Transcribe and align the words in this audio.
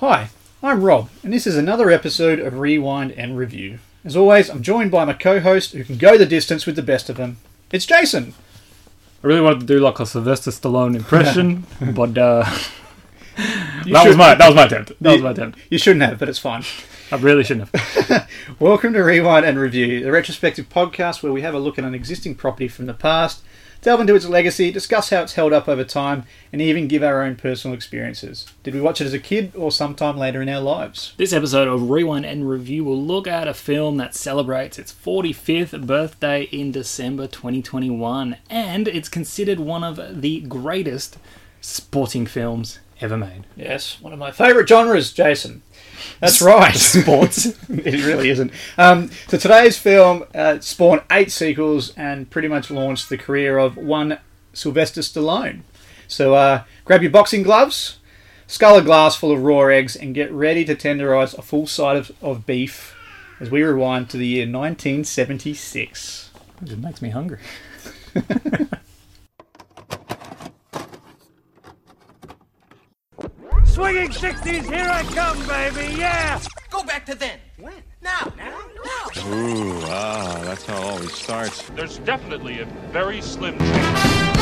Hi, 0.00 0.30
I'm 0.62 0.82
Rob, 0.82 1.10
and 1.22 1.30
this 1.30 1.46
is 1.46 1.58
another 1.58 1.90
episode 1.90 2.38
of 2.38 2.58
Rewind 2.58 3.12
and 3.12 3.36
Review. 3.36 3.80
As 4.02 4.16
always, 4.16 4.48
I'm 4.48 4.62
joined 4.62 4.90
by 4.90 5.04
my 5.04 5.12
co-host 5.12 5.72
who 5.72 5.84
can 5.84 5.98
go 5.98 6.16
the 6.16 6.24
distance 6.24 6.64
with 6.64 6.76
the 6.76 6.82
best 6.82 7.10
of 7.10 7.18
them. 7.18 7.36
It's 7.70 7.84
Jason. 7.84 8.32
I 9.22 9.26
really 9.26 9.42
wanted 9.42 9.60
to 9.60 9.66
do 9.66 9.78
like 9.78 10.00
a 10.00 10.06
Sylvester 10.06 10.52
Stallone 10.52 10.96
impression, 10.96 11.66
but 11.94 12.16
uh, 12.16 12.50
You 13.84 13.92
that 13.92 14.06
was 14.06 14.16
my 14.16 14.34
that 14.34 14.46
was 14.46 14.56
my 14.56 14.64
attempt. 14.64 14.92
That 15.02 15.12
was 15.12 15.20
my 15.20 15.32
attempt. 15.32 15.58
You 15.68 15.76
shouldn't 15.76 16.02
have, 16.02 16.18
but 16.18 16.30
it's 16.30 16.38
fine. 16.38 16.64
I 17.12 17.16
really 17.16 17.44
shouldn't 17.44 17.68
have. 17.68 18.26
Welcome 18.58 18.94
to 18.94 19.00
Rewind 19.02 19.44
and 19.44 19.58
Review, 19.58 20.02
the 20.02 20.12
retrospective 20.12 20.70
podcast 20.70 21.22
where 21.22 21.30
we 21.30 21.42
have 21.42 21.52
a 21.52 21.58
look 21.58 21.78
at 21.78 21.84
an 21.84 21.94
existing 21.94 22.36
property 22.36 22.68
from 22.68 22.86
the 22.86 22.94
past, 22.94 23.42
delve 23.82 24.00
into 24.00 24.14
its 24.14 24.26
legacy, 24.26 24.70
discuss 24.70 25.10
how 25.10 25.22
it's 25.22 25.34
held 25.34 25.52
up 25.52 25.68
over 25.68 25.84
time, 25.84 26.24
and 26.52 26.60
even 26.60 26.88
give 26.88 27.02
our 27.02 27.22
own 27.22 27.36
personal 27.36 27.74
experiences. 27.74 28.46
Did 28.62 28.74
we 28.74 28.80
watch 28.80 29.00
it 29.00 29.06
as 29.06 29.14
a 29.14 29.18
kid 29.18 29.52
or 29.56 29.72
sometime 29.72 30.16
later 30.16 30.42
in 30.42 30.48
our 30.48 30.60
lives? 30.60 31.14
This 31.16 31.32
episode 31.32 31.68
of 31.68 31.90
Rewind 31.90 32.26
and 32.26 32.48
Review 32.48 32.84
will 32.84 33.02
look 33.02 33.26
at 33.26 33.48
a 33.48 33.54
film 33.54 33.96
that 33.96 34.14
celebrates 34.14 34.78
its 34.78 34.92
45th 34.92 35.86
birthday 35.86 36.42
in 36.44 36.72
December 36.72 37.26
2021, 37.26 38.36
and 38.48 38.88
it's 38.88 39.08
considered 39.08 39.60
one 39.60 39.84
of 39.84 40.20
the 40.20 40.40
greatest 40.42 41.18
sporting 41.60 42.26
films 42.26 42.80
ever 43.00 43.16
made. 43.16 43.44
Yes, 43.56 44.00
one 44.00 44.12
of 44.12 44.18
my 44.18 44.30
favourite 44.30 44.68
genres, 44.68 45.12
Jason. 45.12 45.62
That's 46.20 46.40
right. 46.42 46.74
Sports. 46.76 47.46
it 47.68 48.04
really 48.06 48.30
isn't. 48.30 48.52
Um, 48.78 49.10
so 49.28 49.38
today's 49.38 49.78
film 49.78 50.24
uh, 50.34 50.60
spawned 50.60 51.02
eight 51.10 51.32
sequels 51.32 51.92
and 51.96 52.28
pretty 52.30 52.48
much 52.48 52.70
launched 52.70 53.08
the 53.08 53.18
career 53.18 53.58
of 53.58 53.76
one 53.76 54.18
Sylvester 54.52 55.00
Stallone. 55.00 55.62
So 56.08 56.34
uh, 56.34 56.64
grab 56.84 57.02
your 57.02 57.10
boxing 57.10 57.42
gloves, 57.42 57.98
scull 58.46 58.76
a 58.76 58.82
glass 58.82 59.16
full 59.16 59.32
of 59.32 59.42
raw 59.42 59.66
eggs, 59.66 59.94
and 59.96 60.14
get 60.14 60.30
ready 60.32 60.64
to 60.64 60.74
tenderize 60.74 61.36
a 61.38 61.42
full 61.42 61.66
side 61.66 61.96
of, 61.96 62.10
of 62.20 62.46
beef 62.46 62.96
as 63.38 63.50
we 63.50 63.62
rewind 63.62 64.10
to 64.10 64.16
the 64.16 64.26
year 64.26 64.44
1976. 64.46 66.30
It 66.62 66.78
makes 66.78 67.00
me 67.00 67.10
hungry. 67.10 67.38
Swinging 73.70 74.10
60s, 74.10 74.68
here 74.68 74.90
I 74.90 75.04
come, 75.14 75.38
baby, 75.46 75.94
yeah! 75.96 76.40
Go 76.70 76.82
back 76.82 77.06
to 77.06 77.14
then. 77.14 77.38
When? 77.56 77.72
Now. 78.02 78.32
Now. 78.36 78.58
Now. 78.84 79.32
Ooh, 79.32 79.80
ah, 79.84 80.40
that's 80.44 80.66
how 80.66 80.76
it 80.76 80.84
always 80.84 81.12
starts. 81.14 81.62
There's 81.70 81.98
definitely 81.98 82.60
a 82.60 82.64
very 82.90 83.20
slim 83.22 83.56
chance. 83.58 84.39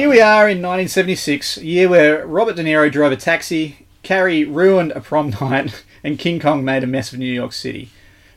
Here 0.00 0.08
we 0.08 0.22
are 0.22 0.48
in 0.48 0.62
1976, 0.62 1.58
a 1.58 1.66
year 1.66 1.86
where 1.86 2.26
Robert 2.26 2.56
De 2.56 2.64
Niro 2.64 2.90
drove 2.90 3.12
a 3.12 3.16
taxi, 3.16 3.86
Carrie 4.02 4.46
ruined 4.46 4.92
a 4.92 5.00
prom 5.02 5.28
night, 5.42 5.84
and 6.02 6.18
King 6.18 6.40
Kong 6.40 6.64
made 6.64 6.82
a 6.82 6.86
mess 6.86 7.12
of 7.12 7.18
New 7.18 7.30
York 7.30 7.52
City. 7.52 7.90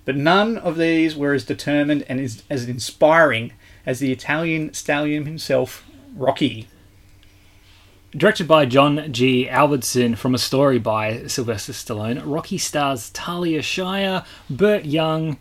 But 0.03 0.17
none 0.17 0.57
of 0.57 0.75
these 0.75 1.15
were 1.15 1.31
as 1.33 1.45
determined 1.45 2.03
and 2.09 2.19
as, 2.19 2.43
as 2.49 2.67
inspiring 2.67 3.53
as 3.85 3.99
the 3.99 4.11
Italian 4.11 4.73
stallion 4.73 5.25
himself, 5.25 5.85
Rocky. 6.17 6.67
Directed 8.11 8.45
by 8.45 8.65
John 8.65 9.13
G. 9.13 9.47
Avildsen 9.49 10.17
from 10.17 10.35
a 10.35 10.39
story 10.39 10.79
by 10.79 11.27
Sylvester 11.27 11.71
Stallone, 11.71 12.21
Rocky 12.25 12.57
stars 12.57 13.09
Talia 13.11 13.61
Shire, 13.61 14.25
Burt 14.49 14.83
Young, 14.83 15.39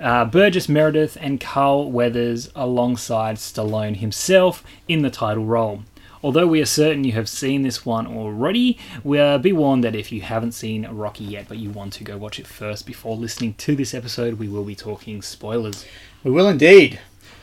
uh, 0.00 0.24
Burgess 0.24 0.68
Meredith, 0.68 1.16
and 1.20 1.40
Carl 1.40 1.90
Weathers 1.90 2.50
alongside 2.54 3.36
Stallone 3.36 3.96
himself 3.96 4.64
in 4.88 5.02
the 5.02 5.10
title 5.10 5.44
role. 5.44 5.82
Although 6.22 6.46
we 6.46 6.62
are 6.62 6.66
certain 6.66 7.04
you 7.04 7.12
have 7.12 7.28
seen 7.28 7.62
this 7.62 7.84
one 7.84 8.06
already, 8.06 8.78
we 9.04 9.18
uh, 9.18 9.36
be 9.36 9.52
warned 9.52 9.84
that 9.84 9.94
if 9.94 10.10
you 10.10 10.22
haven't 10.22 10.52
seen 10.52 10.86
Rocky 10.86 11.24
yet 11.24 11.48
but 11.48 11.58
you 11.58 11.68
want 11.68 11.92
to 11.94 12.04
go 12.04 12.16
watch 12.16 12.38
it 12.38 12.46
first 12.46 12.86
before 12.86 13.14
listening 13.14 13.52
to 13.54 13.76
this 13.76 13.92
episode, 13.92 14.38
we 14.38 14.48
will 14.48 14.64
be 14.64 14.74
talking 14.74 15.20
spoilers. 15.20 15.84
We 16.22 16.30
will 16.30 16.48
indeed. 16.48 16.98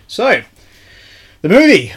So, 0.07 0.41
the 1.43 1.49
movie. 1.49 1.93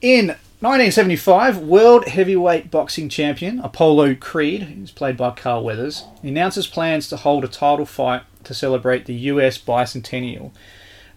In 0.00 0.28
1975, 0.60 1.58
World 1.58 2.06
Heavyweight 2.06 2.70
Boxing 2.70 3.08
Champion 3.10 3.58
Apollo 3.58 4.14
Creed, 4.14 4.62
who's 4.62 4.90
played 4.90 5.16
by 5.18 5.32
Carl 5.32 5.62
Weathers, 5.64 6.04
announces 6.22 6.66
plans 6.66 7.08
to 7.08 7.18
hold 7.18 7.44
a 7.44 7.48
title 7.48 7.84
fight 7.84 8.22
to 8.44 8.54
celebrate 8.54 9.06
the 9.06 9.14
US 9.14 9.58
bicentennial. 9.58 10.52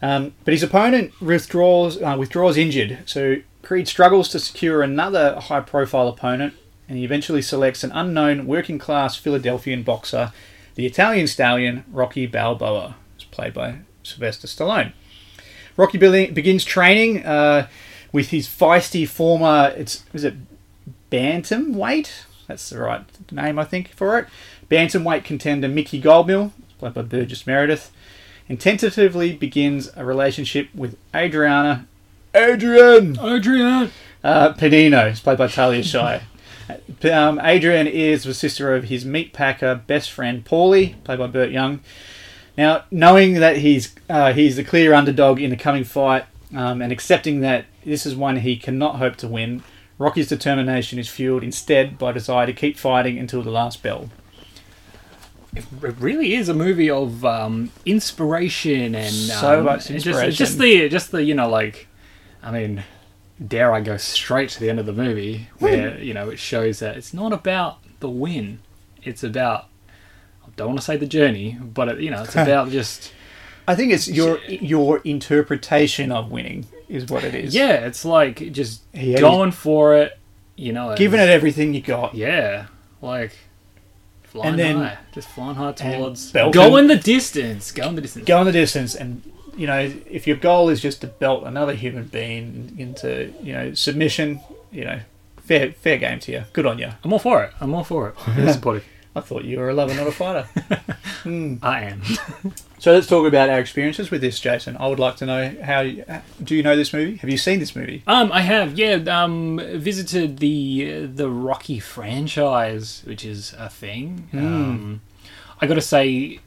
Um, 0.02 0.34
but 0.44 0.54
his 0.54 0.64
opponent 0.64 1.20
withdraws, 1.22 2.02
uh, 2.02 2.16
withdraws 2.18 2.58
injured, 2.58 3.00
so 3.06 3.38
Creed 3.66 3.88
struggles 3.88 4.30
to 4.30 4.40
secure 4.40 4.84
another 4.84 5.40
high 5.40 5.62
profile 5.62 6.08
opponent, 6.08 6.54
and 6.88 6.98
he 6.98 7.04
eventually 7.04 7.42
selects 7.42 7.84
an 7.84 7.92
unknown 7.92 8.46
working 8.46 8.78
class 8.78 9.16
Philadelphian 9.16 9.82
boxer, 9.84 10.32
the 10.76 10.86
Italian 10.86 11.28
stallion 11.28 11.84
Rocky 11.92 12.28
Balboa, 12.28 12.96
who's 13.16 13.24
played 13.24 13.54
by 13.54 13.80
Sylvester 14.04 14.48
Stallone. 14.48 14.94
Rocky 15.78 15.98
be- 15.98 16.30
begins 16.30 16.64
training 16.64 17.26
uh, 17.26 17.68
with 18.12 18.30
his 18.30 18.48
feisty 18.48 19.08
former, 19.08 19.74
it's 19.76 20.04
is 20.14 20.24
it 20.24 20.36
bantamweight? 21.12 22.12
That's 22.48 22.70
the 22.70 22.80
right 22.80 23.04
name, 23.32 23.58
I 23.58 23.64
think, 23.64 23.90
for 23.90 24.20
it. 24.20 24.28
Bantamweight 24.70 25.24
contender 25.24 25.68
Mickey 25.68 26.00
Goldmill, 26.02 26.52
played 26.80 26.94
by 26.94 27.02
Burgess 27.02 27.46
Meredith, 27.46 27.92
and 28.48 28.60
tentatively 28.60 29.34
begins 29.34 29.90
a 29.96 30.06
relationship 30.06 30.70
with 30.76 30.98
Adriana, 31.16 31.88
Adrian 32.34 33.18
Adrian! 33.20 33.92
uh, 34.24 34.54
Pedino, 34.54 35.12
is 35.12 35.20
played 35.20 35.38
by 35.38 35.48
Talia 35.48 35.84
Shire. 35.84 36.24
Um, 37.12 37.40
Adrian 37.44 37.88
is 37.88 38.24
the 38.24 38.34
sister 38.34 38.76
of 38.76 38.86
his 38.86 39.06
meatpacker 39.06 39.86
best 39.86 40.12
friend 40.12 40.44
Paulie, 40.44 40.96
played 41.04 41.20
by 41.20 41.28
Burt 41.28 41.52
Young. 41.52 41.82
Now, 42.58 42.86
knowing 42.90 43.36
that 43.36 43.58
he's 43.58 43.94
uh, 44.10 44.34
he's 44.34 44.56
the 44.56 44.64
clear 44.64 44.94
underdog 44.94 45.40
in 45.40 45.50
the 45.50 45.58
coming 45.58 45.84
fight, 45.84 46.26
um, 46.56 46.82
and 46.82 46.92
accepting 46.92 47.42
that 47.42 47.66
this 47.84 48.06
is 48.06 48.16
one 48.16 48.38
he 48.38 48.56
cannot 48.56 48.96
hope 48.96 49.16
to 49.18 49.28
win, 49.28 49.62
Rocky's 49.98 50.28
determination 50.28 51.00
is 51.00 51.08
fueled 51.08 51.44
instead 51.44 51.98
by 51.98 52.12
desire 52.12 52.46
to 52.46 52.54
keep 52.54 52.78
fighting 52.78 53.18
until 53.18 53.44
the 53.44 53.52
last 53.52 53.82
bell. 53.82 54.10
It 55.56 55.66
really 56.00 56.34
is 56.36 56.50
a 56.50 56.54
movie 56.54 56.90
of 56.90 57.24
um, 57.24 57.72
inspiration 57.86 58.94
and 58.96 59.14
So 59.14 59.60
um, 59.60 59.66
much 59.66 59.88
Just, 59.88 60.06
inspiration. 60.08 60.32
just 60.32 60.60
the, 60.60 60.90
just 60.90 61.12
the, 61.12 61.24
you 61.24 61.34
know, 61.34 61.50
like, 61.50 61.88
I 62.44 62.52
mean, 62.52 62.84
dare 63.46 63.74
I 63.74 63.82
go 63.82 63.98
straight 63.98 64.50
to 64.52 64.60
the 64.60 64.70
end 64.70 64.80
of 64.80 64.86
the 64.86 64.94
movie 64.94 65.50
where 65.60 66.00
you 66.00 66.14
know 66.14 66.30
it 66.30 66.40
shows 66.40 66.80
that 66.80 66.96
it's 66.96 67.14
not 67.14 67.34
about 67.34 67.80
the 68.00 68.10
win, 68.10 68.60
it's 69.04 69.24
about 69.24 69.66
I 70.46 70.50
don't 70.56 70.68
want 70.68 70.80
to 70.80 70.86
say 70.86 70.98
the 70.98 71.06
journey, 71.08 71.58
but 71.62 71.90
it, 71.90 72.00
you 72.00 72.12
know, 72.12 72.24
it's 72.24 72.36
about 72.36 72.70
just 72.70 73.12
I 73.68 73.76
think 73.76 73.92
it's 73.92 74.08
your 74.08 74.40
your 74.48 75.00
interpretation 75.00 76.12
of 76.12 76.32
winning 76.32 76.68
is 76.88 77.08
what 77.08 77.24
it 77.24 77.34
is. 77.34 77.56
yeah, 77.56 77.86
it's 77.86 78.06
like 78.06 78.52
just 78.52 78.84
going 78.94 79.52
for 79.52 79.96
it, 79.96 80.20
you 80.56 80.72
know, 80.72 80.96
giving 80.96 81.20
it 81.20 81.30
everything 81.30 81.74
you 81.74 81.82
got. 81.82 82.14
yeah, 82.16 82.68
like. 83.02 83.36
Flying 84.36 84.50
And 84.52 84.60
then- 84.60 84.78
high, 84.78 84.98
just 85.14 85.28
flying 85.30 85.56
high 85.56 85.72
towards, 85.72 86.32
belting- 86.32 86.54
going 86.54 86.88
the 86.88 86.98
distance, 86.98 87.72
going 87.72 87.96
the 87.96 88.02
distance. 88.02 88.26
go 88.26 88.38
on 88.38 88.46
the 88.46 88.52
distance 88.52 88.94
and 88.96 89.22
you 89.58 89.66
know 89.68 89.92
if 90.10 90.28
your 90.28 90.36
goal 90.36 90.68
is 90.70 90.82
just 90.82 91.00
to 91.02 91.08
belt 91.08 91.44
another 91.46 91.74
human 91.74 92.04
being 92.06 92.76
into 92.78 93.34
you 93.42 93.54
know 93.54 93.74
submission 93.74 94.42
you 94.72 94.84
know 94.84 95.00
fair 95.46 95.72
fair 95.72 95.98
game 95.98 96.20
to 96.20 96.32
you 96.34 96.44
good 96.52 96.66
on 96.66 96.78
you 96.78 96.90
I'm 97.04 97.14
all 97.14 97.20
for 97.20 97.44
it. 97.46 97.52
I'm 97.62 97.74
all 97.74 97.84
for 97.86 98.10
it. 98.10 98.52
Supportive. 98.54 98.84
I 99.16 99.22
thought 99.22 99.44
you 99.46 99.58
were 99.60 99.70
a 99.70 99.74
lover 99.74 99.94
not 99.96 100.08
a 100.08 100.12
fighter 100.12 100.48
I 101.64 101.82
am. 101.82 102.02
so 102.80 102.92
let's 102.94 103.08
talk 103.08 103.26
about 103.28 103.50
our 103.50 103.60
experiences 103.60 104.12
with 104.12 104.22
this 104.22 104.40
jason 104.40 104.78
i 104.78 104.88
would 104.88 105.00
like 105.00 105.16
to 105.18 105.26
know 105.26 105.56
how 105.64 105.80
you- 105.82 106.06
do 106.44 106.56
you 106.56 106.62
know 106.64 106.76
this 106.76 106.94
movie 106.94 107.16
have 107.18 107.30
you 107.30 107.38
seen 107.38 107.60
this 107.60 107.76
movie 107.76 108.04
Um, 108.08 108.32
I 108.32 108.42
have, 108.42 108.78
yeah, 108.78 108.96
um, 109.10 109.60
visited 109.76 110.38
the 110.38 111.06
the 111.08 111.30
Rocky 111.30 111.80
franchise, 111.80 113.02
which 113.06 113.24
is 113.26 113.54
a 113.58 113.70
thing. 113.70 114.30
Um, 114.34 115.02
I 115.62 115.68
got 115.68 115.76
to 115.76 115.82
say, 115.82 116.40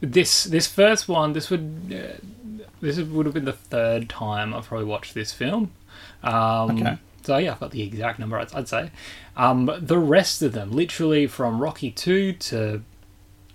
this 0.00 0.44
this 0.44 0.66
first 0.66 1.08
one, 1.08 1.32
this 1.32 1.50
would 1.50 1.92
uh, 1.92 2.18
this 2.80 2.98
would 2.98 3.26
have 3.26 3.34
been 3.34 3.44
the 3.46 3.52
third 3.52 4.08
time 4.08 4.54
I've 4.54 4.66
probably 4.66 4.86
watched 4.86 5.14
this 5.14 5.32
film. 5.32 5.72
Um, 6.22 6.70
Okay. 6.78 6.98
So 7.26 7.36
yeah, 7.38 7.52
I've 7.52 7.60
got 7.60 7.72
the 7.72 7.82
exact 7.82 8.18
number. 8.18 8.38
I'd, 8.38 8.54
I'd 8.54 8.68
say. 8.68 8.90
Um, 9.36 9.68
the 9.80 9.98
rest 9.98 10.42
of 10.42 10.52
them, 10.52 10.70
literally 10.70 11.26
from 11.26 11.60
Rocky 11.60 11.90
two 11.90 12.32
to 12.34 12.82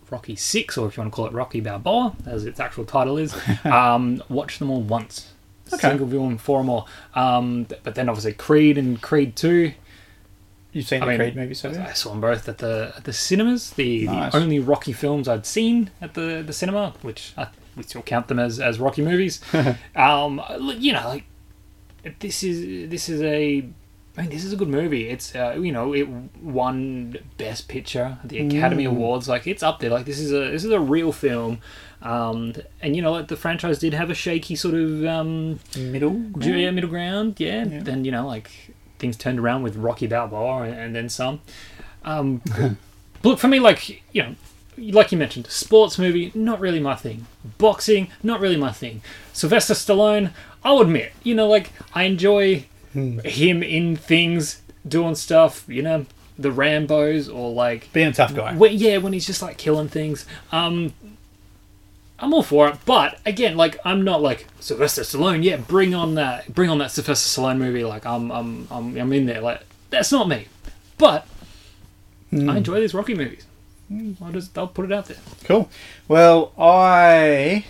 Rocky 0.10 0.36
Six, 0.36 0.78
or 0.78 0.88
if 0.88 0.98
you 0.98 1.02
want 1.02 1.14
to 1.14 1.16
call 1.16 1.26
it 1.28 1.34
Rocky 1.34 1.62
Balboa, 1.62 2.16
as 2.26 2.46
its 2.46 2.60
actual 2.60 2.84
title 2.86 3.18
is, 3.18 3.34
um, 3.64 4.22
watched 4.30 4.60
them 4.60 4.70
all 4.70 4.82
once. 4.82 5.32
Okay. 5.74 5.88
Single 5.88 6.08
viewing, 6.08 6.38
four 6.38 6.60
or 6.60 6.64
more. 6.66 6.86
Um, 7.16 7.66
but 7.84 7.96
then 7.96 8.10
obviously 8.10 8.34
Creed 8.34 8.78
and 8.78 9.02
Creed 9.02 9.38
Two, 9.38 9.72
You've 10.74 10.86
seen 10.88 11.02
I 11.02 11.06
the 11.06 11.12
mean, 11.12 11.20
Creed 11.20 11.36
movies, 11.38 11.62
have 11.62 11.74
you? 11.74 11.82
I 11.82 11.94
saw 11.94 12.10
them 12.12 12.22
both 12.22 12.48
at 12.50 12.58
the 12.58 12.94
at 12.98 13.06
the 13.06 13.14
cinemas. 13.14 13.72
The, 13.72 14.06
Nice. 14.06 14.34
the 14.34 14.38
only 14.40 14.60
Rocky 14.60 14.94
films 14.94 15.28
I'd 15.30 15.46
seen 15.46 15.92
at 16.02 16.14
the 16.14 16.44
the 16.46 16.54
cinema, 16.54 16.94
which 17.02 17.34
I, 17.38 17.48
we 17.78 17.84
still 17.84 18.02
count 18.02 18.28
them 18.28 18.40
as, 18.40 18.60
as 18.60 18.80
Rocky 18.80 19.02
movies. 19.02 19.40
um, 19.96 20.42
you 20.78 20.92
know, 20.92 21.08
like 21.08 21.24
this 22.20 22.44
is 22.44 22.90
this 22.90 23.10
is 23.10 23.22
a. 23.22 23.66
I 24.18 24.22
mean, 24.24 24.30
this 24.30 24.44
is 24.44 24.52
a 24.52 24.58
good 24.58 24.68
movie. 24.68 25.08
It's 25.08 25.34
uh, 25.36 25.58
you 25.58 25.72
know 25.72 25.94
it 25.94 26.08
won 26.42 27.16
Best 27.38 27.70
Picture 27.70 28.18
the 28.24 28.40
Academy 28.46 28.84
Awards. 28.84 29.30
Like 29.30 29.48
it's 29.48 29.64
up 29.64 29.80
there. 29.80 29.90
Like 29.90 30.06
this 30.06 30.20
is 30.20 30.32
a 30.34 30.52
this 30.52 30.66
is 30.66 30.72
a 30.72 30.80
real 30.80 31.12
film. 31.12 31.60
Um, 32.02 32.54
and 32.82 32.96
you 32.96 33.02
know, 33.02 33.12
like 33.12 33.28
the 33.28 33.38
franchise 33.38 33.80
did 33.80 33.94
have 33.94 34.10
a 34.10 34.16
shaky 34.16 34.56
sort 34.56 34.76
of 34.76 35.06
um, 35.06 35.60
Middle. 35.78 36.20
Ju- 36.40 36.58
yeah, 36.58 36.72
middle 36.72 36.90
ground. 36.90 37.40
Yeah. 37.40 37.66
Yeah. 37.66 37.84
Then 37.84 38.04
you 38.04 38.12
know, 38.12 38.28
like 38.28 38.52
things 39.00 39.16
turned 39.18 39.40
around 39.40 39.64
with 39.64 39.76
Rocky 39.76 40.08
Balboa 40.08 40.64
and, 40.64 40.74
and 40.76 40.96
then 40.96 41.10
some. 41.10 41.42
Um, 42.04 42.42
look 43.24 43.40
for 43.40 43.48
me, 43.48 43.60
like 43.60 44.04
you 44.14 44.24
know, 44.24 44.36
like 44.78 45.12
you 45.12 45.18
mentioned, 45.18 45.48
sports 45.48 45.98
movie 45.98 46.32
not 46.34 46.60
really 46.60 46.80
my 46.80 46.96
thing. 46.96 47.28
Boxing 47.58 48.10
not 48.24 48.40
really 48.40 48.58
my 48.58 48.72
thing. 48.72 49.02
Sylvester 49.34 49.74
Stallone, 49.74 50.32
I'll 50.64 50.80
admit, 50.82 51.12
you 51.24 51.36
know, 51.36 51.48
like 51.48 51.72
I 51.94 52.04
enjoy 52.04 52.66
him 52.94 53.64
in 53.64 53.96
things, 53.96 54.62
doing 54.88 55.16
stuff. 55.16 55.66
You 55.68 55.82
know, 55.82 56.06
the 56.38 56.52
Rambo's 56.52 57.30
or 57.30 57.52
like 57.52 57.92
Being 57.94 58.08
a 58.08 58.14
tough 58.14 58.34
guy. 58.36 58.56
when, 58.56 58.74
yeah, 58.74 58.98
when 58.98 59.14
he's 59.14 59.26
just 59.26 59.42
like 59.42 59.58
killing 59.58 59.88
things. 59.88 60.26
Um, 60.52 60.94
I'm 62.20 62.34
all 62.36 62.44
for 62.44 62.68
it, 62.70 62.78
but 62.86 63.20
again, 63.26 63.58
like 63.58 63.80
I'm 63.84 64.04
not 64.04 64.22
like 64.22 64.46
Sylvester 64.60 65.02
Stallone. 65.02 65.44
Yeah, 65.44 65.58
bring 65.58 65.96
on 65.96 66.16
that, 66.16 66.54
bring 66.54 66.70
on 66.70 66.78
that 66.78 66.92
Sylvester 66.92 67.42
Stallone 67.42 67.58
movie. 67.58 67.84
Like 67.84 68.06
I'm, 68.06 68.32
I'm, 68.32 68.68
I'm, 68.70 68.96
I'm 68.98 69.14
in 69.14 69.26
there. 69.26 69.42
Like 69.42 69.62
that's 69.90 70.12
not 70.12 70.28
me, 70.28 70.48
but 71.00 71.26
I 72.32 72.58
enjoy 72.58 72.80
these 72.80 72.94
Rocky 72.94 73.16
movies. 73.16 73.46
I'll 74.24 74.32
just, 74.32 74.58
I'll 74.58 74.68
put 74.68 74.86
it 74.86 74.92
out 74.92 75.06
there. 75.06 75.18
Cool. 75.44 75.70
Well, 76.08 76.52
I 76.58 77.66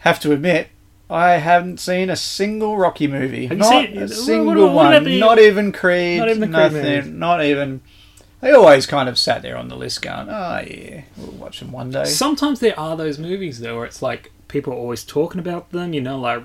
have 0.00 0.20
to 0.20 0.32
admit, 0.32 0.68
I 1.08 1.32
haven't 1.32 1.80
seen 1.80 2.10
a 2.10 2.16
single 2.16 2.76
Rocky 2.76 3.06
movie. 3.06 3.46
Not 3.48 3.68
seen- 3.70 3.98
a 3.98 4.08
single 4.08 4.46
what- 4.46 4.74
what 4.74 4.86
about 4.86 4.92
one. 4.94 5.04
the- 5.04 5.20
not 5.20 5.38
even 5.38 5.72
Creed. 5.72 6.18
not 6.18 6.28
even 6.30 6.50
nothing. 6.50 6.82
movies? 6.82 7.06
Not 7.06 7.44
even. 7.44 7.80
They 8.40 8.52
always 8.52 8.84
kind 8.86 9.08
of 9.08 9.18
sat 9.18 9.40
there 9.40 9.56
on 9.56 9.68
the 9.68 9.76
list, 9.76 10.02
going, 10.02 10.28
"Oh 10.28 10.60
yeah, 10.66 11.02
we'll 11.16 11.30
watch 11.32 11.60
them 11.60 11.72
one 11.72 11.90
day." 11.90 12.04
Sometimes 12.04 12.60
there 12.60 12.78
are 12.78 12.94
those 12.96 13.18
movies 13.18 13.60
though, 13.60 13.76
where 13.76 13.86
it's 13.86 14.02
like 14.02 14.32
people 14.48 14.72
are 14.74 14.76
always 14.76 15.02
talking 15.02 15.38
about 15.40 15.70
them. 15.72 15.94
You 15.94 16.02
know, 16.02 16.18
like 16.20 16.42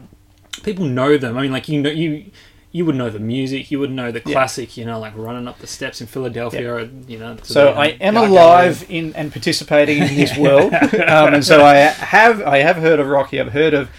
people 0.64 0.86
know 0.86 1.18
them. 1.18 1.38
I 1.38 1.42
mean, 1.42 1.52
like 1.52 1.68
you 1.68 1.82
know, 1.82 1.90
you 1.90 2.26
you 2.72 2.86
would 2.86 2.96
know 2.96 3.10
the 3.10 3.20
music. 3.20 3.72
You 3.72 3.80
would 3.80 3.92
know 3.92 4.12
the 4.12 4.22
classic. 4.22 4.78
You 4.78 4.86
know, 4.86 5.00
like 5.00 5.14
running 5.16 5.48
up 5.48 5.60
the 5.60 5.68
steps 5.68 6.02
in 6.02 6.08
Philadelphia. 6.08 6.74
Or, 6.74 6.82
you 7.08 7.18
know, 7.18 7.38
So 7.44 7.70
I 7.74 7.88
am 7.88 8.16
alive 8.18 8.86
in 8.90 9.16
and 9.16 9.32
participating 9.32 10.00
in 10.04 10.16
this 10.16 10.38
world, 10.46 10.74
um, 10.74 11.34
and 11.34 11.46
so 11.46 11.64
I 11.66 11.76
have 11.76 12.42
I 12.42 12.60
have 12.60 12.78
heard 12.78 13.00
of 13.00 13.08
Rocky. 13.08 13.40
I've 13.40 13.54
heard 13.54 13.74
of 13.74 13.90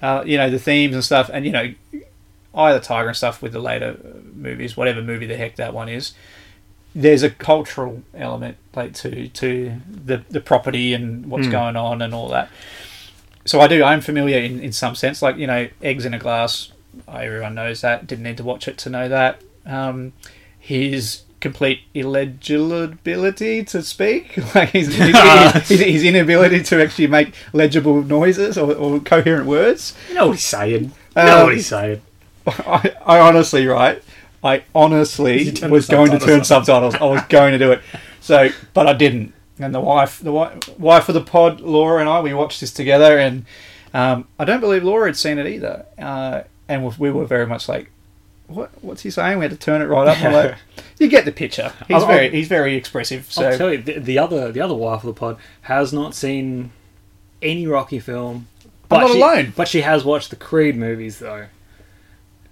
uh, 0.00 0.22
you 0.26 0.38
know 0.38 0.48
the 0.50 0.58
themes 0.58 0.94
and 0.94 1.04
stuff, 1.04 1.30
and 1.32 1.44
you 1.44 1.52
know 1.52 1.74
Eye 2.54 2.72
the 2.72 2.80
Tiger 2.80 3.08
and 3.08 3.16
stuff 3.16 3.42
with 3.42 3.52
the 3.52 3.58
later 3.58 3.98
movies, 4.34 4.76
whatever 4.76 5.02
movie 5.02 5.26
the 5.26 5.36
heck 5.36 5.56
that 5.56 5.74
one 5.74 5.88
is. 5.88 6.14
There's 6.94 7.24
a 7.24 7.30
cultural 7.30 8.02
element 8.14 8.56
like 8.74 8.94
to 8.94 9.28
to 9.28 9.80
the 9.90 10.22
the 10.30 10.40
property 10.40 10.94
and 10.94 11.26
what's 11.26 11.48
going 11.48 11.76
on 11.76 12.00
and 12.00 12.14
all 12.14 12.28
that. 12.28 12.48
So 13.44 13.60
I 13.60 13.66
do. 13.66 13.82
I'm 13.82 14.00
familiar 14.00 14.38
in, 14.38 14.60
in 14.60 14.72
some 14.72 14.94
sense, 14.94 15.20
like 15.20 15.36
you 15.36 15.46
know, 15.46 15.68
eggs 15.82 16.06
in 16.06 16.14
a 16.14 16.18
glass. 16.18 16.70
Everyone 17.08 17.54
knows 17.54 17.80
that. 17.82 18.06
Didn't 18.06 18.24
need 18.24 18.36
to 18.38 18.44
watch 18.44 18.68
it 18.68 18.78
to 18.78 18.90
know 18.90 19.08
that. 19.08 19.40
Um, 19.66 20.12
his 20.58 21.22
complete 21.40 21.80
illegibility 21.92 23.62
to 23.64 23.82
speak, 23.82 24.36
like 24.54 24.70
his, 24.70 24.94
his, 24.94 25.14
his, 25.68 25.80
his 25.80 26.04
inability 26.04 26.62
to 26.64 26.82
actually 26.82 27.06
make 27.06 27.34
legible 27.52 28.02
noises 28.02 28.56
or, 28.56 28.72
or 28.74 29.00
coherent 29.00 29.46
words. 29.46 29.94
You 30.08 30.14
know 30.14 30.26
what 30.28 30.32
he's 30.36 30.44
saying. 30.44 30.92
You 31.16 31.22
know 31.22 31.38
Um, 31.38 31.44
what 31.44 31.54
he's 31.54 31.66
saying. 31.66 32.00
I, 32.46 32.94
I 33.04 33.20
honestly, 33.20 33.66
right? 33.66 34.02
I 34.42 34.64
honestly 34.74 35.50
was 35.70 35.86
going 35.86 36.10
to 36.10 36.18
turn 36.18 36.44
subtitles. 36.44 36.94
I 36.96 37.04
was 37.04 37.22
going 37.28 37.52
to 37.52 37.58
do 37.58 37.72
it. 37.72 37.80
So, 38.20 38.50
but 38.74 38.86
I 38.86 38.92
didn't. 38.92 39.32
And 39.58 39.74
the 39.74 39.80
wife, 39.80 40.18
the 40.20 40.32
wife, 40.32 40.78
wife 40.78 41.08
of 41.08 41.14
the 41.14 41.22
pod, 41.22 41.60
Laura 41.60 42.00
and 42.00 42.08
I, 42.08 42.20
we 42.20 42.34
watched 42.34 42.60
this 42.60 42.72
together, 42.72 43.18
and 43.18 43.46
um, 43.94 44.26
I 44.38 44.44
don't 44.44 44.60
believe 44.60 44.82
Laura 44.82 45.06
had 45.06 45.16
seen 45.16 45.38
it 45.38 45.46
either. 45.46 45.86
Uh, 45.98 46.42
and 46.68 46.98
we 46.98 47.10
were 47.10 47.24
very 47.26 47.46
much 47.46 47.68
like, 47.68 47.90
"What? 48.46 48.70
What's 48.82 49.02
he 49.02 49.10
saying?" 49.10 49.38
We 49.38 49.44
had 49.44 49.50
to 49.50 49.56
turn 49.56 49.82
it 49.82 49.86
right 49.86 50.08
up. 50.08 50.22
I'm 50.22 50.32
like, 50.32 50.56
"You 50.98 51.08
get 51.08 51.24
the 51.24 51.32
picture." 51.32 51.72
He's 51.88 51.96
I'll- 52.02 52.06
very, 52.06 52.30
he's 52.30 52.48
very 52.48 52.74
expressive. 52.76 53.30
So 53.30 53.48
I'll 53.48 53.58
tell 53.58 53.72
you, 53.72 53.82
the, 53.82 53.98
the 53.98 54.18
other 54.18 54.50
the 54.52 54.60
other 54.60 54.74
wife 54.74 55.02
of 55.04 55.06
the 55.14 55.18
pod 55.18 55.36
has 55.62 55.92
not 55.92 56.14
seen 56.14 56.70
any 57.42 57.66
Rocky 57.66 57.98
film. 57.98 58.48
I'm 58.90 59.00
not 59.00 59.10
she, 59.10 59.18
alone. 59.20 59.52
But 59.56 59.66
she 59.68 59.80
has 59.80 60.04
watched 60.04 60.30
the 60.30 60.36
Creed 60.36 60.76
movies, 60.76 61.18
though. 61.18 61.46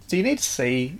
do 0.08 0.16
you 0.16 0.22
need 0.22 0.38
to 0.38 0.44
see? 0.44 0.98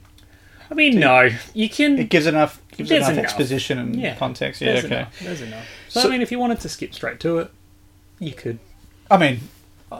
I 0.70 0.74
mean, 0.74 0.98
no, 1.00 1.28
you 1.52 1.68
can. 1.68 1.98
It 1.98 2.08
gives 2.08 2.26
enough, 2.26 2.62
gives 2.76 2.90
enough, 2.90 3.10
enough. 3.10 3.24
exposition 3.24 3.78
and 3.78 3.96
Yeah. 3.96 4.14
context. 4.14 4.60
Yeah, 4.60 4.72
there's 4.72 4.84
okay. 4.86 4.96
enough. 4.96 5.18
There's 5.20 5.40
enough. 5.42 5.66
So, 5.88 6.00
So- 6.00 6.08
I 6.08 6.12
mean, 6.12 6.22
if 6.22 6.30
you 6.30 6.38
wanted 6.38 6.60
to 6.60 6.68
skip 6.68 6.94
straight 6.94 7.18
to 7.20 7.38
it, 7.38 7.50
you 8.18 8.32
could. 8.32 8.58
I 9.10 9.16
mean, 9.18 9.40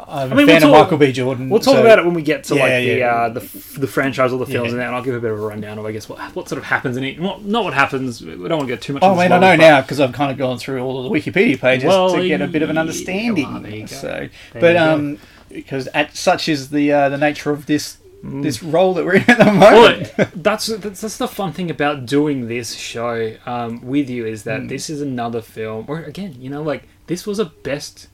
I'm 0.09 0.33
a 0.33 0.35
mean, 0.35 0.47
we'll 0.47 0.47
fan 0.47 0.57
of 0.57 0.71
talk- 0.71 0.85
Michael 0.85 0.99
B. 0.99 1.13
Jordan. 1.13 1.49
We'll 1.49 1.61
talk 1.61 1.75
so- 1.75 1.81
about 1.81 1.99
it 1.99 2.05
when 2.05 2.15
we 2.15 2.23
get 2.23 2.45
to 2.45 2.55
Yeah, 2.57 2.63
like 2.63 2.71
the 2.85 2.99
yeah. 2.99 3.07
uh, 3.15 3.29
the 3.31 3.41
f- 3.43 3.75
the 3.79 3.87
franchise 3.87 4.33
or 4.33 4.39
the 4.39 4.47
films 4.47 4.67
Yeah. 4.67 4.71
and 4.73 4.81
that, 4.81 4.87
and 4.89 4.97
I'll 4.97 5.03
give 5.03 5.15
a 5.15 5.21
bit 5.21 5.31
of 5.31 5.39
a 5.39 5.43
rundown 5.47 5.79
of 5.79 5.85
I 5.87 5.93
guess 5.93 6.09
what 6.09 6.19
what 6.35 6.49
sort 6.49 6.59
of 6.59 6.65
happens 6.65 6.97
in 6.97 7.05
it. 7.05 7.21
Not, 7.21 7.45
not 7.45 7.65
what 7.65 7.75
happens. 7.75 8.21
We 8.25 8.31
don't 8.49 8.59
want 8.59 8.63
to 8.63 8.67
get 8.67 8.81
too 8.83 8.93
much. 8.95 9.03
Oh, 9.03 9.11
into 9.13 9.21
I 9.23 9.25
mean, 9.25 9.33
I 9.33 9.39
know 9.39 9.57
now 9.57 9.81
because 9.83 10.01
I've 10.01 10.13
kind 10.13 10.31
of 10.31 10.39
gone 10.39 10.59
through 10.59 10.83
all 10.83 11.05
of 11.05 11.11
the 11.13 11.19
Wikipedia 11.21 11.59
pages 11.61 11.85
Well, 11.87 12.15
to 12.15 12.27
get 12.27 12.41
a 12.41 12.47
bit 12.47 12.63
of 12.63 12.71
an 12.71 12.79
understanding. 12.79 13.53
well, 13.53 13.63
there 13.63 13.71
you 13.75 13.81
go. 13.81 13.87
So, 13.87 14.29
There 14.53 14.61
but 14.61 14.77
um, 14.77 15.19
because 15.49 15.87
at 15.89 16.17
such 16.17 16.49
is 16.49 16.71
the 16.71 16.93
uh, 16.93 17.09
the 17.09 17.19
nature 17.19 17.51
of 17.51 17.67
this 17.67 17.99
Mm. 18.25 18.45
this 18.45 18.63
role 18.63 18.95
that 18.95 19.05
we're 19.05 19.17
in 19.17 19.25
at 19.29 19.39
the 19.39 19.45
Well, 19.47 19.83
moment. 19.83 20.13
that's, 20.45 20.67
that's 20.69 21.01
that's 21.01 21.17
the 21.17 21.27
fun 21.27 21.53
thing 21.53 21.73
about 21.73 22.07
doing 22.07 22.47
this 22.47 22.73
show 22.77 23.35
um, 23.47 23.85
with 23.85 24.09
you 24.09 24.25
is 24.27 24.45
that 24.45 24.69
this 24.69 24.89
is 24.89 25.01
another 25.03 25.41
film, 25.43 25.87
or 25.89 26.05
again, 26.05 26.37
you 26.39 26.49
know, 26.49 26.63
like 26.63 26.85
this 27.09 27.27
was 27.27 27.41
a 27.41 27.47
best 27.47 28.07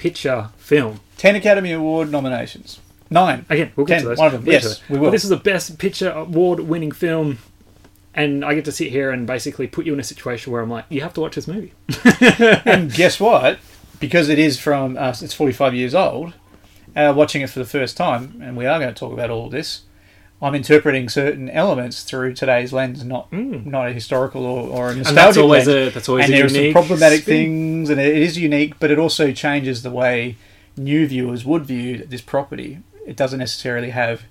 picture 0.00 0.48
film. 0.56 1.00
Ten 1.18 1.36
Academy 1.36 1.72
Award 1.72 2.10
nominations, 2.10 2.80
nine. 3.10 3.44
Again, 3.50 3.72
we'll 3.76 3.84
get 3.84 3.96
Ten, 3.96 4.02
to 4.04 4.08
those. 4.08 4.18
one 4.18 4.26
of 4.28 4.32
them, 4.32 4.44
We'll 4.44 4.54
yes, 4.54 4.80
we 4.88 4.96
But 4.96 5.02
will. 5.02 5.10
this 5.10 5.24
is 5.24 5.30
the 5.30 5.36
best 5.36 5.76
picture 5.78 6.10
award-winning 6.10 6.92
film, 6.92 7.38
and 8.14 8.42
I 8.42 8.54
get 8.54 8.64
to 8.64 8.72
sit 8.72 8.90
here 8.90 9.10
and 9.10 9.26
basically 9.26 9.66
put 9.66 9.84
you 9.84 9.92
in 9.92 10.00
a 10.00 10.04
situation 10.04 10.52
where 10.52 10.62
I'm 10.62 10.70
like, 10.70 10.86
you 10.88 11.02
have 11.02 11.12
to 11.14 11.20
watch 11.20 11.34
this 11.34 11.46
movie. 11.46 11.72
and 12.64 12.90
guess 12.92 13.20
what? 13.20 13.58
Because 14.00 14.30
it 14.30 14.38
is 14.38 14.58
from 14.58 14.96
uh, 14.96 15.10
it's 15.10 15.34
45 15.34 15.74
years 15.74 15.94
old. 15.94 16.32
Uh, 16.96 17.12
watching 17.14 17.42
it 17.42 17.50
for 17.50 17.58
the 17.60 17.64
first 17.66 17.96
time, 17.96 18.40
and 18.42 18.56
we 18.56 18.66
are 18.66 18.78
going 18.80 18.92
to 18.92 18.98
talk 18.98 19.12
about 19.12 19.30
all 19.30 19.48
this. 19.50 19.82
I'm 20.42 20.54
interpreting 20.54 21.08
certain 21.10 21.50
elements 21.50 22.02
through 22.02 22.32
today's 22.34 22.72
lens, 22.72 23.04
not 23.04 23.30
not 23.32 23.88
a 23.88 23.92
historical 23.92 24.46
or, 24.46 24.68
or 24.68 24.90
a 24.90 24.94
nostalgic 24.96 25.08
and 25.08 25.16
that's 25.16 25.36
always 25.36 25.66
lens. 25.66 25.88
a 25.88 25.94
that's 25.94 26.08
always 26.08 26.24
and 26.26 26.34
a 26.34 26.36
there 26.38 26.46
are 26.46 26.48
some 26.48 26.72
problematic 26.72 27.22
spin. 27.22 27.34
things, 27.34 27.90
and 27.90 28.00
it 28.00 28.16
is 28.16 28.38
unique, 28.38 28.78
but 28.78 28.90
it 28.90 28.98
also 28.98 29.32
changes 29.32 29.82
the 29.82 29.90
way 29.90 30.36
new 30.76 31.06
viewers 31.06 31.44
would 31.44 31.66
view 31.66 31.98
this 31.98 32.22
property. 32.22 32.78
It 33.06 33.16
doesn't 33.16 33.38
necessarily 33.38 33.90
have. 33.90 34.22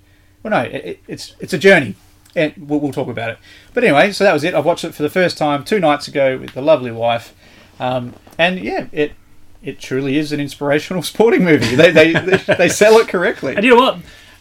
Well, 0.41 0.51
no, 0.51 0.61
it- 0.69 0.99
it's 1.07 1.35
it's 1.39 1.53
a 1.53 1.57
journey, 1.59 1.95
and 2.35 2.53
we'll, 2.57 2.79
we'll 2.79 2.91
talk 2.93 3.07
about 3.07 3.29
it. 3.31 3.37
But 3.75 3.83
anyway, 3.83 4.11
so 4.11 4.23
that 4.23 4.33
was 4.33 4.43
it. 4.43 4.55
I 4.55 4.59
watched 4.61 4.83
it 4.85 4.95
for 4.95 5.03
the 5.03 5.09
first 5.11 5.37
time 5.37 5.63
two 5.63 5.79
nights 5.79 6.07
ago 6.07 6.37
with 6.37 6.53
the 6.53 6.61
lovely 6.61 6.91
wife, 6.91 7.35
um, 7.79 8.13
and 8.37 8.59
yeah, 8.59 8.87
it 8.91 9.11
it 9.61 9.79
truly 9.79 10.17
is 10.17 10.31
an 10.31 10.39
inspirational 10.39 11.03
sporting 11.13 11.43
movie. 11.43 11.75
They 11.75 11.91
they 11.91 12.13
they, 12.13 12.37
they 12.57 12.69
sell 12.69 12.97
it 12.97 13.07
correctly. 13.09 13.55
And 13.55 13.63
you 13.63 13.75
know 13.75 13.81
what? 13.81 13.97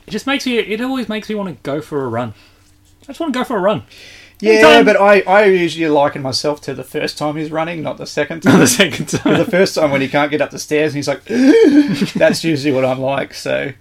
It 0.08 0.12
just 0.12 0.26
makes 0.26 0.46
me. 0.46 0.58
It 0.58 0.80
always 0.80 1.06
makes 1.08 1.28
me 1.28 1.34
want 1.34 1.54
to 1.54 1.62
go 1.62 1.82
for 1.82 2.02
a 2.02 2.08
run. 2.08 2.32
I 3.02 3.06
just 3.08 3.20
want 3.20 3.34
to 3.34 3.38
go 3.38 3.44
for 3.44 3.58
a 3.58 3.60
run. 3.60 3.82
Yeah, 4.40 4.82
but 4.82 4.96
I, 4.98 5.20
I 5.20 5.44
usually 5.46 5.86
liken 5.88 6.22
myself 6.22 6.60
to 6.62 6.72
the 6.72 6.84
first 6.84 7.18
time 7.18 7.36
he's 7.36 7.50
running, 7.50 7.82
not 7.82 7.98
the 7.98 8.06
second 8.06 8.40
time. 8.42 8.58
the 8.60 8.66
second 8.66 9.06
time. 9.10 9.36
the 9.36 9.44
first 9.44 9.74
time 9.74 9.90
when 9.90 10.00
he 10.00 10.08
can't 10.08 10.30
get 10.30 10.40
up 10.40 10.50
the 10.50 10.58
stairs 10.58 10.94
and 10.94 10.96
he's 10.96 11.08
like, 11.08 11.24
that's 12.14 12.42
usually 12.44 12.72
what 12.72 12.84
I'm 12.86 13.00
like. 13.00 13.34
So, 13.34 13.72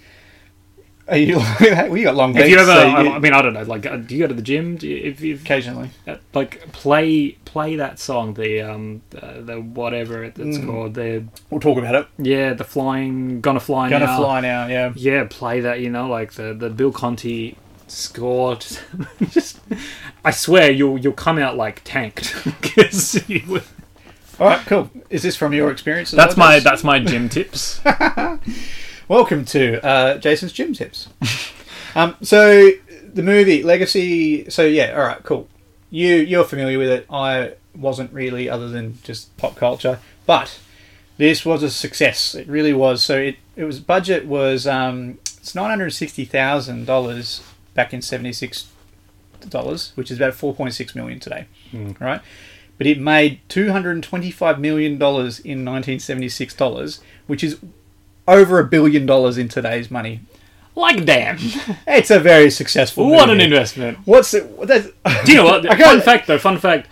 are 1.08 1.18
you 1.18 1.38
like 1.38 1.60
that? 1.60 1.90
Well, 1.90 1.98
you 1.98 2.04
got 2.04 2.16
long 2.16 2.34
legs. 2.34 2.46
If 2.46 2.52
you 2.52 2.58
ever, 2.58 2.74
so 2.74 2.88
you- 3.04 3.12
I 3.12 3.20
mean, 3.20 3.34
I 3.34 3.42
don't 3.42 3.54
know. 3.54 3.62
Like, 3.64 3.86
uh, 3.86 3.98
do 3.98 4.16
you 4.16 4.24
go 4.24 4.28
to 4.28 4.34
the 4.34 4.42
gym? 4.42 4.76
Do 4.78 4.88
you, 4.90 4.98
if 5.12 5.22
you 5.22 5.36
occasionally. 5.36 5.92
uh, 6.08 6.18
like 6.34 6.72
play 6.74 7.38
play 7.58 7.76
that 7.78 7.98
song, 7.98 8.36
the 8.36 8.62
um, 8.62 9.02
the, 9.10 9.42
the 9.44 9.60
whatever 9.62 10.24
it's 10.24 10.38
Mm. 10.40 10.66
called, 10.68 10.94
the 10.94 11.24
We'll 11.50 11.60
talk 11.60 11.80
about 11.80 11.96
it. 11.96 12.08
yeah, 12.20 12.54
the 12.54 12.64
flying, 12.64 13.42
gonna 13.42 13.60
fly 13.60 13.90
now. 13.90 13.98
Gonna 14.00 14.16
fly 14.18 14.42
now, 14.42 14.68
yeah. 14.68 14.94
Yeah, 14.96 15.26
play 15.28 15.62
that. 15.62 15.80
You 15.80 15.90
know, 15.90 16.08
like 16.08 16.34
the 16.34 16.54
the 16.54 16.70
Bill 16.70 16.92
Conti 16.92 17.58
score. 17.88 18.56
Just, 18.60 18.80
just 19.32 19.60
I 20.24 20.30
swear 20.30 20.70
you'll 20.70 21.00
you'll 21.00 21.14
come 21.14 21.40
out 21.40 21.58
like 21.58 21.82
tanked 21.84 22.36
because 22.62 23.28
you. 23.28 23.42
would- 23.48 23.64
All 24.40 24.48
right, 24.48 24.64
cool. 24.68 24.92
Is 25.10 25.24
this 25.24 25.36
from 25.36 25.52
your 25.54 25.72
experience? 25.72 26.12
That's 26.12 26.38
well, 26.38 26.48
my 26.50 26.56
Jason? 26.58 26.64
that's 26.70 26.84
my 26.84 27.00
gym 27.00 27.28
tips. 27.28 27.82
Welcome 29.08 29.46
to 29.46 29.84
uh, 29.84 30.18
Jason's 30.20 30.52
Gym 30.52 30.74
Tips. 30.74 31.08
um, 31.96 32.16
so, 32.22 32.70
the 33.14 33.24
movie 33.24 33.64
Legacy. 33.64 34.48
So 34.52 34.64
yeah, 34.64 34.92
all 34.96 35.08
right, 35.08 35.24
cool. 35.24 35.48
You 35.90 36.16
you're 36.16 36.44
familiar 36.44 36.78
with 36.78 36.90
it. 36.90 37.06
I 37.10 37.54
wasn't 37.76 38.12
really, 38.12 38.50
other 38.50 38.70
than 38.70 39.00
just 39.04 39.36
pop 39.38 39.56
culture. 39.56 40.00
But 40.26 40.60
this 41.18 41.46
was 41.46 41.64
a 41.64 41.70
success. 41.70 42.36
It 42.36 42.48
really 42.48 42.74
was. 42.74 43.04
So 43.04 43.18
it 43.18 43.38
it 43.56 43.64
was 43.64 43.80
budget 43.80 44.26
was 44.26 44.68
um 44.68 45.20
it's 45.38 45.56
nine 45.56 45.70
hundred 45.70 45.92
sixty 45.92 46.26
thousand 46.26 46.86
dollars 46.86 47.42
back 47.74 47.94
in 47.94 48.02
seventy 48.02 48.34
six 48.34 48.68
dollars, 49.48 49.92
which 49.96 50.12
is 50.12 50.18
about 50.18 50.34
four 50.34 50.54
point 50.54 50.74
six 50.74 50.96
million 50.96 51.20
today. 51.20 51.46
Right. 52.00 52.22
But 52.78 52.88
it 52.88 53.00
made 53.00 53.40
two 53.48 53.72
hundred 53.72 53.92
and 53.92 54.04
twenty 54.04 54.30
five 54.30 54.60
million 54.60 54.98
dollars 54.98 55.40
in 55.40 55.64
nineteen 55.64 56.00
seventy 56.00 56.30
six 56.30 56.54
dollars, 56.54 57.00
which 57.26 57.44
is 57.44 57.58
over 58.28 58.60
a 58.60 58.66
billion 58.66 59.06
dollars 59.06 59.38
in 59.38 59.48
today's 59.48 59.90
money. 59.90 60.20
Like 60.78 61.06
damn, 61.06 61.38
It's 61.88 62.12
a 62.12 62.20
very 62.20 62.52
successful. 62.52 63.10
what 63.10 63.30
an 63.32 63.42
investment! 63.42 63.98
What's 64.06 64.34
it? 64.36 64.46
That's, 64.68 64.88
Do 65.26 65.32
you 65.32 65.38
know 65.40 65.46
what? 65.46 65.66
Fun 65.80 66.02
fact 66.02 66.28
though. 66.28 66.38
Fun 66.38 66.58
fact. 66.60 66.88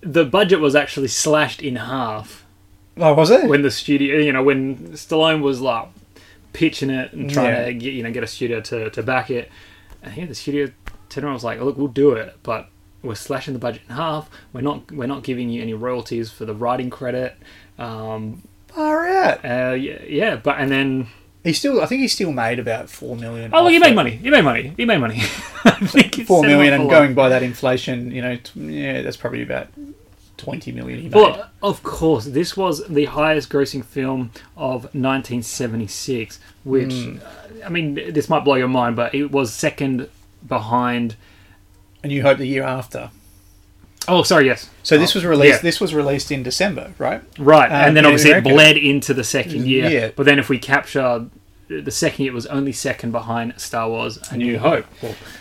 The 0.00 0.24
budget 0.24 0.58
was 0.60 0.74
actually 0.74 1.06
slashed 1.08 1.62
in 1.62 1.76
half 1.76 2.44
Oh, 2.96 3.14
was 3.14 3.30
it? 3.30 3.48
when 3.48 3.62
the 3.62 3.70
studio, 3.70 4.18
you 4.18 4.32
know, 4.32 4.42
when 4.42 4.76
Stallone 4.94 5.42
was 5.42 5.60
like 5.60 5.88
pitching 6.52 6.90
it 6.90 7.12
and 7.12 7.30
trying 7.30 7.54
Yeah. 7.54 7.64
to 7.66 7.74
get, 7.74 7.92
you 7.92 8.02
know, 8.02 8.10
get 8.10 8.24
a 8.24 8.26
studio 8.26 8.60
to, 8.62 8.90
to 8.90 9.02
back 9.02 9.30
it. 9.30 9.48
And 10.02 10.12
here 10.12 10.26
the 10.26 10.34
studio 10.34 10.70
turned 11.08 11.24
around 11.24 11.34
was 11.34 11.44
like, 11.44 11.60
look, 11.60 11.78
we'll 11.78 11.86
do 11.86 12.10
it, 12.12 12.36
but 12.42 12.68
we're 13.02 13.14
slashing 13.14 13.54
the 13.54 13.60
budget 13.60 13.82
in 13.88 13.94
half. 13.94 14.28
We're 14.52 14.60
not, 14.62 14.90
we're 14.90 15.06
not 15.06 15.22
giving 15.22 15.48
you 15.50 15.62
any 15.62 15.72
royalties 15.72 16.30
for 16.32 16.44
the 16.44 16.54
writing 16.54 16.90
credit. 16.90 17.36
Um, 17.78 18.42
Far 18.68 19.06
out. 19.06 19.44
uh, 19.44 19.74
yeah, 19.74 20.02
yeah, 20.06 20.36
but 20.36 20.58
and 20.58 20.70
then 20.70 21.06
He 21.44 21.52
still, 21.52 21.80
I 21.80 21.86
think 21.86 22.00
he 22.02 22.08
still 22.08 22.30
made 22.32 22.58
about 22.60 22.88
four 22.88 23.16
million. 23.16 23.50
oh, 23.52 23.62
look, 23.64 23.72
he 23.72 23.78
made 23.80 23.94
money. 23.96 24.12
He 24.12 24.30
made 24.30 24.42
money. 24.42 24.72
He 24.76 24.84
made 24.84 24.98
money. 24.98 25.20
Four 26.26 26.42
million, 26.44 26.72
and 26.74 26.88
going 26.88 27.14
by 27.14 27.28
that 27.28 27.42
inflation, 27.42 28.12
you 28.12 28.22
know, 28.22 28.36
t- 28.36 28.60
yeah, 28.60 29.02
that's 29.02 29.16
probably 29.16 29.42
about 29.42 29.66
twenty 30.36 30.70
million 30.72 31.00
he 31.00 31.08
made. 31.08 31.14
Well, 31.14 31.50
of 31.62 31.82
course, 31.82 32.26
this 32.26 32.56
was 32.56 32.86
the 32.86 33.06
highest 33.06 33.50
grossing 33.50 33.84
film 33.84 34.30
of 34.56 34.84
1976, 34.94 36.38
which, 36.64 36.92
uh, 36.92 37.64
I 37.64 37.68
mean, 37.68 37.94
this 38.12 38.28
might 38.28 38.44
blow 38.44 38.54
your 38.54 38.68
mind, 38.68 38.94
but 38.96 39.14
it 39.14 39.30
was 39.32 39.52
second 39.52 40.08
behind. 40.46 41.16
and 42.02 42.12
you 42.12 42.22
hope 42.22 42.38
the 42.38 42.46
year 42.46 42.64
after. 42.64 43.10
Oh, 44.08 44.22
sorry, 44.22 44.46
yes. 44.46 44.68
So 44.82 44.98
this 44.98 45.14
was 45.14 45.24
released. 45.24 45.56
yeah. 45.58 45.62
This 45.62 45.80
was 45.80 45.94
released 45.94 46.30
in 46.30 46.42
December, 46.42 46.92
right? 46.98 47.22
Right, 47.38 47.66
Um, 47.70 47.88
and 47.88 47.96
then 47.96 48.04
obviously 48.04 48.30
it 48.32 48.42
bled 48.42 48.76
into 48.76 49.14
the 49.14 49.24
second 49.24 49.66
year. 49.66 49.88
Yeah. 49.88 50.10
But 50.16 50.26
then 50.26 50.38
if 50.38 50.48
we 50.48 50.58
capture 50.58 51.26
the 51.68 51.90
second 51.90 52.24
year, 52.24 52.32
it 52.32 52.34
was 52.34 52.46
only 52.46 52.72
second 52.72 53.12
behind 53.12 53.54
Star 53.58 53.88
Wars: 53.88 54.18
A 54.30 54.36
New 54.36 54.58
Hope. 54.58 54.84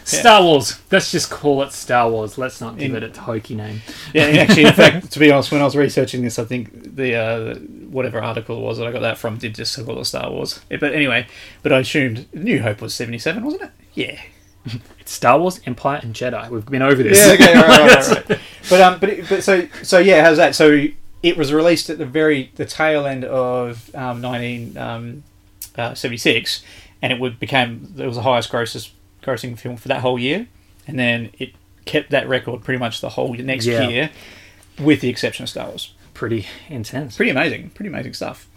Star 0.05 0.41
Wars. 0.43 0.79
Let's 0.91 1.11
just 1.11 1.29
call 1.29 1.61
it 1.63 1.73
Star 1.73 2.09
Wars. 2.09 2.37
Let's 2.37 2.61
not 2.61 2.77
give 2.77 2.93
In- 2.95 3.03
it 3.03 3.17
a 3.17 3.21
hokey 3.21 3.55
name. 3.55 3.81
Yeah, 4.13 4.23
actually, 4.25 4.65
in 4.65 4.73
fact, 4.73 5.11
to 5.11 5.19
be 5.19 5.31
honest, 5.31 5.51
when 5.51 5.61
I 5.61 5.65
was 5.65 5.75
researching 5.75 6.21
this, 6.21 6.37
I 6.39 6.43
think 6.45 6.95
the 6.95 7.15
uh, 7.15 7.55
whatever 7.89 8.21
article 8.21 8.57
it 8.57 8.61
was 8.61 8.77
that 8.77 8.87
I 8.87 8.91
got 8.91 9.01
that 9.01 9.17
from 9.17 9.37
did 9.37 9.55
just 9.55 9.75
call 9.83 9.99
it 9.99 10.05
Star 10.05 10.29
Wars. 10.31 10.61
But 10.69 10.93
anyway, 10.93 11.27
but 11.63 11.73
I 11.73 11.79
assumed 11.79 12.27
New 12.33 12.61
Hope 12.61 12.79
was 12.81 12.93
seventy-seven, 12.93 13.43
wasn't 13.43 13.63
it? 13.63 13.71
Yeah. 13.93 14.21
It's 14.99 15.11
Star 15.13 15.39
Wars, 15.39 15.59
Empire, 15.65 15.99
and 16.03 16.13
Jedi. 16.13 16.49
We've 16.49 16.65
been 16.65 16.83
over 16.83 17.01
this. 17.01 17.17
Yeah, 17.25 17.33
okay, 17.33 17.53
all 17.55 17.61
right, 17.63 17.79
all 17.81 17.87
right, 17.87 18.07
all 18.07 18.23
right. 18.29 18.39
But 18.69 18.81
um, 18.81 18.99
but 18.99 19.09
it, 19.09 19.27
but 19.29 19.43
so 19.43 19.67
so 19.81 19.97
yeah, 19.97 20.23
how's 20.23 20.37
that? 20.37 20.53
So 20.55 20.85
it 21.23 21.35
was 21.37 21.51
released 21.51 21.89
at 21.89 21.97
the 21.97 22.05
very 22.05 22.51
the 22.55 22.65
tail 22.65 23.05
end 23.07 23.25
of 23.25 23.93
um, 23.95 24.21
nineteen 24.21 24.77
um, 24.77 25.23
uh, 25.77 25.95
seventy 25.95 26.17
six, 26.17 26.63
and 27.01 27.11
it 27.11 27.19
would 27.19 27.39
became 27.39 27.93
it 27.97 28.05
was 28.05 28.15
the 28.17 28.21
highest 28.21 28.49
grosses 28.51 28.91
grossing 29.23 29.57
film 29.57 29.77
for 29.77 29.87
that 29.87 30.01
whole 30.01 30.19
year, 30.19 30.47
and 30.87 30.97
then 30.99 31.31
it 31.39 31.53
kept 31.85 32.11
that 32.11 32.29
record 32.29 32.63
pretty 32.63 32.77
much 32.79 33.01
the 33.01 33.09
whole 33.09 33.33
next 33.33 33.65
Yeah. 33.65 33.87
year, 33.89 34.09
with 34.79 35.01
the 35.01 35.09
exception 35.09 35.43
of 35.43 35.49
Star 35.49 35.67
Wars. 35.69 35.93
Pretty 36.13 36.45
intense. 36.69 37.17
Pretty 37.17 37.31
amazing, 37.31 37.71
pretty 37.71 37.89
amazing 37.89 38.13
stuff. 38.13 38.47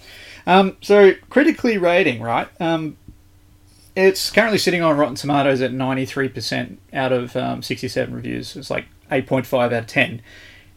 Um, 0.47 0.77
so 0.83 1.15
critically 1.31 1.79
rating, 1.79 2.21
right? 2.21 2.49
Um, 2.61 2.99
it's 3.97 4.31
currently 4.31 4.59
sitting 4.59 4.83
on 4.83 4.97
Rotten 4.97 5.15
Tomatoes 5.15 5.61
at 5.61 5.73
ninety 5.73 6.05
three 6.05 6.29
percent 6.29 6.81
out 6.93 7.13
of 7.13 7.37
um, 7.37 7.63
sixty 7.63 7.89
seven 7.89 8.15
reviews. 8.15 8.57
It's 8.57 8.71
like 8.71 8.87
eight 9.11 9.27
point 9.27 9.47
five 9.47 9.73
out 9.73 9.83
of 9.83 9.87
ten. 9.87 10.23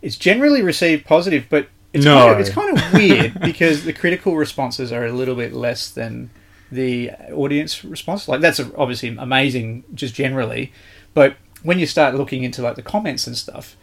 It's 0.02 0.16
generally 0.18 0.62
received 0.62 1.06
positive, 1.06 1.46
but 1.50 1.70
it's 1.94 2.06
No. 2.06 2.16
kind 2.18 2.32
of, 2.34 2.40
it's 2.40 2.50
kind 2.50 2.78
of 2.78 2.94
weird 2.94 3.40
because 3.42 3.84
the 3.84 3.94
critical 3.94 4.36
responses 4.36 4.92
are 4.92 5.06
a 5.06 5.12
little 5.12 5.36
bit 5.36 5.54
less 5.54 5.90
than 5.90 6.30
the 6.72 7.12
audience 7.34 7.84
response. 7.84 8.28
Like 8.28 8.42
that's 8.42 8.60
obviously 8.60 9.16
amazing, 9.18 9.84
just 9.94 10.14
generally, 10.14 10.72
but 11.14 11.36
when 11.64 11.80
you 11.80 11.88
start 11.88 12.14
looking 12.14 12.44
into 12.44 12.62
like 12.62 12.76
the 12.76 12.84
comments 12.84 13.26
and 13.26 13.36
stuff, 13.36 13.76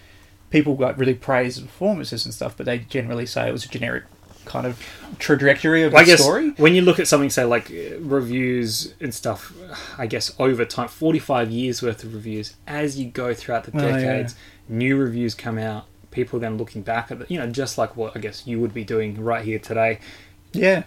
people 0.51 0.77
like 0.77 0.97
really 0.97 1.15
praise 1.15 1.57
the 1.57 1.63
performances 1.63 2.25
and 2.25 2.33
stuff, 2.33 2.57
but 2.57 2.67
they 2.67 2.79
generally 2.79 3.27
say 3.27 3.49
it 3.49 3.53
was 3.53 3.65
a 3.65 3.69
generic 3.69 4.05
kind 4.45 4.67
of 4.67 4.81
trajectory 5.19 5.83
of 5.85 5.93
the 5.93 6.17
story. 6.17 6.51
when 6.57 6.75
you 6.75 6.83
look 6.83 6.99
at 6.99 7.07
something, 7.09 7.31
say 7.31 7.45
like 7.45 7.71
uh, 7.71 7.99
reviews 8.01 8.95
and 9.01 9.15
stuff, 9.15 9.53
I 9.99 10.07
guess 10.07 10.35
over 10.39 10.65
time, 10.65 10.89
forty-five 10.89 11.51
years 11.51 11.83
worth 11.83 12.05
of 12.05 12.15
reviews, 12.15 12.57
as 12.67 12.99
you 12.99 13.07
go 13.11 13.35
throughout 13.35 13.65
the 13.65 13.73
Oh, 13.75 13.87
yeah. 13.87 13.97
decades, 13.97 14.35
new 14.69 14.97
reviews 14.97 15.35
come 15.35 15.59
out. 15.59 15.87
People 16.11 16.39
then 16.39 16.57
looking 16.59 16.83
back 16.83 17.11
at 17.11 17.21
it, 17.23 17.31
you 17.31 17.39
know, 17.39 17.47
just 17.49 17.77
like 17.79 17.97
what 17.97 18.17
I 18.17 18.21
guess 18.21 18.47
you 18.47 18.61
would 18.61 18.73
be 18.73 18.85
doing 18.85 19.21
right 19.23 19.45
here 19.45 19.59
today. 19.59 19.99
Yeah, 20.53 20.85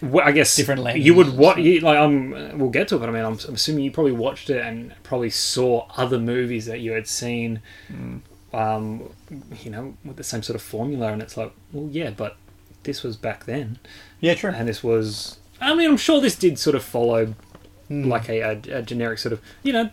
Well, 0.00 0.24
I 0.24 0.30
guess 0.30 0.54
Different 0.54 0.96
You 0.96 1.14
would 1.14 1.36
what? 1.36 1.58
You, 1.58 1.80
like, 1.80 1.98
um, 1.98 2.30
we'll 2.56 2.70
get 2.70 2.86
to 2.88 2.94
it, 2.94 2.98
but 3.00 3.08
I 3.08 3.12
mean, 3.12 3.24
I'm, 3.24 3.36
I'm 3.48 3.54
assuming 3.54 3.82
you 3.82 3.90
probably 3.90 4.12
watched 4.12 4.48
it 4.48 4.64
and 4.64 4.94
probably 5.02 5.30
saw 5.30 5.88
other 5.96 6.20
movies 6.20 6.66
that 6.66 6.78
you 6.78 6.92
had 6.92 7.08
seen, 7.08 7.60
Hmm. 7.88 8.18
um, 8.52 9.10
you 9.64 9.70
know, 9.72 9.94
with 10.04 10.16
the 10.16 10.22
same 10.22 10.44
sort 10.44 10.54
of 10.54 10.62
formula, 10.62 11.12
and 11.12 11.20
it's 11.20 11.36
like, 11.36 11.50
well, 11.72 11.88
yeah, 11.90 12.10
but 12.10 12.36
this 12.84 13.02
was 13.02 13.16
back 13.16 13.44
then 13.44 13.78
yeah, 14.20 14.34
true. 14.34 14.50
and 14.50 14.68
this 14.68 14.82
was 14.82 15.38
i 15.60 15.74
mean 15.74 15.88
i'm 15.90 15.96
sure 15.96 16.20
this 16.20 16.36
did 16.36 16.58
sort 16.58 16.76
of 16.76 16.82
follow 16.84 17.34
Hmm. 17.88 18.04
like 18.06 18.28
a, 18.28 18.40
a, 18.42 18.60
a 18.80 18.82
generic 18.82 19.18
sort 19.18 19.32
of 19.32 19.40
you 19.62 19.72
know 19.72 19.88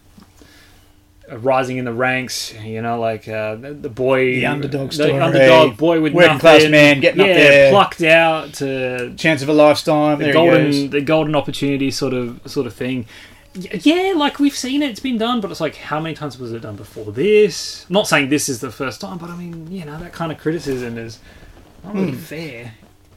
a 1.29 1.37
rising 1.39 1.77
in 1.77 1.85
the 1.85 1.93
ranks 1.93 2.53
you 2.61 2.81
know 2.81 2.99
like 2.99 3.25
uh, 3.27 3.55
the, 3.55 3.73
the 3.73 3.87
boy 3.89 4.25
The 4.35 4.45
underdog 4.47 4.89
the 4.89 4.93
story, 4.95 5.11
underdog 5.13 5.77
boy 5.77 6.01
with 6.01 6.13
working 6.13 6.27
nothing, 6.33 6.39
class 6.41 6.69
man 6.69 6.99
getting 6.99 7.21
up 7.21 7.27
yeah, 7.27 7.33
there. 7.35 7.71
plucked 7.71 8.01
out 8.01 8.53
to 8.55 9.13
Chance 9.15 9.41
of 9.43 9.49
a 9.49 9.53
lifetime. 9.53 10.19
the 10.19 10.25
There 10.25 10.33
golden 10.33 10.89
the 10.89 10.99
golden 11.01 11.35
opportunity 11.35 11.89
sort 11.89 12.13
of 12.13 12.41
sort 12.45 12.67
of 12.67 12.73
thing 12.73 13.05
yeah 13.55 14.13
like 14.15 14.39
we've 14.39 14.55
seen 14.57 14.83
it 14.83 14.89
it's 14.91 14.99
been 14.99 15.17
done 15.17 15.39
but 15.39 15.49
it's 15.49 15.61
like 15.61 15.77
how 15.77 15.99
many 16.01 16.13
times 16.13 16.37
was 16.37 16.51
it 16.51 16.59
done 16.59 16.75
before 16.75 17.13
this 17.13 17.85
I'm 17.89 17.93
not 17.93 18.07
saying 18.09 18.27
this 18.29 18.49
is 18.49 18.59
the 18.59 18.71
first 18.71 18.99
time 18.99 19.17
but 19.17 19.29
i 19.29 19.35
mean 19.37 19.71
you 19.71 19.85
know 19.85 19.97
that 19.99 20.11
kind 20.11 20.33
of 20.33 20.37
criticism 20.37 20.97
is 20.97 21.19
not 21.85 21.95
really 21.95 22.11
fair 22.13 22.73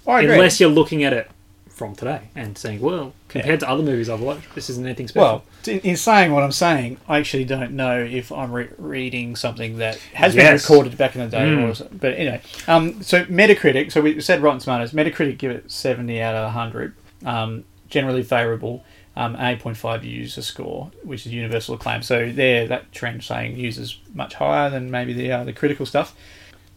I 0.06 0.20
agree. 0.20 0.34
unless 0.34 0.60
you're 0.60 0.70
looking 0.70 1.04
at 1.04 1.12
it 1.12 1.30
from 1.68 1.94
today 1.94 2.22
and 2.34 2.58
saying, 2.58 2.80
well, 2.80 3.12
compared 3.28 3.60
to 3.60 3.68
other 3.68 3.84
movies 3.84 4.08
I've 4.08 4.20
watched, 4.20 4.52
this 4.56 4.68
isn't 4.68 4.84
anything 4.84 5.06
special. 5.06 5.22
Well, 5.24 5.44
in, 5.66 5.78
in 5.80 5.96
saying 5.96 6.32
what 6.32 6.42
I'm 6.42 6.50
saying, 6.50 6.96
I 7.08 7.18
actually 7.18 7.44
don't 7.44 7.72
know 7.72 8.00
if 8.02 8.32
I'm 8.32 8.50
re- 8.50 8.70
reading 8.78 9.36
something 9.36 9.78
that 9.78 9.96
has 10.14 10.34
Yes. 10.34 10.44
been 10.66 10.74
recorded 10.74 10.98
back 10.98 11.14
in 11.14 11.20
the 11.20 11.28
day. 11.28 11.38
Mm. 11.44 11.70
Or, 11.70 11.74
so- 11.76 11.88
but 11.92 12.14
anyway, 12.14 12.40
um, 12.66 13.00
so 13.02 13.24
Metacritic. 13.26 13.92
So 13.92 14.00
we 14.00 14.20
said 14.20 14.42
Rotten 14.42 14.58
Tomatoes. 14.58 14.90
Metacritic 14.92 15.38
give 15.38 15.52
it 15.52 15.70
70 15.70 16.20
out 16.20 16.34
of 16.34 16.44
100. 16.46 16.94
Um, 17.24 17.64
generally 17.88 18.22
favourable. 18.24 18.84
Um, 19.14 19.36
8.5 19.36 20.04
user 20.04 20.42
score, 20.42 20.90
which 21.02 21.26
is 21.26 21.32
universal 21.32 21.74
acclaim. 21.74 22.02
So 22.02 22.30
there, 22.30 22.66
that 22.68 22.92
trend 22.92 23.22
saying 23.24 23.56
users 23.56 24.00
much 24.14 24.34
higher 24.34 24.70
than 24.70 24.90
maybe 24.92 25.12
the 25.12 25.30
uh, 25.32 25.42
the 25.44 25.52
critical 25.52 25.86
stuff. 25.86 26.14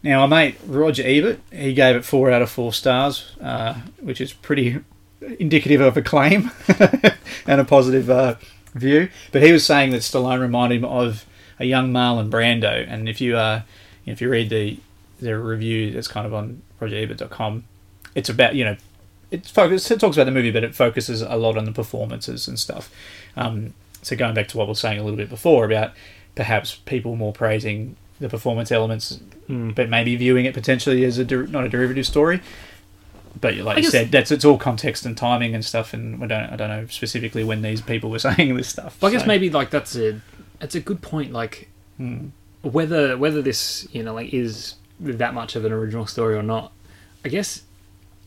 Now, 0.02 0.22
our 0.22 0.28
mate 0.28 0.56
Roger 0.66 1.02
Ebert, 1.04 1.38
he 1.52 1.74
gave 1.74 1.94
it 1.94 2.04
four 2.04 2.30
out 2.30 2.42
of 2.42 2.50
four 2.50 2.72
stars, 2.72 3.36
uh, 3.40 3.74
which 4.00 4.20
is 4.20 4.32
pretty 4.32 4.80
indicative 5.38 5.80
of 5.80 5.96
acclaim 5.96 6.50
and 7.46 7.60
a 7.60 7.64
positive 7.64 8.10
uh, 8.10 8.34
view. 8.74 9.08
But 9.30 9.42
he 9.42 9.52
was 9.52 9.64
saying 9.64 9.92
that 9.92 9.98
Stallone 10.00 10.40
reminded 10.40 10.78
him 10.78 10.84
of 10.84 11.24
a 11.58 11.64
young 11.64 11.92
Marlon 11.92 12.30
Brando. 12.30 12.84
And 12.88 13.08
if 13.08 13.20
you 13.20 13.36
uh, 13.36 13.62
if 14.06 14.20
you 14.20 14.28
read 14.28 14.50
the 14.50 14.78
the 15.20 15.38
review 15.38 15.92
that's 15.92 16.08
kind 16.08 16.26
of 16.26 16.34
on 16.34 16.62
RogerEbert.com, 16.80 17.64
it's 18.14 18.28
about 18.28 18.56
you 18.56 18.64
know 18.64 18.76
it 19.30 19.46
focus 19.46 19.90
it 19.90 20.00
talks 20.00 20.16
about 20.16 20.24
the 20.24 20.32
movie, 20.32 20.50
but 20.50 20.64
it 20.64 20.74
focuses 20.74 21.22
a 21.22 21.36
lot 21.36 21.56
on 21.56 21.64
the 21.64 21.72
performances 21.72 22.48
and 22.48 22.58
stuff. 22.58 22.90
Um, 23.36 23.74
so 24.02 24.16
going 24.16 24.34
back 24.34 24.48
to 24.48 24.58
what 24.58 24.66
we 24.66 24.72
were 24.72 24.74
saying 24.74 24.98
a 24.98 25.04
little 25.04 25.16
bit 25.16 25.28
before 25.28 25.64
about 25.64 25.92
perhaps 26.34 26.74
people 26.74 27.14
more 27.14 27.32
praising 27.32 27.96
the 28.22 28.28
performance 28.28 28.72
elements, 28.72 29.20
hmm. 29.48 29.70
but 29.70 29.90
maybe 29.90 30.16
viewing 30.16 30.46
it 30.46 30.54
potentially 30.54 31.04
as 31.04 31.18
a 31.18 31.24
der- 31.24 31.46
not 31.48 31.64
a 31.64 31.68
derivative 31.68 32.06
story. 32.06 32.40
But 33.38 33.56
like 33.56 33.76
I 33.76 33.80
you 33.80 33.82
guess- 33.82 33.92
said, 33.92 34.12
that's 34.12 34.30
it's 34.30 34.44
all 34.44 34.56
context 34.56 35.04
and 35.04 35.16
timing 35.16 35.54
and 35.54 35.64
stuff, 35.64 35.92
and 35.92 36.20
we 36.20 36.28
don't 36.28 36.44
I 36.44 36.56
don't 36.56 36.68
know 36.68 36.86
specifically 36.86 37.44
when 37.44 37.62
these 37.62 37.82
people 37.82 38.10
were 38.10 38.18
saying 38.30 38.56
this 38.56 38.68
stuff. 38.68 38.96
But 39.00 39.08
I 39.08 39.10
guess 39.10 39.26
maybe 39.26 39.50
like 39.50 39.70
that's 39.70 39.96
a 39.96 40.20
that's 40.60 40.74
a 40.74 40.80
good 40.80 41.02
point. 41.02 41.32
Like 41.32 41.68
hmm. 41.96 42.28
whether 42.62 43.18
whether 43.18 43.42
this 43.42 43.86
you 43.92 44.02
know 44.02 44.14
like 44.14 44.32
is 44.32 44.76
that 45.00 45.34
much 45.34 45.56
of 45.56 45.64
an 45.64 45.72
original 45.72 46.06
story 46.06 46.36
or 46.36 46.42
not, 46.42 46.72
I 47.24 47.28
guess 47.28 47.62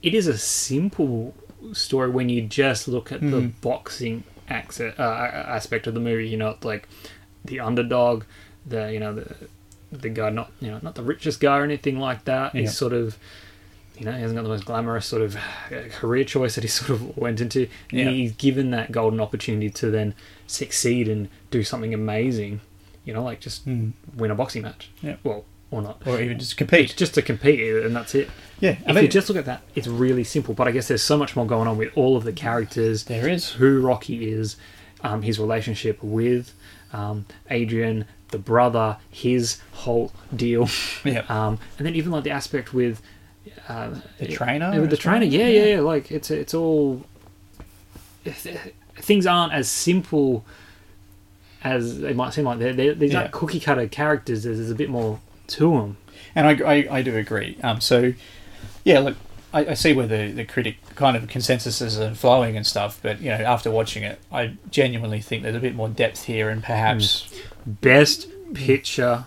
it 0.04 0.14
is 0.14 0.28
a 0.28 0.38
simple 0.38 1.34
story 1.72 2.10
when 2.10 2.30
you 2.30 2.42
just 2.42 2.88
look 2.88 3.12
at 3.12 3.22
the 3.22 3.42
hmm. 3.42 3.48
boxing 3.62 4.24
accent, 4.50 5.00
uh, 5.00 5.02
aspect 5.02 5.88
of 5.88 5.94
the 5.94 6.02
movie. 6.02 6.28
You 6.28 6.38
know, 6.38 6.58
like 6.64 6.90
the 7.46 7.62
underdog, 7.62 8.25
the 8.66 8.92
you 8.92 9.00
know 9.00 9.14
the 9.14 9.34
the 10.02 10.10
guy 10.10 10.30
not 10.30 10.52
you 10.60 10.72
know 10.72 10.80
not 10.82 10.96
the 10.96 11.04
richest 11.04 11.40
guy 11.40 11.58
or 11.60 11.64
anything 11.64 12.00
like 12.00 12.25
that. 12.25 12.54
Yeah. 12.56 12.62
He's 12.62 12.78
sort 12.78 12.94
of 12.94 13.18
you 13.98 14.06
know 14.06 14.12
he 14.12 14.22
hasn't 14.22 14.36
got 14.38 14.44
the 14.44 14.50
most 14.50 14.66
glamorous 14.66 15.06
sort 15.06 15.22
of 15.22 15.36
uh, 15.36 15.90
career 15.92 16.24
choice 16.24 16.56
that 16.56 16.64
he 16.64 16.68
sort 16.80 16.90
of 16.92 17.18
went 17.18 17.42
into. 17.42 17.68
Yeah. 17.92 18.10
He's 18.10 18.34
given 18.34 18.72
that 18.72 18.92
golden 18.92 19.20
opportunity 19.20 19.70
to 19.70 19.90
then 19.90 20.14
succeed 20.48 21.08
and 21.08 21.30
do 21.52 21.64
something 21.64 21.94
amazing. 21.94 22.62
You 23.04 23.14
know, 23.14 23.24
like 23.24 23.40
just 23.40 23.66
win 23.66 24.32
a 24.32 24.36
boxing 24.36 24.64
match. 24.64 24.90
Yeah. 25.02 25.18
Well, 25.24 25.46
or 25.72 25.82
not. 25.82 26.02
or 26.06 26.20
even 26.22 26.40
just 26.40 26.58
compete. 26.58 26.96
Just 26.96 27.14
to 27.16 27.22
compete, 27.22 27.60
and 27.84 27.96
that's 27.96 28.16
it. 28.16 28.30
Yeah, 28.60 28.78
I 28.86 28.90
If 28.90 28.96
mean, 28.96 29.04
you 29.04 29.10
just 29.10 29.30
look 29.30 29.38
at 29.38 29.46
that, 29.46 29.62
it's 29.75 29.88
really 29.88 30.24
simple. 30.24 30.54
But 30.54 30.68
I 30.68 30.72
guess 30.72 30.88
there's 30.88 31.04
so 31.04 31.18
much 31.18 31.36
more 31.36 31.46
going 31.46 31.68
on 31.68 31.78
with 31.78 31.92
all 31.96 32.16
of 32.16 32.24
the 32.24 32.32
characters. 32.34 33.04
There 33.06 33.28
is. 33.28 33.52
who 33.54 33.82
Rocky 33.82 34.30
is, 34.32 34.56
um, 35.02 35.22
his 35.24 35.40
relationship 35.40 36.02
with 36.02 36.54
um, 36.94 37.25
Adrian, 37.50 38.06
the 38.36 38.44
brother, 38.44 38.98
his 39.10 39.62
whole 39.72 40.12
deal, 40.36 40.68
Yeah. 41.06 41.24
um, 41.30 41.58
and 41.77 41.86
then 41.88 41.96
even 41.96 42.12
like 42.12 42.24
the 42.25 42.32
aspect 42.32 42.74
with 42.74 43.01
uh, 43.70 43.96
The 44.20 44.27
trainer 44.27 44.72
yeah, 44.74 44.80
with 44.82 44.89
the 44.89 44.98
trainer. 44.98 45.25
Yeah, 45.25 45.48
yeah, 45.48 45.65
yeah. 45.75 45.80
Like 45.80 46.12
it's 46.12 46.30
it's 46.32 46.54
all 46.54 47.06
things 48.98 49.25
aren't 49.27 49.54
as 49.54 49.70
simple 49.70 50.44
as 51.63 52.00
they 52.01 52.13
might 52.13 52.34
seem 52.34 52.46
like. 52.46 52.60
They're, 52.60 52.74
they're, 52.74 52.94
these 52.94 53.13
Yeah. 53.13 53.20
aren't 53.22 53.32
cookie 53.32 53.60
cutter 53.60 53.88
characters. 53.88 54.44
There's, 54.44 54.58
there's 54.58 54.72
a 54.72 54.75
bit 54.75 54.89
more 54.89 55.20
to 55.48 55.72
them. 55.72 55.98
And 56.36 56.48
I, 56.48 56.51
I, 56.74 56.88
I 56.98 57.01
do 57.01 57.15
agree. 57.15 57.58
Um, 57.63 57.80
so, 57.82 58.13
yeah, 58.84 59.00
look, 59.00 59.15
I, 59.54 59.68
I 59.68 59.74
see 59.74 59.94
where 59.94 60.08
the, 60.08 60.32
the 60.32 60.44
critic 60.46 60.77
kind 60.96 61.16
of 61.18 61.24
consensuses 61.28 62.00
are 62.00 62.16
flowing 62.16 62.56
and 62.58 62.66
stuff, 62.66 63.00
but, 63.02 63.20
you 63.22 63.30
know, 63.30 63.36
after 63.36 63.70
watching 63.72 64.04
it, 64.04 64.20
I 64.32 64.54
genuinely 64.72 65.22
think 65.22 65.44
there's 65.44 65.56
a 65.56 65.60
bit 65.60 65.75
more 65.75 65.90
depth 65.90 66.24
here 66.25 66.50
and 66.50 66.64
perhaps, 66.64 67.32
Best 67.66 68.28
picture 68.54 69.25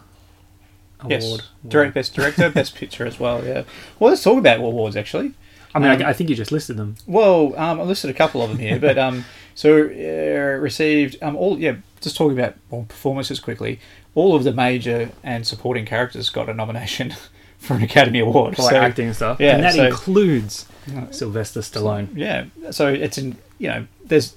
yes, 1.09 1.25
award. 1.27 1.43
direct, 1.67 1.95
best 1.95 2.15
director, 2.15 2.51
best 2.51 2.75
picture 2.75 3.05
as 3.07 3.19
well, 3.19 3.45
yeah. 3.45 3.65
Well, 3.99 4.11
let's 4.11 4.23
talk 4.23 4.39
about 4.39 4.59
awards, 4.61 4.97
actually. 4.97 5.33
I 5.75 5.79
mean, 5.81 5.91
Um, 5.91 6.03
I, 6.03 6.11
I 6.11 6.13
think 6.13 6.31
you 6.31 6.37
just 6.37 6.51
listed 6.53 6.77
them. 6.77 6.95
Well, 7.07 7.55
um, 7.59 7.81
I 7.81 7.83
listed 7.85 8.11
a 8.11 8.15
couple 8.15 8.41
of 8.43 8.49
them 8.49 8.59
here, 8.59 8.79
but 8.79 8.97
um, 8.99 9.25
so 9.55 9.83
uh, 9.83 10.59
received 10.61 11.17
um, 11.23 11.37
all 11.37 11.59
yeah. 11.59 11.77
Just 12.01 12.17
talking 12.17 12.39
about 12.39 12.55
well, 12.71 12.85
performances 12.89 13.39
quickly. 13.41 13.81
All 14.15 14.35
of 14.35 14.45
the 14.45 14.53
major 14.53 15.11
and 15.23 15.47
supporting 15.47 15.85
characters 15.85 16.31
got 16.31 16.49
a 16.49 16.55
nomination 16.55 17.15
for 17.59 17.75
an 17.75 17.83
Academy 17.83 18.21
Award. 18.21 18.57
for 18.57 18.63
like 18.63 18.71
So, 18.71 18.77
acting 18.81 19.07
and 19.09 19.17
stuff. 19.17 19.41
yeah, 19.41 19.57
and 19.57 19.65
that 19.65 19.75
so- 19.75 19.87
includes 19.87 20.67
Sylvester 21.11 21.61
Stallone. 21.61 22.09
Yeah, 22.15 22.47
so 22.71 22.89
it's 22.89 23.19
in 23.19 23.37
you 23.59 23.69
know 23.69 23.87
there's 24.05 24.37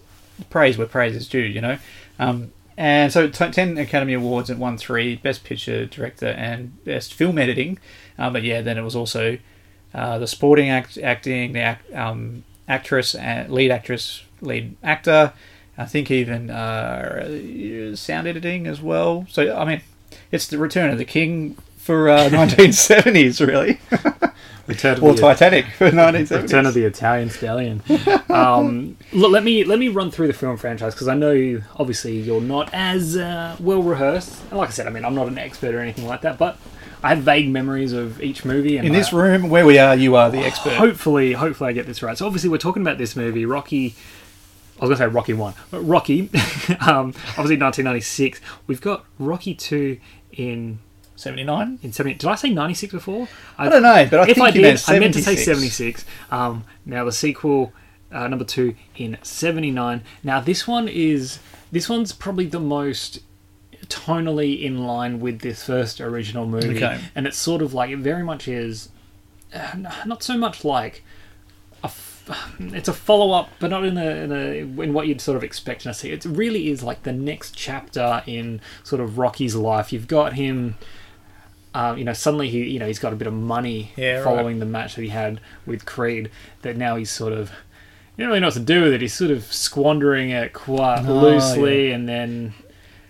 praise 0.49 0.77
where 0.77 0.87
praise 0.87 1.15
is 1.15 1.27
due. 1.27 1.39
You 1.39 1.61
know, 1.61 1.77
um, 2.19 2.51
and 2.77 3.11
so 3.11 3.27
t- 3.27 3.51
ten 3.51 3.77
Academy 3.77 4.13
Awards 4.13 4.49
and 4.49 4.59
won 4.59 4.77
three: 4.77 5.15
Best 5.17 5.43
Picture, 5.43 5.85
Director, 5.85 6.27
and 6.27 6.83
Best 6.83 7.13
Film 7.13 7.37
Editing. 7.37 7.79
Um, 8.17 8.33
but 8.33 8.43
yeah, 8.43 8.61
then 8.61 8.77
it 8.77 8.83
was 8.83 8.95
also 8.95 9.37
uh, 9.93 10.17
the 10.19 10.27
supporting 10.27 10.69
act, 10.69 10.97
acting, 10.97 11.53
the 11.53 11.61
act, 11.61 11.91
um, 11.93 12.43
actress, 12.67 13.15
and 13.15 13.51
lead 13.51 13.71
actress, 13.71 14.23
lead 14.41 14.75
actor. 14.83 15.33
I 15.77 15.85
think 15.85 16.11
even 16.11 16.49
uh, 16.49 17.95
sound 17.95 18.27
editing 18.27 18.67
as 18.67 18.81
well. 18.81 19.25
So 19.29 19.55
I 19.55 19.65
mean, 19.65 19.81
it's 20.31 20.47
the 20.47 20.57
Return 20.57 20.89
of 20.91 20.97
the 20.97 21.05
King 21.05 21.57
for 21.81 22.09
uh, 22.09 22.29
1970s, 22.29 23.45
really, 23.45 23.79
Return 24.67 24.97
of 24.97 25.03
or 25.03 25.13
the, 25.13 25.21
Titanic 25.21 25.65
for 25.65 25.89
1970s. 25.91 26.41
Return 26.43 26.65
of 26.65 26.73
the 26.73 26.85
Italian 26.85 27.29
Stallion. 27.29 27.81
um, 28.29 28.97
look, 29.11 29.31
let 29.31 29.43
me 29.43 29.63
let 29.63 29.79
me 29.79 29.87
run 29.87 30.11
through 30.11 30.27
the 30.27 30.33
film 30.33 30.57
franchise 30.57 30.93
because 30.93 31.07
I 31.07 31.15
know 31.15 31.61
obviously 31.77 32.17
you're 32.19 32.41
not 32.41 32.69
as 32.73 33.17
uh, 33.17 33.55
well 33.59 33.81
rehearsed. 33.81 34.41
And 34.49 34.57
like 34.59 34.69
I 34.69 34.71
said, 34.71 34.87
I 34.87 34.91
mean 34.91 35.03
I'm 35.05 35.15
not 35.15 35.27
an 35.27 35.37
expert 35.37 35.73
or 35.75 35.79
anything 35.79 36.05
like 36.07 36.21
that, 36.21 36.37
but 36.37 36.57
I 37.03 37.09
have 37.09 37.19
vague 37.23 37.49
memories 37.49 37.93
of 37.93 38.21
each 38.21 38.45
movie. 38.45 38.77
And 38.77 38.85
In 38.87 38.93
this 38.93 39.11
I- 39.11 39.17
room 39.17 39.49
where 39.49 39.65
we 39.65 39.79
are, 39.79 39.95
you 39.95 40.15
are 40.15 40.29
the 40.29 40.39
expert. 40.39 40.73
hopefully, 40.73 41.33
hopefully 41.33 41.71
I 41.71 41.73
get 41.73 41.87
this 41.87 42.03
right. 42.03 42.15
So 42.17 42.25
obviously 42.27 42.49
we're 42.49 42.57
talking 42.59 42.83
about 42.83 42.99
this 42.99 43.15
movie, 43.15 43.45
Rocky. 43.45 43.95
I 44.79 44.85
was 44.85 44.89
going 44.89 44.97
to 44.97 45.03
say 45.11 45.15
Rocky 45.15 45.33
One, 45.33 45.53
but 45.69 45.79
Rocky, 45.81 46.21
um, 46.79 47.13
obviously 47.37 47.57
1996. 47.57 48.39
We've 48.67 48.81
got 48.81 49.05
Rocky 49.19 49.53
Two 49.53 49.99
in 50.31 50.79
79? 51.21 51.79
in 51.83 51.91
70. 51.93 52.15
Did 52.17 52.27
I 52.29 52.35
say 52.35 52.49
96 52.49 52.93
before? 52.93 53.27
I 53.57 53.69
don't 53.69 53.83
know, 53.83 54.07
but 54.09 54.19
I 54.21 54.23
if 54.23 54.35
think 54.35 54.39
I 54.39 54.47
you 54.49 54.53
did, 54.53 54.61
meant 54.63 54.89
I 54.89 54.99
meant 54.99 55.13
to 55.13 55.21
say 55.23 55.35
76. 55.35 56.03
76. 56.03 56.05
Um, 56.31 56.63
now 56.85 57.05
the 57.05 57.11
sequel, 57.11 57.73
uh, 58.11 58.27
number 58.27 58.45
two, 58.45 58.75
in 58.97 59.17
79. 59.21 60.03
Now 60.23 60.39
this 60.41 60.67
one 60.67 60.87
is 60.87 61.39
this 61.71 61.87
one's 61.87 62.11
probably 62.11 62.45
the 62.47 62.59
most 62.59 63.19
tonally 63.87 64.61
in 64.61 64.85
line 64.85 65.19
with 65.19 65.39
this 65.41 65.65
first 65.65 65.99
original 66.01 66.45
movie, 66.45 66.77
Okay. 66.77 66.99
and 67.15 67.27
it's 67.27 67.37
sort 67.37 67.61
of 67.61 67.73
like 67.73 67.89
it 67.89 67.97
very 67.99 68.23
much 68.23 68.47
is 68.47 68.89
uh, 69.53 69.75
not 70.05 70.23
so 70.23 70.37
much 70.37 70.63
like 70.63 71.03
a 71.83 71.87
f- 71.87 72.55
it's 72.59 72.87
a 72.87 72.93
follow 72.93 73.31
up, 73.31 73.49
but 73.59 73.69
not 73.69 73.83
in 73.83 73.97
a, 73.97 74.09
in 74.09 74.31
a 74.31 74.81
in 74.83 74.93
what 74.93 75.07
you'd 75.07 75.19
sort 75.21 75.35
of 75.35 75.43
expect 75.43 75.81
to 75.83 75.93
see. 75.93 76.11
It 76.11 76.23
really 76.25 76.69
is 76.69 76.83
like 76.83 77.03
the 77.03 77.11
next 77.11 77.55
chapter 77.55 78.23
in 78.25 78.61
sort 78.83 79.01
of 79.01 79.17
Rocky's 79.17 79.55
life. 79.55 79.91
You've 79.91 80.07
got 80.07 80.33
him. 80.33 80.75
Um, 81.73 81.97
you 81.97 82.03
know, 82.03 82.13
suddenly 82.13 82.49
he, 82.49 82.63
you 82.69 82.79
know, 82.79 82.87
he's 82.87 82.99
got 82.99 83.13
a 83.13 83.15
bit 83.15 83.27
of 83.27 83.33
money 83.33 83.91
Yeah, 83.95 84.15
right. 84.15 84.23
following 84.23 84.59
the 84.59 84.65
match 84.65 84.95
that 84.95 85.01
he 85.03 85.09
had 85.09 85.39
with 85.65 85.85
Creed. 85.85 86.29
That 86.63 86.75
now 86.75 86.97
he's 86.97 87.09
sort 87.11 87.31
of, 87.33 87.49
you 88.17 88.23
don't 88.23 88.27
really 88.29 88.41
know 88.41 88.47
what 88.47 88.53
to 88.55 88.59
do 88.59 88.81
with 88.83 88.93
it. 88.93 89.01
He's 89.01 89.13
sort 89.13 89.31
of 89.31 89.43
squandering 89.51 90.31
it 90.31 90.51
quite 90.53 91.05
Oh, 91.07 91.13
loosely, 91.21 91.91
and 91.91 92.09
then 92.09 92.53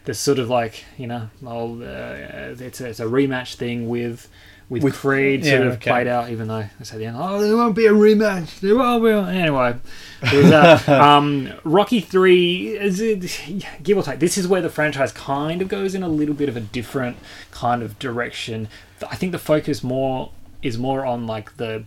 there's 0.05 0.19
sort 0.19 0.37
of 0.39 0.47
like, 0.49 0.85
you 0.97 1.07
know, 1.07 1.29
oh, 1.45 1.81
uh, 1.81 2.55
it's 2.59 2.79
a, 2.81 2.89
it's 2.89 2.99
a 2.99 3.05
rematch 3.05 3.55
thing 3.55 3.89
with 3.89 4.29
with, 4.71 4.83
With- 4.83 4.95
Creed 4.95 5.43
yeah, 5.43 5.57
sort 5.57 5.67
of 5.67 5.73
okay. 5.73 5.91
played 5.91 6.07
out. 6.07 6.29
Even 6.29 6.47
though 6.47 6.55
I 6.55 6.69
said, 6.83 6.99
the 6.99 7.05
end, 7.05 7.17
oh, 7.19 7.41
there 7.41 7.57
won't 7.57 7.75
be 7.75 7.87
a 7.87 7.91
rematch. 7.91 8.61
There 8.61 8.77
won't 8.77 9.03
be. 9.03 9.09
a-" 9.09 9.25
Anyway, 9.25 9.75
that. 10.21 10.87
um, 10.89 11.51
Rocky 11.65 11.99
Three 11.99 12.69
is 12.77 13.01
it, 13.01 13.37
give 13.83 13.97
or 13.97 14.03
take. 14.03 14.19
This 14.19 14.37
is 14.37 14.47
where 14.47 14.61
the 14.61 14.69
franchise 14.69 15.11
kind 15.11 15.61
of 15.61 15.67
goes 15.67 15.93
in 15.93 16.03
a 16.03 16.07
little 16.07 16.33
bit 16.33 16.47
of 16.47 16.55
a 16.55 16.61
different 16.61 17.17
kind 17.51 17.83
of 17.83 17.99
direction. 17.99 18.69
I 19.09 19.17
think 19.17 19.33
the 19.33 19.39
focus 19.39 19.83
more 19.83 20.31
is 20.61 20.77
more 20.77 21.05
on 21.05 21.27
like 21.27 21.57
the 21.57 21.83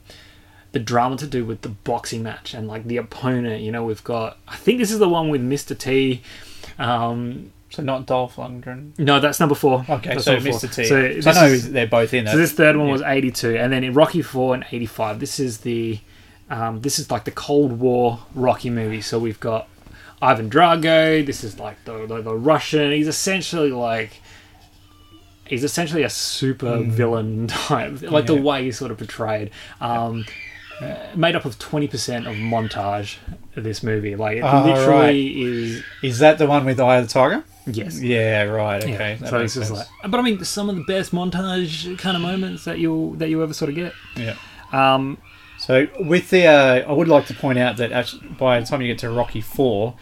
the 0.73 0.79
drama 0.79 1.17
to 1.17 1.27
do 1.27 1.47
with 1.47 1.63
the 1.63 1.71
boxing 1.71 2.23
match 2.23 2.53
and 2.53 2.69
like 2.69 2.85
the 2.85 2.99
opponent. 2.99 3.63
You 3.63 3.73
know, 3.73 3.83
we've 3.83 4.05
got. 4.05 4.37
I 4.47 4.57
think 4.57 4.79
this 4.79 4.91
is 4.91 4.99
the 4.99 5.09
one 5.09 5.31
with 5.31 5.41
Mr. 5.41 5.77
T. 5.79 6.21
Um, 6.79 7.51
So 7.75 7.83
not 7.83 8.07
Dolph 8.07 8.37
Lundgren. 8.37 8.97
no, 8.99 9.19
that's 9.21 9.41
number 9.41 9.55
four. 9.55 9.85
Okay, 9.89 10.11
That's 10.11 10.25
so 10.25 10.35
number 10.35 10.51
four. 10.51 10.61
Mr. 10.61 10.75
T. 10.75 10.85
So, 10.85 11.21
So, 11.21 11.31
I 11.31 11.35
know 11.35 11.47
is- 11.53 11.73
they're 11.73 11.87
both 11.87 12.15
in 12.15 12.27
it. 12.27 12.31
so 12.31 12.37
this 12.37 12.53
third 12.53 12.77
one 12.77 12.87
Yeah. 12.87 12.93
was 12.93 13.03
82, 13.03 13.57
and 13.57 13.73
then 13.73 13.83
in 13.85 13.95
Rocky 13.95 14.23
4 14.23 14.55
and 14.55 14.65
85, 14.71 15.19
this 15.21 15.41
is 15.41 15.59
the 15.59 15.99
um, 16.51 16.81
this 16.83 16.99
is 16.99 17.11
like 17.11 17.25
the 17.25 17.31
Cold 17.31 17.81
War 17.81 18.21
Rocky 18.35 18.71
movie. 18.71 19.01
So 19.01 19.19
we've 19.19 19.41
got 19.41 19.67
Ivan 20.23 20.51
Drago. 20.51 21.25
This 21.25 21.43
is 21.43 21.59
like 21.59 21.83
the 21.85 22.07
the, 22.07 22.21
the 22.23 22.35
Russian. 22.35 22.93
He's 22.93 23.09
essentially 23.09 23.73
like 23.73 24.21
he's 25.47 25.65
essentially 25.65 26.03
a 26.03 26.11
super 26.11 26.79
villain 26.79 27.47
type, 27.49 28.01
like 28.03 28.27
the 28.27 28.37
Hmm. 28.37 28.43
Way 28.45 28.65
he's 28.65 28.79
sort 28.79 28.91
of 28.91 28.99
portrayed. 28.99 29.51
Um, 29.81 30.25
made 31.15 31.37
up 31.37 31.45
of 31.45 31.59
20% 31.59 32.27
of 32.29 32.35
montage. 32.37 33.17
Of 33.57 33.63
this 33.63 33.85
movie, 33.85 34.17
like 34.17 34.39
it 34.39 34.41
Oh, 34.43 34.65
literally 34.65 34.91
right. 34.91 35.15
is 35.15 35.83
Is 36.03 36.19
that 36.19 36.39
the 36.39 36.47
one 36.49 36.65
with 36.65 36.81
Eye 36.81 36.97
of 36.97 37.07
the 37.07 37.13
Tiger? 37.13 37.45
yes. 37.67 38.01
Yeah, 38.01 38.43
right. 38.43 38.85
Yeah, 38.87 38.95
Okay. 38.97 39.17
that 39.21 39.29
so 39.29 39.39
makes 39.39 39.55
it's 39.57 39.69
just 39.69 39.69
sense. 39.81 39.89
like, 40.03 40.11
but 40.11 40.19
I 40.19 40.23
mean, 40.25 40.45
some 40.45 40.69
of 40.69 40.75
the 40.75 40.83
best 40.83 41.13
montage 41.13 41.97
kind 41.99 42.17
of 42.17 42.23
moments 42.25 42.65
that 42.65 42.81
you 42.81 43.15
that 43.19 43.29
you 43.29 43.43
ever 43.45 43.55
sort 43.55 43.69
of 43.69 43.77
get. 43.77 43.93
yeah. 44.17 44.35
Um, 44.73 45.19
So 45.59 45.87
with 46.01 46.31
the, 46.31 46.47
uh, 46.47 46.91
I 46.91 46.93
would 46.93 47.07
like 47.07 47.27
to 47.27 47.35
point 47.35 47.61
out 47.61 47.77
that 47.77 47.93
actually, 47.93 48.27
by 48.27 48.59
the 48.59 48.67
time 48.67 48.83
you 48.83 48.89
get 48.89 48.99
to 48.99 49.11
Rocky 49.11 49.41
Four, 49.41 49.95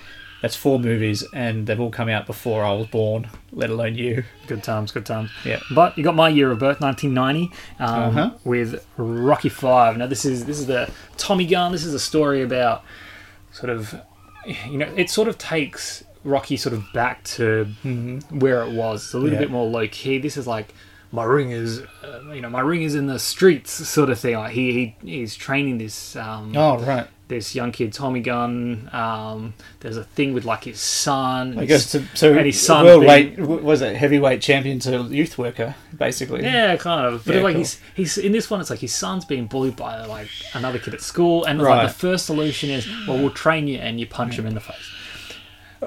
that's 0.43 0.55
four 0.57 0.79
movies, 0.79 1.25
and 1.33 1.67
they've 1.67 1.81
all 1.81 1.91
come 1.91 2.09
out 2.11 2.27
before 2.27 2.63
I 2.65 2.73
was 2.73 2.89
born, 2.89 3.31
let 3.53 3.71
alone 3.71 3.95
you. 3.95 4.25
good 4.49 4.63
times, 4.63 4.91
good 4.93 5.07
times. 5.07 5.31
Yeah. 5.45 5.61
But 5.75 5.97
you 5.97 6.05
got 6.05 6.15
my 6.17 6.29
year 6.29 6.51
of 6.51 6.59
birth, 6.59 6.81
1990, 6.81 7.51
um, 7.79 7.89
Uh-huh. 8.19 8.31
with 8.45 8.85
Rocky 8.99 9.49
Five. 9.49 9.97
Now 9.97 10.07
this 10.09 10.25
is 10.25 10.45
this 10.45 10.59
is 10.59 10.67
the 10.67 10.91
Tommy 11.17 11.47
Gunn. 11.47 11.73
This 11.73 11.85
is 11.85 11.95
a 11.95 12.01
story 12.01 12.43
about 12.43 12.83
sort 13.53 13.71
of, 13.71 13.95
you 14.69 14.79
know, 14.79 14.93
it 14.97 15.09
sort 15.09 15.29
of 15.29 15.39
takes 15.39 16.05
Rocky 16.25 16.57
sort 16.57 16.73
of 16.75 16.85
back 16.93 17.25
to 17.25 17.65
where 18.31 18.63
it 18.63 18.73
was. 18.73 19.05
It's 19.05 19.15
a 19.15 19.19
little 19.19 19.31
Mm-hmm. 19.31 19.35
Yeah. 19.35 19.41
bit 19.41 19.51
more 19.51 19.67
low 19.69 19.89
key. 19.89 20.19
This 20.19 20.37
is 20.37 20.47
like. 20.47 20.75
My 21.15 21.25
ring 21.25 21.51
is, 21.51 21.83
uh, 22.03 22.21
you 22.33 22.41
know, 22.41 22.49
my 22.49 22.61
ring 22.61 22.85
is 22.85 22.95
in 22.95 23.07
the 23.07 23.19
streets, 23.19 23.71
sort 23.71 24.09
of 24.09 24.19
thing. 24.19 24.35
Like 24.35 24.53
he, 24.53 24.73
he 24.73 24.97
he's 25.19 25.37
training 25.37 25.77
this 25.77 26.17
um, 26.17 26.57
Oh, 26.57 26.79
right. 26.79 27.07
This 27.33 27.55
young 27.55 27.73
kid 27.73 27.93
Tommy 27.93 28.21
Gunn. 28.21 28.89
Um, 28.93 29.55
there's 29.81 29.97
a 29.97 30.05
thing 30.05 30.35
with 30.35 30.45
like 30.45 30.65
his 30.65 30.81
son. 30.81 31.59
I 31.59 31.65
guess 31.65 31.91
to, 31.93 32.05
so. 32.15 32.33
and 32.37 32.47
his 32.47 32.61
son 32.61 32.85
world 32.85 33.05
weight 33.05 33.39
was 33.39 33.83
it 33.83 33.97
heavyweight 33.97 34.41
champion 34.43 34.79
to 34.81 35.03
youth 35.05 35.39
worker, 35.39 35.75
basically. 35.97 36.43
Yeah, 36.43 36.77
kind 36.77 37.07
of. 37.07 37.25
But 37.25 37.37
Yeah, 37.37 37.43
like 37.43 37.55
cool. 37.55 37.61
he's 37.61 37.81
he's 37.95 38.19
in 38.19 38.33
this 38.33 38.51
one, 38.51 38.61
it's 38.61 38.71
like 38.71 38.79
his 38.81 38.95
son's 38.95 39.25
being 39.25 39.47
bullied 39.47 39.77
by 39.77 40.05
like 40.07 40.29
another 40.55 40.79
kid 40.79 40.95
at 40.95 41.01
school, 41.01 41.45
and 41.45 41.61
Right. 41.61 41.79
like 41.79 41.89
the 41.89 41.95
first 41.95 42.27
solution 42.27 42.71
is, 42.71 42.87
well, 43.09 43.19
we'll 43.19 43.31
train 43.31 43.67
you 43.67 43.79
and 43.79 43.99
you 43.99 44.07
punch 44.07 44.39
him 44.39 44.47
in 44.47 44.55
the 44.55 44.61
face. 44.61 44.91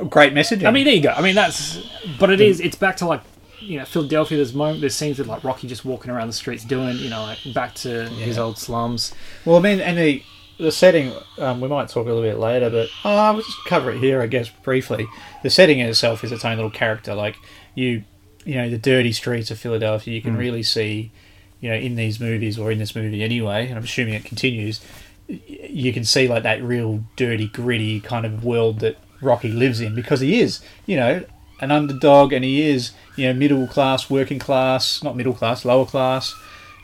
great 0.09 0.33
message. 0.33 0.63
I 0.63 0.71
mean, 0.71 0.85
there 0.85 0.93
you 0.95 1.01
go. 1.01 1.11
I 1.11 1.21
mean, 1.21 1.35
that's. 1.35 1.79
But 2.19 2.29
it 2.31 2.41
is. 2.41 2.59
It's 2.59 2.75
back 2.75 2.97
to 2.97 3.05
like, 3.05 3.21
you 3.59 3.79
know, 3.79 3.85
Philadelphia. 3.85 4.37
There's 4.37 4.53
moment. 4.53 4.81
There's 4.81 4.95
scenes 4.95 5.19
with 5.19 5.27
like 5.27 5.43
Rocky 5.43 5.67
just 5.67 5.85
walking 5.85 6.11
around 6.11 6.27
the 6.27 6.33
streets 6.33 6.63
doing, 6.63 6.97
you 6.97 7.09
know, 7.09 7.21
like 7.23 7.39
back 7.53 7.73
to 7.75 8.09
his 8.09 8.37
old 8.37 8.57
slums. 8.57 9.13
Well, 9.45 9.57
I 9.57 9.59
mean, 9.61 9.79
and 9.79 9.97
the 9.97 10.21
the 10.57 10.71
setting 10.71 11.13
um, 11.37 11.61
we 11.61 11.67
might 11.67 11.89
talk 11.89 12.05
a 12.05 12.09
little 12.09 12.21
bit 12.21 12.37
later, 12.37 12.69
but 12.69 12.89
uh, 13.03 13.33
we'll 13.33 13.43
just 13.43 13.65
cover 13.65 13.91
it 13.91 13.99
here, 13.99 14.21
I 14.21 14.27
guess, 14.27 14.49
briefly. 14.49 15.07
The 15.43 15.49
setting 15.49 15.79
in 15.79 15.87
itself 15.87 16.23
is 16.23 16.31
its 16.31 16.45
own 16.45 16.55
little 16.55 16.71
character. 16.71 17.13
Like 17.13 17.35
you, 17.73 18.03
you 18.45 18.55
know, 18.55 18.69
the 18.69 18.77
dirty 18.77 19.11
streets 19.11 19.51
of 19.51 19.59
Philadelphia. 19.59 20.13
You 20.13 20.21
can 20.21 20.37
really 20.37 20.63
see, 20.63 21.11
you 21.59 21.69
know, 21.69 21.75
in 21.75 21.95
these 21.95 22.19
movies 22.19 22.57
or 22.57 22.71
in 22.71 22.79
this 22.79 22.95
movie 22.95 23.23
anyway. 23.23 23.67
And 23.67 23.77
I'm 23.77 23.83
assuming 23.83 24.13
it 24.13 24.25
continues. 24.25 24.81
You 25.27 25.91
can 25.91 26.05
see 26.05 26.27
like 26.27 26.43
that 26.43 26.63
real 26.63 27.03
dirty, 27.15 27.47
gritty 27.47 27.99
kind 27.99 28.25
of 28.25 28.43
world 28.43 28.79
that 28.79 28.97
Rocky 29.21 29.51
lives 29.51 29.81
in 29.81 29.95
because 29.95 30.19
he 30.21 30.39
is, 30.39 30.61
you 30.85 30.95
know, 30.95 31.25
an 31.59 31.71
underdog 31.71 32.33
and 32.33 32.43
he 32.43 32.61
is, 32.69 32.91
you 33.15 33.27
know, 33.27 33.33
middle 33.33 33.67
class, 33.67 34.09
working 34.09 34.39
class, 34.39 35.03
not 35.03 35.15
middle 35.15 35.33
class, 35.33 35.65
lower 35.65 35.85
class. 35.85 36.33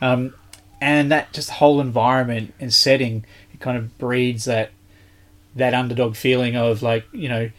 Um, 0.00 0.34
and 0.80 1.12
that 1.12 1.32
just 1.32 1.48
whole 1.50 1.80
environment 1.80 2.54
and 2.58 2.74
setting 2.74 3.24
kind 3.62 3.78
of 3.78 3.96
breeds 3.98 4.44
that 4.44 4.70
that 5.56 5.72
underdog 5.74 6.16
feeling 6.16 6.56
of 6.56 6.82
like 6.82 7.04
you 7.12 7.28
know 7.28 7.50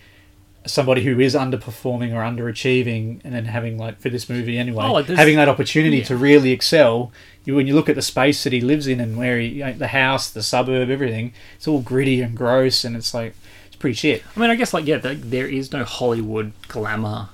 somebody 0.66 1.04
who 1.04 1.20
is 1.20 1.36
underperforming 1.36 2.14
or 2.14 2.22
underachieving 2.24 3.20
and 3.26 3.34
then 3.34 3.46
having 3.46 3.78
like 3.78 4.00
for 4.00 4.10
this 4.10 4.30
movie 4.30 4.58
anyway 4.58 4.84
Oh, 4.88 5.02
this- 5.02 5.18
having 5.20 5.36
that 5.36 5.50
opportunity 5.50 6.02
to 6.04 6.16
really 6.16 6.52
excel. 6.52 7.12
You, 7.46 7.56
when 7.56 7.68
you 7.68 7.76
look 7.76 7.90
at 7.90 7.96
the 7.96 8.02
space 8.02 8.46
that 8.46 8.54
he 8.54 8.62
lives 8.62 8.88
in 8.88 9.02
and 9.02 9.18
where 9.18 9.38
he 9.38 9.48
you 9.48 9.66
know, 9.66 9.74
the 9.74 9.88
house 9.90 10.30
the 10.30 10.42
suburb 10.42 10.90
everything 10.90 11.34
it's 11.58 11.68
all 11.68 11.82
gritty 11.82 12.22
and 12.22 12.38
gross 12.38 12.86
and 12.86 12.96
it's 12.96 13.14
like 13.14 13.34
it's 13.68 13.76
pretty 13.76 13.96
shit. 13.96 14.24
I 14.36 14.40
mean, 14.40 14.50
I 14.50 14.56
guess 14.56 14.74
like 14.74 14.86
yeah, 14.88 14.98
there, 15.00 15.16
there 15.16 15.48
is 15.48 15.74
no 15.74 15.84
Hollywood 15.84 16.54
glamour 16.70 17.28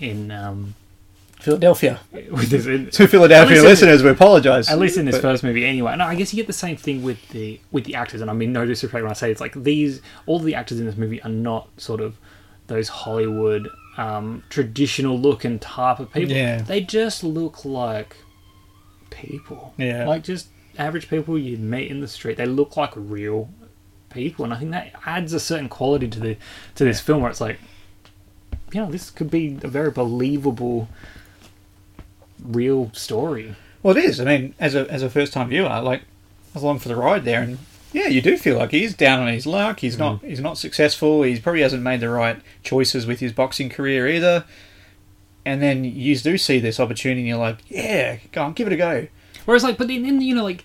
in 0.00 0.30
um 0.32 0.74
Philadelphia 1.46 2.00
with 2.12 2.50
this. 2.50 2.66
In, 2.66 2.90
to 2.90 3.06
Philadelphia 3.08 3.56
At 3.56 3.62
least 3.62 3.82
listeners 3.82 4.02
we 4.02 4.10
apologize 4.10 4.68
At 4.68 4.78
least 4.78 4.98
in 4.98 5.06
this 5.06 5.14
But- 5.16 5.22
first 5.22 5.42
movie, 5.44 5.64
anyway. 5.64 5.96
No, 5.96 6.04
I 6.04 6.14
guess 6.14 6.32
you 6.32 6.36
get 6.36 6.46
the 6.46 6.52
same 6.52 6.76
thing 6.76 7.02
with 7.02 7.28
the 7.30 7.60
with 7.72 7.84
the 7.84 7.94
actors, 7.94 8.20
and 8.20 8.28
I 8.30 8.34
mean 8.34 8.52
no 8.52 8.66
disrespect 8.66 9.02
when 9.02 9.10
I 9.10 9.14
say 9.14 9.30
it's 9.30 9.40
like 9.40 9.54
these. 9.54 10.02
All 10.26 10.38
the 10.38 10.54
actors 10.54 10.78
in 10.80 10.86
this 10.86 10.96
movie 10.96 11.22
are 11.22 11.30
not 11.30 11.68
sort 11.78 12.00
of 12.00 12.16
those 12.66 12.88
Hollywood 12.88 13.68
um, 13.96 14.42
traditional 14.50 15.18
look 15.18 15.44
and 15.44 15.60
type 15.60 16.00
of 16.00 16.12
people. 16.12 16.34
Yeah. 16.36 16.60
They 16.62 16.80
just 16.80 17.22
look 17.24 17.64
like 17.64 18.16
people. 19.10 19.72
Yeah. 19.78 20.06
like 20.06 20.22
just 20.24 20.48
average 20.78 21.08
people 21.08 21.38
you'd 21.38 21.60
meet 21.60 21.90
in 21.90 22.00
the 22.00 22.08
street. 22.08 22.36
They 22.36 22.46
look 22.46 22.76
like 22.76 22.90
real 22.94 23.48
people, 24.10 24.44
and 24.44 24.52
I 24.52 24.58
think 24.58 24.72
that 24.72 24.92
adds 25.06 25.32
a 25.32 25.40
certain 25.40 25.68
quality 25.68 26.08
to 26.08 26.20
the 26.20 26.36
to 26.74 26.84
this 26.84 27.00
film 27.00 27.22
where 27.22 27.30
it's 27.30 27.40
like, 27.40 27.58
you 28.72 28.80
know, 28.80 28.90
this 28.90 29.10
could 29.10 29.30
be 29.30 29.58
a 29.62 29.68
very 29.68 29.90
believable, 29.90 30.88
real 32.42 32.90
story. 32.92 33.54
Well, 33.82 33.96
it 33.96 34.04
is. 34.04 34.20
I 34.20 34.24
mean, 34.24 34.54
as 34.58 34.74
a 34.74 34.90
as 34.90 35.02
a 35.02 35.10
first 35.10 35.32
time 35.32 35.48
viewer, 35.48 35.80
like 35.80 36.02
I 36.02 36.04
was 36.54 36.62
along 36.62 36.80
for 36.80 36.88
the 36.88 36.96
ride 36.96 37.24
there, 37.24 37.42
and 37.42 37.58
yeah, 37.92 38.08
you 38.08 38.20
do 38.20 38.36
feel 38.36 38.58
like 38.58 38.72
he's 38.72 38.94
down 38.94 39.20
on 39.20 39.28
his 39.28 39.46
luck. 39.46 39.80
He's 39.80 39.98
not 39.98 40.22
mm. 40.22 40.28
he's 40.28 40.40
not 40.40 40.58
successful. 40.58 41.22
He 41.22 41.38
probably 41.38 41.62
hasn't 41.62 41.82
made 41.82 42.00
the 42.00 42.08
right 42.08 42.40
choices 42.62 43.06
with 43.06 43.20
his 43.20 43.32
boxing 43.32 43.68
career 43.68 44.08
either. 44.08 44.44
And 45.44 45.62
then 45.62 45.84
you 45.84 46.16
do 46.16 46.36
see 46.36 46.58
this 46.58 46.80
opportunity, 46.80 47.20
and 47.20 47.28
you're 47.28 47.38
like, 47.38 47.58
yeah, 47.68 48.18
go 48.32 48.42
on, 48.42 48.52
give 48.52 48.66
it 48.66 48.72
a 48.72 48.76
go. 48.76 49.06
Whereas, 49.44 49.62
like, 49.62 49.78
but 49.78 49.88
in 49.88 50.20
you 50.20 50.34
know, 50.34 50.42
like, 50.42 50.64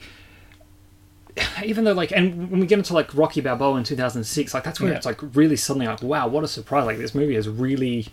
even 1.63 1.83
though, 1.83 1.93
like, 1.93 2.11
and 2.11 2.49
when 2.49 2.59
we 2.59 2.65
get 2.65 2.79
into 2.79 2.93
like 2.93 3.13
Rocky 3.15 3.41
Balboa 3.41 3.77
in 3.77 3.83
2006, 3.83 4.53
like, 4.53 4.63
that's 4.63 4.79
when 4.79 4.89
Yeah. 4.89 4.97
it's 4.97 5.05
like 5.05 5.19
really 5.35 5.55
suddenly 5.55 5.85
like, 5.85 6.01
wow, 6.01 6.27
what 6.27 6.43
a 6.43 6.47
surprise! 6.47 6.85
Like, 6.85 6.97
this 6.97 7.13
movie 7.13 7.35
has 7.35 7.47
really 7.47 8.07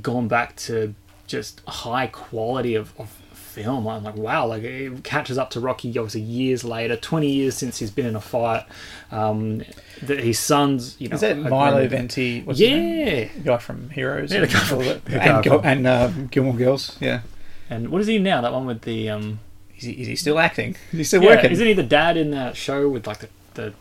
gone 0.00 0.28
back 0.28 0.54
to 0.56 0.94
just 1.30 1.60
high 1.66 2.06
quality 2.08 2.74
of, 2.74 2.92
of 2.98 3.08
film. 3.32 3.86
I'm 3.88 4.04
like, 4.04 4.16
wow, 4.16 4.46
like 4.46 4.62
it 4.62 5.02
catches 5.04 5.36
up 5.38 5.50
to 5.50 5.60
Rocky 5.60 5.88
obviously 5.90 6.20
years 6.20 6.62
later, 6.64 6.96
20 6.96 7.28
years 7.30 7.56
since 7.56 7.78
he's 7.78 7.90
been 7.90 8.06
in 8.06 8.14
a 8.16 8.20
fight. 8.20 8.64
Um, 9.10 9.62
that 10.02 10.20
his 10.20 10.38
son's, 10.38 11.00
you 11.00 11.08
know, 11.08 11.14
Is 11.14 11.20
that 11.22 11.36
Milo 11.36 11.86
Venti? 11.88 12.44
Yeah. 12.48 13.28
the 13.34 13.40
guy 13.44 13.58
from 13.58 13.90
Heroes. 13.90 14.32
Yeah, 14.32 14.40
the 14.40 14.44
and 14.46 14.52
guy 14.52 14.58
from- 14.60 14.78
the 14.78 15.00
guy 15.06 15.16
and, 15.36 15.44
from- 15.44 15.64
and 15.64 15.86
uh, 15.86 16.08
Gilmore 16.30 16.54
Girls. 16.54 16.96
Yeah, 17.00 17.20
And 17.68 17.88
what 17.90 18.00
is 18.00 18.06
he 18.06 18.18
now? 18.18 18.40
That 18.40 18.52
one 18.52 18.66
with 18.66 18.82
the 18.82 19.10
um, 19.10 19.40
is 19.76 19.84
he, 19.84 19.92
is 19.92 20.06
he 20.06 20.16
still 20.16 20.38
acting? 20.38 20.76
Is 20.92 20.98
he 20.98 21.04
still 21.04 21.22
yeah, 21.22 21.36
working? 21.36 21.50
isn't 21.52 21.66
he 21.66 21.72
the 21.72 21.82
dad 21.82 22.16
in 22.16 22.30
that 22.32 22.56
show 22.56 22.88
with 22.88 23.06
like 23.06 23.18
the 23.18 23.28
the, 23.54 23.74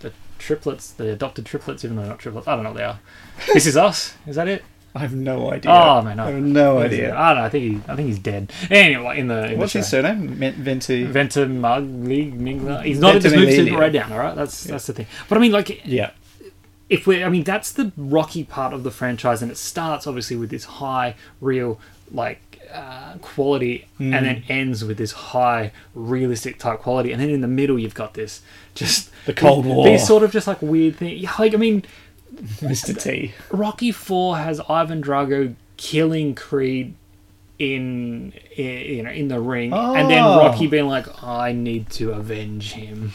the 0.00 0.12
triplets, 0.38 0.90
the 0.92 1.10
adopted 1.12 1.46
triplets, 1.46 1.84
even 1.84 1.96
though 1.96 2.02
they're 2.02 2.10
not 2.10 2.18
triplets? 2.18 2.46
I 2.48 2.54
don't 2.54 2.64
know 2.64 2.70
what 2.70 2.76
they 2.78 2.84
are. 2.84 3.00
this 3.54 3.66
is 3.66 3.76
us. 3.78 4.14
Is 4.26 4.36
that 4.36 4.46
it? 4.48 4.62
I 4.96 5.00
have 5.00 5.14
no 5.14 5.52
idea. 5.52 5.70
Oh 5.70 6.00
man, 6.02 6.16
no. 6.16 6.24
I 6.24 6.30
have 6.30 6.42
no 6.42 6.78
idea. 6.78 7.14
I 7.14 7.34
don't 7.34 7.36
know. 7.36 7.44
I 7.44 7.48
think 7.50 7.64
he, 7.64 7.90
I 7.92 7.96
think 7.96 8.08
he's 8.08 8.18
dead. 8.18 8.50
Anyway, 8.70 9.18
in 9.18 9.28
the 9.28 9.52
in 9.52 9.58
What's 9.58 9.74
the 9.74 9.80
his 9.80 9.88
surname? 9.88 10.28
Venti. 10.28 11.04
Ventimiglia. 11.04 12.32
Miglia? 12.32 12.82
He's 12.82 12.98
not 12.98 13.16
in 13.16 13.22
this 13.22 13.34
movie. 13.34 13.54
Super 13.54 13.78
right 13.78 13.92
down. 13.92 14.10
All 14.10 14.18
right, 14.18 14.34
that's 14.34 14.64
that's 14.64 14.86
the 14.86 14.94
thing. 14.94 15.06
But 15.28 15.36
I 15.36 15.40
mean, 15.40 15.52
like, 15.52 15.84
yeah. 15.84 16.12
if 16.88 17.06
we, 17.06 17.22
I 17.22 17.28
mean, 17.28 17.44
that's 17.44 17.72
the 17.72 17.92
Rocky 17.96 18.44
part 18.44 18.72
of 18.72 18.82
the 18.84 18.90
franchise, 18.90 19.42
and 19.42 19.50
it 19.50 19.58
starts 19.58 20.06
obviously 20.06 20.36
with 20.36 20.50
this 20.50 20.64
high, 20.64 21.14
real, 21.40 21.80
like 22.10 22.40
uh, 22.72 23.14
quality, 23.20 23.86
and 23.98 24.12
then 24.12 24.44
ends 24.48 24.84
with 24.84 24.98
this 24.98 25.12
high, 25.12 25.72
realistic 25.94 26.58
type 26.58 26.80
quality, 26.80 27.12
and 27.12 27.20
then 27.20 27.30
in 27.30 27.40
the 27.40 27.48
middle 27.48 27.78
you've 27.78 27.94
got 27.94 28.14
this 28.14 28.42
just 28.74 29.10
The 29.24 29.34
Cold 29.34 29.66
War. 29.66 29.86
These 29.86 30.06
sort 30.06 30.22
of 30.22 30.30
just 30.32 30.46
like 30.46 30.62
weird 30.62 30.96
things. 30.96 31.22
Like 31.38 31.54
I 31.54 31.56
mean, 31.56 31.84
Mr. 32.60 33.00
T. 33.00 33.32
Rocky 33.50 33.92
Four 33.92 34.36
has 34.36 34.60
Ivan 34.68 35.02
Drago 35.02 35.54
killing 35.76 36.34
Creed 36.34 36.94
in, 37.58 38.32
you 38.56 39.02
know 39.02 39.10
in 39.10 39.28
the 39.28 39.40
ring, 39.40 39.72
and 39.72 40.10
then 40.10 40.22
Oh. 40.22 40.38
Rocky 40.38 40.66
being 40.66 40.86
like, 40.88 41.22
"I 41.24 41.52
need 41.52 41.88
to 41.92 42.12
avenge 42.12 42.72
him." 42.72 43.14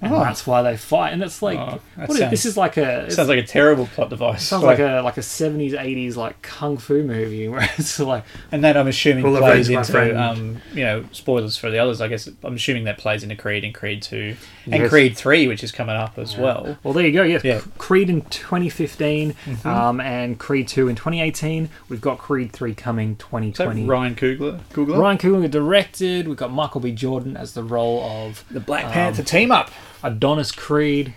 And 0.00 0.14
Oh. 0.14 0.20
that's 0.20 0.46
why 0.46 0.62
they 0.62 0.76
fight, 0.76 1.12
and 1.12 1.20
it's 1.24 1.42
like, 1.42 1.58
Oh, 1.58 1.80
that 1.96 2.08
what 2.08 2.20
is, 2.20 2.30
this 2.30 2.46
is 2.46 2.56
like 2.56 2.76
a 2.76 3.10
Sounds 3.10 3.28
like 3.28 3.38
a 3.40 3.46
terrible 3.46 3.86
plot 3.86 4.10
device. 4.10 4.44
Sounds 4.46 4.62
like 4.62 4.78
a 4.78 5.00
like 5.02 5.16
a 5.16 5.22
seventies 5.22 5.74
eighties 5.74 6.16
like 6.16 6.40
kung 6.40 6.76
fu 6.78 7.02
movie 7.02 7.48
where 7.48 7.62
it's 7.78 7.98
like 7.98 8.22
and 8.52 8.62
that 8.62 8.76
I'm 8.76 8.86
assuming 8.86 9.24
Well, 9.24 9.40
plays 9.40 9.68
into 9.68 10.20
um, 10.22 10.62
you 10.72 10.84
know 10.84 11.04
spoilers 11.10 11.56
for 11.56 11.68
the 11.70 11.78
others. 11.80 12.00
I 12.00 12.06
guess 12.06 12.28
I'm 12.44 12.54
assuming 12.54 12.84
that 12.84 12.98
plays 12.98 13.24
into 13.24 13.34
Creed 13.34 13.64
and 13.64 13.74
Creed 13.74 14.00
Two 14.02 14.36
and 14.66 14.74
Yes. 14.74 14.88
Creed 14.88 15.16
Three, 15.16 15.48
which 15.48 15.64
is 15.64 15.72
coming 15.72 15.96
up 15.96 16.16
as 16.16 16.36
well. 16.36 16.76
well 16.84 16.94
there 16.94 17.04
you 17.04 17.12
go 17.12 17.24
yes 17.24 17.42
Yeah. 17.42 17.58
Mm-hmm. 17.58 17.70
Creed 17.78 18.08
in 18.08 18.20
2015 18.22 19.34
um, 19.64 20.00
and 20.00 20.38
Creed 20.38 20.68
2 20.68 20.86
in 20.88 20.94
2018 20.94 21.68
we've 21.88 22.00
got 22.00 22.18
Creed 22.18 22.52
3 22.52 22.72
coming 22.74 23.10
Is 23.12 23.16
that 23.18 23.24
2020 23.24 23.86
Ryan 23.86 24.14
Coogler? 24.14 24.60
Coogler? 24.72 24.98
Ryan 24.98 25.18
Coogler 25.18 25.50
directed 25.50 26.28
we've 26.28 26.36
got 26.36 26.52
Michael 26.52 26.80
B 26.80 26.92
Jordan 26.92 27.36
as 27.36 27.54
the 27.54 27.64
role 27.64 28.02
of 28.04 28.44
the 28.50 28.60
Black 28.60 28.92
Panther 28.92 29.24
team 29.24 29.50
up. 29.50 29.70
Adonis 30.02 30.52
Creed 30.52 31.14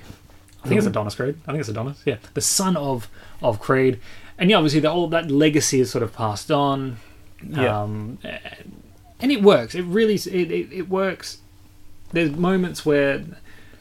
I 0.64 0.68
think 0.68 0.78
it's 0.78 0.88
Adonis 0.88 1.16
Creed 1.16 1.36
I 1.48 1.52
think 1.52 1.60
it's 1.60 1.70
Adonis 1.70 2.02
yeah 2.06 2.18
the 2.34 2.42
son 2.42 2.76
of 2.78 3.10
of 3.42 3.60
Creed 3.60 4.00
and 4.38 4.50
yeah 4.50 4.58
obviously 4.58 4.80
the, 4.80 4.92
all 4.92 5.08
that 5.08 5.30
legacy 5.32 5.80
is 5.80 5.90
sort 5.92 6.04
of 6.04 6.14
passed 6.14 6.52
on 6.52 6.98
Yeah. 7.48 7.82
um, 7.84 8.20
and 9.20 9.32
it 9.32 9.42
works. 9.44 9.76
It 9.76 9.84
really 9.84 10.16
it, 10.16 10.52
it, 10.52 10.72
it 10.74 10.90
works. 10.90 11.38
There's 12.12 12.32
moments 12.32 12.86
where, 12.86 13.24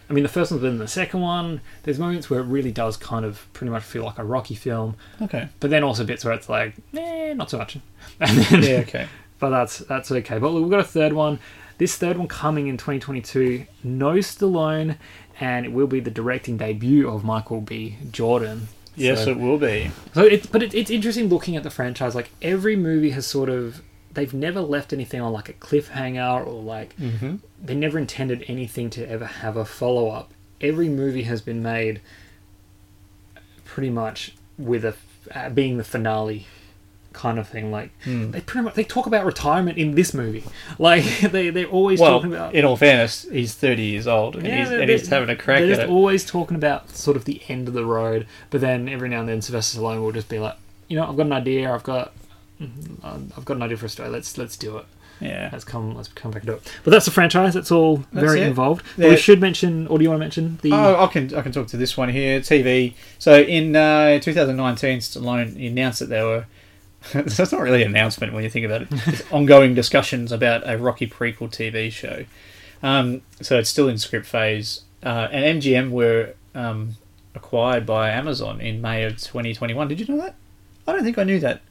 I 0.08 0.12
mean, 0.12 0.22
the 0.22 0.28
first 0.28 0.50
one's 0.50 0.60
better 0.62 0.70
than 0.70 0.78
the 0.78 0.86
second 0.88 1.20
one. 1.22 1.60
There's 1.82 1.98
moments 1.98 2.28
where 2.30 2.40
it 2.40 2.44
really 2.44 2.70
does 2.72 2.96
kind 2.98 3.24
of 3.24 3.46
pretty 3.54 3.70
much 3.70 3.82
feel 3.82 4.04
like 4.04 4.18
a 4.18 4.24
Rocky 4.24 4.54
film, 4.54 4.96
Okay. 5.22 5.48
but 5.58 5.70
then 5.70 5.82
also 5.82 6.04
bits 6.04 6.24
where 6.26 6.34
it's 6.34 6.48
like, 6.48 6.74
eh, 6.96 7.32
not 7.34 7.48
so 7.50 7.56
much. 7.58 7.78
And 8.20 8.36
then, 8.38 8.62
Yeah. 8.62 8.76
Okay. 8.80 9.06
but 9.38 9.48
that's 9.50 9.78
that's 9.78 10.12
okay. 10.12 10.38
But 10.38 10.52
we've 10.52 10.70
got 10.70 10.80
a 10.80 10.84
third 10.84 11.12
one. 11.14 11.38
This 11.80 11.96
third 11.96 12.18
one 12.18 12.28
coming 12.28 12.66
in 12.66 12.76
2022. 12.76 13.64
No 13.82 14.16
Stallone, 14.16 14.96
and 15.40 15.64
it 15.64 15.72
will 15.72 15.86
be 15.86 15.98
the 15.98 16.10
directing 16.10 16.58
debut 16.58 17.08
of 17.08 17.24
Michael 17.24 17.62
B. 17.62 17.96
Jordan. 18.12 18.68
Yes, 18.94 19.24
So- 19.24 19.30
it 19.30 19.38
will 19.38 19.56
be. 19.56 19.90
so 20.12 20.22
it's 20.22 20.46
but 20.46 20.62
it, 20.62 20.74
it's 20.74 20.90
interesting 20.90 21.28
looking 21.28 21.56
at 21.56 21.62
the 21.62 21.70
franchise. 21.70 22.14
Like 22.14 22.28
every 22.42 22.76
movie 22.76 23.10
has 23.12 23.26
sort 23.26 23.48
of 23.48 23.80
they've 24.12 24.34
never 24.34 24.60
left 24.60 24.92
anything 24.92 25.22
on 25.22 25.32
like 25.32 25.48
a 25.48 25.54
cliffhanger 25.54 26.46
or 26.46 26.60
like 26.62 26.94
they 27.62 27.74
never 27.74 27.98
intended 27.98 28.44
anything 28.46 28.90
to 28.90 29.08
ever 29.08 29.24
have 29.24 29.56
a 29.56 29.64
follow 29.64 30.10
up. 30.10 30.32
Every 30.60 30.90
movie 30.90 31.22
has 31.22 31.40
been 31.40 31.62
made 31.62 32.02
pretty 33.64 33.88
much 33.88 34.34
with 34.58 34.84
a 34.84 34.94
uh, 35.34 35.48
being 35.48 35.78
the 35.78 35.84
finale 35.84 36.46
kind 37.12 37.38
of 37.38 37.48
thing. 37.48 37.70
Like 37.72 37.90
they 38.04 38.40
pretty 38.40 38.64
much 38.64 38.74
they 38.74 38.84
talk 38.84 39.06
about 39.06 39.24
retirement 39.24 39.78
in 39.78 39.94
this 39.94 40.14
movie. 40.14 40.44
Like 40.78 41.04
they 41.20 41.50
they're 41.50 41.66
always 41.66 42.00
Well, 42.00 42.12
talking 42.20 42.32
about 42.32 42.54
in 42.54 42.64
all 42.64 42.76
fairness, 42.76 43.26
he's 43.30 43.54
30 43.54 43.82
years 43.82 44.06
old 44.06 44.36
and, 44.36 44.46
he's, 44.46 44.70
and 44.70 44.88
he's 44.88 45.08
having 45.08 45.28
a 45.28 45.36
crack 45.36 45.58
They're 45.60 45.66
at 45.72 45.76
just 45.76 45.80
it. 45.82 45.90
always 45.90 46.24
talking 46.24 46.56
about 46.56 46.90
sort 46.90 47.16
of 47.16 47.24
the 47.24 47.42
end 47.48 47.68
of 47.68 47.74
the 47.74 47.84
road, 47.84 48.26
but 48.50 48.60
then 48.60 48.88
every 48.88 49.08
now 49.08 49.20
and 49.20 49.28
then 49.28 49.42
Sylvester 49.42 49.78
Stallone 49.78 50.00
will 50.02 50.12
just 50.12 50.28
be 50.28 50.38
like, 50.38 50.56
you 50.88 50.96
know, 50.96 51.06
I've 51.06 51.16
got 51.16 51.26
an 51.26 51.32
idea, 51.32 51.72
I've 51.72 51.82
got, 51.82 52.12
um, 52.60 53.32
I've 53.36 53.44
got 53.44 53.56
an 53.56 53.62
idea 53.62 53.76
for 53.76 53.86
a 53.86 53.88
story. 53.88 54.08
Let's 54.08 54.36
let's 54.38 54.56
do 54.56 54.76
it. 54.78 54.86
Yeah. 55.20 55.50
Let's 55.52 55.64
come 55.64 55.94
let's 55.94 56.08
come 56.08 56.30
back 56.30 56.42
and 56.42 56.48
do 56.50 56.54
it. 56.54 56.72
But 56.84 56.90
that's 56.92 57.04
the 57.04 57.10
franchise. 57.10 57.54
That's 57.54 57.70
all 57.70 57.98
very 58.12 58.40
it. 58.40 58.46
involved. 58.46 58.84
Yeah. 58.96 59.10
we 59.10 59.16
should 59.16 59.40
mention, 59.40 59.86
or 59.88 59.98
do 59.98 60.04
you 60.04 60.08
want 60.10 60.18
to 60.20 60.24
mention 60.24 60.58
the? 60.62 60.72
Oh, 60.72 61.04
I 61.04 61.06
can 61.08 61.34
I 61.34 61.42
can 61.42 61.52
talk 61.52 61.66
to 61.68 61.76
this 61.76 61.96
one 61.96 62.08
here. 62.08 62.40
TV. 62.40 62.94
So 63.18 63.40
in 63.40 63.76
uh, 63.76 64.18
2019, 64.20 64.98
Stallone 65.00 65.66
announced 65.68 66.00
that 66.00 66.08
there 66.08 66.24
were. 66.24 66.46
so 67.02 67.18
it's 67.42 67.52
not 67.52 67.60
really 67.62 67.82
an 67.82 67.88
announcement 67.90 68.32
when 68.32 68.44
you 68.44 68.50
think 68.50 68.66
about 68.66 68.82
it. 68.82 68.88
It's 69.06 69.22
ongoing 69.32 69.74
discussions 69.74 70.32
about 70.32 70.62
a 70.68 70.76
Rocky 70.78 71.06
prequel 71.06 71.48
TV 71.50 71.90
show. 71.90 72.24
Um, 72.82 73.22
so 73.40 73.58
it's 73.58 73.70
still 73.70 73.88
in 73.88 73.98
script 73.98 74.26
phase. 74.26 74.82
Uh, 75.02 75.28
and 75.30 75.62
MGM 75.62 75.90
were 75.90 76.34
um, 76.54 76.96
acquired 77.34 77.86
by 77.86 78.10
Amazon 78.10 78.60
in 78.60 78.80
May 78.82 79.04
of 79.04 79.12
2021. 79.18 79.88
Did 79.88 80.00
you 80.00 80.06
know 80.14 80.20
that? 80.22 80.34
I 80.86 80.92
don't 80.92 81.02
think 81.04 81.16
I 81.18 81.24
knew 81.24 81.40
that. 81.40 81.62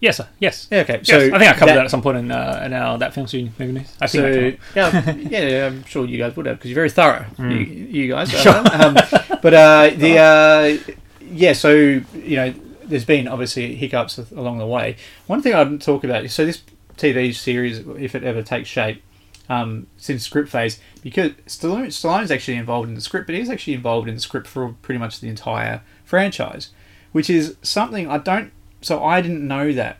yes, 0.00 0.18
sir. 0.18 0.28
Yes. 0.38 0.68
Yeah, 0.70 0.80
okay. 0.80 1.00
Yes, 1.02 1.08
So 1.08 1.16
I 1.34 1.38
think 1.38 1.42
I 1.50 1.52
covered 1.54 1.70
that, 1.70 1.74
that- 1.76 1.84
at 1.86 1.90
some 1.90 2.02
point 2.02 2.18
in, 2.18 2.30
uh, 2.30 2.62
in 2.64 2.72
our 2.72 2.98
that 2.98 3.14
film 3.14 3.26
student 3.26 3.58
movie 3.58 3.72
news. 3.72 3.92
I 4.00 4.06
So 4.06 4.18
yeah, 4.76 5.18
yeah, 5.30 5.66
I'm 5.66 5.84
sure 5.84 6.04
you 6.06 6.18
guys 6.18 6.36
would 6.36 6.46
have 6.46 6.58
because 6.58 6.70
you're 6.70 6.76
very 6.76 6.90
thorough. 6.90 7.24
Hmm. 7.36 7.50
You, 7.50 7.58
you 7.58 8.08
guys, 8.12 8.32
are. 8.46 8.58
um, 8.82 8.94
but 9.42 9.54
uh, 9.54 9.90
the 9.96 10.18
uh, 10.18 10.92
yeah, 11.20 11.54
so 11.54 11.70
you 11.74 12.04
know, 12.36 12.54
there's 12.88 13.04
been 13.04 13.28
obviously 13.28 13.74
hiccups 13.74 14.18
along 14.32 14.58
the 14.58 14.66
way. 14.66 14.96
One 15.26 15.42
thing 15.42 15.54
I'd 15.54 15.80
talk 15.80 16.04
about 16.04 16.24
is 16.24 16.32
so 16.32 16.44
this 16.44 16.62
TV 16.96 17.34
series, 17.34 17.78
if 17.98 18.14
it 18.14 18.24
ever 18.24 18.42
takes 18.42 18.68
shape, 18.68 19.02
um, 19.48 19.86
since 19.96 20.24
script 20.24 20.48
phase, 20.48 20.80
because 21.02 21.32
Stallone, 21.46 21.86
Stallone's 21.86 22.30
actually 22.30 22.56
involved 22.56 22.88
in 22.88 22.94
the 22.94 23.00
script, 23.00 23.26
but 23.26 23.36
he's 23.36 23.50
actually 23.50 23.74
involved 23.74 24.08
in 24.08 24.14
the 24.14 24.20
script 24.20 24.46
for 24.46 24.74
pretty 24.82 24.98
much 24.98 25.20
the 25.20 25.28
entire 25.28 25.82
franchise, 26.04 26.70
which 27.12 27.30
is 27.30 27.56
something 27.62 28.08
I 28.08 28.18
don't. 28.18 28.52
So 28.80 29.02
I 29.04 29.20
didn't 29.20 29.46
know 29.46 29.72
that. 29.72 29.98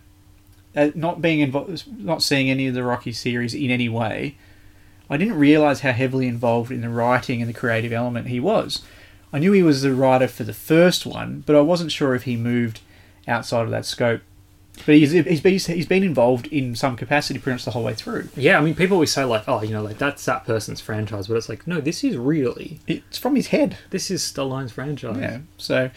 Uh, 0.75 0.91
not 0.95 1.23
being 1.23 1.41
involved, 1.41 1.87
not 1.99 2.23
seeing 2.23 2.51
any 2.51 2.67
of 2.67 2.75
the 2.75 2.83
Rocky 2.83 3.13
series 3.13 3.55
in 3.55 3.71
any 3.71 3.89
way, 3.89 4.37
I 5.09 5.17
didn't 5.17 5.39
realize 5.39 5.81
how 5.81 5.93
heavily 5.93 6.27
involved 6.27 6.71
in 6.71 6.81
the 6.81 6.89
writing 6.89 7.41
and 7.41 7.49
the 7.49 7.59
creative 7.59 7.93
element 7.93 8.27
he 8.27 8.41
was. 8.41 8.83
I 9.33 9.39
knew 9.39 9.53
he 9.53 9.63
was 9.63 9.83
the 9.83 9.93
writer 9.93 10.29
for 10.29 10.45
the 10.45 10.55
first 10.55 11.05
one, 11.07 11.43
but 11.47 11.57
I 11.57 11.61
wasn't 11.61 11.93
sure 11.93 12.15
if 12.15 12.23
he 12.25 12.37
moved 12.37 12.81
outside 13.27 13.63
of 13.63 13.71
that 13.71 13.85
scope. 13.85 14.23
But 14.85 14.97
he's, 14.97 15.13
he's, 15.13 15.41
been, 15.41 15.53
he's 15.59 15.87
been 15.87 16.03
involved 16.03 16.49
in 16.49 16.75
some 16.75 16.97
capacity 16.97 17.39
pretty 17.39 17.55
much 17.55 17.65
the 17.65 17.71
whole 17.71 17.83
way 17.83 17.95
through. 17.95 18.29
Yeah, 18.37 18.59
I 18.59 18.61
mean, 18.61 18.75
people 18.75 18.97
always 18.97 19.11
say 19.13 19.25
like, 19.25 19.45
oh, 19.49 19.63
you 19.63 19.71
know, 19.71 19.83
like 19.83 19.97
that's 19.97 20.25
that 20.27 20.45
person's 20.45 20.83
franchise, 20.83 21.29
but 21.29 21.37
it's 21.37 21.49
like, 21.49 21.67
no, 21.67 21.81
this 21.81 22.05
is 22.05 22.17
really 22.17 22.81
It's 22.87 23.17
from 23.17 23.37
his 23.37 23.49
head. 23.49 23.79
this 23.91 24.11
is 24.11 24.23
Stallone's 24.23 24.73
franchise. 24.73 25.17
Yeah. 25.19 25.39
So, 25.57 25.91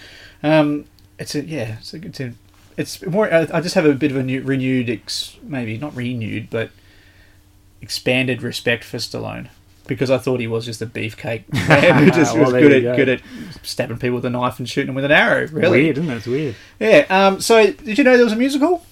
um, 0.44 0.86
it's 1.18 1.36
a 1.36 1.44
yeah, 1.44 1.78
it's 1.80 1.94
a 1.94 2.00
good 2.00 2.14
to, 2.16 2.34
It's 2.78 3.06
more. 3.06 3.32
I, 3.32 3.48
I 3.54 3.60
just 3.60 3.76
have 3.76 3.86
a 3.86 3.94
bit 3.94 4.12
of 4.12 4.18
a 4.18 4.24
new, 4.24 4.42
renewed, 4.42 4.90
ex, 4.90 5.38
maybe 5.44 5.78
not 5.78 5.94
renewed, 5.94 6.50
but 6.50 6.72
expanded 7.82 8.42
respect 8.42 8.86
for 8.86 8.98
Stallone 8.98 9.50
because 9.90 10.10
I 10.10 10.18
thought 10.18 10.40
he 10.40 10.48
was 10.48 10.66
just 10.66 10.82
a 10.82 10.86
beefcake 10.86 11.52
man 11.68 12.04
who 12.06 12.12
just 12.12 12.34
Well, 12.34 12.46
was 12.46 12.54
there 12.54 12.62
good 12.62 12.72
at 12.72 12.84
go. 12.84 12.96
good 12.96 13.10
at 13.10 13.22
stabbing 13.64 13.98
people 13.98 14.16
with 14.16 14.26
a 14.26 14.30
knife 14.30 14.58
and 14.60 14.70
shooting 14.70 14.88
them 14.88 14.96
with 14.96 15.04
an 15.04 15.12
arrow. 15.12 15.48
Really. 15.48 15.84
Weird, 15.84 15.98
isn't 15.98 16.10
it? 16.10 16.16
It's 16.18 16.28
weird. 16.28 16.56
Yeah. 16.80 17.06
Um. 17.10 17.42
So, 17.42 17.74
did 17.74 17.98
you 17.98 18.06
know 18.06 18.16
there 18.16 18.24
was 18.24 18.32
a 18.34 18.38
musical? 18.38 18.86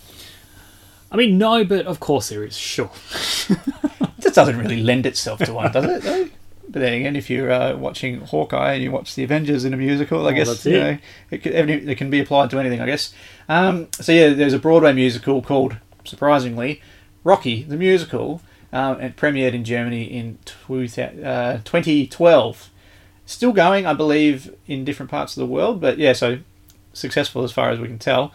I 1.09 1.15
mean, 1.15 1.37
no, 1.37 1.63
but 1.63 1.85
of 1.85 2.01
course 2.01 2.27
there 2.29 2.43
is. 2.43 2.57
Sure. 2.57 2.91
It 4.19 4.23
just 4.23 4.35
doesn't 4.35 4.57
really 4.57 4.81
lend 4.81 5.05
itself 5.05 5.39
to 5.41 5.53
one, 5.53 5.71
does 5.71 5.85
it? 5.85 6.01
Though? 6.01 6.27
But 6.69 6.81
then 6.81 6.93
again, 6.93 7.15
if 7.15 7.29
you're 7.29 7.51
uh, 7.51 7.77
watching 7.77 8.19
Hawkeye 8.21 8.73
and 8.73 8.83
you 8.83 8.91
watch 8.91 9.13
the 9.13 9.23
Avengers 9.23 9.63
in 9.63 9.75
a 9.75 9.77
musical, 9.77 10.25
I 10.27 10.31
Oh, 10.31 10.33
guess 10.35 10.65
you 10.65 10.75
it. 10.75 10.79
know 10.79 10.97
it 11.29 11.37
can, 11.43 11.69
it 11.69 11.97
can 11.99 12.09
be 12.09 12.19
applied 12.19 12.49
to 12.49 12.59
anything. 12.59 12.81
I 12.81 12.87
guess. 12.87 13.13
Um, 13.47 13.87
so 13.93 14.11
yeah, 14.11 14.29
there's 14.33 14.53
a 14.53 14.59
Broadway 14.59 14.91
musical 14.93 15.41
called, 15.43 15.77
surprisingly, 16.03 16.81
Rocky 17.23 17.61
the 17.63 17.77
musical, 17.77 18.41
um, 18.77 18.99
and 18.99 19.15
premiered 19.15 19.53
in 19.53 19.63
Germany 19.63 20.03
in 20.03 20.37
two 20.45 20.83
uh, 21.01 21.57
2012. 21.63 22.69
Still 23.25 23.51
going, 23.51 23.85
I 23.85 23.93
believe, 23.93 24.53
in 24.67 24.85
different 24.85 25.11
parts 25.11 25.35
of 25.35 25.41
the 25.41 25.47
world, 25.47 25.81
but 25.81 25.97
yeah, 25.97 26.13
so 26.13 26.39
successful 26.93 27.43
as 27.43 27.51
far 27.51 27.69
as 27.71 27.79
we 27.79 27.87
can 27.87 27.99
tell. 27.99 28.31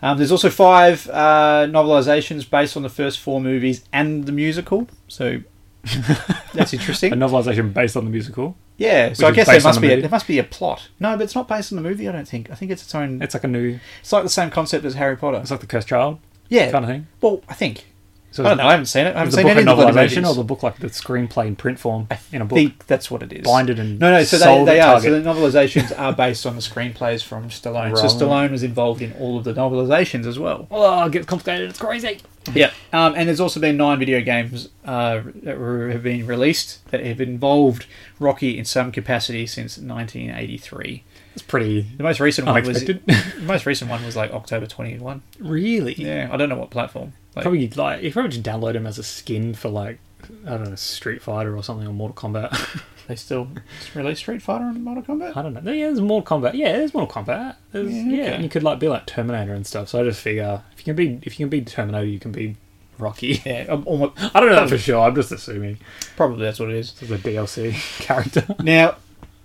Um, 0.00 0.16
there's 0.16 0.32
also 0.32 0.48
five 0.48 1.08
uh, 1.10 1.66
novelizations 1.68 2.48
based 2.48 2.76
on 2.76 2.82
the 2.82 2.88
first 2.88 3.18
four 3.18 3.40
movies 3.40 3.84
and 3.92 4.24
the 4.24 4.32
musical. 4.32 4.88
So 5.08 5.40
that's 6.54 6.72
interesting. 6.72 7.12
A 7.12 7.16
novelization 7.16 7.74
based 7.74 7.96
on 7.96 8.04
the 8.04 8.10
musical. 8.10 8.56
Yeah, 8.78 9.12
so 9.12 9.26
I 9.26 9.32
guess 9.32 9.46
there 9.46 9.60
must 9.60 9.78
the 9.80 9.86
be 9.88 9.92
a, 9.92 10.00
there 10.00 10.08
must 10.08 10.26
be 10.26 10.38
a 10.38 10.44
plot. 10.44 10.88
No, 10.98 11.14
but 11.18 11.24
it's 11.24 11.34
not 11.34 11.46
based 11.48 11.70
on 11.70 11.76
the 11.76 11.82
movie. 11.86 12.08
I 12.08 12.12
don't 12.12 12.26
think. 12.26 12.50
I 12.50 12.54
think 12.54 12.70
it's 12.70 12.82
its 12.82 12.94
own. 12.94 13.20
It's 13.20 13.34
like 13.34 13.44
a 13.44 13.48
new. 13.48 13.78
It's 14.00 14.10
like 14.12 14.22
the 14.22 14.30
same 14.30 14.48
concept 14.50 14.86
as 14.86 14.94
Harry 14.94 15.16
Potter. 15.18 15.36
It's 15.38 15.50
like 15.50 15.60
the 15.60 15.66
cursed 15.66 15.88
child 15.88 16.18
Yeah. 16.48 16.70
kind 16.70 16.84
of 16.84 16.90
thing. 16.90 17.06
Well, 17.20 17.42
I 17.46 17.52
think. 17.54 17.84
So 18.32 18.44
I 18.44 18.48
don't 18.48 18.58
know. 18.58 18.66
I 18.66 18.70
haven't 18.72 18.86
seen 18.86 19.06
it. 19.06 19.16
I 19.16 19.18
haven't 19.18 19.32
the 19.32 19.36
seen 19.38 19.46
book 19.46 19.56
any 19.56 19.66
a 19.66 19.72
of 19.72 19.78
the 19.78 19.84
novelization 19.84 20.28
or 20.28 20.34
the 20.34 20.44
book 20.44 20.62
like 20.62 20.78
the 20.78 20.86
screenplay 20.86 21.46
in 21.48 21.56
print 21.56 21.80
form 21.80 22.06
in 22.30 22.42
a 22.42 22.44
book? 22.44 22.56
think 22.56 22.86
that's 22.86 23.10
what 23.10 23.22
it 23.22 23.32
is. 23.32 23.44
Binded 23.44 23.78
and 23.80 23.98
no, 23.98 24.10
no. 24.10 24.22
So 24.22 24.38
they, 24.38 24.44
sold 24.44 24.68
they 24.68 24.80
at 24.80 24.88
are. 24.88 25.00
So 25.00 25.20
the 25.20 25.28
novelizations 25.28 25.98
are 25.98 26.12
based 26.12 26.46
on 26.46 26.54
the 26.54 26.62
screenplays 26.62 27.24
from 27.24 27.48
Stallone. 27.48 27.96
So 27.96 28.02
Right. 28.02 28.10
Stallone 28.10 28.50
was 28.52 28.62
involved 28.62 29.02
in 29.02 29.12
all 29.14 29.36
of 29.36 29.44
the 29.44 29.52
novelizations 29.52 30.26
as 30.26 30.38
well. 30.38 30.68
Oh, 30.70 31.06
it 31.06 31.12
gets 31.12 31.26
complicated. 31.26 31.70
It's 31.70 31.78
crazy. 31.78 32.20
Yeah, 32.54 32.72
um, 32.92 33.14
and 33.16 33.28
there's 33.28 33.40
also 33.40 33.60
been 33.60 33.76
nine 33.76 33.98
video 33.98 34.22
games 34.22 34.70
uh, 34.86 35.20
that 35.42 35.58
were, 35.58 35.90
have 35.90 36.02
been 36.02 36.26
released 36.26 36.84
that 36.90 37.04
have 37.04 37.20
involved 37.20 37.86
Rocky 38.18 38.58
in 38.58 38.64
some 38.64 38.90
capacity 38.92 39.46
since 39.46 39.76
1983. 39.76 41.04
It's 41.34 41.42
pretty 41.42 41.82
The 41.96 42.02
most 42.02 42.18
recent 42.20 42.46
one 42.46 42.64
was 42.64 42.84
the 42.84 43.00
most 43.42 43.64
recent 43.66 43.90
one 43.90 44.04
was 44.04 44.16
like 44.16 44.32
October 44.32 44.66
21. 44.66 45.22
really? 45.38 45.94
Yeah, 45.94 46.28
I 46.32 46.36
don't 46.36 46.48
know 46.48 46.56
what 46.58 46.70
platform. 46.70 47.12
Like, 47.36 47.42
Probably 47.44 47.68
like 47.70 48.02
you 48.02 48.12
probably 48.12 48.30
just 48.32 48.42
download 48.44 48.72
them 48.72 48.86
as 48.86 48.98
a 48.98 49.02
skin 49.04 49.54
for 49.54 49.68
like 49.68 49.98
I 50.46 50.50
don't 50.50 50.68
know 50.70 50.74
Street 50.74 51.22
Fighter 51.22 51.56
or 51.56 51.62
something 51.62 51.86
or 51.86 51.92
Mortal 51.92 52.14
Kombat. 52.30 52.82
they 53.06 53.14
still 53.16 53.48
release 53.94 54.18
Street 54.18 54.42
Fighter 54.42 54.64
and 54.64 54.82
Mortal 54.84 55.02
Kombat. 55.04 55.36
I 55.36 55.42
don't 55.42 55.54
know. 55.54 55.70
Yeah, 55.72 55.86
there's 55.86 56.00
Mortal 56.00 56.38
Kombat. 56.40 56.54
Yeah, 56.54 56.72
there's 56.72 56.92
Mortal 56.92 57.22
Kombat. 57.24 57.56
There's, 57.72 57.92
Yeah, 57.94 58.02
yeah, 58.02 58.22
okay. 58.34 58.42
you 58.42 58.48
could 58.48 58.62
like 58.64 58.78
be 58.80 58.88
like 58.88 59.06
Terminator 59.06 59.54
and 59.54 59.66
stuff. 59.66 59.88
So 59.88 60.00
I 60.00 60.04
just 60.04 60.20
figure 60.20 60.62
if 60.72 60.80
you 60.80 60.84
can 60.84 60.96
be 60.96 61.20
if 61.22 61.38
you 61.38 61.46
can 61.46 61.50
be 61.50 61.62
Terminator, 61.62 62.04
you 62.04 62.18
can 62.18 62.32
be 62.32 62.56
Rocky. 62.98 63.40
Yeah, 63.46 63.66
almo- 63.86 64.12
I 64.34 64.40
don't 64.40 64.50
know 64.50 64.56
that 64.56 64.68
for 64.68 64.76
sure. 64.78 65.00
I'm 65.06 65.14
just 65.14 65.30
assuming 65.32 65.78
probably 66.16 66.44
that's 66.44 66.58
what 66.58 66.70
it 66.70 66.76
is. 66.76 66.94
it's 67.00 67.10
a 67.10 67.16
DLC 67.18 67.72
character. 68.00 68.44
Now, 68.62 68.96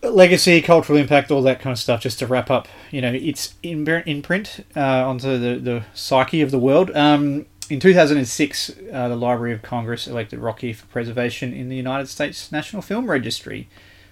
legacy, 0.09 0.61
cultural 0.61 0.97
impact, 0.97 1.31
all 1.31 1.41
that 1.43 1.59
kind 1.59 1.71
of 1.71 1.79
stuff. 1.79 2.01
Just 2.01 2.19
to 2.19 2.27
wrap 2.27 2.49
up, 2.49 2.67
you 2.91 3.01
know, 3.01 3.11
it's 3.13 3.55
in 3.63 3.87
in 3.87 4.23
uh, 4.75 4.81
onto 5.07 5.37
the 5.37 5.59
the 5.59 5.83
psyche 5.93 6.41
of 6.41 6.51
the 6.51 6.59
world. 6.59 6.91
Um, 6.95 7.45
in 7.69 7.79
2006, 7.79 8.71
uh, 8.93 9.07
the 9.07 9.15
Library 9.15 9.53
of 9.53 9.61
Congress 9.61 10.07
elected 10.07 10.39
Rocky 10.39 10.71
for 10.73 10.85
preservation 10.87 11.53
in 11.53 11.69
the 11.69 11.75
United 11.75 12.07
States 12.07 12.51
National 12.51 12.81
Film 12.81 13.09
Registry. 13.09 13.67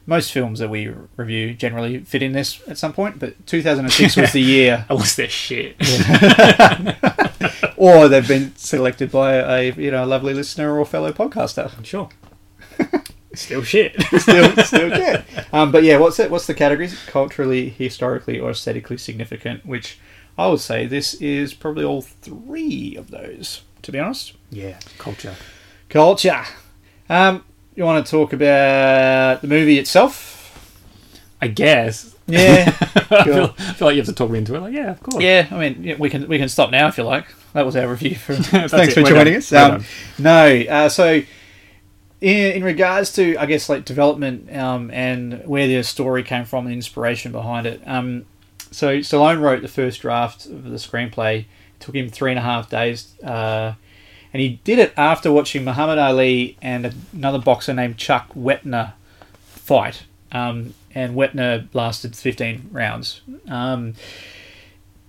Most 0.05 0.33
films 0.33 0.59
that 0.59 0.69
we 0.69 0.93
review 1.15 1.53
generally 1.53 1.99
fit 1.99 2.21
in 2.21 2.33
this 2.33 2.61
at 2.67 2.77
some 2.77 2.91
point, 2.91 3.19
but 3.19 3.45
2006 3.47 4.17
was 4.17 4.33
the 4.33 4.41
year, 4.41 4.85
Unless 4.89 5.15
they're 5.15 5.29
shit. 5.29 5.77
or 7.77 8.09
they've 8.09 8.27
been 8.27 8.53
selected 8.57 9.11
by 9.11 9.35
a 9.35 9.73
you 9.73 9.91
know 9.91 10.05
lovely 10.05 10.33
listener 10.33 10.77
or 10.77 10.85
fellow 10.85 11.13
podcaster. 11.13 11.71
Sure. 11.85 12.09
Still 13.33 13.63
shit. 13.63 13.99
still, 14.19 14.55
still 14.63 14.89
good. 14.95 15.23
Um, 15.51 15.71
but 15.71 15.83
yeah, 15.83 15.97
what's 15.97 16.19
it? 16.19 16.29
What's 16.29 16.47
the 16.47 16.53
categories? 16.53 16.97
Culturally, 17.07 17.69
historically, 17.69 18.39
or 18.39 18.51
aesthetically 18.51 18.97
significant? 18.97 19.65
Which 19.65 19.99
I 20.37 20.47
would 20.47 20.59
say 20.59 20.85
this 20.85 21.15
is 21.15 21.53
probably 21.53 21.83
all 21.83 22.01
three 22.01 22.95
of 22.95 23.11
those. 23.11 23.61
To 23.81 23.91
be 23.91 23.99
honest, 23.99 24.33
yeah, 24.49 24.79
culture. 24.97 25.35
culture. 25.89 26.43
Um, 27.09 27.43
you 27.75 27.83
want 27.83 28.05
to 28.05 28.09
talk 28.09 28.31
about 28.31 29.41
the 29.41 29.47
movie 29.47 29.77
itself? 29.77 30.29
I 31.41 31.47
guess. 31.47 32.15
Yeah, 32.25 32.73
I, 32.79 33.23
feel, 33.25 33.55
I 33.57 33.73
feel 33.73 33.87
like 33.87 33.95
you 33.95 34.01
have 34.01 34.07
to 34.07 34.13
talk 34.13 34.29
me 34.29 34.37
into 34.37 34.55
it. 34.55 34.61
Like, 34.61 34.73
yeah, 34.73 34.91
of 34.91 35.03
course. 35.03 35.21
yeah. 35.21 35.47
I 35.51 35.57
mean, 35.57 35.83
yeah, 35.83 35.95
we 35.99 36.09
can 36.09 36.27
we 36.29 36.37
can 36.37 36.47
stop 36.47 36.71
now 36.71 36.87
if 36.87 36.97
you 36.97 37.03
like. 37.03 37.25
That 37.53 37.65
was 37.65 37.75
our 37.75 37.87
review. 37.87 38.15
For, 38.15 38.35
thanks 38.35 38.73
it, 38.73 38.93
for 38.93 39.03
we're 39.03 39.09
joining 39.09 39.33
done, 39.33 39.37
us. 39.41 39.53
Um, 39.53 39.85
no, 40.19 40.61
uh, 40.69 40.89
so 40.89 41.21
in, 42.23 42.53
in 42.53 42.63
regards 42.63 43.11
to 43.13 43.35
I 43.37 43.45
guess 43.45 43.67
like 43.67 43.83
development 43.83 44.55
um, 44.55 44.89
and 44.91 45.45
where 45.45 45.67
the 45.67 45.83
story 45.83 46.23
came 46.23 46.45
from, 46.45 46.65
the 46.65 46.71
inspiration 46.71 47.33
behind 47.33 47.67
it. 47.67 47.81
Um, 47.85 48.25
so 48.71 48.99
Stallone 48.99 49.41
wrote 49.41 49.61
the 49.61 49.67
first 49.67 50.01
draft 50.01 50.45
of 50.45 50.63
the 50.63 50.77
screenplay. 50.77 51.39
It 51.41 51.45
took 51.79 51.95
him 51.95 52.09
three 52.09 52.31
and 52.31 52.39
a 52.39 52.41
half 52.41 52.69
days, 52.69 53.13
uh, 53.21 53.73
and 54.31 54.41
he 54.41 54.61
did 54.63 54.79
it 54.79 54.93
after 54.95 55.31
watching 55.31 55.65
Muhammad 55.65 55.99
Ali 55.99 56.57
and 56.61 56.95
another 57.13 57.39
boxer 57.39 57.73
named 57.73 57.97
Chuck 57.97 58.33
Wepner 58.33 58.93
fight. 59.41 60.03
Um, 60.31 60.73
and 60.95 61.15
Wepner 61.15 61.67
lasted 61.73 62.15
15 62.15 62.69
rounds. 62.71 63.21
Um, 63.47 63.95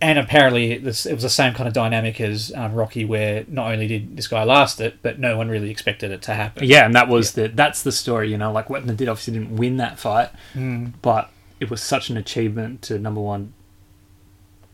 and 0.04 0.18
apparently 0.18 0.76
this, 0.76 1.06
it 1.06 1.14
was 1.14 1.22
the 1.22 1.30
same 1.30 1.54
kind 1.54 1.66
of 1.66 1.72
dynamic 1.72 2.20
as 2.20 2.52
um, 2.54 2.74
Rocky, 2.74 3.04
where 3.06 3.44
not 3.48 3.72
only 3.72 3.86
did 3.86 4.16
this 4.18 4.26
guy 4.28 4.44
last 4.44 4.78
it, 4.80 4.98
but 5.00 5.18
no 5.18 5.36
one 5.38 5.48
really 5.48 5.70
expected 5.70 6.10
it 6.10 6.20
to 6.22 6.34
happen. 6.34 6.64
Yeah, 6.66 6.84
and 6.84 6.94
that 6.94 7.08
was 7.08 7.32
the 7.32 7.48
that's 7.48 7.82
the 7.82 7.90
story. 7.92 8.30
You 8.30 8.36
know, 8.36 8.52
like 8.52 8.68
Wepner 8.68 8.94
did 8.96 9.08
obviously 9.08 9.32
didn't 9.32 9.56
win 9.56 9.78
that 9.78 9.98
fight, 9.98 10.28
Hmm. 10.52 10.88
but 11.00 11.30
it 11.58 11.70
was 11.70 11.82
such 11.82 12.10
an 12.10 12.16
achievement 12.18 12.82
to 12.82 12.98
number 12.98 13.20
one 13.20 13.54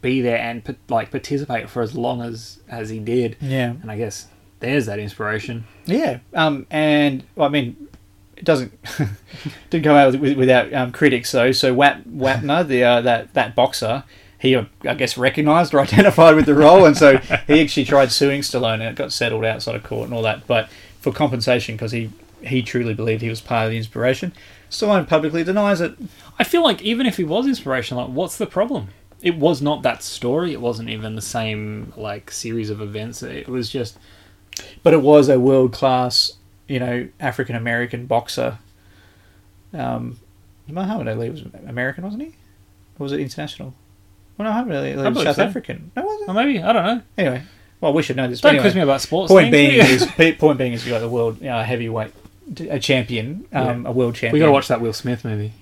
be 0.02 0.20
there 0.20 0.38
and 0.38 0.76
like 0.88 1.10
participate 1.10 1.68
for 1.70 1.82
as 1.82 1.94
long 1.94 2.22
as 2.22 2.58
as 2.68 2.88
he 2.90 2.98
did. 2.98 3.36
Yeah. 3.40 3.74
And 3.82 3.90
I 3.90 3.96
guess 3.96 4.26
there's 4.58 4.86
that 4.86 4.98
inspiration. 4.98 5.64
Yeah, 5.86 6.18
um, 6.34 6.66
and 6.70 7.22
well, 7.36 7.46
I 7.48 7.50
mean, 7.52 7.88
it 8.36 8.44
doesn't 8.44 8.72
didn't 9.70 9.84
come 9.84 9.96
out 9.96 10.18
with, 10.18 10.36
without 10.36 10.72
um, 10.74 10.90
critics 10.92 11.30
though. 11.30 11.52
So 11.52 11.72
Wap, 11.72 12.00
Wapner, 12.04 12.66
the 12.66 12.82
uh, 12.82 13.00
that 13.02 13.34
that 13.34 13.54
boxer, 13.54 14.02
he 14.40 14.56
I 14.56 14.94
guess 14.94 15.16
recognised 15.18 15.74
or 15.74 15.80
identified 15.80 16.34
with 16.34 16.46
the 16.46 16.54
role, 16.54 16.84
and 16.86 16.96
so 16.96 17.18
he 17.46 17.60
actually 17.60 17.84
tried 17.84 18.10
suing 18.10 18.40
Stallone, 18.40 18.74
and 18.74 18.82
it 18.82 18.96
got 18.96 19.12
settled 19.12 19.44
outside 19.44 19.76
of 19.76 19.84
court 19.84 20.06
and 20.06 20.14
all 20.14 20.22
that, 20.22 20.46
but 20.46 20.68
for 21.00 21.12
compensation 21.12 21.76
because 21.76 21.92
he 21.92 22.10
he 22.42 22.62
truly 22.62 22.94
believed 22.94 23.20
he 23.20 23.28
was 23.28 23.40
part 23.40 23.66
of 23.66 23.70
the 23.70 23.76
inspiration. 23.76 24.32
Stallone 24.70 25.06
publicly 25.06 25.44
denies 25.44 25.80
it. 25.80 25.94
I 26.38 26.44
feel 26.44 26.62
like 26.62 26.80
even 26.80 27.06
if 27.06 27.18
he 27.18 27.24
was 27.24 27.46
inspirational, 27.46 28.06
like 28.06 28.14
what's 28.14 28.38
the 28.38 28.46
problem? 28.46 28.88
It 29.20 29.36
was 29.36 29.60
not 29.60 29.82
that 29.82 30.02
story. 30.02 30.54
It 30.54 30.60
wasn't 30.60 30.88
even 30.88 31.14
the 31.14 31.22
same 31.22 31.92
like 31.96 32.30
series 32.30 32.70
of 32.70 32.80
events. 32.80 33.22
It 33.22 33.46
was 33.48 33.68
just 33.68 33.98
but 34.82 34.94
it 34.94 35.02
was 35.02 35.28
a 35.28 35.38
world 35.38 35.72
class, 35.72 36.32
you 36.66 36.78
know, 36.78 37.08
African 37.20 37.56
American 37.56 38.06
boxer. 38.06 38.58
Um, 39.74 40.18
Muhammad 40.66 41.08
Ali 41.08 41.30
was 41.30 41.42
American, 41.66 42.04
wasn't 42.04 42.22
he? 42.22 42.28
Or 42.98 43.04
was 43.04 43.12
it 43.12 43.20
international? 43.20 43.74
Well, 44.40 44.48
no, 44.48 44.54
Muhammad 44.54 44.76
Ali 44.78 44.96
was 44.96 45.02
believe 45.02 45.26
South 45.26 45.36
so. 45.36 45.44
African. 45.44 45.90
No, 45.94 46.02
was 46.02 46.22
it? 46.22 46.26
well, 46.26 46.34
maybe 46.34 46.62
I 46.62 46.72
don't 46.72 46.86
know. 46.86 47.02
Anyway, 47.18 47.42
well, 47.82 47.92
we 47.92 48.02
should 48.02 48.16
know 48.16 48.26
this. 48.26 48.40
Don't 48.40 48.54
anyway, 48.54 48.62
quiz 48.62 48.74
me 48.74 48.80
about 48.80 49.02
sports. 49.02 49.30
point 49.30 49.50
things. 49.50 50.08
being 50.16 50.26
is 50.26 50.36
point 50.38 50.56
being 50.56 50.72
is 50.72 50.86
you 50.86 50.92
got 50.92 51.00
the 51.00 51.10
world 51.10 51.44
uh, 51.44 51.62
heavyweight 51.62 52.14
a 52.70 52.80
champion, 52.80 53.46
um, 53.52 53.84
a 53.84 53.92
world 53.92 54.14
champion. 54.14 54.32
we 54.32 54.38
got 54.38 54.46
to 54.46 54.52
watch 54.52 54.68
that 54.68 54.80
Will 54.80 54.94
Smith 54.94 55.26
movie. 55.26 55.52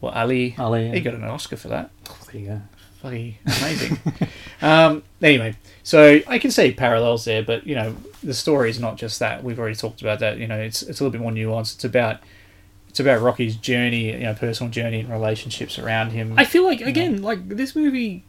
Well, 0.00 0.12
Ali, 0.12 0.54
Ali, 0.56 0.86
yeah. 0.86 0.94
he 0.94 1.00
got 1.00 1.14
an 1.14 1.24
Oscar 1.24 1.56
for 1.56 1.66
that. 1.66 1.90
Oh, 2.08 2.16
there 2.30 2.40
you 2.40 2.46
go. 2.46 2.62
Bloody 3.00 3.38
amazing. 3.44 3.98
um, 4.62 5.02
anyway, 5.20 5.56
so 5.82 6.20
I 6.28 6.38
can 6.38 6.52
see 6.52 6.70
parallels 6.70 7.24
there, 7.24 7.42
but 7.42 7.66
you 7.66 7.74
know, 7.74 7.96
the 8.22 8.34
story 8.34 8.70
is 8.70 8.78
not 8.78 8.98
just 8.98 9.18
that. 9.18 9.42
We've 9.42 9.58
already 9.58 9.74
talked 9.74 10.00
about 10.00 10.20
that. 10.20 10.38
You 10.38 10.46
know, 10.46 10.60
it's 10.60 10.82
it's 10.82 11.00
a 11.00 11.04
little 11.04 11.10
bit 11.10 11.20
more 11.20 11.32
nuanced. 11.32 11.74
It's 11.74 11.84
about 11.84 12.20
it's 12.92 13.00
about 13.00 13.22
Rocky's 13.22 13.56
journey, 13.56 14.12
you 14.12 14.18
know, 14.18 14.34
personal 14.34 14.70
journey 14.70 15.00
and 15.00 15.08
relationships 15.08 15.78
around 15.78 16.10
him. 16.10 16.34
I 16.36 16.44
feel 16.44 16.62
like 16.62 16.82
again, 16.82 17.22
like 17.22 17.48
this 17.48 17.74
movie, 17.74 18.22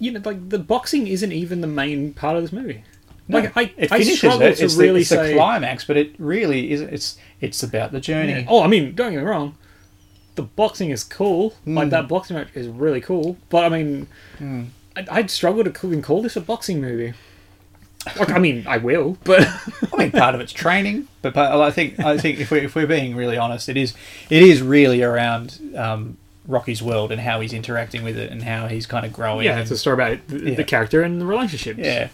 you 0.00 0.10
know, 0.10 0.20
like 0.24 0.48
the 0.48 0.58
boxing 0.58 1.06
isn't 1.06 1.30
even 1.30 1.60
the 1.60 1.68
main 1.68 2.12
part 2.12 2.34
of 2.34 2.42
this 2.42 2.52
movie. 2.52 2.82
Like 3.28 3.56
I, 3.56 3.72
it 3.76 3.92
I 3.92 4.02
struggle 4.02 4.42
it. 4.42 4.56
to 4.56 4.64
It's, 4.64 4.74
really 4.74 4.92
the, 4.94 4.98
it's 5.02 5.08
say. 5.10 5.28
the 5.28 5.34
climax, 5.34 5.84
but 5.84 5.96
it 5.96 6.16
really 6.18 6.72
is. 6.72 6.80
It's 6.80 7.16
it's 7.40 7.62
about 7.62 7.92
the 7.92 8.00
journey. 8.00 8.32
Yeah. 8.32 8.46
Oh, 8.48 8.64
I 8.64 8.66
mean, 8.66 8.92
don't 8.96 9.12
get 9.12 9.20
me 9.20 9.24
wrong. 9.24 9.56
The 10.34 10.42
boxing 10.42 10.90
is 10.90 11.04
cool. 11.04 11.50
Hmm. 11.62 11.76
Like 11.76 11.90
that 11.90 12.08
boxing 12.08 12.38
match 12.38 12.48
is 12.54 12.66
really 12.66 13.00
cool. 13.00 13.36
But 13.50 13.62
I 13.62 13.68
mean, 13.68 14.08
I'd, 14.96 15.08
I'd 15.08 15.30
struggle 15.30 15.62
to 15.62 15.86
even 15.86 16.02
call 16.02 16.22
this 16.22 16.34
a 16.34 16.40
boxing 16.40 16.80
movie. 16.80 17.14
Like, 18.18 18.30
I 18.30 18.38
mean, 18.38 18.64
I 18.66 18.78
will, 18.78 19.18
but 19.24 19.46
I 19.92 19.96
mean, 19.98 20.10
part 20.10 20.34
of 20.34 20.40
it's 20.40 20.52
training, 20.52 21.06
but 21.20 21.34
part, 21.34 21.52
I 21.54 21.70
think 21.70 22.00
I 22.00 22.16
think 22.16 22.40
if 22.40 22.50
we 22.50 22.60
if 22.60 22.74
we're 22.74 22.86
being 22.86 23.14
really 23.14 23.36
honest, 23.36 23.68
it 23.68 23.76
is 23.76 23.94
it 24.30 24.42
is 24.42 24.62
really 24.62 25.02
around 25.02 25.58
um, 25.76 26.16
Rocky's 26.46 26.82
world 26.82 27.12
and 27.12 27.20
how 27.20 27.40
he's 27.40 27.52
interacting 27.52 28.02
with 28.02 28.16
it 28.16 28.32
and 28.32 28.42
how 28.42 28.68
he's 28.68 28.86
kind 28.86 29.04
of 29.04 29.12
growing. 29.12 29.44
yeah, 29.44 29.58
it's 29.60 29.70
a 29.70 29.76
story 29.76 29.94
about 29.94 30.26
the, 30.28 30.38
Yeah. 30.50 30.54
the 30.56 30.64
character 30.64 31.02
and 31.02 31.20
the 31.20 31.26
relationships. 31.26 31.78
yeah. 31.78 32.08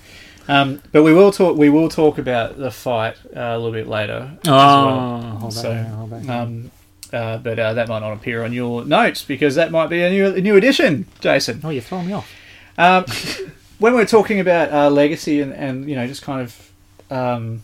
Um, 0.48 0.80
but 0.92 1.02
we 1.04 1.12
will 1.12 1.30
talk. 1.32 1.56
We 1.56 1.70
will 1.70 1.88
talk 1.88 2.18
about 2.18 2.56
the 2.58 2.70
fight 2.72 3.16
uh, 3.36 3.40
a 3.40 3.56
little 3.58 3.72
bit 3.72 3.86
later. 3.88 4.30
as 4.42 4.48
Oh, 4.48 4.86
well. 4.86 5.20
hold 5.40 5.54
So, 5.54 5.72
back, 5.72 5.86
hold 5.88 6.10
back. 6.10 6.28
Um, 6.28 6.70
uh, 7.12 7.38
but 7.38 7.58
uh, 7.60 7.74
that 7.74 7.86
might 7.88 8.00
not 8.00 8.12
appear 8.12 8.42
on 8.44 8.52
your 8.52 8.84
notes 8.84 9.22
because 9.24 9.54
that 9.54 9.70
might 9.70 9.86
be 9.88 10.02
a 10.02 10.10
new 10.10 10.26
a 10.26 10.40
new 10.40 10.56
edition, 10.56 11.06
Jason. 11.20 11.60
oh, 11.62 11.70
you're 11.70 11.80
throwing 11.82 12.08
me 12.08 12.12
off. 12.12 12.28
Um, 12.76 13.04
when 13.78 13.94
we're 13.94 14.06
talking 14.06 14.40
about 14.40 14.72
uh, 14.72 14.90
legacy 14.90 15.40
and, 15.40 15.52
and 15.52 15.88
you 15.88 15.96
know 15.96 16.06
just 16.06 16.22
kind 16.22 16.40
of 16.42 16.72
um, 17.10 17.62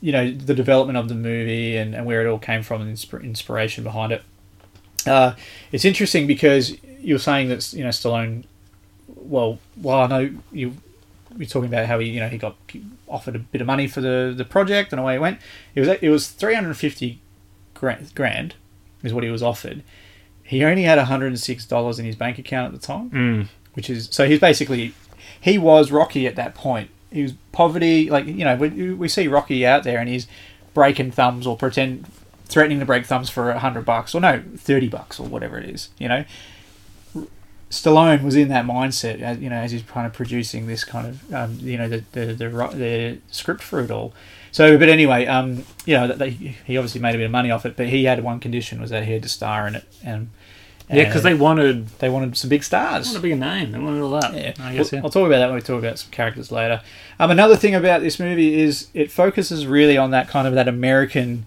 you 0.00 0.12
know 0.12 0.30
the 0.30 0.54
development 0.54 0.96
of 0.98 1.08
the 1.08 1.14
movie 1.14 1.76
and, 1.76 1.94
and 1.94 2.04
where 2.06 2.24
it 2.26 2.30
all 2.30 2.38
came 2.38 2.62
from 2.62 2.82
and 2.82 2.94
insp- 2.96 3.22
inspiration 3.22 3.84
behind 3.84 4.12
it, 4.12 4.22
uh, 5.06 5.34
it's 5.72 5.84
interesting 5.84 6.26
because 6.26 6.76
you're 7.00 7.18
saying 7.18 7.48
that 7.48 7.72
you 7.72 7.82
know 7.84 7.90
Stallone. 7.90 8.44
Well, 9.16 9.58
well, 9.76 10.00
I 10.02 10.06
know 10.06 10.30
you. 10.52 10.74
You're 11.36 11.46
talking 11.46 11.68
about 11.68 11.86
how 11.86 11.98
he, 12.00 12.08
you 12.08 12.18
know, 12.20 12.28
he 12.28 12.36
got 12.38 12.56
offered 13.06 13.36
a 13.36 13.38
bit 13.38 13.60
of 13.60 13.66
money 13.66 13.86
for 13.86 14.00
the, 14.00 14.34
the 14.36 14.44
project 14.44 14.92
and 14.92 14.98
away 14.98 15.12
he 15.12 15.18
went. 15.20 15.38
It 15.74 15.80
was 15.80 15.88
it 15.88 16.08
was 16.08 16.28
350 16.28 17.20
grand, 17.74 18.12
grand 18.14 18.54
is 19.04 19.14
what 19.14 19.22
he 19.22 19.30
was 19.30 19.42
offered. 19.42 19.82
He 20.42 20.64
only 20.64 20.82
had 20.82 20.98
106 20.98 21.66
dollars 21.66 21.98
in 22.00 22.06
his 22.06 22.16
bank 22.16 22.38
account 22.38 22.74
at 22.74 22.80
the 22.80 22.84
time 22.84 23.10
Mm. 23.10 23.48
which 23.74 23.88
is 23.88 24.08
so 24.10 24.26
he's 24.26 24.40
basically 24.40 24.94
he 25.40 25.58
was 25.58 25.90
Rocky 25.90 26.26
at 26.26 26.36
that 26.36 26.54
point. 26.54 26.90
He 27.10 27.22
was 27.22 27.32
poverty, 27.52 28.10
like 28.10 28.26
you 28.26 28.44
know, 28.44 28.56
we, 28.56 28.92
we 28.92 29.08
see 29.08 29.28
Rocky 29.28 29.66
out 29.66 29.84
there 29.84 29.98
and 29.98 30.08
he's 30.08 30.26
breaking 30.74 31.10
thumbs 31.10 31.46
or 31.46 31.56
pretend 31.56 32.06
threatening 32.46 32.80
to 32.80 32.86
break 32.86 33.06
thumbs 33.06 33.30
for 33.30 33.50
a 33.50 33.58
hundred 33.58 33.84
bucks 33.84 34.14
or 34.14 34.20
no 34.20 34.42
thirty 34.56 34.88
bucks 34.88 35.18
or 35.18 35.26
whatever 35.26 35.58
it 35.58 35.68
is. 35.68 35.88
You 35.98 36.08
know, 36.08 36.24
Stallone 37.70 38.22
was 38.22 38.34
in 38.34 38.48
that 38.48 38.64
mindset, 38.64 39.20
as, 39.20 39.38
you 39.38 39.50
know, 39.50 39.56
as 39.56 39.72
he's 39.72 39.82
kind 39.82 40.06
of 40.06 40.12
producing 40.12 40.66
this 40.66 40.84
kind 40.84 41.06
of 41.06 41.34
um, 41.34 41.58
you 41.60 41.76
know 41.76 41.88
the 41.88 42.04
the, 42.12 42.26
the 42.26 42.48
the 42.74 43.18
script 43.30 43.62
for 43.62 43.80
it 43.80 43.90
all. 43.90 44.14
So, 44.50 44.78
but 44.78 44.88
anyway, 44.88 45.26
um, 45.26 45.64
you 45.84 45.94
know, 45.94 46.08
they, 46.08 46.30
he 46.30 46.78
obviously 46.78 47.00
made 47.00 47.14
a 47.14 47.18
bit 47.18 47.26
of 47.26 47.30
money 47.30 47.50
off 47.50 47.66
it, 47.66 47.76
but 47.76 47.88
he 47.88 48.04
had 48.04 48.22
one 48.24 48.40
condition 48.40 48.80
was 48.80 48.90
that 48.90 49.04
he 49.04 49.12
had 49.12 49.22
to 49.22 49.28
star 49.28 49.68
in 49.68 49.74
it, 49.74 49.84
and 50.02 50.30
Yeah, 50.90 51.04
because 51.04 51.22
they 51.22 51.34
wanted, 51.34 51.88
they 51.98 52.08
wanted 52.08 52.36
some 52.36 52.48
big 52.50 52.64
stars. 52.64 53.04
They 53.06 53.08
wanted 53.10 53.18
a 53.18 53.22
bigger 53.22 53.36
name. 53.36 53.72
They 53.72 53.78
wanted 53.78 54.00
all 54.02 54.10
that. 54.20 54.32
Yeah, 54.34 54.54
I 54.64 54.74
guess. 54.74 54.90
We'll- 54.92 55.00
yeah. 55.00 55.04
I'll 55.04 55.10
talk 55.10 55.26
about 55.26 55.38
that 55.38 55.46
when 55.46 55.56
we 55.56 55.60
talk 55.60 55.78
about 55.80 55.98
some 55.98 56.10
characters 56.10 56.50
later. 56.50 56.80
Um, 57.20 57.30
another 57.30 57.56
thing 57.56 57.74
about 57.74 58.00
this 58.00 58.18
movie 58.18 58.58
is 58.60 58.88
it 58.94 59.10
focuses 59.10 59.66
really 59.66 59.96
on 59.98 60.10
that 60.12 60.28
kind 60.28 60.48
of 60.48 60.54
that 60.54 60.66
American, 60.68 61.46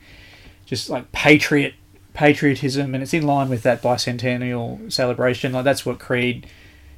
just 0.66 0.90
like 0.90 1.12
patriot 1.12 1.74
patriotism, 2.14 2.94
and 2.94 3.02
it's 3.02 3.14
in 3.14 3.26
line 3.26 3.50
with 3.50 3.64
that 3.64 3.82
bicentennial 3.82 4.92
celebration. 4.92 5.54
Like 5.54 5.64
that's 5.64 5.86
what 5.86 5.98
Creed. 6.00 6.46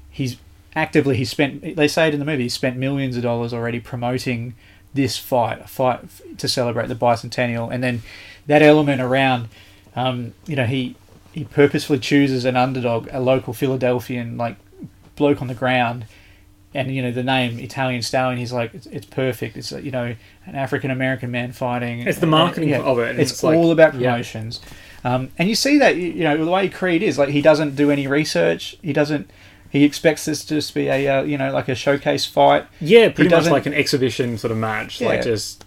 He's 0.10 0.38
actively 0.76 1.16
he 1.18 1.26
spent. 1.26 1.76
They 1.76 1.88
say 1.88 2.08
it 2.08 2.14
in 2.14 2.20
the 2.20 2.26
movie. 2.26 2.44
He 2.44 2.50
spent 2.50 2.78
millions 2.78 3.16
of 3.16 3.24
dollars 3.24 3.54
already 3.54 3.80
promoting 3.80 4.56
this 4.94 5.18
fight, 5.18 5.62
a 5.62 5.68
fight 5.68 6.02
to 6.38 6.48
celebrate 6.48 6.88
the 6.88 6.96
bicentennial, 6.96 7.72
and 7.72 7.84
then 7.84 8.02
that 8.48 8.62
element 8.62 9.02
around. 9.02 9.50
Um, 9.96 10.34
you 10.48 10.56
know, 10.56 10.66
he 10.66 10.96
he 11.34 11.44
purposefully 11.46 12.00
chooses 12.00 12.46
an 12.46 12.56
underdog, 12.56 13.08
a 13.12 13.20
local 13.20 13.54
Philadelphian 13.54 14.38
like 14.38 14.56
bloke 15.16 15.42
on 15.42 15.48
the 15.48 15.54
ground, 15.54 16.06
and 16.74 16.94
you 16.94 17.02
know 17.02 17.12
the 17.12 17.24
name 17.24 17.60
Italian 17.60 18.02
Stallion. 18.02 18.40
He's 18.40 18.54
like, 18.54 18.74
it's, 18.74 18.86
it's 18.88 19.06
perfect. 19.06 19.58
It's 19.58 19.72
you 19.72 19.92
know 19.92 20.16
an 20.46 20.56
African 20.56 20.92
American 20.92 21.32
man 21.32 21.52
fighting. 21.52 22.02
It's 22.08 22.20
the 22.20 22.28
marketing 22.28 22.74
of 22.76 23.00
it, 23.00 23.12
and 23.12 23.20
It's, 23.20 23.32
it's 23.32 23.44
like- 23.44 23.58
all 23.58 23.72
about 23.72 23.96
yeah. 23.96 24.12
promotions, 24.12 24.62
um, 25.04 25.30
and 25.38 25.50
you 25.50 25.56
see 25.56 25.78
that 25.80 25.96
you 25.98 26.24
know 26.24 26.44
the 26.44 26.50
way 26.52 26.70
Creed 26.70 27.04
is 27.04 27.18
like 27.18 27.30
he 27.30 27.42
doesn't 27.42 27.76
do 27.76 27.92
any 27.92 28.08
research. 28.08 28.78
He 28.82 28.94
doesn't. 28.94 29.30
He 29.70 29.84
expects 29.86 30.26
this 30.26 30.46
to 30.46 30.54
just 30.56 30.76
be 30.76 30.88
a 30.88 31.08
uh, 31.08 31.24
you 31.24 31.38
know 31.38 31.52
like 31.52 31.68
a 31.68 31.74
showcase 31.76 32.26
fight. 32.26 32.68
Yeah, 32.80 33.10
pretty 33.10 33.32
much 33.32 33.48
like 33.48 33.66
an 33.66 33.74
exhibition 33.74 34.38
sort 34.38 34.52
of 34.52 34.58
match. 34.58 35.02
Yeah. 35.02 35.08
Like 35.10 35.24
just 35.24 35.66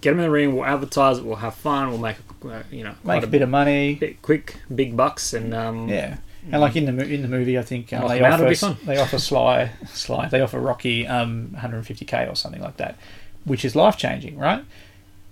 get 0.00 0.12
him 0.14 0.20
in 0.20 0.24
the 0.24 0.30
ring. 0.30 0.54
We'll 0.54 0.64
advertise 0.64 1.18
it. 1.18 1.24
We'll 1.24 1.36
have 1.36 1.54
fun. 1.54 1.90
We'll 1.90 1.98
make 1.98 2.16
uh, 2.16 2.31
you 2.70 2.84
know 2.84 2.90
Make 2.90 3.02
quite 3.04 3.24
a 3.24 3.26
bit 3.26 3.42
of 3.42 3.48
money. 3.48 3.94
bit 3.94 4.22
quick, 4.22 4.56
big 4.74 4.96
bucks, 4.96 5.32
and 5.32 5.54
um, 5.54 5.88
Yeah, 5.88 6.18
and 6.50 6.60
like 6.60 6.76
in 6.76 6.84
the 6.84 7.04
in 7.06 7.22
the 7.22 7.28
movie, 7.28 7.58
I 7.58 7.62
think 7.62 7.92
uh, 7.92 8.00
Knock 8.00 8.08
they 8.08 8.18
him 8.18 8.24
out, 8.24 8.40
it'll 8.40 8.68
offer 8.70 8.84
they 8.84 8.96
offer 8.98 9.18
Sly 9.18 9.70
Sly 9.86 10.28
they 10.28 10.40
offer 10.40 10.58
Rocky 10.58 11.06
um 11.06 11.50
150k 11.56 12.30
or 12.30 12.34
something 12.34 12.60
like 12.60 12.76
that, 12.78 12.96
which 13.44 13.64
is 13.64 13.76
life 13.76 13.96
changing, 13.96 14.38
right? 14.38 14.64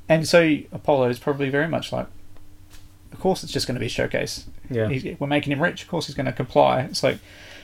And 0.08 0.26
so 0.26 0.58
Apollo 0.72 1.08
is 1.10 1.18
probably 1.20 1.50
very 1.50 1.68
much 1.68 1.92
like, 1.92 2.06
of 3.12 3.20
course, 3.20 3.44
it's 3.44 3.52
just 3.52 3.68
going 3.68 3.76
to 3.76 3.80
be 3.80 3.86
a 3.86 3.90
showcase. 3.90 4.46
yeah. 4.68 4.88
He's, 4.88 5.18
we're 5.20 5.28
making 5.28 5.52
him 5.52 5.62
rich. 5.62 5.82
Of 5.84 5.88
course, 5.88 6.06
he's 6.06 6.16
going 6.16 6.26
to 6.26 6.32
comply. 6.32 6.80
It's 6.82 7.02
like, 7.04 7.18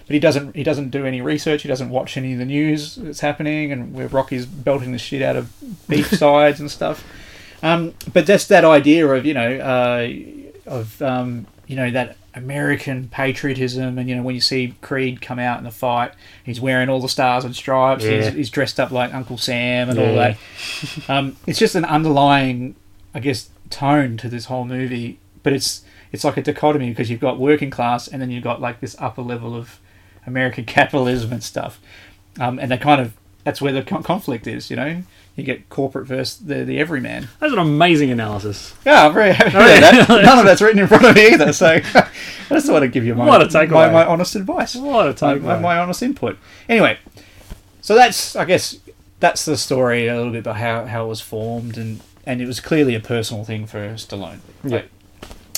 but 0.07 0.15
he 0.15 0.21
doesn't. 0.21 0.55
He 0.55 0.63
doesn't 0.63 0.91
do 0.91 1.05
any 1.05 1.21
research. 1.21 1.63
He 1.63 1.69
doesn't 1.69 1.91
watch 1.91 2.17
any 2.17 2.35
of 2.35 2.39
the 2.39 2.45
news 2.45 2.95
that's 2.95 3.19
happening, 3.21 3.73
and 3.73 3.93
where 3.93 4.07
Rocky's 4.07 4.47
belting 4.47 4.93
the 4.93 4.99
shit 4.99 5.23
out 5.23 5.35
of 5.35 5.53
beef 5.89 6.11
sides 6.13 6.61
and 6.61 6.71
stuff. 6.71 7.05
Um, 7.63 7.95
but 8.13 8.27
just 8.27 8.49
that 8.49 8.65
idea 8.65 9.07
of 9.07 9.25
you 9.25 9.35
know 9.35 9.59
uh, 9.59 10.09
of 10.67 11.01
um, 11.03 11.47
you 11.67 11.77
know 11.77 11.91
that 11.91 12.17
American 12.35 13.09
patriotism, 13.09 13.99
and 13.99 14.09
you 14.09 14.15
know 14.15 14.23
when 14.23 14.35
you 14.35 14.41
see 14.41 14.75
Creed 14.83 15.23
come 15.23 15.39
out 15.39 15.59
in 15.59 15.65
the 15.65 15.71
fight, 15.71 16.13
he's 16.45 16.61
wearing 16.61 16.89
all 16.89 17.01
the 17.01 17.09
stars 17.09 17.45
and 17.45 17.57
stripes. 17.57 18.05
Yeah. 18.05 18.25
He's, 18.25 18.35
he's 18.35 18.51
dressed 18.51 18.79
up 18.79 18.91
like 18.91 19.15
Uncle 19.15 19.39
Sam 19.39 19.89
and 19.89 19.99
all 19.99 20.15
that. 20.15 20.39
Um, 21.09 21.37
it's 21.47 21.59
just 21.59 21.75
an 21.75 21.85
underlying, 21.85 22.75
I 23.15 23.21
guess, 23.21 23.49
tone 23.71 24.17
to 24.19 24.29
this 24.29 24.47
whole 24.47 24.65
movie. 24.65 25.19
But 25.43 25.55
it's 25.55 25.83
it's 26.13 26.25
like 26.25 26.37
a 26.37 26.43
dichotomy 26.43 26.91
because 26.91 27.11
you've 27.11 27.21
got 27.21 27.39
working 27.39 27.71
class 27.71 28.07
and 28.07 28.21
then 28.21 28.31
you've 28.31 28.45
got 28.45 28.61
like 28.61 28.81
this 28.81 28.97
upper 28.99 29.23
level 29.23 29.55
of 29.55 29.81
American 30.27 30.65
capitalism 30.67 31.33
and 31.33 31.43
stuff. 31.43 31.81
Um, 32.39 32.59
and 32.59 32.71
they 32.71 32.77
kind 32.77 33.01
of 33.01 33.15
that's 33.45 33.63
where 33.63 33.73
the 33.73 33.83
conflict 33.83 34.47
is. 34.47 34.69
You 34.69 34.77
know, 34.77 35.03
you 35.37 35.45
get 35.45 35.69
corporate 35.69 36.07
versus 36.07 36.39
the 36.39 36.65
the 36.65 36.79
everyman. 36.79 37.29
That's 37.41 37.53
an 37.53 37.59
amazing 37.59 38.11
analysis. 38.11 38.75
Yeah, 38.85 39.07
I'm 39.07 39.15
very 39.15 39.33
happy 39.35 39.51
to 39.51 39.59
hear 39.65 39.81
that. 39.81 40.09
None 40.25 40.39
of 40.39 40.45
that's 40.47 40.63
written 40.63 40.79
in 40.81 40.87
front 40.89 41.05
of 41.05 41.15
me 41.15 41.29
either. 41.35 41.53
So 41.53 41.67
I 41.95 42.09
just 42.49 42.71
want 42.71 42.83
to 42.83 42.89
give 42.89 43.05
you 43.05 43.15
my 43.15 43.27
What 43.27 43.43
a 43.43 43.47
takeaway. 43.47 43.71
my, 43.71 43.91
my 43.91 44.07
honest 44.07 44.35
advice. 44.35 44.75
What 44.75 45.07
a 45.07 45.09
my, 45.27 45.35
takeaway. 45.35 45.43
my, 45.43 45.59
my 45.59 45.79
honest 45.79 46.03
input. 46.03 46.39
Anyway, 46.69 46.99
so 47.83 47.95
that's 47.95 48.35
I 48.35 48.45
guess 48.47 48.79
that's 49.21 49.45
the 49.45 49.57
story 49.57 50.09
a 50.09 50.17
little 50.17 50.33
bit 50.33 50.39
about 50.41 50.57
how, 50.57 50.87
how 50.87 51.05
it 51.05 51.09
was 51.09 51.21
formed 51.21 51.77
and 51.79 52.01
and 52.25 52.41
it 52.41 52.47
was 52.47 52.59
clearly 52.59 52.95
a 52.95 53.01
personal 53.01 53.45
thing 53.45 53.67
for 53.67 53.95
Stallone. 53.95 54.41
Yeah. 54.65 54.83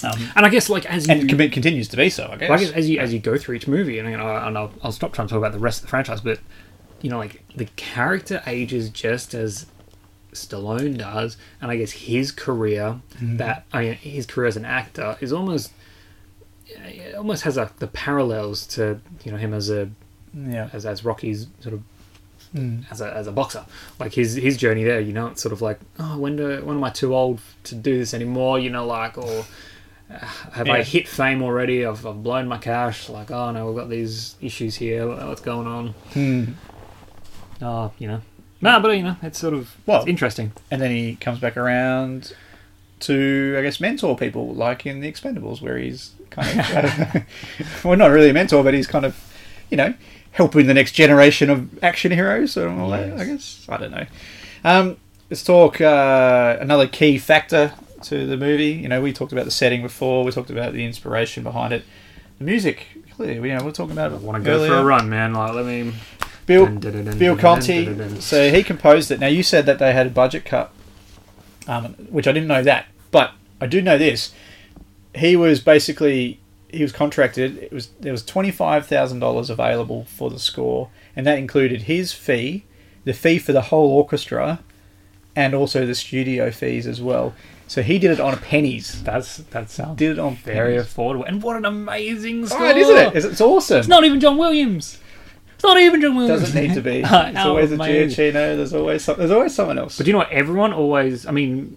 Um, 0.05 0.29
And 0.37 0.47
I 0.47 0.49
guess 0.49 0.69
like 0.69 0.87
as 0.87 1.07
you 1.09 1.15
and 1.15 1.41
it 1.41 1.53
continues 1.53 1.89
to 1.89 1.97
be 1.97 2.11
so. 2.11 2.29
I 2.33 2.37
guess. 2.37 2.51
Well, 2.51 2.59
I 2.61 2.63
as 2.79 2.91
you 2.91 2.99
as 3.01 3.13
you 3.13 3.19
go 3.21 3.37
through 3.39 3.57
each 3.57 3.67
movie, 3.67 3.99
and, 3.99 4.09
you 4.11 4.17
know, 4.17 4.37
and 4.37 4.59
I'll, 4.59 4.71
I'll 4.83 4.93
stop 4.93 5.13
trying 5.13 5.29
to 5.29 5.33
talk 5.33 5.39
about 5.39 5.53
the 5.53 5.59
rest 5.59 5.79
of 5.79 5.83
the 5.83 5.89
franchise, 5.89 6.21
but 6.21 6.39
you 7.01 7.11
know, 7.11 7.19
like 7.19 7.43
the 7.55 7.67
character 7.77 8.43
ages 8.47 8.91
just 8.91 9.35
as 9.35 9.67
Stallone 10.33 10.99
does, 10.99 11.37
and 11.61 11.71
I 11.71 11.77
guess 11.77 11.93
his 11.93 12.33
career, 12.33 13.01
that 13.21 13.65
I 13.73 13.81
mean, 13.83 13.95
his 13.95 14.27
career 14.27 14.47
as 14.49 14.57
an 14.57 14.65
actor 14.65 15.17
is 15.21 15.33
almost 15.33 15.73
it 16.67 17.15
almost 17.15 17.45
has 17.45 17.57
a, 17.57 17.71
the 17.79 17.87
parallels 17.87 18.67
to 18.69 19.01
you 19.25 19.33
know 19.33 19.39
him 19.39 19.55
as 19.55 19.71
a 19.71 19.91
yeah. 20.35 20.69
as 20.73 20.85
as 20.85 21.05
Rocky's 21.05 21.47
sort 21.61 21.75
of 21.75 21.83
as 22.91 23.01
a 23.01 23.13
as 23.15 23.27
a 23.27 23.33
boxer. 23.33 23.65
Like 23.99 24.13
his 24.15 24.35
his 24.35 24.57
journey 24.57 24.85
there, 24.85 25.01
you 25.01 25.13
know, 25.13 25.29
it's 25.29 25.43
sort 25.43 25.53
of 25.53 25.63
like, 25.63 25.81
oh, 25.99 26.19
when 26.19 26.37
do 26.37 26.63
when 26.65 26.77
am 26.77 26.85
I 26.85 26.91
too 26.91 27.15
old 27.15 27.41
to 27.65 27.75
do 27.75 27.97
this 27.99 28.13
anymore? 28.15 28.59
You 28.59 28.71
know, 28.71 28.87
like 28.87 29.17
or. 29.19 29.45
uh, 30.11 30.17
Have 30.53 30.69
I 30.69 30.83
hit 30.83 31.07
fame 31.09 31.43
already? 31.43 31.85
I've, 31.85 32.07
I've 32.07 32.23
blown 32.23 32.49
my 32.49 32.57
cash. 32.59 33.09
Like, 33.11 33.31
oh 33.31 33.51
no, 33.51 33.67
we've 33.67 33.77
got 33.77 33.89
these 33.91 34.37
issues 34.41 34.77
here. 34.77 35.07
What's 35.07 35.41
going 35.43 35.67
on? 35.67 35.89
Hmm. 36.13 36.45
Oh, 37.63 37.93
you 37.99 38.09
know. 38.09 38.21
No, 38.61 38.81
but 38.81 38.97
you 38.97 39.03
know, 39.05 39.17
it's 39.23 39.39
sort 39.39 39.55
of 39.55 39.75
Well- 39.87 40.01
it's 40.01 40.09
interesting. 40.09 40.53
And 40.71 40.81
then 40.83 40.91
he 40.91 41.17
comes 41.17 41.39
back 41.39 41.57
around 41.57 42.33
to, 43.01 43.55
I 43.59 43.63
guess, 43.63 43.81
mentor 43.81 44.17
people, 44.17 44.53
like 44.55 44.85
in 44.87 45.01
The 45.01 45.11
Expendables, 45.11 45.61
where 45.63 45.79
he's 45.79 46.13
kind 46.31 46.61
of, 46.61 47.25
well, 47.85 47.97
not 47.97 48.11
really 48.11 48.31
a 48.31 48.33
mentor, 48.33 48.65
but 48.65 48.75
he's 48.75 48.87
kind 48.89 49.05
of, 49.05 49.17
you 49.71 49.77
know, 49.77 49.95
helping 50.33 50.67
the 50.67 50.75
next 50.75 50.93
generation 50.93 51.51
of 51.51 51.83
action 51.83 52.11
heroes 52.13 52.57
and 52.57 52.81
all 52.81 52.91
that, 52.91 53.19
I 53.19 53.25
guess. 53.25 53.65
I 53.69 53.77
don't 53.77 53.91
know. 53.93 54.07
Um, 54.65 54.97
let's 55.31 55.45
talk 55.45 55.81
uh, 55.81 56.57
another 56.61 56.89
key 56.89 57.19
factor 57.19 57.73
to 58.03 58.27
the 58.27 58.37
movie. 58.37 58.73
You 58.73 58.89
know, 58.89 59.01
we 59.01 59.13
talked 59.13 59.33
about 59.33 59.45
the 59.45 59.51
setting 59.53 59.83
before, 59.83 60.25
we 60.25 60.33
talked 60.33 60.51
about 60.51 60.73
the 60.73 60.85
inspiration 60.85 61.43
behind 61.45 61.73
it. 61.73 61.85
The 62.39 62.45
music, 62.45 62.87
clearly, 63.15 63.49
you 63.51 63.57
know, 63.57 63.65
we're 63.65 63.73
talking 63.73 63.93
about 63.93 64.13
I 64.13 64.17
want 64.17 64.39
to 64.39 64.45
go 64.45 64.57
earlier. 64.57 64.71
for 64.71 64.79
a 64.79 64.85
run, 64.85 65.09
man. 65.09 65.35
Like, 65.35 65.55
let 65.55 65.67
me. 65.67 65.93
Bill, 66.49 66.67
Bill 66.67 67.37
Conti. 67.37 68.21
So 68.21 68.51
he 68.51 68.63
composed 68.65 69.11
it. 69.11 69.21
Now 69.21 69.27
you 69.29 69.43
said 69.43 69.67
that 69.67 69.79
they 69.79 69.93
had 69.93 70.07
a 70.09 70.11
budget 70.11 70.45
cut, 70.45 70.73
um, 71.69 71.95
which 72.11 72.27
I 72.27 72.33
didn't 72.33 72.49
know 72.49 72.63
that, 72.63 72.87
but 73.11 73.33
I 73.61 73.67
do 73.67 73.81
know 73.83 73.99
this. 73.99 74.33
He 75.15 75.37
was 75.37 75.61
basically 75.61 76.41
he 76.71 76.83
was 76.83 76.91
contracted. 76.93 77.59
It 77.59 77.73
was 77.73 77.89
there 78.01 78.13
was 78.13 78.25
twenty 78.25 78.51
five 78.51 78.87
thousand 78.87 79.21
dollars 79.21 79.51
available 79.51 80.05
for 80.05 80.31
the 80.31 80.39
score, 80.39 80.89
and 81.15 81.27
that 81.27 81.39
included 81.39 81.83
his 81.83 82.13
fee, 82.13 82.65
the 83.05 83.13
fee 83.13 83.39
for 83.39 83.53
the 83.53 83.63
whole 83.63 83.91
orchestra, 83.91 84.61
and 85.37 85.55
also 85.55 85.87
the 85.87 85.95
studio 85.95 86.51
fees 86.51 86.87
as 86.87 87.01
well. 87.01 87.35
So 87.67 87.83
he 87.83 87.99
did 87.99 88.11
it 88.13 88.21
on 88.21 88.39
pennies. 88.39 89.03
That's 89.03 89.37
that 89.39 89.69
sounds 89.71 89.99
Did 89.99 90.13
it 90.13 90.19
on 90.19 90.37
very 90.37 90.77
pennies. 90.77 90.95
affordable. 90.95 91.29
And 91.29 91.43
what 91.43 91.57
an 91.57 91.67
amazing 91.67 92.47
score! 92.47 92.61
Right, 92.61 92.77
isn't 92.79 92.97
it? 92.97 93.17
It's, 93.17 93.27
it's 93.27 93.41
awesome. 93.43 93.79
It's 93.81 93.89
not 93.89 94.05
even 94.05 94.21
John 94.21 94.39
Williams. 94.39 94.99
It's 95.59 95.65
not 95.65 95.77
even 95.79 96.01
John 96.01 96.15
Williams. 96.15 96.41
doesn't 96.41 96.63
need 96.63 96.75
to 96.75 96.81
be. 96.81 97.03
Uh, 97.03 97.27
It's 97.31 97.39
always 97.41 97.73
a 97.73 97.75
amazing. 97.75 98.27
Giacchino. 98.33 98.57
There's 98.57 98.73
always 98.73 99.03
some, 99.03 99.19
there's 99.19 99.33
always 99.33 99.53
someone 99.55 99.77
else. 99.79 99.99
But 99.99 100.07
you 100.07 100.13
know 100.13 100.21
what? 100.21 100.31
Everyone 100.31 100.73
always. 100.73 101.27
I 101.27 101.33
mean, 101.33 101.77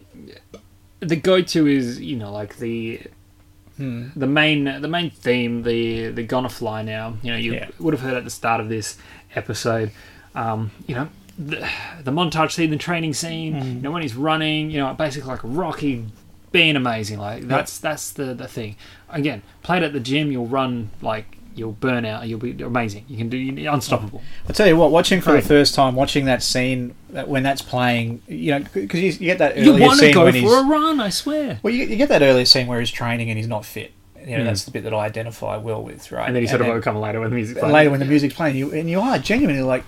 the 1.00 1.16
go-to 1.16 1.66
is 1.68 2.00
you 2.00 2.16
know 2.16 2.32
like 2.32 2.58
the 2.58 3.02
Hmm. 3.78 4.10
the 4.16 4.28
main 4.28 4.66
the 4.66 4.88
main 4.88 5.10
theme. 5.10 5.64
The 5.64 6.10
the 6.10 6.22
gonna 6.24 6.50
fly 6.50 6.84
now. 6.84 7.18
You 7.24 7.32
know 7.32 7.38
you 7.38 7.54
Yeah. 7.54 7.70
would 7.80 7.94
have 7.96 8.02
heard 8.02 8.14
at 8.14 8.24
the 8.24 8.30
start 8.30 8.62
of 8.62 8.70
this 8.70 8.98
episode. 9.36 9.92
Um, 10.36 10.72
you 10.88 10.96
know. 10.96 11.10
The, 11.40 11.68
the 12.04 12.12
montage 12.12 12.52
scene, 12.52 12.70
the 12.70 12.78
training 12.78 13.14
scene, 13.16 13.54
Hmm. 13.60 13.68
you 13.78 13.82
know 13.82 13.90
when 13.92 14.04
he's 14.04 14.16
running, 14.16 14.70
you 14.70 14.78
know 14.80 14.94
basically 14.94 15.30
like 15.30 15.40
Rocky 15.44 16.06
being 16.52 16.76
amazing. 16.76 17.18
Like 17.18 17.48
that's 17.48 17.80
that's 17.80 18.12
the 18.12 18.36
the 18.36 18.48
thing. 18.48 18.76
Again, 19.10 19.42
played 19.64 19.82
at 19.82 19.94
the 19.94 20.00
gym, 20.02 20.32
you'll 20.32 20.46
run 20.46 20.92
like 21.02 21.38
you'll 21.56 21.72
burn 21.74 22.06
out. 22.06 22.28
You'll 22.28 22.40
be 22.40 22.52
amazing. 22.64 23.06
You 23.08 23.18
can 23.18 23.30
do 23.30 23.38
you're 23.38 23.74
unstoppable. 23.74 24.22
I 24.50 24.54
tell 24.54 24.68
you 24.68 24.76
what, 24.78 24.92
watching 24.92 25.22
for 25.22 25.34
Right. 25.34 25.42
the 25.44 25.48
first 25.48 25.76
time, 25.76 25.96
watching 25.96 26.26
that 26.26 26.42
scene 26.44 26.96
that 27.12 27.28
when 27.28 27.44
that's 27.44 27.62
playing, 27.62 28.22
you 28.28 28.52
know, 28.60 28.66
because 28.74 29.00
you, 29.02 29.08
you 29.12 29.18
get 29.20 29.38
that 29.40 29.58
You 29.58 29.74
want 29.78 30.00
to 30.00 30.12
go 30.12 30.26
when 30.26 30.42
for 30.42 30.60
a 30.60 30.64
run, 30.64 31.00
I 31.00 31.10
swear. 31.10 31.60
well, 31.64 31.74
you, 31.74 31.86
you 31.86 31.96
get 31.96 32.10
that 32.10 32.22
earlier 32.22 32.46
scene 32.46 32.68
where 32.68 32.80
he's 32.80 32.92
training 32.92 33.30
and 33.30 33.38
he's 33.38 33.48
not 33.48 33.66
fit. 33.66 33.92
You 34.26 34.38
know, 34.38 34.44
Mm. 34.44 34.46
that's 34.46 34.66
the 34.66 34.72
bit 34.72 34.84
that 34.84 34.94
I 34.94 35.06
identify 35.06 35.58
well 35.58 35.82
with, 35.84 36.12
right? 36.12 36.28
And 36.28 36.36
then 36.36 36.44
he 36.44 36.48
sort 36.48 36.62
of 36.62 36.68
overcome 36.68 36.96
later 36.98 37.20
when 37.20 37.30
the 37.32 37.36
music. 37.36 37.58
and 37.62 37.72
later 37.72 37.90
when 37.90 38.00
the 38.00 38.06
music's 38.06 38.36
playing, 38.36 38.56
you 38.56 38.72
and 38.72 38.88
you 38.90 39.00
are 39.02 39.18
genuinely 39.18 39.64
like, 39.64 39.84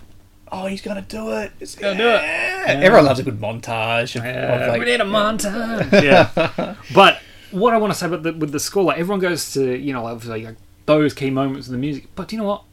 oh, 0.51 0.65
he's 0.65 0.81
gonna 0.81 1.03
do 1.07 1.31
it. 1.37 1.51
He's 1.59 1.75
gonna 1.75 1.97
do 1.97 2.07
it. 2.07 2.21
Yeah. 2.23 2.63
Everyone 2.81 3.05
loves 3.05 3.19
a 3.19 3.23
good 3.23 3.39
montage. 3.39 4.15
Of, 4.15 4.25
Yeah, 4.25 4.61
of 4.63 4.67
like, 4.69 4.79
we 4.79 4.85
need 4.85 5.01
a 5.01 5.03
montage. 5.03 6.01
yeah. 6.03 6.75
but 6.95 7.19
what 7.51 7.75
I 7.75 7.77
want 7.77 7.93
to 7.93 7.99
say 7.99 8.07
about 8.07 8.23
the, 8.23 8.33
with 8.33 8.51
the 8.51 8.59
score, 8.59 8.83
like 8.83 8.97
everyone 8.97 9.19
goes 9.19 9.53
to 9.53 9.77
you 9.77 9.93
know 9.93 10.05
obviously 10.07 10.45
like 10.45 10.55
those 10.85 11.13
key 11.13 11.29
moments 11.29 11.67
of 11.67 11.71
the 11.71 11.77
music, 11.77 12.07
but 12.15 12.31
you 12.31 12.37
know 12.37 12.43
what? 12.45 12.63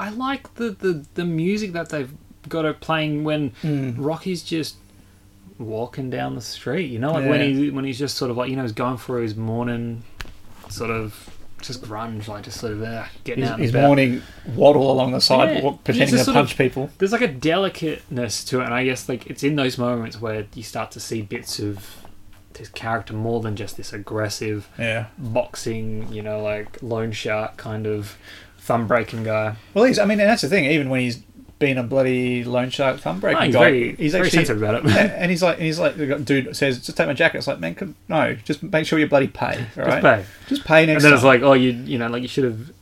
I 0.00 0.10
like 0.10 0.54
the 0.54 0.70
the, 0.70 1.04
the 1.14 1.24
music 1.24 1.72
that 1.72 1.88
they've 1.90 2.12
got 2.48 2.64
it 2.64 2.80
playing 2.80 3.24
when 3.24 3.52
Rocky's 3.96 4.42
just 4.42 4.76
walking 5.58 6.10
down 6.10 6.34
the 6.34 6.40
street. 6.42 6.86
You 6.90 6.98
know, 6.98 7.12
like 7.12 7.28
when 7.28 7.40
Yeah. 7.40 7.46
he 7.46 7.70
when 7.70 7.84
he's 7.84 7.98
just 7.98 8.16
sort 8.16 8.30
of 8.30 8.36
like 8.36 8.50
you 8.50 8.56
know 8.56 8.62
he's 8.62 8.72
going 8.72 8.98
through 8.98 9.22
his 9.22 9.36
morning 9.36 10.02
sort 10.68 10.90
of 10.90 11.30
just 11.62 11.80
grunge, 11.82 12.28
like 12.28 12.44
just 12.44 12.60
sort 12.60 12.72
of 12.74 12.82
uh, 12.82 13.04
getting 13.22 13.42
his, 13.42 13.50
out. 13.52 13.58
his 13.58 13.70
about. 13.70 13.86
morning 13.86 14.20
waddle 14.54 14.90
along 14.90 15.12
the 15.12 15.20
sidewalk, 15.20 15.76
he's 15.76 15.96
pretending 15.96 16.18
to 16.18 16.24
sort 16.24 16.36
of- 16.36 16.46
punch 16.46 16.58
people. 16.58 16.90
there's 16.98 17.12
like 17.12 17.22
a 17.22 17.28
delicateness 17.28 18.44
to 18.44 18.60
it, 18.60 18.64
and 18.64 18.74
I 18.74 18.84
guess 18.84 19.08
like 19.08 19.26
it's 19.28 19.42
in 19.42 19.56
those 19.56 19.78
moments 19.78 20.20
where 20.20 20.46
you 20.54 20.62
start 20.62 20.90
to 20.92 21.00
see 21.00 21.22
bits 21.22 21.58
of 21.60 22.03
this 22.54 22.68
character 22.68 23.12
more 23.14 23.40
than 23.40 23.56
just 23.56 23.76
this 23.76 23.92
aggressive 23.92 24.68
Yeah. 24.78 25.06
boxing, 25.18 26.12
you 26.12 26.22
know, 26.22 26.40
like 26.42 26.82
loan 26.82 27.12
shark 27.12 27.56
kind 27.56 27.86
of 27.86 28.16
thumb 28.58 28.86
breaking 28.86 29.24
guy. 29.24 29.56
Well, 29.74 29.84
he's. 29.84 29.98
I 29.98 30.04
mean, 30.04 30.20
and 30.20 30.28
that's 30.28 30.42
the 30.42 30.48
thing. 30.48 30.64
Even 30.66 30.88
when 30.88 31.00
he's 31.00 31.22
been 31.58 31.78
a 31.78 31.82
bloody 31.82 32.42
loan 32.44 32.68
shark 32.70 32.98
thumb 33.00 33.20
breaking 33.20 33.40
Oh, 33.42 33.44
he's 33.46 33.54
guy, 33.54 33.60
very- 33.60 33.96
he's 33.96 34.12
very 34.12 34.26
actually 34.26 34.44
sensitive 34.44 34.62
about 34.62 34.84
it. 34.86 35.12
And 35.16 35.30
he's 35.30 35.42
like, 35.42 35.56
and 35.58 35.66
he's 35.66 35.78
like, 35.78 35.96
the 35.96 36.18
dude 36.18 36.56
says, 36.56 36.78
just 36.84 36.96
take 36.96 37.06
my 37.06 37.12
jacket. 37.14 37.38
It's 37.38 37.46
like, 37.46 37.60
man, 37.60 37.74
come, 37.74 37.94
no, 38.08 38.34
just 38.44 38.62
make 38.62 38.86
sure 38.86 38.98
you 38.98 39.06
bloody 39.08 39.28
pay. 39.28 39.64
All 39.78 39.84
right? 39.84 39.90
Just 39.90 40.02
pay. 40.02 40.24
Just 40.48 40.64
pay 40.64 40.86
next. 40.86 41.04
And 41.04 41.04
then 41.04 41.10
time. 41.12 41.14
it's 41.18 41.24
like, 41.24 41.42
oh, 41.42 41.52
you 41.52 41.70
you 41.70 41.98
know, 41.98 42.08
like 42.08 42.22
you 42.22 42.28
should 42.28 42.44
have. 42.44 42.72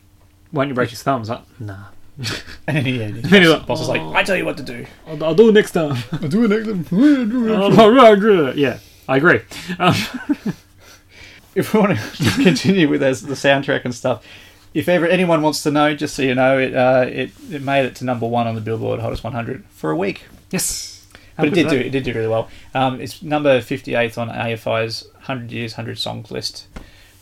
Why 0.50 0.64
don't 0.64 0.68
you 0.70 0.74
break 0.74 0.90
his 0.90 1.02
thumbs? 1.02 1.28
Like, 1.30 1.42
nah. 1.60 1.84
and 2.66 2.76
then 2.76 2.84
he, 2.84 3.02
and 3.02 3.16
his 3.16 3.52
boss, 3.54 3.64
boss 3.66 3.80
is 3.82 3.88
like. 3.88 4.02
I 4.02 4.22
tell 4.22 4.36
you 4.36 4.44
what 4.44 4.56
to 4.58 4.62
do. 4.62 4.86
I'll, 5.06 5.24
I'll 5.24 5.34
do 5.34 5.48
it 5.48 5.52
next 5.52 5.72
time. 5.72 5.96
I'll 6.12 6.28
do 6.28 6.44
it 6.44 6.48
next 6.48 6.66
time. 6.66 6.86
I'll 6.92 7.26
do 7.26 7.46
it 7.54 7.58
next 7.70 7.76
time. 7.76 8.00
I 8.00 8.08
agree. 8.10 8.52
yeah, 8.52 8.78
I 9.12 9.18
agree. 9.18 9.40
Um, 9.78 9.94
if 11.54 11.74
we 11.74 11.80
want 11.80 11.98
to 11.98 12.30
continue 12.42 12.88
with 12.88 13.02
this, 13.02 13.20
the 13.20 13.34
soundtrack 13.34 13.84
and 13.84 13.94
stuff, 13.94 14.24
if 14.72 14.88
ever 14.88 15.06
anyone 15.06 15.42
wants 15.42 15.62
to 15.64 15.70
know, 15.70 15.94
just 15.94 16.14
so 16.14 16.22
you 16.22 16.34
know, 16.34 16.58
it 16.58 16.74
uh, 16.74 17.04
it, 17.06 17.30
it 17.50 17.60
made 17.60 17.84
it 17.84 17.94
to 17.96 18.06
number 18.06 18.26
one 18.26 18.46
on 18.46 18.54
the 18.54 18.62
Billboard 18.62 19.00
Hottest 19.00 19.22
100 19.22 19.66
for 19.66 19.90
a 19.90 19.96
week. 19.96 20.24
yes, 20.50 21.06
But 21.36 21.48
it 21.48 21.54
did 21.54 21.68
do 21.68 21.76
it 21.76 21.90
did 21.90 22.04
do 22.04 22.14
really 22.14 22.28
well. 22.28 22.48
Um, 22.74 23.02
it's 23.02 23.22
number 23.22 23.60
58 23.60 24.16
on 24.16 24.30
AFI's 24.30 25.04
100 25.16 25.52
Years 25.52 25.72
100 25.72 25.98
Songs 25.98 26.30
list, 26.30 26.68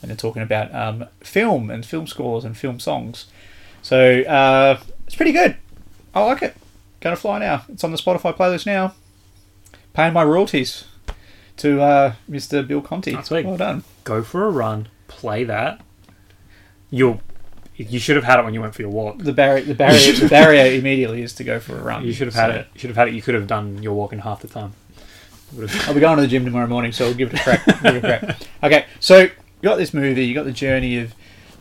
and 0.01 0.11
they're 0.11 0.17
talking 0.17 0.43
about 0.43 0.73
um, 0.73 1.07
film 1.25 1.71
and 1.71 1.85
film 1.85 2.07
scores 2.07 2.45
and 2.45 2.57
film 2.57 2.79
songs. 2.79 3.27
So 3.83 4.21
uh, 4.23 4.79
it's 5.09 5.17
pretty 5.17 5.33
good. 5.33 5.57
I 6.15 6.23
like 6.23 6.43
it. 6.43 6.55
Gonna 7.01 7.17
fly 7.17 7.41
now. 7.41 7.65
It's 7.69 7.83
on 7.83 7.91
the 7.91 7.99
Spotify 7.99 8.37
playlist 8.37 8.65
now. 8.65 8.95
Paying 9.93 10.13
my 10.13 10.23
royalties 10.23 10.85
to 11.61 11.81
uh, 11.81 12.13
Mr. 12.31 12.67
Bill 12.67 12.81
Conti. 12.81 13.13
That's 13.15 13.29
sweet. 13.29 13.47
Well 13.47 13.57
done. 13.57 13.85
Go 14.05 14.23
for 14.23 14.47
a 14.47 14.51
run. 14.51 14.89
Play 15.09 15.45
that. 15.45 15.81
You'll. 16.91 17.21
You 17.77 17.99
should 17.99 18.17
have 18.17 18.25
had 18.25 18.39
it 18.39 18.45
when 18.45 18.53
you 18.53 18.61
went 18.61 18.75
for 18.75 18.83
your 18.83 18.91
walk. 18.91 19.19
The 19.19 19.33
barrier, 19.33 19.65
the 19.65 19.75
barrier, 19.75 20.13
the 20.13 20.29
barrier 20.31 20.67
immediately 20.79 21.23
is 21.23 21.33
to 21.35 21.45
go 21.45 21.59
for 21.61 21.79
a 21.79 21.83
run. 21.83 22.05
You 22.05 22.13
should 22.13 22.27
have 22.27 22.35
had 22.35 22.51
So- 22.53 22.59
it. 22.61 22.67
You 22.75 22.81
should 22.81 22.91
have 22.91 22.97
had 22.99 23.09
it. 23.09 23.15
You 23.15 23.23
could 23.23 23.35
have 23.35 23.47
done 23.47 23.83
your 23.83 23.95
walk 23.95 24.13
in 24.13 24.19
half 24.19 24.43
the 24.43 24.49
time. 24.49 24.73
I'll 25.87 25.95
be 25.95 26.01
going 26.01 26.17
to 26.17 26.23
the 26.23 26.29
gym 26.29 26.45
tomorrow 26.45 26.67
morning, 26.69 26.93
so 26.93 27.07
we'll 27.07 27.15
give 27.15 27.33
it 27.33 27.41
a 27.41 27.43
crack. 27.43 27.65
give 27.83 27.85
it 27.97 28.05
a 28.05 28.19
crack. 28.21 28.41
Okay, 28.63 28.85
so 29.01 29.19
you 29.23 29.31
got 29.63 29.77
this 29.77 29.93
movie, 29.95 30.25
you 30.25 30.35
got 30.35 30.45
the 30.45 30.53
journey 30.53 30.99
of, 30.99 31.13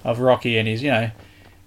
of 0.04 0.20
Rocky, 0.20 0.58
and 0.60 0.68
he's 0.68 0.84
you 0.84 0.92
know, 0.92 1.10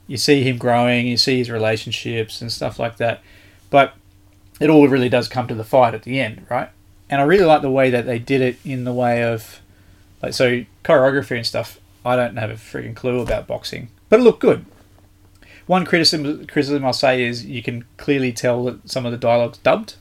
you 0.06 0.16
see 0.16 0.42
him 0.44 0.56
growing, 0.58 1.06
you 1.08 1.16
see 1.16 1.38
his 1.38 1.50
relationships 1.50 2.40
and 2.40 2.52
stuff 2.52 2.78
like 2.78 2.98
that, 2.98 3.22
but 3.70 3.94
it 4.60 4.70
all 4.70 4.86
really 4.86 5.08
does 5.08 5.26
come 5.28 5.48
to 5.48 5.54
the 5.54 5.64
fight 5.64 5.94
at 5.94 6.02
the 6.04 6.20
end, 6.20 6.46
right? 6.48 6.68
And 7.12 7.20
I 7.20 7.24
really 7.24 7.44
like 7.44 7.60
the 7.60 7.70
way 7.70 7.90
that 7.90 8.06
they 8.06 8.18
did 8.18 8.40
it 8.40 8.56
in 8.64 8.84
the 8.84 8.92
way 8.92 9.22
of, 9.22 9.60
like, 10.22 10.32
so 10.32 10.64
choreography 10.82 11.36
and 11.36 11.46
stuff. 11.46 11.78
I 12.06 12.16
don't 12.16 12.36
have 12.36 12.50
a 12.50 12.54
freaking 12.54 12.96
clue 12.96 13.20
about 13.20 13.46
boxing, 13.46 13.88
but 14.08 14.18
it 14.18 14.22
looked 14.22 14.40
good. 14.40 14.64
one 15.66 15.84
criticism 15.84 16.46
criticism 16.46 16.84
I'll 16.84 16.92
say 16.92 17.22
is 17.22 17.44
you 17.44 17.62
can 17.62 17.84
clearly 17.98 18.32
tell 18.32 18.64
that 18.64 18.88
some 18.90 19.04
of 19.06 19.12
the 19.12 19.18
dialogue's 19.18 19.58
dubbed. 19.58 19.96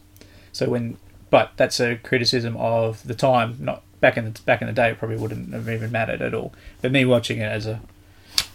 So 0.54 0.70
when, 0.70 0.98
but 1.30 1.52
that's 1.58 1.80
a 1.80 1.98
criticism 1.98 2.56
of 2.58 3.06
the 3.06 3.14
time. 3.14 3.58
Not 3.60 3.84
back 4.00 4.18
in 4.18 4.26
the 4.26 4.42
back 4.46 4.62
in 4.62 4.68
the 4.68 4.74
day, 4.74 4.92
it 4.92 4.98
probably 5.00 5.18
wouldn't 5.18 5.54
have 5.54 5.70
even 5.70 5.92
mattered 5.92 6.22
at 6.22 6.34
all. 6.34 6.54
But 6.82 6.92
me 6.92 7.06
watching 7.06 7.40
it 7.40 7.44
as 7.52 7.68
a, 7.68 7.82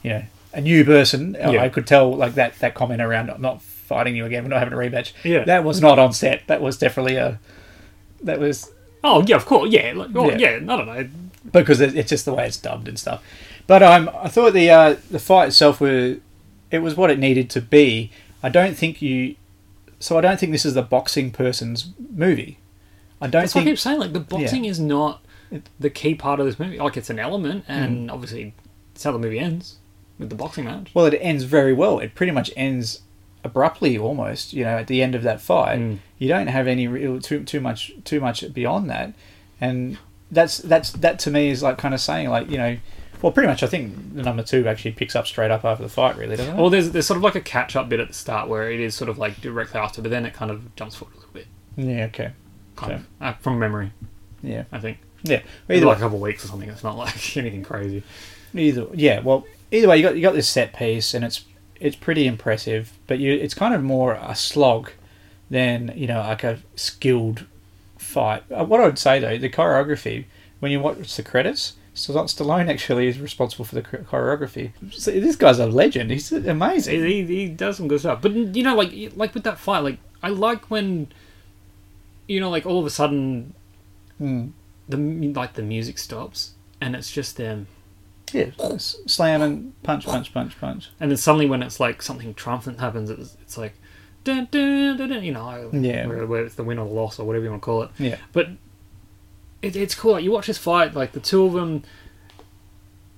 you 0.03 0.11
know, 0.11 0.23
a 0.53 0.61
new 0.61 0.85
person, 0.85 1.37
Yeah. 1.39 1.63
I 1.63 1.69
could 1.69 1.87
tell 1.87 2.15
like 2.17 2.35
that 2.35 2.59
that 2.61 2.75
comment 2.75 3.01
around 3.03 3.31
not 3.39 3.63
fighting 3.63 4.17
you 4.17 4.25
again, 4.25 4.43
we're 4.43 4.49
not 4.51 4.59
having 4.59 4.75
a 4.75 4.77
rematch. 4.77 5.13
Yeah. 5.23 5.45
that 5.45 5.63
was 5.63 5.81
not 5.81 5.99
on 5.99 6.13
set. 6.13 6.47
That 6.49 6.61
was 6.63 6.77
definitely 6.79 7.17
a. 7.17 7.39
That 8.23 8.39
was 8.41 8.73
Oh 9.05 9.23
yeah, 9.27 9.37
of 9.37 9.47
course. 9.47 9.71
Yeah, 9.71 9.93
like, 9.95 10.11
oh, 10.15 10.31
Yeah. 10.31 10.37
yeah. 10.37 10.73
I 10.73 10.77
don't 10.77 10.87
know. 10.87 11.09
because 11.53 11.81
it- 11.81 11.95
it's 11.97 12.11
just 12.11 12.25
the 12.25 12.35
way 12.35 12.47
it's 12.47 12.57
dubbed 12.57 12.89
and 12.89 12.99
stuff. 12.99 13.23
But 13.69 13.83
um, 13.83 14.11
I 14.21 14.29
thought 14.29 14.53
the 14.53 14.69
uh, 14.71 14.97
the 15.11 15.19
fight 15.21 15.49
itself 15.49 15.81
was 15.81 16.17
it 16.71 16.79
was 16.81 16.97
what 16.97 17.11
it 17.11 17.19
needed 17.19 17.49
to 17.51 17.61
be. 17.61 18.11
I 18.43 18.49
don't 18.49 18.77
think 18.77 19.01
you. 19.01 19.37
So 20.01 20.19
I 20.19 20.21
don't 20.21 20.39
think 20.39 20.53
this 20.53 20.65
is 20.67 20.75
the 20.75 20.83
boxing 20.83 21.31
person's 21.31 21.93
movie. 22.15 22.59
I 23.21 23.27
don't 23.29 23.43
That's 23.43 23.55
what 23.55 23.63
I 23.63 23.65
keep 23.65 23.79
saying. 23.79 23.99
Like 24.01 24.13
the 24.13 24.21
boxing 24.21 24.65
is 24.67 24.79
not 24.81 25.23
the 25.81 25.89
key 25.91 26.15
part 26.15 26.39
of 26.41 26.47
this 26.47 26.59
movie. 26.59 26.79
Like 26.79 26.97
it's 26.97 27.11
an 27.11 27.19
element, 27.19 27.65
Hmm. 27.67 27.73
and 27.73 28.11
obviously, 28.11 28.53
it's 28.95 29.05
how 29.05 29.13
the 29.13 29.19
movie 29.19 29.39
ends 29.39 29.77
with 30.19 30.29
the 30.31 30.35
boxing 30.37 30.65
match. 30.65 30.91
Well, 30.95 31.07
it 31.07 31.15
ends 31.21 31.45
very 31.45 31.73
well. 31.73 31.99
It 31.99 32.15
pretty 32.15 32.33
much 32.33 32.51
ends 32.57 33.01
abruptly, 33.47 33.97
almost. 33.99 34.53
You 34.53 34.65
know, 34.65 34.77
at 34.79 34.87
the 34.89 35.03
end 35.03 35.15
of 35.15 35.23
that 35.23 35.41
fight, 35.41 35.79
Mm. 35.79 35.99
you 36.19 36.29
don't 36.29 36.49
have 36.49 36.67
any 36.67 36.87
real 36.89 37.21
too 37.21 37.45
too 37.45 37.61
much 37.61 37.93
too 38.05 38.21
much 38.21 38.53
beyond 38.53 38.91
that, 38.91 39.13
and 39.61 39.97
that's 40.31 40.59
that's 40.59 40.91
that 40.93 41.19
to 41.21 41.31
me 41.31 41.49
is 41.51 41.63
like 41.63 41.79
kind 41.79 41.95
of 41.95 42.01
saying 42.01 42.29
like 42.29 42.51
you 42.51 42.59
know. 42.59 42.77
Well, 43.23 43.33
pretty 43.33 43.49
much, 43.49 43.63
I 43.63 43.67
think 43.67 44.15
the 44.15 44.23
number 44.23 44.43
two 44.43 44.69
actually 44.69 44.93
picks 44.93 45.17
up 45.17 45.27
straight 45.27 45.51
up 45.51 45.65
after 45.65 45.83
the 45.83 45.89
fight, 45.89 46.19
really, 46.19 46.37
doesn't 46.37 46.55
it? 46.55 46.61
Well, 46.61 46.69
there's 46.69 46.91
there's 46.91 47.07
sort 47.07 47.17
of 47.17 47.23
like 47.25 47.35
a 47.35 47.41
catch 47.41 47.75
up 47.75 47.89
bit 47.89 47.99
at 47.99 48.09
the 48.09 48.15
start 48.15 48.47
where 48.47 48.71
it 48.71 48.79
is 48.79 48.95
sort 48.95 49.09
of 49.09 49.17
like 49.17 49.41
directly 49.41 49.81
after, 49.81 50.03
but 50.03 50.11
then 50.11 50.27
it 50.27 50.35
kind 50.35 50.51
of 50.51 50.77
jumps 50.77 50.97
forward 50.97 51.15
a 51.15 51.17
little 51.21 51.33
bit, 51.33 51.47
yeah, 51.77 52.05
okay. 52.05 52.33
kind 52.77 52.93
So- 52.93 52.97
of 52.97 53.07
uh, 53.23 53.33
from 53.41 53.59
memory. 53.59 53.93
Yeah. 54.43 54.65
I 54.71 54.81
think 54.81 54.99
Yeah. 55.23 55.41
maybe 55.67 55.79
Either 55.79 55.87
like 55.87 55.97
way, 55.97 56.01
a 56.01 56.05
couple 56.05 56.17
of 56.19 56.23
weeks 56.23 56.45
or 56.45 56.49
something. 56.49 56.69
It's 56.69 56.85
not 56.85 56.99
like 56.99 57.37
anything 57.39 57.63
crazy. 57.63 58.03
either 58.55 58.87
yeah. 58.93 59.21
Well, 59.21 59.47
either 59.73 59.89
way, 59.89 59.97
you 59.97 60.03
got 60.03 60.15
you 60.15 60.21
got 60.23 60.35
this 60.35 60.47
set 60.49 60.75
piece, 60.75 61.15
and 61.15 61.25
it's 61.25 61.43
it's 61.81 61.97
pretty 61.97 62.27
impressive. 62.27 62.93
But 63.07 63.19
you, 63.19 63.33
it's 63.33 63.55
kind 63.55 63.75
of 63.75 63.83
more 63.83 64.15
a 64.15 64.35
slog 64.35 64.91
than 65.51 65.93
you 65.97 66.07
know 66.07 66.21
like 66.21 66.45
a 66.45 66.59
skilled 66.75 67.45
fight. 67.99 68.43
Uh, 68.51 68.65
What 68.65 68.81
I 68.81 68.87
would 68.87 68.99
say 68.99 69.19
though, 69.21 69.39
the 69.39 69.49
choreography 69.51 70.25
when 70.61 70.73
you 70.73 70.81
watch 70.81 71.17
the 71.17 71.23
credits. 71.23 71.75
St- 71.95 72.19
Stallone 72.29 72.69
actually 72.69 73.09
is 73.09 73.19
responsible 73.19 73.65
for 73.65 73.75
the 73.75 73.81
choreography. 73.83 74.73
So 74.91 75.11
this 75.13 75.35
guy's 75.35 75.59
a 75.59 75.67
legend. 75.67 76.11
He's 76.11 76.31
amazing. 76.31 77.03
He, 77.03 77.25
he, 77.25 77.37
he 77.37 77.49
does 77.49 77.79
some 77.79 77.89
good 77.89 78.01
stuff, 78.01 78.21
but 78.21 78.33
you 78.33 78.63
know, 78.63 78.75
like 78.77 78.93
like 79.17 79.33
with 79.33 79.45
that 79.45 79.59
fight, 79.59 79.79
like 79.79 79.99
I 80.23 80.29
like 80.29 80.71
when 80.71 81.09
you 82.29 82.39
know, 82.41 82.51
like 82.51 82.67
all 82.67 82.79
of 82.81 82.87
a 82.87 82.91
sudden 82.91 83.55
Mm. 84.21 84.53
the 84.89 84.97
like 85.39 85.55
the 85.55 85.63
music 85.63 85.99
stops 85.99 86.53
and 86.81 86.95
it's 86.97 87.11
just 87.11 87.37
them, 87.37 87.67
Yeah, 88.33 88.51
slam 88.79 89.41
and 89.43 89.83
punch, 89.83 90.05
punch, 90.05 90.35
punch, 90.35 90.59
punch. 90.61 90.91
and 91.01 91.11
then 91.11 91.17
suddenly 91.17 91.47
when 91.47 91.63
it's 91.63 91.79
like 91.79 92.03
something 92.03 92.35
triumphant 92.35 92.81
happens, 92.81 93.09
it's, 93.11 93.37
it's 93.43 93.57
like. 93.59 93.75
Dun, 94.25 94.49
dun, 94.51 94.97
dun, 94.97 95.23
you 95.23 95.31
know, 95.31 95.71
Yeah. 95.73 96.05
where, 96.09 96.27
where 96.27 96.45
it's 96.45 96.57
the 96.57 96.65
win 96.65 96.79
or 96.81 96.89
the 96.89 96.93
loss 96.93 97.21
or 97.21 97.25
whatever 97.25 97.45
you 97.45 97.51
want 97.53 97.63
to 97.63 97.65
call 97.65 97.83
it. 97.85 97.91
Yeah, 97.97 98.17
But 98.33 98.49
it, 99.63 99.77
it's 99.77 99.95
cool. 99.95 100.13
Like 100.15 100.25
you 100.25 100.33
watch 100.33 100.49
this 100.49 100.59
fight, 100.59 100.95
like 100.97 101.13
the 101.13 101.21
two 101.21 101.45
of 101.45 101.53
them. 101.53 101.85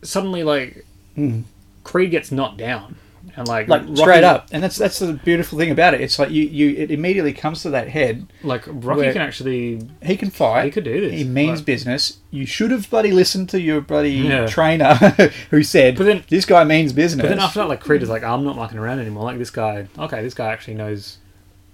Suddenly, 0.03 0.43
like 0.45 0.85
Mm. 1.17 1.45
Creed 1.83 2.11
gets 2.11 2.31
knocked 2.31 2.59
down, 2.59 2.97
and 3.39 3.47
like 3.49 3.69
like 3.69 3.83
Rocky- 3.83 3.97
straight 3.97 4.25
up, 4.25 4.49
and 4.53 4.63
that's 4.63 4.77
that's 4.77 4.99
the 4.99 5.13
beautiful 5.15 5.59
thing 5.59 5.71
about 5.71 5.95
it. 5.95 6.01
It's 6.01 6.19
like 6.19 6.31
you 6.31 6.43
you 6.45 6.77
it 6.77 6.91
immediately 6.91 7.33
comes 7.33 7.63
to 7.63 7.71
that 7.71 7.89
head. 7.89 8.27
like 8.43 8.65
Rocky 8.67 9.13
can 9.13 9.23
actually 9.23 9.89
He 10.03 10.17
can 10.17 10.31
fight. 10.31 10.65
He 10.67 10.71
could 10.71 10.85
do 10.85 11.01
this. 11.01 11.13
He 11.13 11.25
means 11.25 11.61
Like- 11.61 11.67
business. 11.67 12.19
You 12.31 12.45
should 12.45 12.71
have 12.73 12.91
bloody 12.91 13.13
listened 13.13 13.49
to 13.51 13.61
your 13.61 13.81
bloody 13.81 14.11
Yeah. 14.13 14.47
trainer 14.47 14.95
who 15.51 15.63
said, 15.63 15.97
But 15.97 16.05
then- 16.05 16.25
"This 16.29 16.45
guy 16.45 16.65
means 16.65 16.93
business." 16.93 17.23
But 17.23 17.29
then 17.31 17.39
after 17.39 17.61
that, 17.61 17.69
like 17.69 17.81
Creed 17.81 18.03
is 18.03 18.09
like, 18.11 18.23
I'm 18.23 18.45
not 18.45 18.57
mucking 18.57 18.77
around 18.79 18.99
anymore. 18.99 19.25
Like 19.25 19.39
this 19.39 19.51
guy, 19.51 19.87
okay, 19.99 20.23
this 20.23 20.35
guy 20.35 20.49
actually 20.53 20.75
knows 20.75 21.19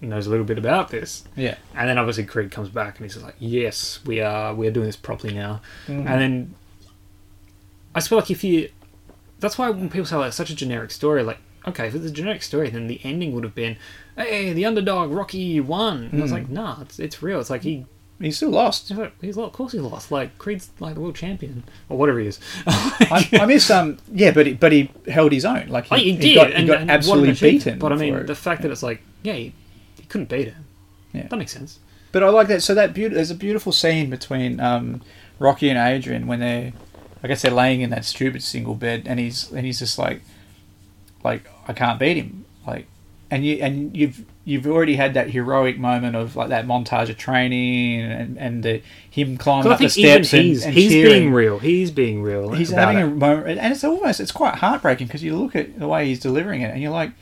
knows 0.00 0.26
a 0.26 0.30
little 0.30 0.44
bit 0.44 0.58
about 0.58 0.90
this. 0.90 1.24
yeah, 1.34 1.54
And 1.74 1.88
then 1.88 1.96
obviously 1.96 2.24
Creed 2.24 2.50
comes 2.50 2.68
back 2.68 2.98
and 2.98 3.06
he's 3.10 3.16
like, 3.22 3.36
yes, 3.38 4.00
we 4.04 4.20
are 4.20 4.54
we 4.54 4.66
are 4.68 4.70
doing 4.70 4.84
this 4.86 4.96
properly 4.96 5.32
now. 5.32 5.62
Mm. 5.88 6.06
And 6.06 6.20
then 6.20 6.54
I 7.94 8.00
feel 8.00 8.18
like 8.18 8.30
if 8.30 8.44
you, 8.44 8.68
that's 9.40 9.56
why 9.56 9.70
when 9.70 9.88
people 9.88 10.04
say 10.06 10.16
like 10.16 10.32
such 10.32 10.50
a 10.50 10.54
generic 10.56 10.90
story, 10.90 11.22
like 11.22 11.38
okay, 11.66 11.86
if 11.88 11.94
it's 11.94 12.04
a 12.06 12.10
generic 12.10 12.42
story, 12.42 12.70
then 12.70 12.86
the 12.86 13.00
ending 13.04 13.32
would 13.34 13.44
have 13.44 13.54
been, 13.54 13.76
hey, 14.16 14.52
the 14.52 14.64
underdog 14.66 15.10
Rocky 15.10 15.60
won. 15.60 16.08
And 16.12 16.20
I 16.20 16.22
was 16.22 16.30
Mm. 16.30 16.34
like, 16.34 16.48
nah, 16.48 16.80
it's 16.82 16.98
it's 16.98 17.22
real. 17.22 17.40
It's 17.40 17.50
like 17.50 17.62
he. 17.62 17.86
he 18.20 18.30
still 18.30 18.50
lost. 18.50 18.92
He's 19.20 19.36
lost. 19.36 19.48
of 19.48 19.52
course 19.52 19.72
he 19.72 19.80
lost. 19.80 20.10
Like 20.12 20.38
Creed's 20.38 20.70
like 20.80 20.94
the 20.94 21.00
world 21.00 21.16
champion 21.16 21.64
or 21.88 21.98
whatever 21.98 22.20
he 22.20 22.26
is. 22.28 22.38
I, 22.66 23.28
I 23.32 23.46
miss 23.46 23.70
um 23.70 23.98
yeah, 24.12 24.30
but 24.30 24.46
he, 24.46 24.52
but 24.54 24.72
he 24.72 24.90
held 25.08 25.32
his 25.32 25.44
own. 25.44 25.68
Like 25.68 25.86
he, 25.86 25.94
Oh, 25.94 25.98
he, 25.98 26.12
he 26.12 26.16
did, 26.18 26.34
got, 26.36 26.46
he 26.48 26.54
and, 26.54 26.66
got 26.68 26.80
and 26.80 26.90
absolutely 26.90 27.28
what 27.28 27.28
an 27.28 27.34
achievement. 27.34 27.64
beaten. 27.64 27.78
But 27.80 27.92
I 27.92 27.96
mean, 27.96 28.26
the 28.26 28.34
fact 28.34 28.62
that 28.62 28.70
it's 28.70 28.82
like, 28.82 29.02
yeah, 29.22 29.32
he, 29.34 29.52
he 29.98 30.04
couldn't 30.04 30.28
beat 30.28 30.48
him. 30.48 30.64
Yeah. 31.12 31.28
that 31.28 31.36
makes 31.36 31.52
sense. 31.52 31.78
But 32.12 32.22
I 32.22 32.28
like 32.28 32.46
that. 32.48 32.62
So 32.62 32.74
that 32.74 32.94
there's 32.94 33.30
a 33.32 33.34
beautiful 33.34 33.72
scene 33.72 34.08
between 34.10 34.60
um, 34.60 35.02
Rocky 35.40 35.68
and 35.68 35.78
Adrian 35.78 36.26
when 36.28 36.38
they're, 36.40 36.72
I 37.22 37.26
guess 37.28 37.42
they're 37.42 37.50
laying 37.50 37.80
in 37.80 37.90
that 37.90 38.04
stupid 38.04 38.42
single 38.44 38.74
bed, 38.76 39.02
and 39.06 39.18
he's 39.18 39.50
and 39.50 39.66
he's 39.66 39.80
just 39.80 39.98
like, 39.98 40.20
like 41.24 41.48
I 41.66 41.72
can't 41.72 41.98
beat 41.98 42.16
him, 42.16 42.44
like, 42.66 42.86
and 43.30 43.44
you 43.44 43.56
and 43.56 43.96
you've 43.96 44.24
you've 44.44 44.66
already 44.66 44.94
had 44.96 45.14
that 45.14 45.30
heroic 45.30 45.78
moment 45.78 46.14
of 46.14 46.36
like 46.36 46.50
that 46.50 46.66
montage 46.66 47.08
of 47.08 47.16
training 47.16 48.02
and 48.02 48.38
and 48.38 48.62
the, 48.62 48.82
him 49.10 49.38
climbing 49.38 49.72
up 49.72 49.78
the 49.78 49.88
steps 49.88 50.34
and, 50.34 50.42
he's 50.42 50.64
and 50.66 50.74
he's 50.74 50.92
being 50.92 51.32
real. 51.32 51.58
He's 51.58 51.90
being 51.90 52.22
real. 52.22 52.50
He's 52.52 52.70
having 52.70 52.98
it. 52.98 53.04
a 53.04 53.06
moment, 53.08 53.58
and 53.58 53.72
it's 53.72 53.82
almost 53.84 54.20
it's 54.20 54.32
quite 54.32 54.56
heartbreaking 54.56 55.06
because 55.06 55.22
you 55.22 55.36
look 55.36 55.56
at 55.56 55.78
the 55.78 55.88
way 55.88 56.06
he's 56.06 56.20
delivering 56.20 56.60
it, 56.60 56.70
and 56.72 56.82
you're 56.82 56.92
like, 56.92 57.12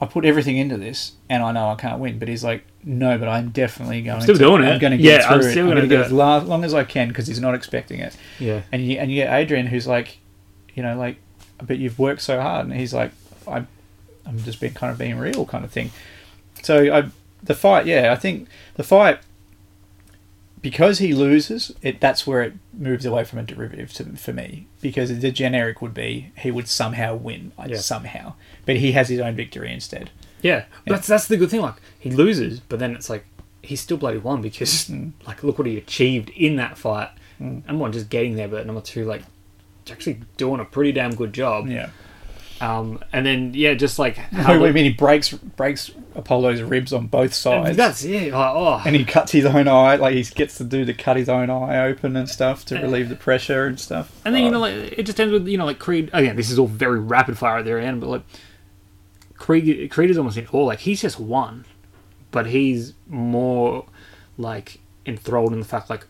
I 0.00 0.06
put 0.06 0.24
everything 0.24 0.56
into 0.56 0.76
this, 0.76 1.12
and 1.30 1.42
I 1.42 1.52
know 1.52 1.68
I 1.68 1.76
can't 1.76 2.00
win, 2.00 2.18
but 2.18 2.26
he's 2.28 2.42
like, 2.42 2.64
no, 2.82 3.16
but 3.16 3.28
I'm 3.28 3.50
definitely 3.50 4.02
going. 4.02 4.20
still 4.22 4.34
to, 4.34 4.38
doing 4.40 4.62
I'm 4.62 4.74
it. 4.74 4.80
going 4.80 4.90
to 4.90 4.98
get 4.98 5.20
Yeah, 5.22 5.26
through 5.28 5.36
I'm 5.36 5.40
it. 5.42 5.50
still 5.52 5.62
I'm 5.64 5.68
gonna 5.70 5.80
going 5.82 5.90
to 5.90 5.96
get 5.96 6.04
as 6.06 6.12
it." 6.12 6.14
long 6.48 6.64
as 6.64 6.74
I 6.74 6.82
can 6.84 7.08
because 7.08 7.28
he's 7.28 7.40
not 7.40 7.54
expecting 7.54 8.00
it. 8.00 8.16
Yeah, 8.40 8.62
And 8.72 8.84
you 8.84 8.98
and 8.98 9.10
you 9.10 9.22
get 9.22 9.32
Adrian 9.32 9.66
who's 9.68 9.86
like, 9.86 10.18
you 10.74 10.82
know, 10.82 10.96
like, 10.98 11.16
but 11.66 11.78
you've 11.78 11.98
worked 11.98 12.22
so 12.22 12.40
hard, 12.40 12.66
and 12.66 12.74
he's 12.74 12.92
like, 12.94 13.12
I'm, 13.46 13.66
I'm 14.26 14.38
just 14.42 14.60
being 14.60 14.74
kind 14.74 14.92
of 14.92 14.98
being 14.98 15.18
real, 15.18 15.44
kind 15.46 15.64
of 15.64 15.70
thing. 15.70 15.90
So 16.62 16.92
I, 16.94 17.10
the 17.42 17.54
fight, 17.54 17.86
yeah, 17.86 18.12
I 18.12 18.16
think 18.16 18.48
the 18.74 18.82
fight, 18.82 19.18
because 20.62 20.98
he 20.98 21.12
loses, 21.14 21.72
it 21.82 22.00
that's 22.00 22.26
where 22.26 22.42
it 22.42 22.54
moves 22.72 23.04
away 23.04 23.24
from 23.24 23.38
a 23.38 23.42
derivative 23.42 23.92
to, 23.94 24.04
for 24.16 24.32
me. 24.32 24.66
Because 24.80 25.18
the 25.20 25.30
generic 25.30 25.82
would 25.82 25.92
be 25.94 26.30
he 26.38 26.50
would 26.50 26.68
somehow 26.68 27.14
win, 27.16 27.52
Yeah. 27.66 27.76
somehow, 27.76 28.34
but 28.64 28.76
he 28.76 28.92
has 28.92 29.08
his 29.08 29.20
own 29.20 29.34
victory 29.36 29.72
instead. 29.72 30.10
yeah. 30.42 30.64
That's 30.86 31.06
that's 31.06 31.28
the 31.28 31.36
good 31.36 31.50
thing. 31.50 31.60
Like 31.60 31.74
he 31.98 32.10
loses, 32.10 32.60
but 32.60 32.78
then 32.78 32.94
it's 32.94 33.10
like 33.10 33.26
he's 33.62 33.80
still 33.80 33.96
bloody 33.98 34.18
won 34.18 34.40
because 34.42 34.88
Mm. 34.88 35.12
like 35.26 35.42
look 35.42 35.58
what 35.58 35.66
he 35.66 35.76
achieved 35.76 36.30
in 36.30 36.56
that 36.56 36.78
fight. 36.78 37.10
Number 37.38 37.74
one, 37.74 37.92
just 37.92 38.08
getting 38.10 38.36
there, 38.36 38.48
but 38.48 38.64
number 38.64 38.80
two, 38.80 39.04
like 39.04 39.22
actually 39.90 40.20
doing 40.36 40.60
a 40.60 40.64
pretty 40.64 40.92
damn 40.92 41.14
good 41.14 41.32
job. 41.32 41.68
Yeah. 41.68 41.90
Um, 42.60 43.02
and 43.12 43.26
then 43.26 43.52
yeah, 43.52 43.74
just 43.74 43.98
like 43.98 44.16
how 44.16 44.52
you 44.54 44.72
mean 44.72 44.84
he 44.84 44.92
breaks 44.92 45.30
breaks 45.32 45.90
Apollo's 46.14 46.62
ribs 46.62 46.92
on 46.92 47.08
both 47.08 47.34
sides? 47.34 47.76
that's 47.76 48.04
it. 48.04 48.32
Like, 48.32 48.54
oh, 48.54 48.80
and 48.86 48.94
he 48.94 49.04
cuts 49.04 49.32
his 49.32 49.44
own 49.44 49.66
eye, 49.68 49.96
like 49.96 50.14
he 50.14 50.22
gets 50.22 50.56
to 50.58 50.64
do 50.64 50.84
the 50.84 50.94
cut 50.94 51.16
his 51.16 51.28
own 51.28 51.50
eye 51.50 51.84
open 51.86 52.16
and 52.16 52.28
stuff 52.28 52.64
to 52.66 52.76
relieve 52.80 53.08
the 53.08 53.16
pressure 53.16 53.66
and 53.66 53.78
stuff. 53.78 54.12
And 54.24 54.34
then 54.34 54.42
you 54.42 54.48
Oh. 54.48 54.52
know, 54.52 54.60
like 54.60 54.74
it 54.98 55.02
just 55.02 55.18
ends 55.20 55.32
with 55.32 55.48
you 55.48 55.58
know, 55.58 55.66
like 55.66 55.80
Creed. 55.80 56.10
Again, 56.12 56.36
this 56.36 56.50
is 56.50 56.58
all 56.58 56.68
very 56.68 57.00
rapid 57.00 57.36
fire 57.36 57.58
at 57.58 57.64
their 57.64 57.80
end, 57.80 58.00
but 58.00 58.08
like 58.08 58.22
Creed, 59.36 59.90
Creed 59.90 60.10
is 60.10 60.16
almost 60.16 60.36
in 60.36 60.46
all 60.46 60.66
like 60.66 60.78
he's 60.80 61.02
just 61.02 61.18
won, 61.18 61.64
but 62.30 62.46
he's 62.46 62.94
more 63.08 63.84
like 64.38 64.78
enthralled 65.06 65.52
in 65.52 65.58
the 65.58 65.66
fact 65.66 65.90
like 65.90 66.06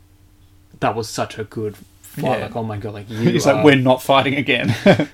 that 0.81 0.95
was 0.95 1.09
such 1.09 1.39
a 1.39 1.45
good 1.45 1.75
fight. 2.15 2.39
Yeah. 2.39 2.47
Like 2.47 2.57
oh 2.57 2.63
my 2.65 2.77
god, 2.77 2.95
like 2.95 3.09
you. 3.11 3.19
He's 3.31 3.47
are- 3.47 3.55
like, 3.57 3.65
we're 3.65 3.77
not 3.77 4.03
fighting 4.03 4.35
again. 4.37 4.69
yeah. 4.85 5.09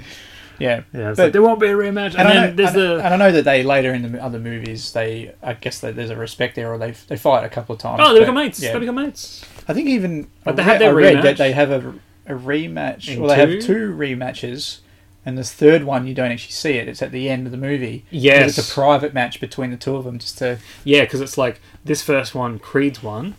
yeah, 0.59 0.83
but- 0.93 1.19
like, 1.19 1.33
there 1.33 1.43
won't 1.43 1.61
be 1.61 1.67
a 1.69 1.75
rematch. 1.75 2.15
And, 2.15 2.21
And, 2.21 2.29
then 2.29 2.51
know, 2.51 2.53
there's 2.57 2.75
and, 2.75 2.79
the 3.01 3.05
and 3.05 3.15
I 3.15 3.17
know 3.17 3.33
that 3.33 3.45
they 3.45 3.63
later 3.63 3.93
in 3.95 4.13
the 4.13 4.23
other 4.23 4.39
movies, 4.39 4.93
they 4.93 5.35
I 5.43 5.55
guess 5.55 5.81
that 5.81 5.97
there's 5.97 6.11
a 6.11 6.17
respect 6.17 6.55
there, 6.57 6.73
or 6.73 6.79
they 6.79 6.93
they 7.09 7.17
fight 7.17 7.45
a 7.45 7.49
couple 7.49 7.75
of 7.75 7.81
times. 7.81 8.01
oh, 8.05 8.13
they 8.15 8.21
become 8.21 8.35
mates. 8.35 8.61
yeah. 8.63 8.73
They 8.73 8.81
become 8.81 8.97
mates. 8.97 9.45
I 9.69 9.73
think 9.75 9.89
even 9.89 10.29
But 10.45 10.57
they 10.57 10.63
read, 10.63 10.71
had 10.73 10.81
their 10.81 10.95
rematch. 10.95 11.23
that 11.23 11.37
they 11.39 11.53
have 11.53 11.71
a, 11.71 11.95
a 12.27 12.35
rematch. 12.39 13.17
Well, 13.19 13.29
they 13.29 13.37
have 13.37 13.63
two 13.63 13.93
rematches, 13.95 14.81
and 15.25 15.39
this 15.39 15.53
third 15.53 15.85
one 15.85 16.07
you 16.07 16.15
don't 16.15 16.33
actually 16.33 16.53
see 16.53 16.73
it. 16.73 16.89
It's 16.89 17.03
at 17.03 17.13
the 17.13 17.29
end 17.31 17.47
of 17.47 17.53
the 17.53 17.59
movie. 17.59 18.05
Yes. 18.11 18.59
it's 18.59 18.71
a 18.71 18.75
private 18.75 19.15
match 19.15 19.41
between 19.41 19.71
the 19.71 19.77
two 19.77 19.95
of 19.97 20.05
them, 20.05 20.19
just 20.19 20.39
to 20.39 20.59
Yeah, 20.85 21.03
because 21.03 21.21
it's 21.21 21.39
like 21.39 21.61
this 21.85 22.03
first 22.03 22.35
one, 22.35 22.59
Creed's 22.59 23.03
one. 23.03 23.35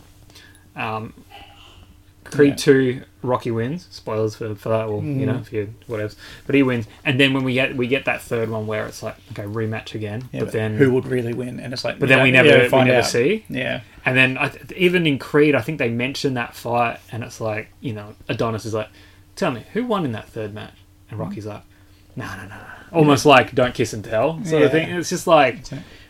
Um, 0.74 1.12
Creed 2.32 2.50
Yeah. 2.50 2.56
two, 2.56 3.02
Rocky 3.22 3.50
wins. 3.50 3.86
Spoilers 3.90 4.34
for, 4.34 4.54
for 4.54 4.68
that, 4.70 4.86
or 4.86 5.02
you 5.02 5.08
mm. 5.08 5.26
know, 5.26 5.36
if 5.36 5.52
you 5.52 5.74
whatever. 5.86 6.12
But 6.46 6.54
he 6.54 6.62
wins, 6.62 6.86
and 7.04 7.18
then 7.20 7.32
when 7.32 7.44
we 7.44 7.54
get 7.54 7.76
we 7.76 7.86
get 7.86 8.04
that 8.06 8.22
third 8.22 8.48
one 8.48 8.66
where 8.66 8.86
it's 8.86 9.02
like 9.02 9.16
okay 9.32 9.44
rematch 9.44 9.94
again, 9.94 10.28
Yeah, 10.32 10.40
but 10.40 10.52
then 10.52 10.76
who 10.76 10.92
would 10.92 11.06
really 11.06 11.32
win? 11.32 11.60
And 11.60 11.72
it's 11.72 11.84
like, 11.84 11.98
But 11.98 12.08
then 12.08 12.22
we 12.22 12.30
never- 12.30 12.48
we 12.48 12.84
never 12.84 12.98
out. 12.98 13.06
see. 13.06 13.44
Yeah, 13.48 13.80
And 14.04 14.16
then 14.16 14.38
I, 14.38 14.52
even 14.76 15.06
in 15.06 15.18
Creed, 15.18 15.54
I 15.54 15.60
think 15.60 15.78
they 15.78 15.88
mention 15.88 16.34
that 16.34 16.54
fight, 16.54 16.98
and 17.10 17.22
it's 17.22 17.40
like 17.40 17.68
you 17.80 17.92
know 17.92 18.14
Adonis 18.28 18.64
is 18.64 18.74
like, 18.74 18.88
"Tell 19.36 19.52
me 19.52 19.64
who 19.72 19.84
won 19.84 20.04
in 20.04 20.12
that 20.12 20.28
third 20.28 20.52
match?" 20.54 20.74
And 21.10 21.18
mm. 21.18 21.22
Rocky's 21.22 21.46
like, 21.46 21.62
"No, 22.16 22.26
no, 22.26 22.42
no, 22.42 22.48
no." 22.48 22.66
Almost 22.92 23.24
like 23.24 23.54
don't 23.54 23.74
kiss 23.74 23.92
and 23.92 24.04
tell 24.04 24.44
sort 24.44 24.62
of 24.64 24.70
thing. 24.70 24.90
It's 24.90 25.08
just 25.08 25.26
like 25.26 25.60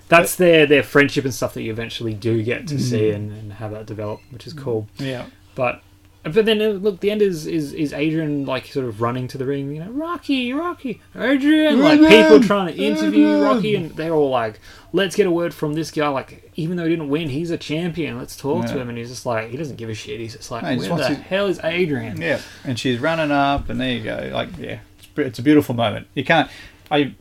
that's 0.09 0.35
their 0.37 0.67
their 0.67 0.83
friendship 0.83 1.25
and 1.25 1.33
stuff 1.33 1.55
that 1.55 1.63
you 1.63 1.71
eventually 1.73 2.13
do 2.15 2.43
get 2.43 2.67
to 2.69 2.75
mm. 2.75 2.81
see 2.81 3.11
and, 3.11 3.33
and 3.33 3.53
have 3.55 3.71
that 3.71 3.87
develop, 3.87 4.21
which 4.31 4.47
is 4.47 4.53
cool. 4.53 4.89
yeah. 4.99 5.27
But 5.55 5.83
but 6.25 6.45
then 6.45 6.63
uh, 6.63 6.69
look, 6.69 7.01
the 7.01 7.11
end 7.11 7.21
is 7.21 7.47
is 7.47 7.73
is 7.73 7.93
Adrian 7.93 8.47
like 8.47 8.67
sort 8.67 8.87
of 8.87 9.01
running 9.01 9.27
to 9.29 9.39
the 9.39 9.45
ring, 9.45 9.75
you 9.75 9.81
know, 9.85 9.91
Rocky, 9.91 10.53
Rocky, 10.53 11.01
Adrian, 11.17 11.81
like 11.81 11.99
people 12.01 12.41
trying 12.41 12.73
to 12.73 12.81
interview 12.81 13.43
Rocky, 13.43 13.75
and 13.75 13.91
they're 13.97 14.13
all 14.13 14.31
like, 14.31 14.61
"Let's 14.93 15.17
get 15.17 15.27
a 15.27 15.31
word 15.33 15.53
from 15.53 15.73
this 15.75 15.91
guy." 15.91 16.07
Like, 16.09 16.53
even 16.55 16.77
though 16.77 16.85
he 16.85 16.91
didn't 16.91 17.09
win, 17.09 17.29
he's 17.29 17.51
a 17.51 17.59
champion. 17.59 18.19
Let's 18.19 18.37
talk 18.37 18.67
to 18.67 18.79
him, 18.79 18.89
and 18.89 18.97
he's 18.97 19.09
just 19.09 19.27
like, 19.27 19.51
he 19.51 19.57
doesn't 19.57 19.77
give 19.77 19.89
a 19.91 19.95
shit. 19.95 20.21
He's 20.21 20.37
just 20.37 20.51
like, 20.51 20.63
he 20.65 20.77
"Where 20.77 20.89
just 20.89 21.09
the 21.09 21.15
to- 21.17 21.21
hell 21.23 21.47
is 21.49 21.59
Adrian?" 21.65 22.21
Yeah, 22.21 22.41
and 22.65 22.79
she's 22.79 23.01
running 23.01 23.33
up, 23.33 23.69
and 23.69 23.81
there 23.81 23.91
you 23.93 24.05
go. 24.05 24.31
Like, 24.33 24.51
yeah, 24.59 24.79
it's, 24.99 25.09
it's 25.17 25.39
a 25.41 25.43
beautiful 25.43 25.75
moment. 25.75 26.07
You 26.15 26.25
can't. 26.25 26.49
I, 26.91 27.15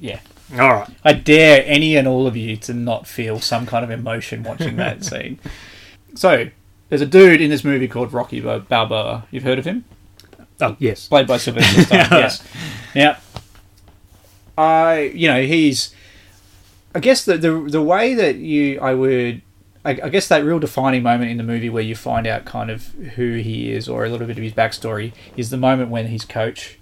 yeah, 0.00 0.18
All 0.58 0.58
right, 0.68 0.88
I 1.04 1.12
dare 1.12 1.62
any 1.66 1.96
and 1.96 2.08
all 2.08 2.26
of 2.26 2.36
you 2.36 2.56
to 2.56 2.74
not 2.74 3.06
feel 3.06 3.38
some 3.40 3.66
kind 3.66 3.84
of 3.84 3.90
emotion 3.92 4.42
watching 4.42 4.74
that 4.76 5.04
scene. 5.04 5.38
So, 6.14 6.48
there's 6.88 7.00
a 7.00 7.06
dude 7.06 7.40
in 7.40 7.50
this 7.50 7.64
movie 7.64 7.88
called 7.88 8.12
Rocky 8.12 8.40
Bal- 8.40 8.60
Balboa. 8.60 9.26
You've 9.30 9.42
heard 9.44 9.58
of 9.58 9.64
him? 9.64 9.84
oh 10.60 10.76
yes, 10.78 11.08
Played 11.08 11.26
by 11.26 11.36
Sylvester 11.36 11.82
Stallone. 11.82 12.10
yes. 12.10 12.42
Yeah. 12.94 13.18
I, 14.56 15.12
you 15.14 15.28
know, 15.28 15.42
he's. 15.42 15.94
I 16.94 17.00
guess 17.00 17.24
the 17.24 17.36
the 17.36 17.52
the 17.60 17.82
way 17.82 18.14
that 18.14 18.36
you, 18.36 18.80
I 18.80 18.94
would. 18.94 19.42
I, 19.84 19.90
I 19.90 20.08
guess 20.08 20.26
that 20.28 20.44
real 20.44 20.58
defining 20.58 21.02
moment 21.04 21.30
in 21.30 21.36
the 21.36 21.44
movie 21.44 21.70
where 21.70 21.82
you 21.82 21.94
find 21.94 22.26
out 22.26 22.44
kind 22.44 22.68
of 22.70 22.88
who 23.14 23.36
he 23.36 23.70
is 23.72 23.88
or 23.88 24.04
a 24.04 24.08
little 24.08 24.26
bit 24.26 24.36
of 24.36 24.42
his 24.42 24.52
backstory 24.52 25.12
is 25.36 25.50
the 25.50 25.56
moment 25.56 25.90
when 25.90 26.06
his 26.08 26.24
coach 26.24 26.78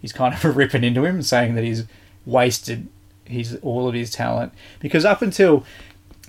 he's 0.00 0.12
kind 0.12 0.34
of 0.34 0.44
ripping 0.56 0.82
into 0.82 1.04
him, 1.04 1.22
saying 1.22 1.54
that 1.54 1.62
he's 1.64 1.84
wasted 2.26 2.88
his 3.24 3.56
all 3.62 3.86
of 3.86 3.94
his 3.94 4.10
talent 4.10 4.52
because 4.80 5.04
up 5.04 5.22
until 5.22 5.64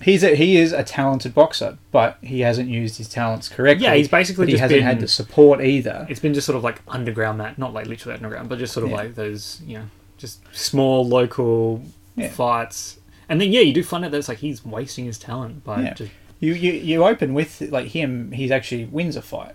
he's 0.02 0.22
a, 0.22 0.34
he 0.34 0.56
is 0.56 0.72
a 0.72 0.82
talented 0.82 1.34
boxer, 1.34 1.78
but 1.90 2.18
he 2.22 2.40
hasn't 2.40 2.68
used 2.68 2.98
his 2.98 3.08
talents 3.08 3.48
correctly. 3.48 3.84
Yeah, 3.84 3.94
he's 3.94 4.08
basically 4.08 4.46
he 4.48 4.58
hasn't 4.58 4.78
been- 4.78 4.84
had 4.86 5.00
the 5.00 5.08
support 5.08 5.60
either. 5.60 6.06
it's 6.10 6.20
been 6.20 6.34
just 6.34 6.46
sort 6.46 6.56
of 6.56 6.64
like 6.64 6.80
underground 6.88 7.40
that, 7.40 7.58
not 7.58 7.72
like 7.72 7.86
literally 7.86 8.14
underground, 8.16 8.48
but 8.48 8.58
just 8.58 8.72
sort 8.72 8.84
of 8.84 8.90
Yeah. 8.90 8.96
like 8.96 9.14
those, 9.14 9.60
you 9.66 9.78
know, 9.78 9.84
just 10.18 10.40
small 10.54 11.06
local 11.06 11.82
Yeah. 12.16 12.28
fights. 12.28 12.98
And 13.28 13.40
then 13.40 13.50
yeah, 13.52 13.60
you 13.60 13.72
do 13.72 13.82
find 13.82 14.04
out 14.04 14.10
that 14.10 14.18
it's 14.18 14.28
like 14.28 14.38
he's 14.38 14.64
wasting 14.64 15.04
his 15.06 15.18
talent 15.18 15.64
by 15.64 15.82
Yeah. 15.82 15.94
just 15.94 16.10
You, 16.40 16.54
you 16.54 16.72
you 16.72 17.04
open 17.04 17.34
with 17.34 17.60
like 17.70 17.88
him. 17.88 18.32
He's 18.32 18.50
actually 18.50 18.84
wins 18.86 19.14
a 19.16 19.22
fight, 19.22 19.54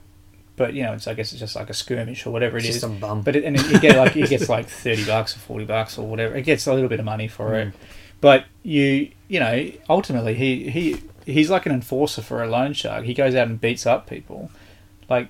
but 0.56 0.74
you 0.74 0.84
know 0.84 0.94
it's 0.94 1.06
I 1.08 1.14
guess 1.14 1.32
it's 1.34 1.40
just 1.42 1.54
like 1.56 1.70
a 1.70 1.74
skirmish 1.74 2.26
or 2.26 2.32
whatever 2.32 2.56
it 2.58 2.62
It's 2.62 2.70
is. 2.70 2.76
just 2.76 2.82
some 2.82 2.98
bum. 2.98 3.22
But 3.24 3.36
it, 3.36 3.44
and 3.44 3.56
it, 3.58 3.70
you 3.70 3.78
get 3.80 3.98
like 3.98 4.14
he 4.14 4.26
gets 4.26 4.48
like 4.48 4.68
thirty 4.84 5.04
bucks 5.06 5.36
or 5.36 5.40
forty 5.40 5.66
bucks 5.66 5.98
or 5.98 6.08
whatever. 6.08 6.34
It 6.36 6.44
gets 6.44 6.66
a 6.66 6.74
little 6.74 6.88
bit 6.90 7.00
of 7.00 7.06
money 7.06 7.28
for 7.28 7.50
Mm. 7.52 7.68
it, 7.68 7.74
but 8.22 8.46
you 8.64 9.12
you 9.28 9.40
know 9.40 9.70
ultimately 9.90 10.34
he 10.34 10.70
he 10.70 11.02
he's 11.26 11.50
like 11.50 11.66
an 11.66 11.72
enforcer 11.72 12.22
for 12.22 12.42
a 12.44 12.48
loan 12.48 12.74
shark. 12.74 13.04
He 13.06 13.14
goes 13.14 13.36
out 13.36 13.48
and 13.48 13.60
beats 13.62 13.86
up 13.86 14.08
people, 14.10 14.52
like. 15.10 15.30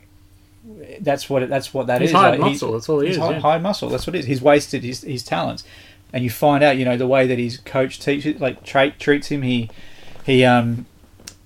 That's 1.00 1.30
what 1.30 1.44
it, 1.44 1.50
that's 1.50 1.74
what 1.74 1.88
that 1.88 2.02
He's 2.02 2.10
is. 2.10 2.16
hired 2.16 2.40
Like, 2.42 2.52
muscle, 2.52 2.74
that's 2.74 2.90
all 2.90 3.00
he 3.00 3.08
he's 3.08 3.16
is, 3.16 3.22
hi- 3.22 3.32
yeah. 3.32 3.40
Hired 3.40 3.62
muscle. 3.64 3.88
That's 3.88 4.06
what 4.06 4.16
it 4.18 4.20
is. 4.20 4.26
He's 4.26 4.42
wasted 4.42 4.84
his, 4.84 5.02
his 5.02 5.24
talents, 5.24 5.64
and 6.12 6.26
you 6.26 6.30
find 6.30 6.62
out, 6.62 6.76
you 6.76 6.84
know, 6.84 6.98
the 6.98 7.08
way 7.08 7.26
that 7.26 7.38
his 7.40 7.56
coach 7.58 8.00
teaches, 8.02 8.42
like 8.42 8.64
tra- 8.66 8.92
treats 8.92 9.30
him. 9.30 9.44
He 9.44 9.70
he 10.26 10.44
um 10.44 10.86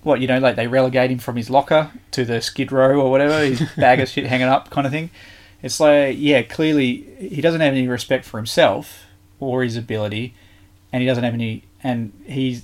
what 0.01 0.21
you 0.21 0.27
know 0.27 0.39
like 0.39 0.55
they 0.55 0.65
relegate 0.65 1.11
him 1.11 1.19
from 1.19 1.35
his 1.35 1.51
locker 1.51 1.91
to 2.11 2.25
the 2.25 2.41
skid 2.41 2.71
row 2.71 2.99
or 2.99 3.11
whatever 3.11 3.43
his 3.45 3.61
bag 3.77 3.99
of 3.99 4.09
shit 4.09 4.25
hanging 4.25 4.47
up 4.47 4.71
kind 4.71 4.87
of 4.87 4.91
thing 4.91 5.11
it's 5.61 5.79
like 5.79 6.15
yeah 6.17 6.41
clearly 6.41 7.03
he 7.19 7.41
doesn't 7.41 7.61
have 7.61 7.73
any 7.75 7.87
respect 7.87 8.25
for 8.25 8.37
himself 8.37 9.03
or 9.39 9.61
his 9.61 9.77
ability 9.77 10.33
and 10.91 11.01
he 11.01 11.07
doesn't 11.07 11.23
have 11.23 11.33
any 11.33 11.63
and 11.83 12.11
he's 12.25 12.63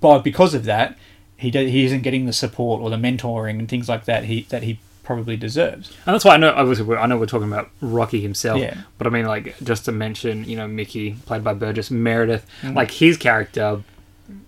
but 0.00 0.20
because 0.20 0.54
of 0.54 0.64
that 0.64 0.96
he 1.36 1.50
do, 1.50 1.66
he 1.66 1.84
isn't 1.84 2.02
getting 2.02 2.26
the 2.26 2.32
support 2.32 2.80
or 2.80 2.90
the 2.90 2.96
mentoring 2.96 3.58
and 3.58 3.68
things 3.68 3.88
like 3.88 4.04
that 4.04 4.24
he 4.24 4.42
that 4.50 4.62
he 4.62 4.78
probably 5.02 5.36
deserves 5.36 5.90
And 6.06 6.14
that's 6.14 6.24
why 6.24 6.32
I 6.32 6.36
know. 6.38 6.50
Obviously, 6.50 6.86
we're, 6.86 6.96
I 6.96 7.04
know 7.04 7.18
we're 7.18 7.26
talking 7.26 7.46
about 7.52 7.70
Rocky 7.82 8.22
himself. 8.22 8.58
Yeah. 8.58 8.78
But 8.96 9.06
I 9.06 9.10
mean, 9.10 9.26
like, 9.26 9.54
just 9.62 9.84
to 9.84 9.92
mention, 9.92 10.44
you 10.44 10.56
know, 10.56 10.66
Mickey, 10.66 11.16
played 11.26 11.44
by 11.44 11.52
Burgess 11.52 11.90
Meredith, 11.90 12.46
Mm. 12.62 12.74
like 12.74 12.90
his 12.90 13.18
character, 13.18 13.82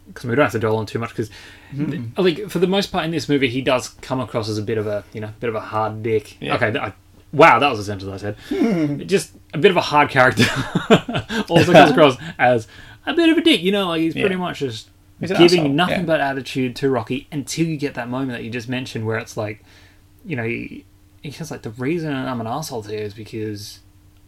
because 0.06 0.24
we 0.24 0.34
don't 0.34 0.44
have 0.44 0.52
to 0.52 0.58
dwell 0.58 0.78
on 0.78 0.86
too 0.86 0.98
much. 0.98 1.10
Because, 1.10 1.28
like, 2.16 2.48
for 2.48 2.58
the 2.58 2.66
most 2.66 2.90
part 2.90 3.04
in 3.04 3.10
this 3.10 3.28
movie, 3.28 3.48
he 3.50 3.60
does 3.60 3.90
come 4.00 4.18
across 4.18 4.48
as 4.48 4.56
a 4.56 4.62
bit 4.62 4.78
of 4.78 4.86
a, 4.86 5.04
you 5.12 5.20
know, 5.20 5.30
bit 5.40 5.48
of 5.50 5.56
a 5.56 5.60
hard 5.60 6.02
dick. 6.02 6.40
Yeah. 6.40 6.54
Okay. 6.54 6.78
I, 6.78 6.94
wow, 7.36 7.58
that 7.58 7.68
was 7.70 7.78
a 7.78 7.84
sentence 7.84 8.10
I 8.10 8.34
said. 8.34 9.08
just 9.08 9.32
a 9.54 9.58
bit 9.58 9.70
of 9.70 9.76
a 9.76 9.80
hard 9.82 10.08
character. 10.10 10.44
also 11.48 11.72
comes 11.72 11.90
across 11.92 12.16
as 12.38 12.66
a 13.06 13.14
bit 13.14 13.28
of 13.28 13.38
a 13.38 13.42
dick. 13.42 13.62
You 13.62 13.72
know, 13.72 13.88
like 13.88 14.00
he's 14.00 14.14
pretty 14.14 14.30
Yeah. 14.34 14.36
much 14.40 14.58
just 14.60 14.88
giving 15.20 15.76
nothing 15.76 16.00
yeah. 16.00 16.06
but 16.06 16.20
attitude 16.20 16.76
to 16.76 16.90
Rocky 16.90 17.26
until 17.32 17.66
you 17.66 17.76
get 17.76 17.94
that 17.94 18.08
moment 18.08 18.32
that 18.32 18.44
you 18.44 18.50
just 18.50 18.68
mentioned 18.68 19.06
where 19.06 19.18
it's 19.18 19.36
like, 19.36 19.62
you 20.24 20.36
know, 20.36 20.44
he, 20.44 20.84
he's 21.22 21.38
just 21.38 21.50
like, 21.50 21.62
the 21.62 21.70
reason 21.70 22.12
I'm 22.12 22.40
an 22.40 22.46
asshole 22.46 22.82
to 22.82 22.92
you 22.92 22.98
is 22.98 23.14
because, 23.14 23.80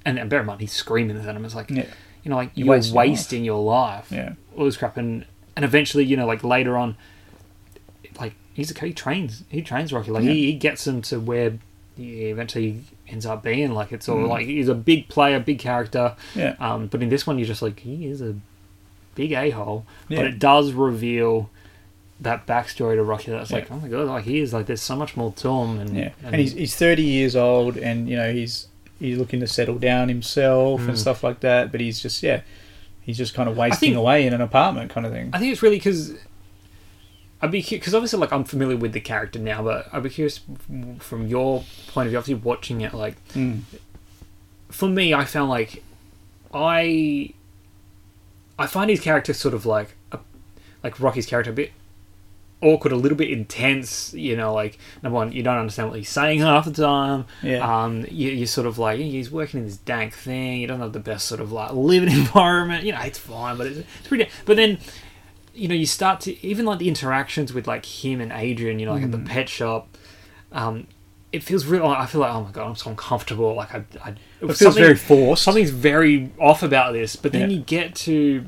and, 0.05 0.19
and 0.19 0.31
bear 0.31 0.41
in 0.41 0.47
mind, 0.47 0.61
he's 0.61 0.73
screaming 0.73 1.17
at 1.19 1.25
him. 1.25 1.45
It's 1.45 1.55
like, 1.55 1.71
Yeah. 1.71 1.87
you 2.23 2.31
know, 2.31 2.37
like 2.37 2.53
You're 2.55 2.67
you're 2.67 2.75
wasting 2.77 2.95
wasting, 2.97 3.45
your 3.45 3.57
your 3.57 3.65
life. 3.65 4.11
Yeah. 4.11 4.35
All 4.57 4.65
this 4.65 4.77
crap. 4.77 4.97
And, 4.97 5.27
and 5.57 5.65
eventually, 5.65 6.05
you 6.05 6.17
know, 6.17 6.27
like 6.27 6.43
later 6.45 6.77
on, 6.77 6.97
like, 8.21 8.35
he's 8.55 8.71
a, 8.75 8.85
he 8.87 8.93
trains, 8.93 9.45
he 9.49 9.61
trains 9.63 9.93
Rocky. 9.93 10.11
Like, 10.11 10.23
he, 10.23 10.47
he 10.47 10.55
gets 10.55 10.87
him 10.87 11.03
to 11.03 11.21
where 11.21 11.59
he 11.97 12.27
eventually 12.31 12.83
ends 13.09 13.27
up 13.27 13.43
being. 13.43 13.73
Like, 13.73 13.93
it's 13.93 14.09
all 14.09 14.27
like, 14.27 14.47
he's 14.47 14.69
a 14.69 14.75
big 14.75 15.09
player, 15.09 15.41
big 15.41 15.59
character. 15.59 16.17
Mm. 16.35 16.37
yeah 16.37 16.55
Um, 16.61 16.87
but 16.87 17.03
in 17.03 17.09
this 17.09 17.27
one, 17.27 17.39
you're 17.39 17.47
just 17.47 17.63
like, 17.63 17.81
he 17.81 18.07
is 18.07 18.21
a 18.21 18.37
big 19.15 19.33
a 19.33 19.51
hole. 19.51 19.85
Yeah. 20.09 20.19
But 20.19 20.27
it 20.27 20.39
does 20.39 20.73
reveal 20.73 21.51
that 22.21 22.47
backstory 22.47 22.97
to 22.97 23.03
Rocky. 23.05 23.31
That's 23.31 23.51
like, 23.51 23.71
oh 23.71 23.77
my 23.77 23.89
god, 23.89 24.07
like 24.07 24.25
he 24.25 24.39
is 24.39 24.53
like, 24.53 24.67
there's 24.67 24.83
so 24.83 24.97
much 24.97 25.17
more 25.17 25.33
to 25.33 25.49
him. 25.49 25.81
And, 25.81 25.97
Yeah, 25.97 26.11
and, 26.23 26.37
he's 26.37 26.53
he's 26.53 26.75
thirty 26.75 27.03
years 27.03 27.37
old, 27.37 27.77
and 27.77 28.09
you 28.09 28.17
know 28.17 28.33
he's 28.33 28.69
he's 28.99 29.19
looking 29.19 29.41
to 29.41 29.47
settle 29.47 29.79
down 29.79 30.09
himself 30.09 30.81
and 30.89 30.99
stuff 30.99 31.23
like 31.23 31.41
that. 31.41 31.71
But 31.71 31.81
he's 31.81 32.01
just 32.01 32.23
yeah, 32.23 32.43
he's 33.03 33.19
just 33.19 33.35
kind 33.35 33.49
of 33.49 33.57
wasting 33.57 33.91
think- 33.91 33.97
away 33.99 34.27
in 34.27 34.33
an 34.33 34.41
apartment 34.41 34.91
kind 34.91 35.07
of 35.07 35.13
thing. 35.13 35.31
I 35.33 35.39
think 35.39 35.53
it's 35.53 35.63
really 35.63 35.77
because 35.77 36.15
I'd 37.41 37.51
be 37.53 37.63
because 37.63 37.95
obviously 37.95 38.19
like 38.19 38.33
I'm 38.33 38.45
familiar 38.45 38.77
with 38.77 38.93
the 38.93 39.01
character 39.01 39.39
now, 39.39 39.63
but 39.63 39.89
I'd 39.93 40.03
be 40.03 40.11
curious 40.11 40.41
from 40.99 41.27
your 41.29 41.65
point 41.89 42.07
of 42.07 42.11
view, 42.11 42.19
obviously 42.19 42.35
watching 42.35 42.81
it. 42.81 42.93
Like 42.95 43.17
Mm. 43.35 43.61
for 44.71 44.89
me, 44.89 45.15
I 45.15 45.25
found 45.25 45.49
like 45.51 45.83
I 46.53 47.33
I 48.59 48.67
find 48.67 48.91
his 48.91 49.01
character 49.01 49.33
sort 49.33 49.55
of 49.55 49.67
like 49.67 49.95
a, 50.13 50.19
like 50.83 50.99
Rocky's 51.01 51.27
character 51.27 51.51
a 51.53 51.55
bit 51.55 51.73
awkward, 52.61 52.93
a 52.93 52.97
little 52.97 53.17
bit 53.17 53.31
intense. 53.31 54.13
You 54.15 54.37
know, 54.37 54.53
like 54.53 54.79
number 55.03 55.15
one, 55.15 55.31
you 55.31 55.45
don't 55.45 55.59
understand 55.59 55.91
what 55.91 55.99
he's 55.99 56.09
saying 56.09 56.41
half 56.41 56.65
the 56.65 56.73
time. 56.73 57.25
Yeah. 57.43 57.59
Um, 57.85 58.05
you, 58.11 58.31
you're 58.31 58.47
sort 58.49 58.67
of 58.67 58.79
like 58.79 58.99
he's 58.99 59.31
working 59.31 59.61
in 59.61 59.67
this 59.67 59.77
dank 59.77 60.13
thing. 60.15 60.61
You 60.61 60.67
don't 60.67 60.81
have 60.81 60.93
the 60.93 60.99
best 60.99 61.27
sort 61.29 61.41
of 61.41 61.53
like 61.53 61.73
living 61.73 62.11
environment. 62.13 62.85
You 62.85 62.93
know, 62.93 63.01
it's 63.03 63.19
fine, 63.19 63.57
but 63.57 63.69
it's, 63.69 63.79
it's 63.79 64.09
pretty. 64.09 64.29
But 64.45 64.57
then, 64.57 64.79
you 65.59 65.69
know, 65.69 65.75
you 65.75 65.87
start 65.87 66.21
to 66.23 66.47
even 66.47 66.65
like 66.67 66.79
the 66.79 66.89
interactions 66.89 67.53
with 67.53 67.67
like 67.67 67.85
him 67.85 68.21
and 68.21 68.33
Adrian. 68.33 68.79
You 68.79 68.87
know, 68.87 68.93
like 68.95 69.03
at 69.03 69.13
the 69.13 69.19
pet 69.19 69.49
shop. 69.49 69.97
Um, 70.53 70.87
it 71.31 71.43
feels 71.43 71.67
real. 71.67 71.87
I 71.87 72.07
feel 72.07 72.21
like 72.23 72.33
oh 72.33 72.43
my 72.45 72.51
god, 72.51 72.67
I'm 72.69 72.77
so 72.77 72.91
uncomfortable. 72.91 73.55
Like 73.55 73.75
I, 73.75 73.85
I 74.03 74.15
It 74.41 74.55
feels 74.57 74.77
very 74.77 74.97
forced. 74.97 75.43
Something's 75.43 75.71
very 75.71 76.33
off 76.41 76.63
about 76.63 76.93
this. 76.95 77.17
But 77.17 77.33
then 77.33 77.51
Yeah. 77.51 77.57
you 77.59 77.63
get 77.63 77.95
to 77.97 78.47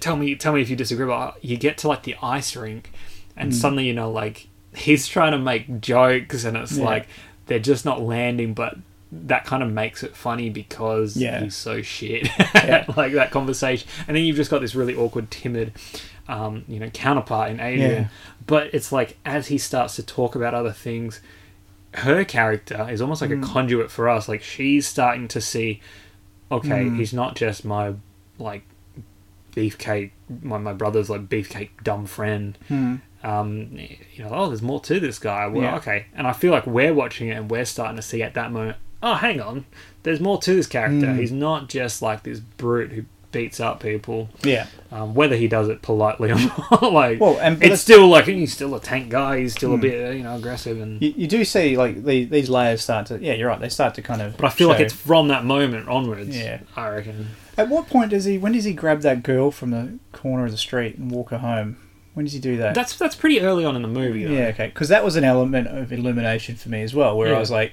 tell 0.00 0.16
me, 0.16 0.34
tell 0.34 0.52
me 0.52 0.60
if 0.62 0.68
you 0.70 0.76
disagree. 0.76 1.06
But 1.06 1.42
you 1.44 1.56
get 1.56 1.78
to 1.78 1.88
like 1.88 2.02
the 2.02 2.16
ice 2.22 2.56
rink, 2.56 2.90
Mm. 3.36 3.42
and 3.42 3.54
suddenly 3.54 3.86
you 3.86 3.94
know 3.94 4.10
like 4.10 4.48
he's 4.74 5.06
trying 5.06 5.32
to 5.32 5.38
make 5.38 5.80
jokes, 5.80 6.44
and 6.44 6.56
it's 6.56 6.76
Yeah. 6.76 6.84
like 6.84 7.06
they're 7.46 7.58
just 7.60 7.84
not 7.84 8.00
landing. 8.02 8.52
But 8.52 8.76
that 9.12 9.44
kind 9.46 9.62
of 9.62 9.70
makes 9.70 10.02
it 10.02 10.16
funny 10.16 10.50
because 10.50 11.16
Yeah. 11.16 11.40
he's 11.44 11.54
so 11.56 11.82
shit. 11.82 12.28
like 12.96 13.12
that 13.12 13.30
conversation, 13.30 13.88
and 14.08 14.16
then 14.16 14.24
you've 14.24 14.36
just 14.36 14.50
got 14.50 14.60
this 14.60 14.74
really 14.74 14.94
awkward, 14.96 15.30
timid. 15.30 15.72
Um, 16.28 16.64
you 16.68 16.78
know, 16.78 16.90
counterpart 16.90 17.50
in 17.50 17.58
Adrian, 17.58 17.90
Yeah. 17.90 18.08
but 18.46 18.74
it's 18.74 18.92
like 18.92 19.16
as 19.24 19.46
he 19.46 19.56
starts 19.56 19.96
to 19.96 20.02
talk 20.02 20.34
about 20.34 20.52
other 20.52 20.72
things, 20.72 21.20
her 21.94 22.22
character 22.24 22.86
is 22.90 23.00
almost 23.00 23.22
like 23.22 23.30
Mm. 23.30 23.42
a 23.42 23.46
conduit 23.46 23.90
for 23.90 24.10
us. 24.10 24.28
Like 24.28 24.42
she's 24.42 24.86
starting 24.86 25.26
to 25.28 25.40
see, 25.40 25.80
okay, 26.52 26.84
Mm. 26.84 26.96
he's 26.98 27.14
not 27.14 27.34
just 27.34 27.64
my 27.64 27.94
like 28.38 28.62
beefcake, 29.54 30.10
my 30.42 30.58
my 30.58 30.72
brother's 30.72 31.08
like 31.10 31.28
beefcake 31.28 31.70
dumb 31.82 32.06
friend, 32.06 32.58
Hmm. 32.68 32.96
um, 33.24 33.70
you 34.14 34.22
know, 34.24 34.30
oh, 34.30 34.48
there's 34.48 34.62
more 34.62 34.80
to 34.80 35.00
this 35.00 35.18
guy. 35.18 35.46
Well, 35.46 35.62
Yeah. 35.62 35.76
okay, 35.76 36.06
and 36.14 36.26
I 36.26 36.32
feel 36.32 36.52
like 36.52 36.66
we're 36.66 36.94
watching 36.94 37.28
it 37.28 37.32
and 37.38 37.50
we're 37.50 37.64
starting 37.64 37.96
to 37.96 38.02
see 38.02 38.22
at 38.22 38.34
that 38.34 38.52
moment. 38.52 38.76
Oh, 39.02 39.14
hang 39.14 39.40
on, 39.40 39.64
there's 40.02 40.20
more 40.20 40.38
to 40.42 40.54
this 40.54 40.66
character. 40.66 41.06
Hmm. 41.12 41.18
He's 41.18 41.32
not 41.32 41.68
just 41.68 42.02
like 42.02 42.22
this 42.24 42.40
brute 42.40 42.92
who 42.92 43.04
beats 43.30 43.60
up 43.60 43.80
people. 43.80 44.28
Yeah. 44.42 44.66
Um, 44.90 45.14
whether 45.14 45.36
he 45.36 45.48
does 45.48 45.68
it 45.68 45.82
politely 45.82 46.30
or 46.32 46.36
not, 46.38 46.92
like, 46.92 47.20
Well, 47.20 47.38
and- 47.40 47.62
it's 47.62 47.82
still 47.82 48.08
like 48.08 48.24
he's 48.24 48.52
still 48.52 48.74
a 48.74 48.80
tank 48.80 49.10
guy. 49.10 49.40
He's 49.40 49.52
still 49.52 49.74
a 49.74 49.78
bit, 49.78 50.08
uh, 50.08 50.10
you 50.12 50.22
know, 50.22 50.36
aggressive 50.36 50.80
and. 50.80 51.00
You, 51.02 51.12
you 51.16 51.26
do 51.26 51.44
see 51.44 51.76
like 51.76 52.04
the, 52.04 52.24
these 52.24 52.48
layers 52.48 52.80
start 52.82 53.06
to 53.08 53.18
yeah 53.18 53.34
you're 53.34 53.48
right 53.48 53.60
they 53.60 53.68
start 53.68 53.94
to 53.96 54.02
kind 54.02 54.22
of 54.22 54.36
But 54.36 54.46
I 54.46 54.50
feel 54.50 54.68
like 54.68 54.80
it's 54.80 54.94
from 54.94 55.28
that 55.28 55.44
moment 55.44 55.88
onwards. 55.88 56.36
Yeah. 56.36 56.60
I 56.76 56.88
reckon. 56.88 57.28
at 57.56 57.68
what 57.68 57.88
point 57.88 58.10
does 58.10 58.24
he 58.24 58.38
when 58.38 58.52
does 58.52 58.64
he 58.64 58.72
grab 58.72 59.02
that 59.02 59.22
girl 59.22 59.50
from 59.50 59.70
the 59.70 59.98
corner 60.12 60.44
of 60.46 60.50
the 60.50 60.56
street 60.58 60.96
and 60.96 61.10
walk 61.10 61.30
her 61.30 61.38
home 61.38 61.76
when 62.14 62.24
does 62.24 62.32
he 62.32 62.40
do 62.40 62.56
that 62.56 62.74
That's 62.74 62.96
that's 62.96 63.14
pretty 63.14 63.40
early 63.40 63.64
on 63.64 63.76
in 63.76 63.82
the 63.82 63.88
movie. 63.88 64.24
Though. 64.24 64.32
yeah 64.32 64.46
okay 64.48 64.66
because 64.68 64.88
that 64.88 65.04
was 65.04 65.16
an 65.16 65.24
element 65.24 65.68
of 65.68 65.92
illumination 65.92 66.56
for 66.56 66.68
me 66.70 66.82
as 66.82 66.94
well 66.94 67.16
where 67.16 67.28
Yeah. 67.28 67.36
I 67.36 67.38
was 67.40 67.50
like 67.50 67.72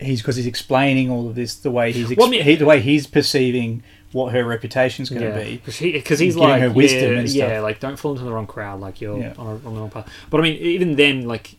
he's 0.00 0.20
because 0.20 0.36
he's 0.36 0.46
explaining 0.46 1.10
all 1.10 1.28
of 1.28 1.34
this 1.36 1.54
the 1.54 1.70
way 1.70 1.90
he's 1.92 2.10
ex- 2.10 2.18
Well, 2.18 2.26
I 2.26 2.30
mean- 2.30 2.42
he, 2.42 2.56
the 2.56 2.66
way 2.66 2.80
he's 2.80 3.06
perceiving 3.06 3.82
what 4.14 4.32
her 4.32 4.42
reputation's 4.44 5.10
going 5.10 5.20
to 5.22 5.28
Yeah, 5.28 5.44
be 5.44 5.56
because 5.58 5.78
he, 6.20 6.26
he's 6.26 6.36
like, 6.36 6.62
her 6.62 6.70
wisdom 6.70 7.12
yeah, 7.12 7.18
and 7.18 7.28
stuff. 7.28 7.50
yeah, 7.50 7.60
like 7.60 7.80
don't 7.80 7.98
fall 7.98 8.12
into 8.12 8.24
the 8.24 8.32
wrong 8.32 8.46
crowd, 8.46 8.80
like 8.80 9.00
you're 9.02 9.18
Yeah. 9.18 9.34
on, 9.36 9.46
a, 9.46 9.50
on 9.68 9.74
the 9.74 9.80
wrong 9.80 9.90
path. 9.90 10.08
But 10.30 10.38
I 10.40 10.44
mean, 10.44 10.54
even 10.54 10.96
then, 10.96 11.26
like, 11.26 11.56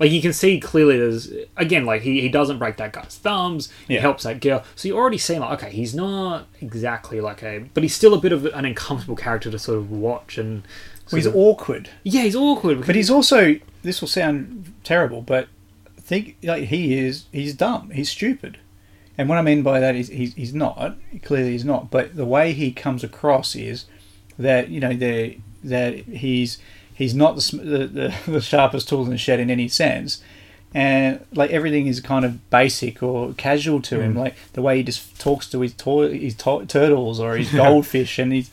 like 0.00 0.10
you 0.10 0.22
can 0.22 0.32
see 0.32 0.58
clearly, 0.60 0.96
there's 0.96 1.30
again, 1.56 1.84
like 1.84 2.02
he, 2.02 2.20
he 2.22 2.28
doesn't 2.30 2.58
break 2.58 2.76
that 2.78 2.92
guy's 2.92 3.18
thumbs. 3.18 3.70
He 3.88 3.94
helps 3.96 4.22
that 4.22 4.40
girl, 4.40 4.64
so 4.74 4.88
you 4.88 4.96
already 4.96 5.18
see 5.18 5.38
like, 5.38 5.62
okay, 5.62 5.70
he's 5.74 5.94
not 5.94 6.46
exactly 6.62 7.20
like 7.20 7.42
a, 7.42 7.64
but 7.74 7.82
he's 7.82 7.94
still 7.94 8.14
a 8.14 8.18
bit 8.20 8.32
of 8.32 8.46
an 8.46 8.64
uncomfortable 8.64 9.16
character 9.16 9.50
to 9.50 9.58
sort 9.58 9.76
of 9.78 9.90
watch 9.90 10.38
and. 10.38 10.62
well, 11.10 11.16
he's 11.18 11.26
of- 11.26 11.36
awkward 11.36 11.90
yeah, 12.04 12.22
he's 12.22 12.36
awkward, 12.36 12.86
but 12.86 12.94
he's 12.94 13.10
also 13.10 13.56
this 13.82 14.00
will 14.00 14.08
sound 14.08 14.72
terrible 14.82 15.20
but 15.20 15.48
think 15.98 16.36
like 16.42 16.64
he 16.64 16.96
is 16.98 17.26
he's 17.32 17.52
dumb 17.54 17.90
he's 17.90 18.08
stupid 18.10 18.58
and 19.18 19.28
what 19.28 19.38
I 19.38 19.42
mean 19.42 19.62
by 19.62 19.80
that 19.80 19.94
is 19.94 20.08
he's, 20.08 20.34
he's 20.34 20.54
not 20.54 20.96
clearly 21.22 21.52
he's 21.52 21.64
not 21.64 21.90
but 21.90 22.16
the 22.16 22.26
way 22.26 22.52
he 22.52 22.72
comes 22.72 23.02
across 23.02 23.54
is 23.54 23.86
that 24.38 24.68
you 24.68 24.80
know 24.80 24.94
the 24.94 25.38
that 25.64 25.94
he's 25.94 26.58
he's 26.96 27.14
not 27.14 27.36
the, 27.36 27.86
the, 27.86 28.14
the, 28.30 28.40
sharpest 28.40 28.88
tool 28.88 29.04
in 29.04 29.10
the 29.10 29.18
shed 29.18 29.38
in 29.38 29.50
any 29.50 29.68
sense. 29.68 30.22
And 30.74 31.24
like 31.32 31.50
everything 31.50 31.86
is 31.86 32.00
kind 32.00 32.24
of 32.24 32.50
basic 32.50 33.02
or 33.02 33.32
casual 33.34 33.80
to 33.82 34.00
him 34.00 34.14
mm. 34.14 34.18
like 34.18 34.34
the 34.52 34.62
way 34.62 34.78
he 34.78 34.82
just 34.82 35.18
talks 35.18 35.48
to 35.50 35.60
his, 35.60 35.72
to- 35.74 36.00
his 36.00 36.34
to- 36.34 36.66
turtles 36.66 37.20
or 37.20 37.36
his 37.36 37.50
goldfish 37.52 38.18
and 38.18 38.32
he's 38.32 38.50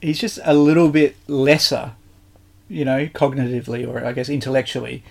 he's 0.00 0.18
just 0.18 0.38
a 0.42 0.54
little 0.54 0.88
bit 0.88 1.16
lesser 1.28 1.92
you 2.68 2.84
know 2.84 3.06
cognitively 3.08 3.86
or 3.86 4.04
I 4.04 4.12
guess 4.12 4.28
intellectually 4.28 5.04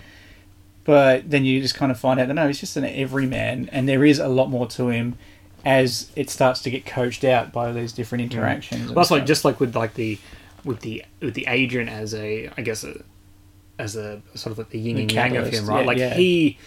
but 0.84 1.28
then 1.30 1.44
you 1.44 1.60
just 1.60 1.74
kind 1.74 1.90
of 1.90 1.98
find 1.98 2.20
out 2.20 2.28
that 2.28 2.34
no 2.34 2.46
he's 2.46 2.60
just 2.60 2.76
an 2.76 2.84
everyman 2.84 3.68
and 3.72 3.88
there 3.88 4.04
is 4.04 4.18
a 4.18 4.28
lot 4.28 4.50
more 4.50 4.66
to 4.66 4.88
him 4.88 5.16
as 5.64 6.10
it 6.14 6.28
starts 6.28 6.60
to 6.62 6.70
get 6.70 6.84
coached 6.84 7.24
out 7.24 7.52
by 7.52 7.72
these 7.72 7.92
different 7.92 8.22
interactions 8.22 8.82
and 8.82 8.90
Well, 8.90 8.96
that's 8.96 9.10
like 9.10 9.24
just 9.26 9.44
like 9.44 9.60
with 9.60 9.74
like 9.74 9.94
the 9.94 10.18
with 10.64 10.80
the 10.80 11.04
with 11.20 11.34
the 11.34 11.46
Adrian 11.48 11.88
as 11.88 12.14
a 12.14 12.50
I 12.56 12.62
guess 12.62 12.84
a 12.84 13.02
as 13.78 13.96
a 13.96 14.20
sort 14.34 14.52
of 14.52 14.58
like 14.58 14.70
the 14.70 14.78
yin 14.78 14.96
The 14.96 15.02
and 15.02 15.12
yang 15.12 15.36
of 15.36 15.48
him, 15.52 15.66
right? 15.66 15.80
yeah, 15.80 15.86
like 15.86 15.98
yeah. 15.98 16.14
he, 16.14 16.58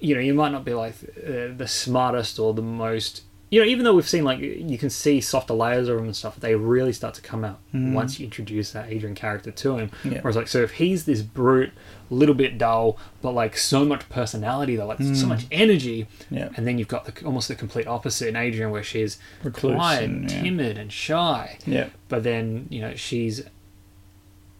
you 0.00 0.14
know, 0.14 0.20
you 0.20 0.34
might 0.34 0.52
not 0.52 0.64
be 0.64 0.72
like 0.74 0.94
uh, 1.18 1.48
the 1.56 1.66
smartest 1.66 2.38
or 2.38 2.54
the 2.54 2.62
most. 2.62 3.22
You 3.48 3.60
know, 3.60 3.66
even 3.66 3.84
though 3.84 3.94
we've 3.94 4.08
seen 4.08 4.24
like 4.24 4.40
you 4.40 4.76
can 4.76 4.90
see 4.90 5.20
softer 5.20 5.54
layers 5.54 5.88
of 5.88 5.98
him 5.98 6.06
and 6.06 6.16
stuff, 6.16 6.34
they 6.40 6.56
really 6.56 6.92
start 6.92 7.14
to 7.14 7.22
come 7.22 7.44
out 7.44 7.60
once 7.72 8.18
you 8.18 8.24
introduce 8.24 8.72
that 8.72 8.88
Adrian 8.90 9.14
character 9.14 9.52
to 9.52 9.76
him. 9.78 9.90
Mm. 10.02 10.12
Yeah. 10.14 10.20
Whereas 10.22 10.34
like, 10.34 10.48
so 10.48 10.62
if 10.62 10.72
he's 10.72 11.04
this 11.04 11.22
brute, 11.22 11.70
a 12.10 12.14
little 12.14 12.34
bit 12.34 12.58
dull, 12.58 12.98
but 13.22 13.30
like 13.32 13.56
so 13.56 13.84
much 13.84 14.08
personality, 14.08 14.74
though, 14.74 14.86
like 14.86 15.00
so 15.00 15.26
much 15.26 15.46
energy, 15.52 16.08
Mm. 16.30 16.36
Yeah. 16.38 16.48
and 16.56 16.66
then 16.66 16.76
you've 16.78 16.88
got 16.88 17.04
the 17.04 17.24
almost 17.24 17.46
the 17.46 17.54
complete 17.54 17.86
opposite 17.86 18.26
in 18.28 18.34
Adrian, 18.34 18.72
where 18.72 18.82
she's 18.82 19.18
Recluse 19.44 19.76
quiet, 19.76 20.02
and, 20.04 20.28
yeah. 20.30 20.42
timid, 20.42 20.76
and 20.78 20.92
shy 20.92 21.58
yeah 21.66 21.88
but 22.08 22.22
then 22.24 22.66
you 22.70 22.80
know 22.80 22.94
she's 22.96 23.42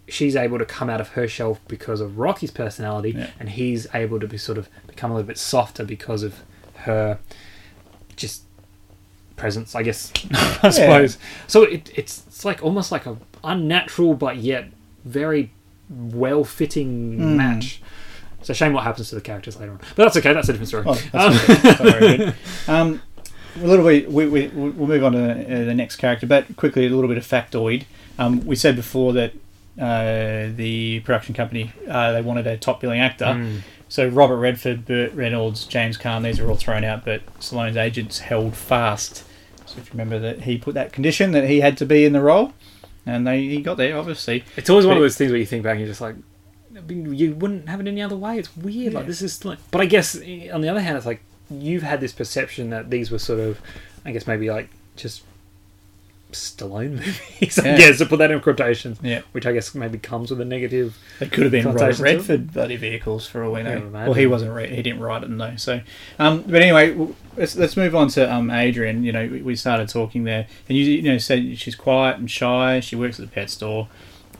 she's 0.09 0.37
able 0.37 0.59
to 0.59 0.65
come 0.65 0.89
out 0.89 1.01
of 1.01 1.09
her 1.11 1.27
shell 1.27 1.59
because 1.67 2.01
of 2.01 2.19
Rocky's 2.19 2.53
personality, 2.53 3.11
Yeah. 3.17 3.31
and 3.41 3.49
he's 3.51 3.89
able 3.93 4.21
to 4.21 4.29
be 4.29 4.39
sort 4.39 4.59
of 4.59 4.69
become 4.87 5.11
a 5.11 5.15
little 5.15 5.27
bit 5.27 5.39
softer 5.39 5.85
because 5.85 6.23
of 6.23 6.43
her 6.85 7.19
just 8.15 8.43
presence, 9.37 9.75
I 9.75 9.83
guess. 9.83 10.13
I 10.63 10.71
suppose. 10.71 11.19
So 11.47 11.63
it, 11.63 11.91
it's 11.95 12.25
it's 12.27 12.45
like 12.45 12.63
almost 12.63 12.91
like 12.93 13.07
a 13.07 13.17
unnatural 13.45 14.15
but 14.15 14.37
yet 14.39 14.67
very 15.05 15.53
well 15.91 16.45
fitting 16.45 17.17
Hmm. 17.19 17.37
match. 17.37 17.81
It's 18.41 18.51
a 18.51 18.55
shame 18.55 18.73
what 18.73 18.85
happens 18.85 19.09
to 19.09 19.15
the 19.17 19.21
characters 19.21 19.57
later 19.59 19.73
on, 19.73 19.79
but 19.97 20.05
that's 20.05 20.17
okay. 20.19 20.33
That's 20.33 20.49
a 20.49 20.53
different 20.53 20.69
story. 20.69 20.85
Oh, 20.87 20.95
that's 21.13 21.37
okay. 21.51 21.55
That's 21.63 21.81
not 21.81 21.99
very 22.01 22.17
good. 22.19 22.35
Um, 22.69 23.03
a 23.61 23.67
little 23.67 23.85
bit. 23.87 24.11
We, 24.13 24.27
we 24.29 24.49
we'll 24.49 24.73
move 24.89 25.03
on 25.03 25.13
to 25.13 25.31
uh, 25.33 25.65
the 25.65 25.75
next 25.75 25.97
character, 25.97 26.27
but 26.27 26.57
quickly 26.57 26.87
a 26.87 26.91
little 26.91 27.09
bit 27.09 27.19
of 27.19 27.27
factoid. 27.27 27.85
Um, 28.19 28.45
we 28.47 28.55
said 28.55 28.77
before 28.77 29.13
that 29.15 29.33
uh, 29.81 30.53
the 30.55 31.01
production 31.01 31.35
company 31.35 31.73
uh, 31.89 32.13
they 32.13 32.23
wanted 32.23 32.47
a 32.47 32.57
top 32.57 32.81
billing 32.81 33.01
actor. 33.01 33.33
Hmm. 33.35 33.59
So 33.89 34.09
Robert 34.09 34.37
Redford, 34.39 34.85
Burt 34.85 35.13
Reynolds, 35.15 35.65
James 35.65 35.97
Caan, 35.97 36.23
these 36.25 36.41
are 36.41 36.49
all 36.49 36.57
thrown 36.57 36.83
out, 36.85 37.05
but 37.05 37.25
Stallone's 37.41 37.77
agents 37.77 38.19
held 38.19 38.57
fast. 38.57 39.23
So 39.67 39.79
if 39.79 39.87
you 39.87 39.93
remember 39.93 40.19
that 40.21 40.43
he 40.43 40.59
put 40.59 40.75
that 40.75 40.93
condition 40.93 41.33
that 41.33 41.49
he 41.49 41.61
had 41.61 41.77
to 41.79 41.87
be 41.87 42.05
in 42.05 42.13
the 42.13 42.21
role, 42.21 42.53
and 43.05 43.27
they 43.27 43.43
he 43.43 43.61
got 43.63 43.77
there 43.77 43.99
obviously. 43.99 44.45
It's 44.57 44.71
always 44.71 44.87
one 44.87 44.97
of 44.97 45.03
those 45.03 45.17
things 45.17 45.31
where 45.31 45.41
you 45.41 45.47
think 45.47 45.63
back 45.65 45.73
and 45.73 45.81
you're 45.81 45.89
just 45.89 46.01
like, 46.01 46.17
I 46.77 46.81
mean, 46.81 47.15
you 47.15 47.35
wouldn't 47.35 47.69
have 47.69 47.81
it 47.81 47.89
any 47.89 48.03
other 48.03 48.17
way. 48.17 48.39
It's 48.39 48.55
weird. 48.57 48.95
Like 48.95 49.07
this 49.07 49.23
is 49.23 49.45
like, 49.45 49.59
but 49.71 49.81
I 49.81 49.87
guess 49.87 50.17
eh, 50.23 50.51
on 50.51 50.61
the 50.61 50.69
other 50.69 50.81
hand, 50.81 50.97
it's 50.97 51.07
like 51.07 51.23
you've 51.51 51.83
had 51.83 52.01
this 52.01 52.13
perception 52.13 52.71
that 52.71 52.91
these 52.91 53.11
were 53.11 53.19
sort 53.19 53.41
of, 53.41 53.61
I 54.05 54.13
guess 54.13 54.27
maybe 54.27 54.51
like 54.51 54.71
just 54.97 55.23
Stallone 56.33 56.91
movies. 57.41 57.59
I 57.59 57.69
Yeah. 57.69 57.77
guess 57.79 57.99
to 57.99 58.07
put 58.07 58.19
that 58.19 58.31
in 58.31 58.41
quotations. 58.41 58.99
Yeah. 59.03 59.23
Which 59.33 59.47
I 59.47 59.53
guess 59.53 59.75
maybe 59.75 59.99
comes 59.99 60.31
with 60.31 60.41
a 60.41 60.45
negative. 60.45 60.97
They 61.21 61.29
could 61.29 61.45
have 61.45 61.53
been 61.53 61.65
Robert 61.67 61.99
Redford 61.99 62.53
bloody 62.53 62.77
vehicles 62.77 63.27
for 63.27 63.45
all 63.45 63.53
we 63.53 63.63
know. 63.63 63.89
Well, 63.93 64.13
he 64.13 64.27
wasn't. 64.27 64.53
Re- 64.53 64.75
he 64.75 64.83
didn't 64.83 65.01
write 65.01 65.23
it, 65.23 65.37
though. 65.39 65.57
So, 65.57 65.81
um, 66.19 66.43
but 66.47 66.61
anyway, 66.63 66.97
let's 67.37 67.57
let's 67.57 67.77
move 67.77 67.95
on 67.95 68.09
to 68.09 68.33
um, 68.33 68.51
Adrian. 68.51 69.05
You 69.05 69.13
know, 69.13 69.27
we- 69.27 69.43
we 69.43 69.57
started 69.57 69.89
talking 69.89 70.25
there, 70.25 70.47
and 70.69 70.77
you 70.77 70.85
you 70.85 71.03
know 71.03 71.19
said 71.19 71.59
she's 71.59 71.75
quiet 71.77 72.19
and 72.19 72.31
shy. 72.31 72.81
She 72.81 72.97
works 72.97 73.19
at 73.21 73.27
the 73.27 73.33
pet 73.33 73.49
store, 73.51 73.89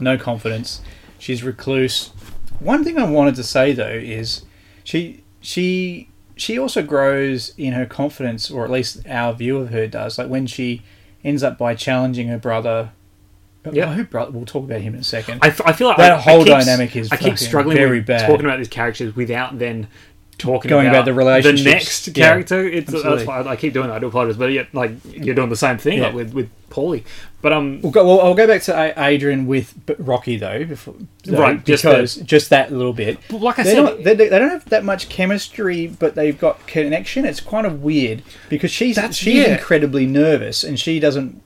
no 0.01 0.19
confidence. 0.19 0.81
She's 1.19 1.43
recluse. 1.43 2.09
One 2.61 2.85
thing 2.85 2.99
I 2.99 3.05
wanted 3.09 3.37
to 3.37 3.43
say 3.45 3.73
though 3.73 3.89
is 3.89 4.43
she 4.85 5.23
she 5.41 6.09
she 6.37 6.59
also 6.59 6.83
grows 6.83 7.55
in 7.57 7.73
her 7.75 7.87
confidence, 7.87 8.51
or 8.51 8.65
at 8.65 8.71
least 8.71 9.07
our 9.09 9.33
view 9.33 9.57
of 9.59 9.71
her 9.71 9.87
does. 9.87 10.19
Like 10.19 10.29
when 10.29 10.47
she 10.47 10.83
ends 11.25 11.43
up 11.43 11.59
by 11.59 11.75
challenging 11.75 12.29
her 12.29 12.39
brother. 12.39 12.93
Yeah. 13.73 13.93
her 13.95 14.05
brother. 14.05 14.31
We'll 14.31 14.45
talk 14.47 14.65
about 14.65 14.81
him 14.81 14.95
in 14.95 15.01
a 15.01 15.05
second. 15.05 15.41
I, 15.43 15.49
f- 15.49 15.61
I 15.67 15.73
feel 15.73 15.89
like 15.89 15.97
That 15.97 16.13
I, 16.13 16.17
I 16.17 16.21
whole 16.21 16.45
keep, 16.45 16.53
dynamic 16.53 16.95
is 16.95 17.11
I 17.11 17.17
keep 17.17 17.37
struggling 17.37 17.77
very 17.77 17.99
with 17.99 18.07
bad. 18.07 18.29
talking 18.29 18.45
about 18.47 18.59
these 18.59 18.69
characters 18.69 19.17
without 19.17 19.59
then 19.59 19.89
talking 20.39 20.69
Going 20.69 20.87
about, 20.87 20.97
about 20.97 21.05
the 21.07 21.15
relationships. 21.15 21.63
the 21.65 21.71
next 21.71 22.09
Yeah, 22.09 22.29
character. 22.29 22.67
It's 22.69 22.89
absolutely. 22.89 23.17
that's 23.17 23.27
why 23.27 23.43
I, 23.43 23.57
keep 23.57 23.73
doing 23.73 23.89
that. 23.89 23.97
I 23.97 23.99
do 23.99 24.07
apologize, 24.07 24.37
but 24.37 24.53
yet 24.53 24.75
like 24.75 24.93
you're 25.11 25.35
doing 25.35 25.49
the 25.49 25.57
same 25.57 25.79
thing 25.79 25.99
Yeah. 25.99 26.07
like 26.07 26.15
with 26.15 26.35
with 26.35 26.51
Paulie. 26.71 27.05
But 27.43 27.53
um, 27.53 27.81
We'll 27.81 27.93
go, 27.93 28.05
well, 28.05 28.21
I'll 28.23 28.35
go 28.35 28.47
back 28.47 28.63
to 28.63 28.95
Adrian 29.01 29.47
with 29.47 29.75
Rocky 29.99 30.37
though, 30.37 30.65
before, 30.65 30.95
though, 31.25 31.39
Right, 31.41 31.65
just 31.65 31.85
because 31.85 32.17
just, 32.17 32.51
that 32.51 32.73
little 32.73 32.93
bit. 32.93 33.19
Like 33.31 33.59
I 33.59 33.63
They're 33.63 33.75
said, 33.75 33.83
not, 33.83 34.03
they, 34.05 34.15
they 34.15 34.29
don't 34.29 34.51
have 34.51 34.65
that 34.71 34.85
much 34.85 35.09
chemistry, 35.09 35.87
but 35.87 36.15
they've 36.17 36.39
got 36.39 36.67
connection. 36.67 37.25
It's 37.25 37.41
kind 37.41 37.67
of 37.67 37.83
weird 37.83 38.23
because 38.49 38.71
she's 38.71 38.99
she's 39.17 39.47
yeah. 39.47 39.55
incredibly 39.57 40.07
nervous, 40.07 40.65
and 40.65 40.79
she 40.79 40.99
doesn't. 40.99 41.41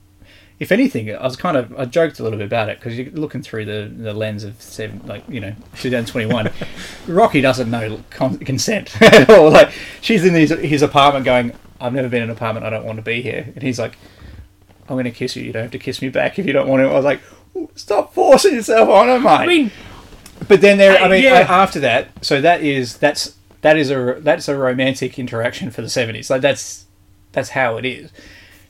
If 0.61 0.71
anything, 0.71 1.13
I 1.13 1.23
was 1.23 1.35
kind 1.35 1.57
of 1.57 1.77
I 1.77 1.85
joked 1.85 2.19
a 2.19 2.23
little 2.23 2.37
bit 2.37 2.45
about 2.45 2.69
it 2.69 2.79
because 2.79 2.97
you're 2.97 3.09
looking 3.11 3.41
through 3.41 3.65
the, 3.65 3.91
the 3.93 4.13
lens 4.13 4.43
of 4.43 4.61
seven, 4.61 5.01
like 5.07 5.23
you 5.27 5.39
know, 5.39 5.55
2021. 5.79 6.51
Rocky 7.07 7.41
doesn't 7.41 7.71
know 7.71 7.99
con- 8.11 8.37
consent 8.37 9.01
at 9.01 9.29
all. 9.29 9.49
Like 9.49 9.71
she's 10.01 10.23
in 10.23 10.35
his 10.35 10.51
his 10.51 10.83
apartment, 10.83 11.25
going, 11.25 11.53
"I've 11.79 11.93
never 11.93 12.07
been 12.09 12.23
in 12.23 12.29
an 12.29 12.35
apartment. 12.35 12.65
I 12.65 12.69
don't 12.69 12.85
want 12.85 12.97
to 12.97 13.01
be 13.01 13.23
here," 13.23 13.51
and 13.55 13.63
he's 13.63 13.79
like, 13.79 13.97
I'm 14.87 14.95
going 14.95 15.05
to 15.05 15.11
kiss 15.11 15.35
you. 15.35 15.43
You 15.43 15.53
don't 15.53 15.63
have 15.63 15.71
to 15.71 15.79
kiss 15.79 16.01
me 16.01 16.09
back 16.09 16.37
if 16.37 16.45
you 16.45 16.53
don't 16.53 16.67
want 16.67 16.81
to. 16.81 16.89
I 16.89 16.93
was 16.93 17.05
like, 17.05 17.21
stop 17.75 18.13
forcing 18.13 18.55
yourself 18.55 18.89
on 18.89 19.07
her, 19.07 19.19
mate. 19.19 19.29
I 19.29 19.47
mean, 19.47 19.71
but 20.47 20.61
then 20.61 20.77
there, 20.77 21.01
I 21.01 21.07
mean, 21.07 21.23
yeah. 21.23 21.45
after 21.49 21.79
that, 21.79 22.09
so 22.23 22.41
that 22.41 22.61
is 22.61 22.97
that's 22.97 23.35
that 23.61 23.77
is 23.77 23.89
a 23.89 24.17
that's 24.19 24.47
a 24.47 24.57
romantic 24.57 25.17
interaction 25.17 25.71
for 25.71 25.81
the 25.81 25.89
seventies. 25.89 26.29
Like 26.29 26.41
that's 26.41 26.85
that's 27.31 27.49
how 27.49 27.77
it 27.77 27.85
is. 27.85 28.11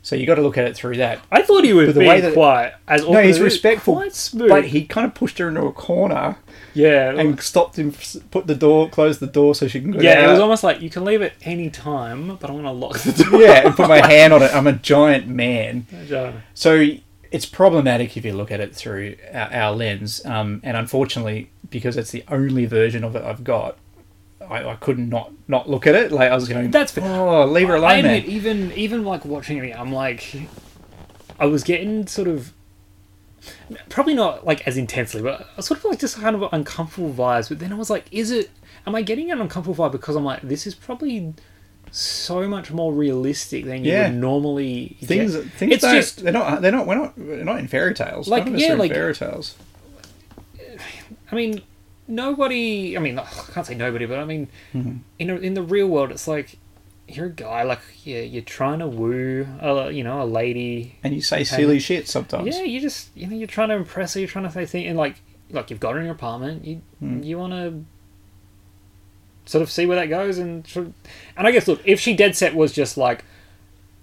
So 0.04 0.16
you 0.16 0.26
got 0.26 0.36
to 0.36 0.42
look 0.42 0.58
at 0.58 0.66
it 0.66 0.76
through 0.76 0.98
that. 0.98 1.20
I 1.32 1.44
thought 1.44 1.64
he 1.64 1.74
was 1.74 1.88
But 1.90 1.94
the 1.94 2.00
being 2.00 2.10
way 2.10 2.22
that- 2.22 2.34
quiet. 2.34 2.74
As 2.88 3.08
No, 3.08 3.22
he's 3.22 3.40
respectful, 3.40 3.94
quite 3.96 4.16
smooth. 4.16 4.50
but 4.50 4.66
he 4.66 4.84
kind 4.86 5.06
of 5.06 5.14
pushed 5.14 5.38
her 5.38 5.48
into 5.50 5.62
a 5.66 5.72
corner 5.72 6.38
yeah, 6.74 7.12
and 7.14 7.40
stopped 7.40 7.78
him, 7.78 7.94
put 8.32 8.48
the 8.48 8.56
door, 8.56 8.90
closed 8.90 9.20
the 9.20 9.28
door 9.28 9.54
so 9.54 9.68
she 9.68 9.80
can 9.82 9.92
go. 9.92 10.00
yeah, 10.00 10.26
it 10.26 10.32
was 10.32 10.40
almost 10.40 10.64
like 10.64 10.82
you 10.82 10.90
can 10.90 11.04
leave 11.06 11.22
at 11.22 11.34
any 11.44 11.70
time, 11.70 12.38
but 12.38 12.50
I'm 12.50 12.56
gonna 12.56 12.72
lock 12.74 12.98
the 13.00 13.24
door. 13.24 13.42
yeah, 13.42 13.66
and 13.68 13.76
put 13.76 13.88
my 13.90 14.06
hand 14.08 14.34
on 14.34 14.42
it. 14.42 14.54
I'm 14.56 14.68
a 14.68 14.74
giant 14.74 15.28
man. 15.28 15.86
So 16.56 16.88
it's 17.32 17.46
problematic 17.46 18.18
if 18.18 18.26
you 18.26 18.34
look 18.34 18.52
at 18.52 18.60
it 18.60 18.76
through 18.76 19.16
our, 19.34 19.54
our 19.54 19.72
lens. 19.76 20.26
Um, 20.26 20.62
and 20.64 20.76
unfortunately, 20.76 21.50
because 21.70 21.96
it's 21.96 22.12
the 22.12 22.24
only 22.28 22.66
version 22.66 23.04
of 23.04 23.16
it 23.16 23.24
I've 23.24 23.44
got, 23.44 23.78
I, 24.52 24.72
I 24.72 24.76
couldn't 24.76 25.10
not 25.10 25.32
not 25.48 25.70
look 25.70 25.88
at 25.88 25.96
it. 25.96 26.12
Like 26.12 26.32
I 26.32 26.36
was 26.36 26.48
going, 26.48 26.72
That's 26.72 26.92
fair. 26.92 27.04
oh, 27.06 27.46
leave 27.46 27.68
her 27.70 27.76
I 27.76 27.78
alone, 27.78 27.98
admit, 28.06 28.26
man. 28.28 28.36
even 28.36 28.72
even 28.74 29.04
like 29.06 29.26
watching 29.26 29.58
it, 29.64 29.78
I'm 29.78 29.92
like, 29.94 30.36
I 31.40 31.46
was 31.46 31.64
getting 31.64 32.06
sort 32.08 32.28
of, 32.28 32.54
probably 33.90 34.14
not 34.14 34.46
like 34.46 34.68
as 34.68 34.78
intensely, 34.78 35.22
but 35.22 35.42
I 35.42 35.46
was 35.58 35.66
sort 35.68 35.80
of 35.80 35.86
like 35.86 36.00
just 36.00 36.20
kind 36.20 36.36
of 36.36 36.52
uncomfortable 36.54 37.14
vibes. 37.14 37.50
But 37.50 37.60
then 37.60 37.72
I 37.72 37.76
was 37.76 37.90
like, 37.90 38.06
is 38.12 38.32
it? 38.32 38.50
Am 38.86 38.96
I 38.96 39.02
getting 39.04 39.32
an 39.32 39.40
uncomfortable 39.40 39.76
vibe 39.88 39.92
because 39.92 40.16
I'm 40.16 40.24
like, 40.26 40.42
this 40.42 40.66
is 40.68 40.74
probably 40.76 41.34
so 41.92 42.48
much 42.48 42.72
more 42.72 42.94
realistic 42.94 43.66
than 43.66 43.84
you 43.86 43.92
Yeah. 43.92 44.08
would 44.10 44.18
normally 44.18 44.98
Things 45.04 45.36
get. 45.36 45.46
things 45.52 45.74
it's 45.74 45.84
just 45.84 46.24
they're 46.24 46.32
not 46.32 46.62
they're 46.62 46.72
not 46.72 46.88
we're 46.88 46.96
not 46.96 47.18
we're 47.18 47.44
not 47.44 47.60
in 47.60 47.68
fairy 47.68 47.94
tales. 47.94 48.28
Like, 48.28 48.46
yeah, 48.48 48.74
like- 48.74 48.92
fairy 48.94 49.14
tales. 49.14 49.56
I 51.32 51.36
mean, 51.36 51.62
nobody. 52.12 52.96
I 52.96 53.00
mean, 53.00 53.18
I 53.18 53.26
can't 53.54 53.66
say 53.66 53.76
nobody, 53.76 54.06
but 54.06 54.20
I 54.20 54.26
mean, 54.26 54.48
Mm-hmm. 54.74 54.98
in 55.20 55.30
a, 55.30 55.36
in 55.38 55.54
the 55.56 55.64
real 55.64 55.88
world, 55.88 56.12
it's 56.12 56.28
like 56.28 56.58
you're 57.08 57.26
a 57.28 57.30
guy. 57.32 57.64
Like, 57.64 57.80
yeah, 58.04 58.22
you're 58.22 58.42
trying 58.44 58.80
to 58.80 58.88
woo, 58.88 59.46
a, 59.60 59.92
you 59.92 60.04
know, 60.04 60.22
a 60.22 60.26
lady. 60.26 60.98
And 61.04 61.14
you 61.14 61.22
say 61.22 61.44
silly 61.44 61.80
shit 61.80 62.08
sometimes. 62.08 62.48
Yeah, 62.56 62.64
you 62.64 62.80
just 62.80 63.10
you 63.16 63.28
know 63.28 63.36
you're 63.36 63.48
trying 63.48 63.70
to 63.70 63.76
impress 63.76 64.14
her. 64.14 64.20
You're 64.20 64.30
trying 64.30 64.46
to 64.46 64.52
say 64.52 64.66
things 64.66 64.88
and 64.88 64.98
like 64.98 65.16
like 65.50 65.70
you've 65.70 65.80
got 65.80 65.94
her 65.94 66.00
in 66.00 66.06
your 66.06 66.16
apartment. 66.16 66.64
You 66.66 66.82
Hmm. 67.00 67.24
you 67.24 67.38
want 67.40 67.54
to 67.54 67.84
sort 69.46 69.62
of 69.62 69.72
see 69.72 69.86
where 69.86 69.98
that 69.98 70.06
goes 70.06 70.38
and 70.38 70.66
sort 70.68 70.88
of, 70.88 70.94
and 71.36 71.48
I 71.48 71.52
guess 71.52 71.68
look 71.68 71.82
if 71.84 72.00
she 72.00 72.16
dead 72.16 72.36
set 72.36 72.56
was 72.56 72.72
just 72.72 72.96
like 72.96 73.26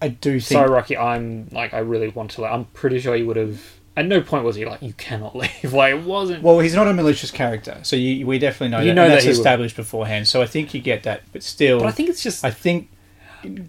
I 0.03 0.09
do 0.09 0.33
think 0.41 0.59
sorry 0.59 0.69
Rocky 0.71 0.97
I'm 0.97 1.49
like 1.53 1.73
I 1.75 1.79
really 1.79 2.09
want 2.09 2.33
to. 2.33 2.43
Like, 2.43 2.53
I'm 2.53 2.67
pretty 2.67 3.01
sure 3.01 3.17
you 3.17 3.27
would 3.27 3.37
have. 3.37 3.61
At 3.99 4.07
no 4.07 4.21
point 4.21 4.45
was 4.45 4.55
he 4.57 4.65
like 4.65 4.81
you 4.83 4.93
cannot 4.93 5.35
leave. 5.43 5.73
Like 5.73 5.95
it 5.95 6.05
wasn't. 6.05 6.43
Well, 6.43 6.61
he's 6.61 6.75
not 6.75 6.87
a 6.87 6.93
malicious 6.95 7.31
character, 7.31 7.79
so 7.83 7.97
you, 7.97 8.27
we 8.27 8.39
definitely 8.39 8.69
know 8.69 8.81
You 8.81 8.89
that. 8.89 8.95
know 8.95 9.03
and 9.05 9.13
that's 9.13 9.25
will. 9.25 9.33
established 9.33 9.77
beforehand. 9.77 10.29
So 10.29 10.41
I 10.41 10.47
think 10.47 10.73
you 10.73 10.81
get 10.81 11.03
that, 11.03 11.23
but 11.33 11.43
still, 11.43 11.81
but 11.81 11.87
I 11.89 11.91
think 11.91 12.09
it's 12.09 12.23
just 12.23 12.45
I 12.45 12.51
think 12.51 12.89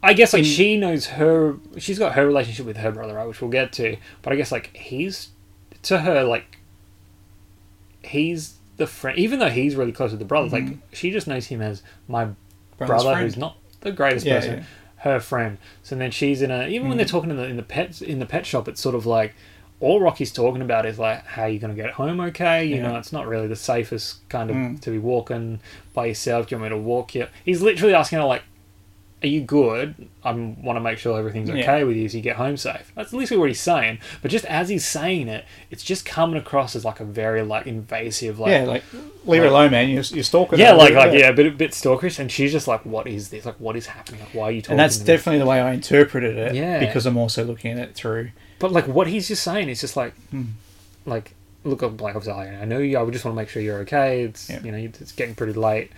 I 0.04 0.14
guess 0.14 0.34
like 0.34 0.42
in- 0.44 0.46
she 0.50 0.78
knows 0.78 1.08
her. 1.08 1.56
She's 1.78 1.98
got 2.00 2.14
her 2.14 2.26
relationship 2.26 2.66
with 2.66 2.78
her 2.78 2.92
brother, 2.92 3.16
right, 3.16 3.28
which 3.28 3.42
we'll 3.42 3.50
get 3.52 3.72
to. 3.74 3.98
But 4.22 4.34
I 4.34 4.36
guess 4.36 4.52
like 4.52 4.76
he's 4.76 5.30
to 5.84 6.00
her 6.00 6.24
like 6.24 6.58
he's 8.04 8.58
the 8.78 8.88
friend, 8.88 9.18
even 9.18 9.40
though 9.40 9.50
he's 9.50 9.76
really 9.76 9.92
close 9.92 10.12
with 10.12 10.20
the 10.20 10.26
brothers. 10.26 10.52
Like 10.54 10.78
she 10.94 11.12
just 11.12 11.28
knows 11.28 11.48
him 11.48 11.62
as 11.62 11.82
my 12.08 12.26
Mm-hmm. 12.26 12.86
Brother's 12.88 13.04
brother, 13.04 13.16
friend. 13.18 13.26
who's 13.26 13.38
not 13.38 13.58
the 13.82 13.92
greatest 13.92 14.26
Yeah, 14.26 14.36
person. 14.40 14.54
yeah. 14.54 14.60
Mm. 14.62 14.66
Her 15.00 15.20
friend. 15.20 15.58
So 15.84 15.96
then 15.98 16.12
she's 16.12 16.42
in 16.42 16.50
a 16.50 16.66
even 16.68 16.88
when 16.88 16.96
they're 16.98 17.06
talking 17.06 17.30
in 17.30 17.36
the 17.36 17.44
in 17.44 17.58
the 17.58 17.64
pets 17.64 18.02
in 18.02 18.20
the 18.20 18.26
pet 18.26 18.46
shop, 18.46 18.68
it's 18.70 18.80
sort 18.80 18.96
of 18.96 19.06
like. 19.06 19.34
All 19.82 20.02
Rocky's 20.02 20.32
talking 20.34 20.62
about 20.62 20.86
is 20.86 21.00
like, 21.00 21.26
how 21.26 21.46
you 21.46 21.58
going 21.60 21.74
to 21.76 21.82
get 21.82 21.92
home 21.94 22.20
okay? 22.20 22.66
You 22.66 22.78
Yeah. 22.78 22.88
know, 22.92 22.98
it's 22.98 23.14
not 23.14 23.28
really 23.28 23.48
the 23.48 23.56
safest 23.56 24.28
kind 24.30 24.50
of 24.50 24.56
Mm. 24.56 24.82
to 24.82 24.92
be 24.92 24.98
walking 24.98 25.60
by 25.94 26.08
yourself. 26.08 26.48
Do 26.48 26.56
you 26.56 26.62
want 26.62 26.74
me 26.74 26.78
to 26.78 26.84
walk 26.84 27.16
you? 27.16 27.28
He's 27.46 27.62
literally 27.62 27.94
asking 27.94 28.20
her 28.20 28.26
like, 28.26 28.42
are 29.22 29.28
you 29.28 29.42
good? 29.42 29.96
I 30.24 30.32
want 30.32 30.78
to 30.78 30.80
make 30.80 30.98
sure 30.98 31.18
everything's 31.20 31.50
Yeah. 31.50 31.56
okay 31.64 31.84
with 31.84 31.98
you 31.98 32.08
so 32.08 32.16
you 32.18 32.24
get 32.24 32.38
home 32.38 32.56
safe. 32.58 32.92
That's 32.96 33.12
at 33.14 33.20
least 33.20 33.34
what 33.36 33.50
he's 33.50 33.60
saying. 33.60 34.00
But 34.22 34.32
just 34.32 34.46
as 34.46 34.70
he's 34.70 34.86
saying 34.86 35.28
it, 35.28 35.44
it's 35.72 35.84
just 35.84 36.06
coming 36.06 36.38
across 36.38 36.74
as 36.76 36.86
like 36.86 37.02
a 37.02 37.04
very 37.06 37.42
like 37.42 37.68
invasive, 37.68 38.40
like 38.40 38.52
yeah, 38.52 38.64
like 38.64 38.84
leave 39.26 39.42
her 39.42 39.50
like- 39.50 39.52
alone, 39.52 39.72
man. 39.72 39.90
You're, 39.90 40.04
you're 40.04 40.24
stalking. 40.24 40.58
yeah, 40.60 40.72
like 40.72 40.94
like 40.94 41.12
yeah, 41.14 41.28
a 41.30 41.34
bit 41.34 41.48
a 41.48 41.52
bit 41.52 41.72
stalkerish. 41.72 42.18
And 42.20 42.32
she's 42.32 42.54
just 42.54 42.66
like, 42.68 42.86
what 42.86 43.08
is 43.08 43.30
this? 43.30 43.46
Like, 43.46 43.60
what 43.60 43.76
is 43.76 43.88
happening? 43.88 44.22
Like, 44.22 44.34
why 44.34 44.44
are 44.46 44.52
you 44.52 44.62
talking? 44.62 44.74
And 44.74 44.80
that's 44.80 44.98
definitely 44.98 45.40
the 45.40 45.46
way 45.46 45.60
I 45.60 45.74
interpreted 45.74 46.38
it. 46.38 46.56
Yeah. 46.56 46.80
because 46.80 47.06
I'm 47.06 47.18
also 47.18 47.44
looking 47.44 47.72
at 47.72 47.90
it 47.90 47.96
through. 47.96 48.30
But 48.60 48.72
like, 48.72 48.86
what 48.88 49.08
he's 49.08 49.28
just 49.28 49.44
saying 49.44 49.70
is 49.70 49.80
just 49.82 49.96
like, 49.96 50.14
Hmm. 50.32 50.44
like, 51.06 51.34
look, 51.64 51.82
I'm 51.82 51.98
like, 51.98 52.16
obviously, 52.16 52.42
I 52.42 52.66
know 52.66 52.80
you. 52.80 53.00
I 53.00 53.10
just 53.10 53.24
want 53.26 53.36
to 53.36 53.42
make 53.42 53.50
sure 53.50 53.62
you're 53.62 53.80
okay. 53.80 54.24
It's 54.24 54.50
Yeah. 54.50 54.62
you 54.64 54.72
know, 54.72 54.78
it's 54.78 55.12
getting 55.14 55.36
pretty 55.36 55.54
late. 55.54 55.92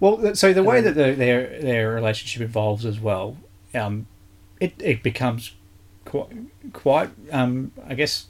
Well, 0.00 0.34
so 0.34 0.52
the 0.52 0.62
way 0.62 0.80
then- 0.80 0.94
that 0.94 1.06
the, 1.10 1.14
their 1.14 1.60
their 1.60 1.90
relationship 1.94 2.42
evolves 2.42 2.84
as 2.84 3.00
well, 3.00 3.36
um, 3.74 4.06
it 4.60 4.72
it 4.80 5.02
becomes 5.02 5.52
quite 6.04 6.28
quite 6.72 7.10
um, 7.32 7.72
I 7.88 7.94
guess 7.94 8.26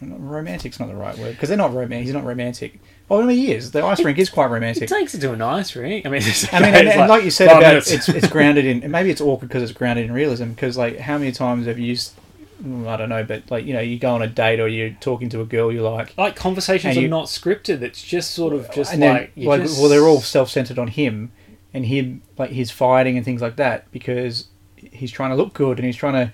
romantic's 0.00 0.78
not 0.78 0.88
the 0.88 0.94
right 0.94 1.16
word 1.18 1.32
because 1.32 1.48
they're 1.48 1.58
not 1.58 1.72
romantic. 1.74 2.04
He's 2.06 2.14
not 2.14 2.24
romantic. 2.24 2.78
Oh, 3.10 3.22
I 3.22 3.26
mean, 3.26 3.36
he 3.36 3.52
is. 3.52 3.70
The 3.70 3.84
ice 3.84 4.02
rink 4.02 4.18
is 4.18 4.28
quite 4.30 4.50
romantic. 4.50 4.82
It 4.84 4.88
takes 4.88 5.14
it 5.14 5.20
to 5.20 5.32
an 5.32 5.40
ice 5.40 5.74
rink. 5.76 6.06
I 6.06 6.08
mean, 6.08 6.22
I 6.52 6.60
mean, 6.60 6.74
and, 6.74 6.88
and 6.88 7.08
like 7.08 7.24
you 7.24 7.30
said 7.30 7.46
about 7.46 7.60
minutes. 7.62 7.90
it's 7.90 8.08
it's 8.08 8.28
grounded 8.28 8.64
in 8.64 8.82
and 8.82 8.90
maybe 8.92 9.10
it's 9.10 9.20
awkward 9.20 9.48
because 9.48 9.62
it's 9.62 9.72
grounded 9.76 10.06
in 10.06 10.12
realism. 10.12 10.50
Because 10.50 10.76
like, 10.76 10.98
how 10.98 11.16
many 11.18 11.30
times 11.32 11.66
have 11.66 11.78
you 11.78 11.86
used? 11.86 12.14
mm, 12.16 12.20
I 12.58 12.96
don't 12.96 13.08
know, 13.10 13.22
but 13.22 13.50
like 13.50 13.66
you 13.66 13.74
know, 13.74 13.80
you 13.80 13.98
go 13.98 14.14
on 14.14 14.22
a 14.22 14.26
date 14.26 14.60
or 14.60 14.68
you're 14.68 14.90
talking 15.00 15.28
to 15.30 15.40
a 15.40 15.44
girl 15.44 15.70
you 15.70 15.82
like, 15.82 16.16
like 16.16 16.36
conversations 16.36 16.96
you- 16.96 17.06
are 17.06 17.10
not 17.10 17.26
scripted. 17.26 17.82
It's 17.82 18.02
just 18.02 18.32
sort 18.32 18.52
of 18.52 18.70
just 18.72 18.92
and 18.92 19.02
then 19.02 19.14
like, 19.14 19.32
like 19.36 19.62
just- 19.62 19.78
well, 19.78 19.88
they're 19.88 20.06
all 20.06 20.20
self-centered 20.20 20.78
on 20.78 20.88
him 20.88 21.32
and 21.74 21.86
him 21.86 22.22
like 22.38 22.50
he's 22.50 22.70
fighting 22.70 23.16
and 23.16 23.24
things 23.24 23.42
like 23.42 23.56
that 23.56 23.90
because 23.92 24.48
he's 24.76 25.10
trying 25.10 25.30
to 25.30 25.36
look 25.36 25.52
good 25.52 25.78
and 25.78 25.86
he's 25.86 25.96
trying 25.96 26.14
to. 26.14 26.32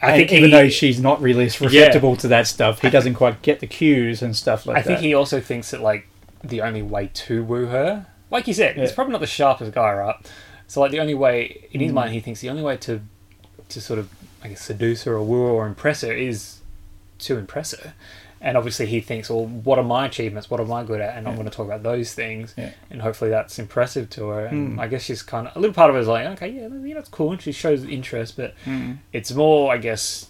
I 0.00 0.16
think 0.16 0.32
even 0.32 0.50
he, 0.50 0.50
though 0.50 0.68
she's 0.68 0.98
not 0.98 1.20
really 1.22 1.44
receptible 1.44 2.16
to 2.16 2.28
that 2.28 2.48
stuff, 2.48 2.80
he 2.80 2.90
doesn't 2.90 3.14
quite 3.14 3.40
get 3.42 3.60
the 3.60 3.68
cues 3.68 4.20
and 4.20 4.34
stuff 4.34 4.66
like 4.66 4.76
that. 4.76 4.80
I 4.80 4.82
think 4.82 5.00
he 5.00 5.14
also 5.14 5.40
thinks 5.40 5.70
that 5.70 5.80
like 5.80 6.08
the 6.42 6.60
only 6.62 6.82
way 6.82 7.10
to 7.14 7.44
woo 7.44 7.66
her, 7.66 8.06
like 8.30 8.48
you 8.48 8.54
said, 8.54 8.76
he's 8.76 8.90
probably 8.90 9.12
not 9.12 9.20
the 9.20 9.28
sharpest 9.28 9.72
guy, 9.72 9.92
right? 9.92 10.16
So 10.66 10.80
like 10.80 10.90
the 10.90 10.98
only 10.98 11.14
way 11.14 11.68
in 11.70 11.80
his 11.80 11.92
mm. 11.92 11.96
mind, 11.96 12.14
he 12.14 12.20
thinks 12.20 12.40
the 12.40 12.50
only 12.50 12.62
way 12.62 12.78
to 12.78 13.02
to 13.68 13.80
sort 13.80 13.98
of 13.98 14.08
I 14.44 14.48
guess 14.48 14.62
seduce 14.62 15.04
her 15.04 15.14
or 15.14 15.22
woo 15.22 15.42
her 15.46 15.50
or 15.50 15.66
impress 15.66 16.00
her 16.02 16.12
is 16.12 16.60
to 17.20 17.36
impress 17.38 17.72
her. 17.78 17.94
And 18.40 18.56
obviously, 18.56 18.86
he 18.86 19.00
thinks, 19.00 19.30
well, 19.30 19.46
what 19.46 19.78
are 19.78 19.84
my 19.84 20.04
achievements? 20.06 20.50
What 20.50 20.58
am 20.58 20.72
I 20.72 20.82
good 20.82 21.00
at? 21.00 21.16
And 21.16 21.28
I'm 21.28 21.34
going 21.36 21.48
to 21.48 21.52
talk 21.52 21.66
about 21.66 21.84
those 21.84 22.12
things. 22.12 22.54
Yeah. 22.58 22.72
And 22.90 23.00
hopefully, 23.00 23.30
that's 23.30 23.56
impressive 23.60 24.10
to 24.10 24.28
her. 24.30 24.46
And 24.46 24.72
Hmm. 24.72 24.80
I 24.80 24.88
guess 24.88 25.02
she's 25.04 25.22
kind 25.22 25.46
of 25.46 25.54
a 25.56 25.60
little 25.60 25.72
part 25.74 25.90
of 25.90 25.94
her 25.94 26.00
is 26.00 26.08
like, 26.08 26.26
okay, 26.26 26.48
yeah, 26.48 26.62
you 26.62 26.94
know, 26.94 26.98
it's 26.98 27.08
cool. 27.08 27.30
And 27.30 27.40
she 27.40 27.52
shows 27.52 27.84
interest, 27.84 28.36
but 28.36 28.54
Hmm. 28.64 28.94
it's 29.12 29.32
more, 29.32 29.72
I 29.72 29.76
guess, 29.78 30.28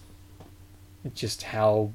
just 1.14 1.42
how 1.44 1.90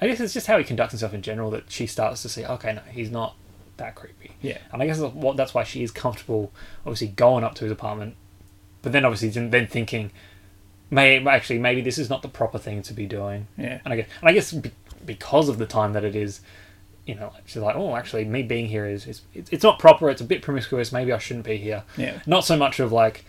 I 0.00 0.06
guess 0.06 0.20
it's 0.20 0.34
just 0.34 0.46
how 0.46 0.58
he 0.58 0.64
conducts 0.64 0.92
himself 0.92 1.14
in 1.14 1.22
general 1.22 1.50
that 1.52 1.70
she 1.70 1.86
starts 1.86 2.20
to 2.22 2.28
see. 2.28 2.44
Okay, 2.44 2.72
no, 2.74 2.80
he's 2.90 3.10
not 3.10 3.34
that 3.78 3.94
creepy. 3.94 4.32
Yeah. 4.42 4.58
and 4.72 4.82
I 4.82 4.86
guess 4.86 4.98
that's 4.98 5.14
what 5.14 5.36
that's 5.36 5.52
why 5.54 5.64
she 5.64 5.82
is 5.82 5.90
comfortable, 5.90 6.50
obviously 6.86 7.08
going 7.08 7.44
up 7.44 7.54
to 7.56 7.64
his 7.64 7.72
apartment, 7.72 8.14
but 8.82 8.92
then 8.92 9.04
obviously 9.04 9.28
then 9.48 9.66
thinking, 9.66 10.10
may 10.90 11.24
actually 11.26 11.58
maybe 11.58 11.80
this 11.80 11.98
is 11.98 12.08
not 12.08 12.22
the 12.22 12.28
proper 12.28 12.58
thing 12.58 12.82
to 12.82 12.94
be 12.94 13.06
doing. 13.06 13.48
Yeah. 13.56 13.80
And 13.84 13.92
I 13.92 13.96
guess 13.96 14.08
and 14.20 14.28
I 14.28 14.32
guess 14.32 14.52
be, 14.52 14.70
because 15.04 15.48
of 15.48 15.58
the 15.58 15.66
time 15.66 15.92
that 15.94 16.04
it 16.04 16.16
is, 16.16 16.40
you 17.06 17.14
know, 17.14 17.32
she's 17.44 17.62
like, 17.62 17.76
oh, 17.76 17.96
actually, 17.96 18.24
me 18.24 18.42
being 18.42 18.66
here 18.66 18.86
is, 18.86 19.06
is 19.06 19.22
it's 19.34 19.50
it's 19.52 19.62
not 19.62 19.78
proper. 19.78 20.10
It's 20.10 20.20
a 20.20 20.24
bit 20.24 20.42
promiscuous. 20.42 20.92
Maybe 20.92 21.12
I 21.12 21.18
shouldn't 21.18 21.46
be 21.46 21.56
here. 21.56 21.84
Yeah. 21.96 22.20
Not 22.26 22.44
so 22.44 22.56
much 22.56 22.80
of 22.80 22.92
like. 22.92 23.24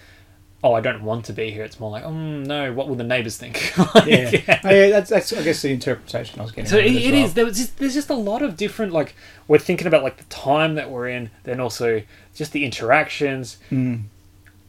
Oh, 0.63 0.73
I 0.73 0.81
don't 0.81 1.03
want 1.03 1.25
to 1.25 1.33
be 1.33 1.51
here. 1.51 1.63
It's 1.63 1.79
more 1.79 1.91
like, 1.91 2.03
oh 2.03 2.11
no, 2.11 2.73
what 2.73 2.87
will 2.87 2.95
the 2.95 3.03
neighbours 3.03 3.37
think? 3.37 3.73
Like, 3.93 4.07
yeah. 4.07 4.59
Oh, 4.63 4.69
yeah, 4.71 4.89
that's, 4.89 5.11
that's 5.11 5.31
I 5.31 5.43
guess 5.43 5.61
the 5.61 5.71
interpretation 5.71 6.39
I 6.39 6.43
was 6.43 6.51
getting. 6.51 6.67
so 6.67 6.77
it, 6.77 6.87
it 6.87 7.11
well. 7.11 7.25
is. 7.25 7.33
There 7.35 7.45
was 7.45 7.57
just, 7.57 7.77
there's 7.77 7.93
just 7.93 8.09
a 8.09 8.15
lot 8.15 8.41
of 8.41 8.57
different 8.57 8.91
like 8.91 9.13
we're 9.47 9.59
thinking 9.59 9.85
about 9.85 10.01
like 10.01 10.17
the 10.17 10.23
time 10.25 10.73
that 10.73 10.89
we're 10.89 11.09
in, 11.09 11.29
then 11.43 11.59
also 11.59 12.01
just 12.33 12.53
the 12.53 12.65
interactions. 12.65 13.57
Mm. 13.69 14.05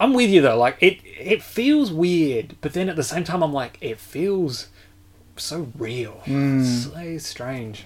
I'm 0.01 0.13
with 0.15 0.31
you 0.31 0.41
though. 0.41 0.57
Like 0.59 0.77
it, 0.81 0.99
it 1.05 1.43
feels 1.43 1.93
weird, 1.93 2.57
but 2.61 2.73
then 2.73 2.89
at 2.89 2.97
the 2.97 3.03
same 3.03 3.25
time, 3.25 3.43
I'm 3.43 3.53
like, 3.53 3.79
it 3.81 3.99
feels 3.99 4.69
so 5.37 5.71
real, 5.77 6.21
Mm. 6.27 6.65
so 6.65 7.19
strange. 7.19 7.85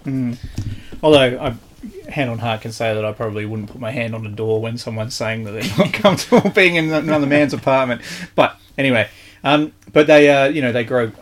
Although 1.03 1.19
I, 1.19 2.11
hand 2.11 2.31
on 2.31 2.39
heart, 2.39 2.61
can 2.63 2.73
say 2.73 2.95
that 2.95 3.05
I 3.05 3.13
probably 3.13 3.45
wouldn't 3.45 3.71
put 3.71 3.81
my 3.81 3.91
hand 3.91 4.15
on 4.15 4.23
the 4.25 4.31
door 4.31 4.61
when 4.61 4.79
someone's 4.79 5.15
saying 5.15 5.45
that 5.45 5.53
they're 5.53 5.77
not 5.79 5.93
comfortable 5.93 6.51
being 6.55 6.77
in 6.77 6.93
another 6.93 7.27
man's 7.27 7.53
apartment. 7.53 8.03
But 8.35 8.57
anyway, 8.79 9.09
um, 9.45 9.73
but 9.93 10.07
they, 10.07 10.31
uh, 10.31 10.47
you 10.49 10.63
know, 10.63 10.73
they 10.73 10.85
grow 10.85 11.13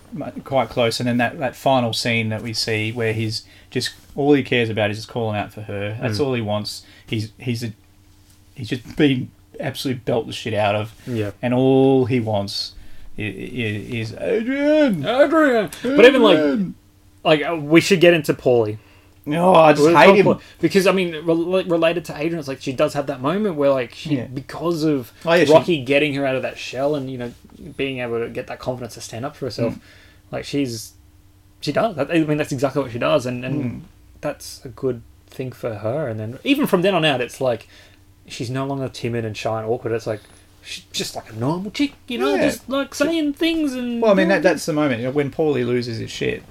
quite 0.45 0.68
close, 0.68 1.01
and 1.01 1.09
then 1.09 1.16
that, 1.18 1.38
that 1.38 1.57
final 1.57 1.93
scene 1.93 2.28
that 2.28 2.43
we 2.43 2.53
see 2.53 2.93
where 2.93 3.12
he's 3.12 3.45
just 3.70 3.91
all 4.16 4.32
he 4.34 4.43
cares 4.43 4.68
about 4.68 4.91
is 4.91 4.99
just 4.99 5.09
calling 5.09 5.36
out 5.36 5.53
for 5.53 5.62
her. 5.62 5.97
That's 6.01 6.20
all 6.20 6.34
he 6.34 6.43
wants. 6.43 6.84
He's 7.07 7.32
he's 7.38 7.64
a 7.64 7.72
he's 8.55 8.68
just 8.68 8.97
been 8.97 9.30
absolutely 9.61 10.00
belt 10.04 10.26
the 10.26 10.32
shit 10.32 10.54
out 10.54 10.74
of, 10.74 10.94
Yeah. 11.06 11.30
and 11.42 11.52
all 11.54 12.06
he 12.06 12.20
wants 12.20 12.72
is, 13.16 14.11
is 14.12 14.14
Adrian. 14.18 15.04
Adrian. 15.06 15.70
But 15.82 16.04
even 16.04 16.22
like, 16.22 16.61
like 17.24 17.42
uh, 17.48 17.56
we 17.56 17.80
should 17.80 18.00
get 18.00 18.14
into 18.14 18.32
Paulie. 18.34 18.78
oh, 19.26 19.54
I 19.54 19.72
just 19.74 19.88
hate 19.94 20.24
him. 20.24 20.38
because 20.61 20.86
I 20.86 20.92
mean, 20.92 21.14
rel- 21.24 21.64
related 21.64 22.04
to 22.06 22.14
Adrian, 22.16 22.38
it's 22.38 22.48
like 22.48 22.61
she 22.62 22.72
does 22.72 22.94
have 22.94 23.06
that 23.08 23.20
moment 23.20 23.56
where 23.56 23.70
like 23.70 23.94
she, 23.94 24.16
Yeah. 24.16 24.24
because 24.26 24.82
of 24.84 25.12
Oh, 25.24 25.34
yeah, 25.34 25.44
she- 25.44 25.52
Rocky 25.52 25.84
getting 25.84 26.14
her 26.14 26.24
out 26.26 26.36
of 26.36 26.42
that 26.42 26.58
shell 26.58 26.94
and 26.94 27.11
you 27.11 27.18
know 27.18 27.32
being 27.76 27.98
able 28.00 28.18
to 28.20 28.28
get 28.30 28.46
that 28.46 28.58
confidence 28.58 28.94
to 28.94 29.00
stand 29.02 29.24
up 29.26 29.36
for 29.36 29.44
herself, 29.46 29.74
Mm. 29.74 29.80
like 30.32 30.44
she's 30.44 30.92
she 31.61 31.72
does. 31.72 31.98
I 31.98 32.04
mean, 32.24 32.38
that's 32.38 32.52
exactly 32.52 32.82
what 32.82 32.90
she 32.92 32.98
does, 32.98 33.26
and 33.26 33.44
and 33.44 33.64
Mm. 33.64 33.80
that's 34.22 34.64
a 34.64 34.68
good 34.68 35.02
thing 35.28 35.52
for 35.52 35.74
her. 35.74 36.08
And 36.08 36.18
then 36.18 36.38
even 36.42 36.66
from 36.66 36.80
then 36.82 36.94
on 36.94 37.04
out, 37.04 37.20
it's 37.20 37.40
like 37.40 37.68
she's 38.26 38.50
no 38.50 38.66
longer 38.66 38.88
timid 38.88 39.24
and 39.24 39.36
shy 39.36 39.60
and 39.60 39.68
awkward. 39.70 39.92
It's 39.92 40.06
like 40.06 40.20
she's 40.62 40.84
just 40.92 41.16
like 41.16 41.30
a 41.32 41.36
normal 41.36 41.70
chick, 41.70 41.92
you 42.08 42.18
know, 42.18 42.34
Yeah. 42.34 42.48
just 42.50 42.68
like 42.68 42.94
saying 42.94 43.34
things 43.34 43.74
and. 43.74 44.00
Well, 44.02 44.10
I 44.12 44.14
mean 44.14 44.28
that 44.28 44.42
that's 44.42 44.66
the 44.66 44.72
moment 44.72 45.00
you 45.00 45.06
know, 45.06 45.12
when 45.12 45.30
Paulie 45.30 45.66
loses 45.66 45.98
his 45.98 46.10
shit, 46.10 46.42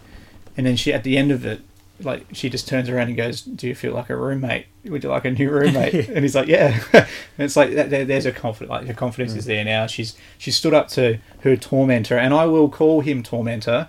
and 0.57 0.65
then 0.65 0.75
she 0.75 0.91
at 0.93 1.03
the 1.03 1.17
end 1.17 1.31
of 1.31 1.45
it, 1.45 1.61
like 2.01 2.25
she 2.31 2.49
just 2.49 2.67
turns 2.67 2.87
around 2.89 3.07
and 3.09 3.17
goes, 3.17 3.41
"Do 3.41 3.67
you 3.67 3.75
feel 3.75 3.93
like 3.93 4.09
a 4.09 4.15
roommate? 4.15 4.65
Would 4.85 5.03
you 5.03 5.09
like 5.09 5.25
a 5.25 5.31
new 5.31 5.49
roommate?" 5.49 5.93
and 6.09 6.19
he's 6.19 6.35
like, 6.35 6.47
"Yeah." 6.47 6.81
and 6.93 7.05
it's 7.37 7.55
like 7.57 7.71
that, 7.75 7.89
there, 7.89 8.05
there's 8.05 8.25
a 8.25 8.31
confidence. 8.31 8.69
Like 8.69 8.87
her 8.87 8.93
confidence 8.93 9.33
Mm. 9.33 9.37
is 9.37 9.45
there 9.45 9.65
now. 9.65 9.85
She's 9.87 10.15
she 10.37 10.51
stood 10.51 10.73
up 10.73 10.87
to 10.89 11.19
her 11.41 11.55
tormentor, 11.57 12.17
and 12.17 12.33
I 12.33 12.45
will 12.45 12.69
call 12.69 13.01
him 13.01 13.21
tormentor. 13.23 13.87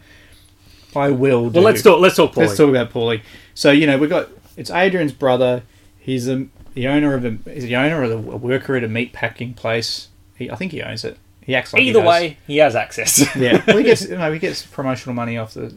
I 0.96 1.10
will. 1.10 1.50
Do. 1.50 1.60
well, 1.60 1.64
let's 1.66 1.82
talk. 1.82 2.00
Let's 2.00 2.16
talk. 2.16 2.32
Paulie. 2.32 2.36
Let's 2.38 2.56
talk 2.56 2.68
about 2.68 2.92
Paulie. 2.92 3.22
So 3.54 3.70
you 3.70 3.86
know 3.86 3.96
we've 3.96 4.10
got 4.10 4.28
it's 4.56 4.70
Adrian's 4.70 5.12
brother. 5.12 5.62
He's 5.98 6.26
the 6.26 6.48
the 6.74 6.86
owner 6.88 7.14
of 7.14 7.24
a 7.24 7.36
he's 7.52 7.64
the 7.64 7.76
owner 7.76 8.02
of 8.02 8.10
a, 8.10 8.14
a 8.32 8.36
worker 8.36 8.76
at 8.76 8.84
a 8.84 8.88
meat 8.88 9.12
packing 9.12 9.54
place. 9.54 10.08
He, 10.36 10.50
I 10.50 10.56
think 10.56 10.72
he 10.72 10.82
owns 10.82 11.04
it. 11.04 11.18
He 11.42 11.54
acts 11.54 11.72
like 11.72 11.82
Either 11.82 12.00
does. 12.00 12.08
way, 12.08 12.36
he 12.46 12.58
has 12.58 12.76
access. 12.76 13.34
Yeah, 13.36 13.62
well, 13.66 13.76
he 13.78 13.82
gets 13.90 14.08
no, 14.08 14.32
he 14.32 14.38
gets 14.38 14.64
promotional 14.64 15.14
money 15.14 15.36
off 15.38 15.54
the 15.54 15.74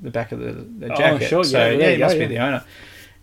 the 0.00 0.10
back 0.10 0.30
of 0.32 0.38
the, 0.40 0.52
the 0.52 0.92
Oh, 0.92 0.96
jacket. 0.96 1.28
sure, 1.28 1.42
so 1.44 1.70
yeah, 1.70 1.76
yeah, 1.88 1.90
he 1.92 1.98
must 1.98 2.16
yeah. 2.16 2.26
be 2.26 2.34
the 2.34 2.38
owner. 2.38 2.64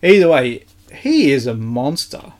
Either 0.02 0.28
way, 0.28 0.64
he 0.92 1.30
is 1.32 1.46
a 1.46 1.54
monster. 1.54 2.32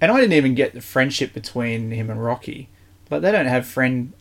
And 0.00 0.10
I 0.10 0.20
didn't 0.20 0.32
even 0.34 0.54
get 0.54 0.72
the 0.72 0.80
friendship 0.80 1.32
between 1.32 1.90
him 1.92 2.10
and 2.10 2.22
Rocky. 2.24 2.68
Like 3.10 3.22
they 3.22 3.30
don't 3.32 3.46
have 3.46 3.66
friend. 3.66 4.12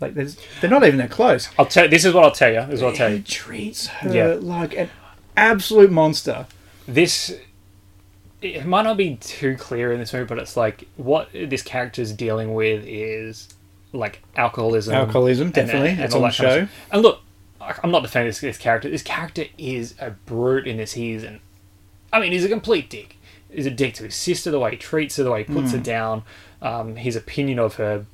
Like 0.00 0.14
there's, 0.14 0.36
they're 0.60 0.68
not 0.70 0.84
even 0.84 0.98
that 0.98 1.10
close. 1.10 1.48
I'll 1.58 1.66
tell. 1.66 1.88
This 1.88 2.04
is 2.04 2.12
what 2.14 2.24
I'll 2.24 2.30
tell 2.32 2.52
you. 2.52 2.60
This 2.66 2.74
is 2.78 2.82
what 2.82 2.90
I'll 2.90 2.96
tell 2.96 3.10
He 3.10 3.16
you. 3.16 3.22
treats 3.22 3.86
her 3.88 4.14
Yeah. 4.14 4.36
like 4.40 4.76
an 4.76 4.90
absolute 5.36 5.90
monster. 5.90 6.46
This 6.86 7.36
it 8.42 8.66
might 8.66 8.82
not 8.82 8.96
be 8.96 9.16
too 9.16 9.56
clear 9.56 9.92
in 9.92 9.98
this 10.00 10.12
movie, 10.12 10.26
but 10.26 10.38
it's 10.38 10.56
like 10.56 10.86
what 10.96 11.30
this 11.32 11.62
character 11.62 12.02
is 12.02 12.12
dealing 12.12 12.54
with 12.54 12.84
is 12.86 13.48
like 13.92 14.22
alcoholism. 14.36 14.94
Alcoholism, 14.94 15.46
and- 15.46 15.54
definitely. 15.54 15.90
and 15.90 16.00
It's 16.00 16.14
all 16.14 16.22
that 16.22 16.34
kind 16.34 16.50
of 16.62 16.68
show. 16.68 16.74
And 16.92 17.02
look, 17.02 17.20
I'm 17.82 17.90
not 17.90 18.02
defending 18.02 18.28
this, 18.28 18.40
this 18.40 18.58
character. 18.58 18.88
This 18.90 19.02
character 19.02 19.44
is 19.58 19.94
a 19.98 20.10
brute 20.10 20.66
in 20.66 20.76
this. 20.76 20.92
He's 20.92 21.24
an, 21.24 21.40
I 22.12 22.20
mean, 22.20 22.32
he's 22.32 22.44
a 22.44 22.48
complete 22.48 22.88
dick. 22.90 23.16
He's 23.50 23.66
a 23.66 23.70
dick 23.70 23.94
to 23.94 24.04
his 24.04 24.14
sister, 24.14 24.50
the 24.50 24.58
way 24.58 24.72
he 24.72 24.76
treats 24.76 25.16
her, 25.16 25.22
the 25.24 25.30
way 25.30 25.44
he 25.44 25.52
puts 25.52 25.72
her 25.72 25.78
down, 25.78 26.22
um, 26.60 26.96
his 26.96 27.16
opinion 27.16 27.58
of 27.58 27.76
her, 27.76 28.04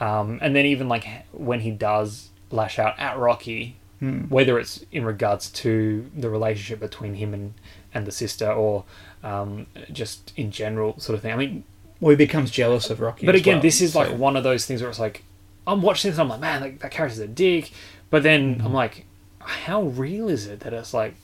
um, 0.00 0.38
and 0.42 0.56
then 0.56 0.66
even 0.66 0.88
like 0.88 1.06
when 1.32 1.60
he 1.60 1.70
does 1.70 2.30
lash 2.50 2.78
out 2.78 2.98
at 2.98 3.16
Rocky, 3.18 3.76
whether 4.00 4.58
it's 4.58 4.84
in 4.90 5.04
regards 5.04 5.50
to 5.50 6.10
the 6.16 6.28
relationship 6.30 6.80
between 6.80 7.14
him 7.14 7.32
and 7.34 7.54
and 7.94 8.06
the 8.06 8.12
sister, 8.12 8.50
or 8.50 8.84
um, 9.22 9.66
just 9.92 10.32
in 10.36 10.50
general 10.50 10.98
sort 10.98 11.14
of 11.16 11.22
thing. 11.22 11.32
I 11.32 11.36
mean, 11.36 11.64
Well, 12.00 12.10
he 12.10 12.16
becomes 12.16 12.50
jealous 12.50 12.90
of 12.90 13.00
Rocky. 13.00 13.26
but 13.26 13.34
again, 13.34 13.56
well, 13.56 13.62
this 13.62 13.80
is 13.80 13.94
like 13.94 14.16
one 14.16 14.36
of 14.36 14.44
those 14.44 14.66
things 14.66 14.80
where 14.80 14.90
it's 14.90 14.98
like 15.00 15.22
I'm 15.66 15.82
watching 15.82 16.10
this 16.10 16.18
and 16.18 16.22
I'm 16.24 16.28
like, 16.30 16.40
man, 16.40 16.60
like, 16.62 16.78
that 16.80 16.90
character's 16.90 17.18
a 17.18 17.26
dick. 17.28 17.70
But 18.10 18.22
then 18.22 18.56
Mm-hmm. 18.56 18.66
I'm 18.66 18.72
like, 18.72 19.04
how 19.40 19.82
real 19.82 20.28
is 20.28 20.46
it 20.46 20.60
that 20.60 20.72
it's 20.72 20.92
like 20.94 21.14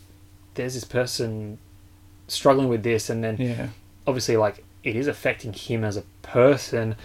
there's 0.54 0.74
this 0.74 0.84
person 0.84 1.58
struggling 2.28 2.68
with 2.68 2.82
this, 2.82 3.10
and 3.10 3.22
then 3.22 3.36
yeah. 3.38 3.68
obviously 4.06 4.36
like 4.36 4.64
it 4.82 4.96
is 4.96 5.06
affecting 5.06 5.52
him 5.52 5.84
as 5.84 5.96
a 5.96 6.02
person 6.22 6.96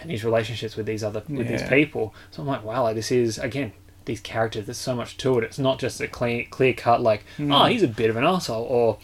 and 0.00 0.10
his 0.10 0.24
relationships 0.24 0.76
with 0.76 0.86
these 0.86 1.02
other 1.04 1.22
with 1.28 1.48
these 1.48 1.62
people. 1.64 2.14
So 2.30 2.42
I'm 2.42 2.48
like, 2.48 2.64
wow, 2.64 2.82
like 2.84 2.94
this 2.94 3.10
is 3.12 3.38
again 3.38 3.72
these 4.06 4.20
characters. 4.20 4.64
There's 4.66 4.78
so 4.78 4.94
much 4.94 5.16
to 5.18 5.38
it. 5.38 5.44
It's 5.44 5.58
not 5.58 5.78
just 5.78 6.00
a 6.00 6.08
clear 6.08 6.44
clear 6.50 6.72
cut 6.72 7.00
like, 7.02 7.24
Mm. 7.38 7.54
oh, 7.54 7.66
he's 7.66 7.82
a 7.82 7.88
bit 7.88 8.08
of 8.10 8.16
an 8.16 8.24
asshole, 8.24 8.64
or 8.64 8.98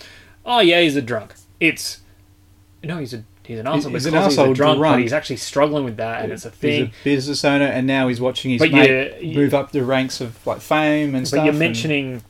oh 0.47 0.61
yeah, 0.61 0.81
he's 0.81 0.97
a 0.97 1.03
drunk. 1.03 1.35
It's 1.61 2.01
no, 2.83 2.99
he's 2.99 3.13
a 3.15 3.25
he's 3.43 3.59
an 3.59 3.67
asshole 3.67 3.93
he's 3.93 4.07
an 4.07 4.15
he's 4.15 4.37
arsehole 4.37 4.51
a 4.53 4.55
drunk, 4.55 4.81
but 4.81 4.99
he's 5.01 5.13
actually 5.13 5.37
struggling 5.37 5.85
with 5.85 5.97
that, 5.99 6.23
and 6.23 6.33
it's 6.33 6.45
a 6.47 6.51
He's 6.51 6.59
thing. 6.59 6.85
a 6.85 6.93
business 7.05 7.45
owner, 7.45 7.65
and 7.67 7.87
now 7.87 8.09
he's 8.09 8.21
watching 8.21 8.53
his 8.53 8.61
But 8.61 8.73
mate 8.73 9.21
you- 9.23 9.29
you- 9.31 9.37
move 9.37 9.53
up 9.55 9.73
the 9.73 9.85
ranks 9.85 10.21
of 10.21 10.45
like 10.47 10.61
fame 10.61 11.15
and 11.15 11.27
stuff. 11.27 11.39
But 11.39 11.45
you're 11.45 11.51
and- 11.51 11.59
mentioning, 11.59 12.23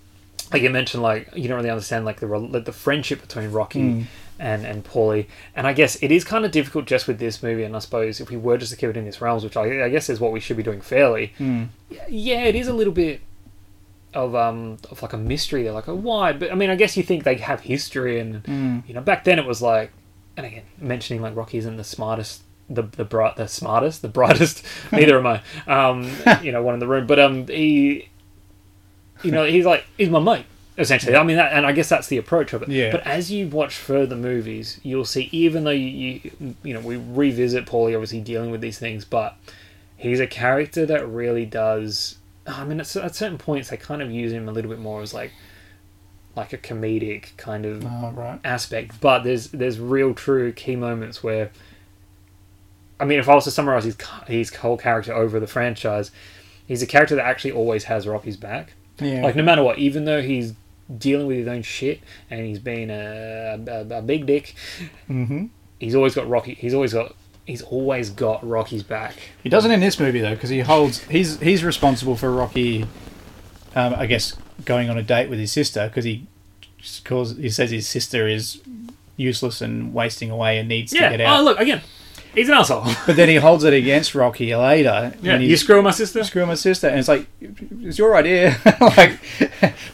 like 0.53 0.63
you 0.63 0.71
mentioned, 0.71 1.03
like 1.03 1.29
you 1.37 1.47
don't 1.49 1.57
really 1.57 1.71
understand 1.71 2.05
like 2.05 2.21
the 2.21 2.27
rel- 2.27 2.49
the 2.49 2.73
friendship 2.73 3.21
between 3.21 3.51
Rocky 3.51 3.81
Mm. 3.81 4.05
and 4.39 4.65
and 4.67 4.85
Paulie, 4.85 5.27
and 5.55 5.67
I 5.67 5.73
guess 5.73 5.97
it 6.03 6.13
is 6.13 6.23
kind 6.25 6.45
of 6.45 6.51
difficult 6.53 6.87
just 6.87 7.07
with 7.09 7.19
this 7.19 7.43
movie. 7.43 7.65
And 7.65 7.75
I 7.75 7.81
suppose 7.81 8.21
if 8.21 8.31
we 8.31 8.37
were 8.37 8.57
just 8.57 8.71
to 8.73 8.77
keep 8.79 8.89
it 8.91 8.97
in 8.97 9.05
this 9.05 9.21
realms, 9.21 9.43
which 9.45 9.57
I, 9.57 9.85
I 9.85 9.89
guess 9.89 10.09
is 10.09 10.21
what 10.21 10.33
we 10.33 10.41
should 10.41 10.57
be 10.57 10.63
doing 10.63 10.81
fairly, 10.81 11.33
Mm. 11.41 11.69
yeah, 12.09 12.45
it 12.45 12.55
is 12.55 12.69
a 12.69 12.73
little 12.73 12.93
bit 12.93 13.21
of 14.17 14.35
um 14.35 14.79
of 14.91 15.01
like 15.03 15.13
a 15.13 15.17
mystery. 15.19 15.63
They're 15.63 15.73
like, 15.73 15.89
oh, 15.89 15.95
why? 15.95 16.33
But 16.33 16.51
I 16.51 16.55
mean, 16.57 16.71
I 16.71 16.75
guess 16.77 16.97
you 16.97 17.03
think 17.05 17.23
they 17.25 17.37
have 17.37 17.61
history, 17.61 18.19
and 18.19 18.43
Mm. 18.45 18.89
you 18.89 18.95
know, 18.95 19.01
back 19.01 19.23
then 19.25 19.39
it 19.39 19.47
was 19.47 19.63
like, 19.63 19.93
and 20.37 20.45
again, 20.47 20.63
mentioning 20.81 21.23
like 21.23 21.37
Rocky 21.37 21.59
isn't 21.59 21.77
the 21.77 21.85
smartest. 21.85 22.43
The 22.69 22.83
the 22.83 23.05
bright 23.05 23.37
the 23.37 23.47
smartest 23.47 24.03
the 24.03 24.09
brightest 24.09 24.65
neither 24.93 25.17
am 25.19 25.27
I 25.29 25.41
um 25.69 26.11
you 26.43 26.51
know 26.51 26.65
one 26.65 26.75
in 26.75 26.81
the 26.81 26.89
room 26.89 27.07
but 27.07 27.21
um 27.21 27.47
he 27.47 28.09
you 29.23 29.31
know, 29.31 29.45
he's 29.45 29.65
like, 29.65 29.85
he's 29.97 30.11
my 30.11 30.19
mate, 30.19 30.45
essentially. 30.77 31.17
I 31.17 31.23
mean, 31.23 31.37
that, 31.37 31.53
and 31.53 31.65
I 31.65 31.73
guess 31.73 31.89
that's 31.89 32.09
the 32.09 32.19
approach 32.19 32.53
of 32.53 32.63
it. 32.63 32.69
Yeah. 32.69 32.91
But 32.93 33.07
as 33.07 33.31
you 33.31 33.49
watch 33.49 33.77
further 33.77 34.15
movies, 34.17 34.79
you'll 34.83 35.07
see, 35.07 35.29
even 35.33 35.65
though 35.65 35.71
you, 35.71 35.87
you, 35.87 36.55
you 36.63 36.75
know, 36.75 36.81
we 36.81 36.97
revisit 36.97 37.65
Paulie 37.67 37.95
obviously 37.95 38.21
dealing 38.21 38.51
with 38.51 38.61
these 38.61 38.79
things, 38.79 39.05
but 39.07 39.37
he's 39.97 40.21
a 40.21 40.27
character 40.27 40.85
that 40.87 41.07
really 41.09 41.47
does. 41.47 42.16
I 42.47 42.65
mean, 42.65 42.81
at, 42.81 42.95
at 42.97 43.15
certain 43.15 43.39
points, 43.39 43.71
they 43.71 43.77
kind 43.77 44.03
of 44.03 44.11
use 44.11 44.33
him 44.33 44.49
a 44.49 44.53
little 44.53 44.71
bit 44.71 44.79
more 44.79 45.03
as 45.03 45.13
like, 45.13 45.33
like 46.37 46.53
a 46.53 46.59
comedic 46.59 47.37
kind 47.37 47.65
of 47.67 47.85
Oh, 47.85 48.13
right. 48.15 48.39
aspect. 48.45 49.01
But 49.01 49.25
there's 49.25 49.49
there's 49.49 49.79
real 49.81 50.15
true 50.15 50.53
key 50.53 50.77
moments 50.77 51.23
where. 51.23 51.51
I 52.99 53.05
mean, 53.05 53.19
if 53.19 53.29
I 53.29 53.35
was 53.35 53.45
to 53.45 53.51
summarize 53.51 53.85
his 53.85 53.97
his 54.27 54.55
whole 54.55 54.79
character 54.79 55.13
over 55.13 55.39
the 55.39 55.47
franchise, 55.47 56.11
he's 56.67 56.83
a 56.83 56.87
character 56.87 57.15
that 57.17 57.25
actually 57.27 57.53
always 57.53 57.85
has 57.85 58.07
Rocky's 58.07 58.37
back. 58.39 58.73
Yeah. 58.99 59.23
Like 59.23 59.37
no 59.37 59.43
matter 59.43 59.63
what, 59.63 59.79
even 59.79 60.05
though 60.07 60.23
he's 60.23 60.55
dealing 60.97 61.27
with 61.27 61.37
his 61.37 61.49
own 61.49 61.61
shit 61.63 62.01
and 62.31 62.47
he's 62.47 62.59
been 62.59 62.91
a, 62.91 63.59
a, 63.69 63.99
a 63.99 64.03
big 64.03 64.25
dick, 64.25 64.55
hmm 65.09 65.47
he's 65.79 65.95
always 65.95 66.15
got 66.15 66.27
Rocky. 66.27 66.55
He's 66.55 66.73
always 66.73 66.95
got 66.95 67.15
he's 67.47 67.63
always 67.63 68.11
got 68.11 68.47
Rocky's 68.47 68.83
back. 68.83 69.15
He 69.43 69.49
doesn't 69.49 69.71
in 69.71 69.81
this 69.81 69.99
movie 69.99 70.21
though, 70.21 70.35
because 70.35 70.51
he 70.51 70.61
holds. 70.61 71.03
He's 71.05 71.41
he's 71.41 71.65
responsible 71.65 72.17
for 72.17 72.31
Rocky. 72.31 72.85
Um, 73.75 73.95
I 73.97 74.07
guess 74.07 74.35
going 74.65 74.89
on 74.91 74.99
a 74.99 75.03
date 75.03 75.29
with 75.31 75.39
his 75.39 75.53
sister 75.53 75.87
because 75.89 76.05
he 76.05 76.27
calls. 77.05 77.37
He 77.37 77.51
says 77.51 77.71
his 77.71 77.87
sister 77.87 78.27
is 78.29 78.61
useless 79.17 79.61
and 79.61 79.95
wasting 79.95 80.31
away 80.31 80.59
and 80.59 80.69
needs 80.69 80.93
Yeah. 80.93 81.11
to 81.11 81.17
get 81.17 81.27
out. 81.27 81.41
Oh 81.41 81.43
look 81.45 81.59
again, 81.61 81.81
he's 82.35 82.49
an 82.49 82.55
asshole. 82.55 82.85
But 83.07 83.17
then 83.17 83.29
he 83.29 83.37
holds 83.37 83.65
it 83.65 83.73
against 83.73 84.15
Rocky 84.15 84.55
later. 84.55 85.13
yeah. 85.23 85.39
You 85.39 85.57
screw 85.57 85.81
my 85.83 85.91
sister. 85.91 86.23
screw 86.25 86.47
my 86.47 86.55
sister, 86.55 86.89
and 86.89 86.99
it's 86.99 87.09
like 87.09 87.27
it's 87.41 87.99
your 87.99 88.17
idea. 88.17 88.57
like, 88.81 89.19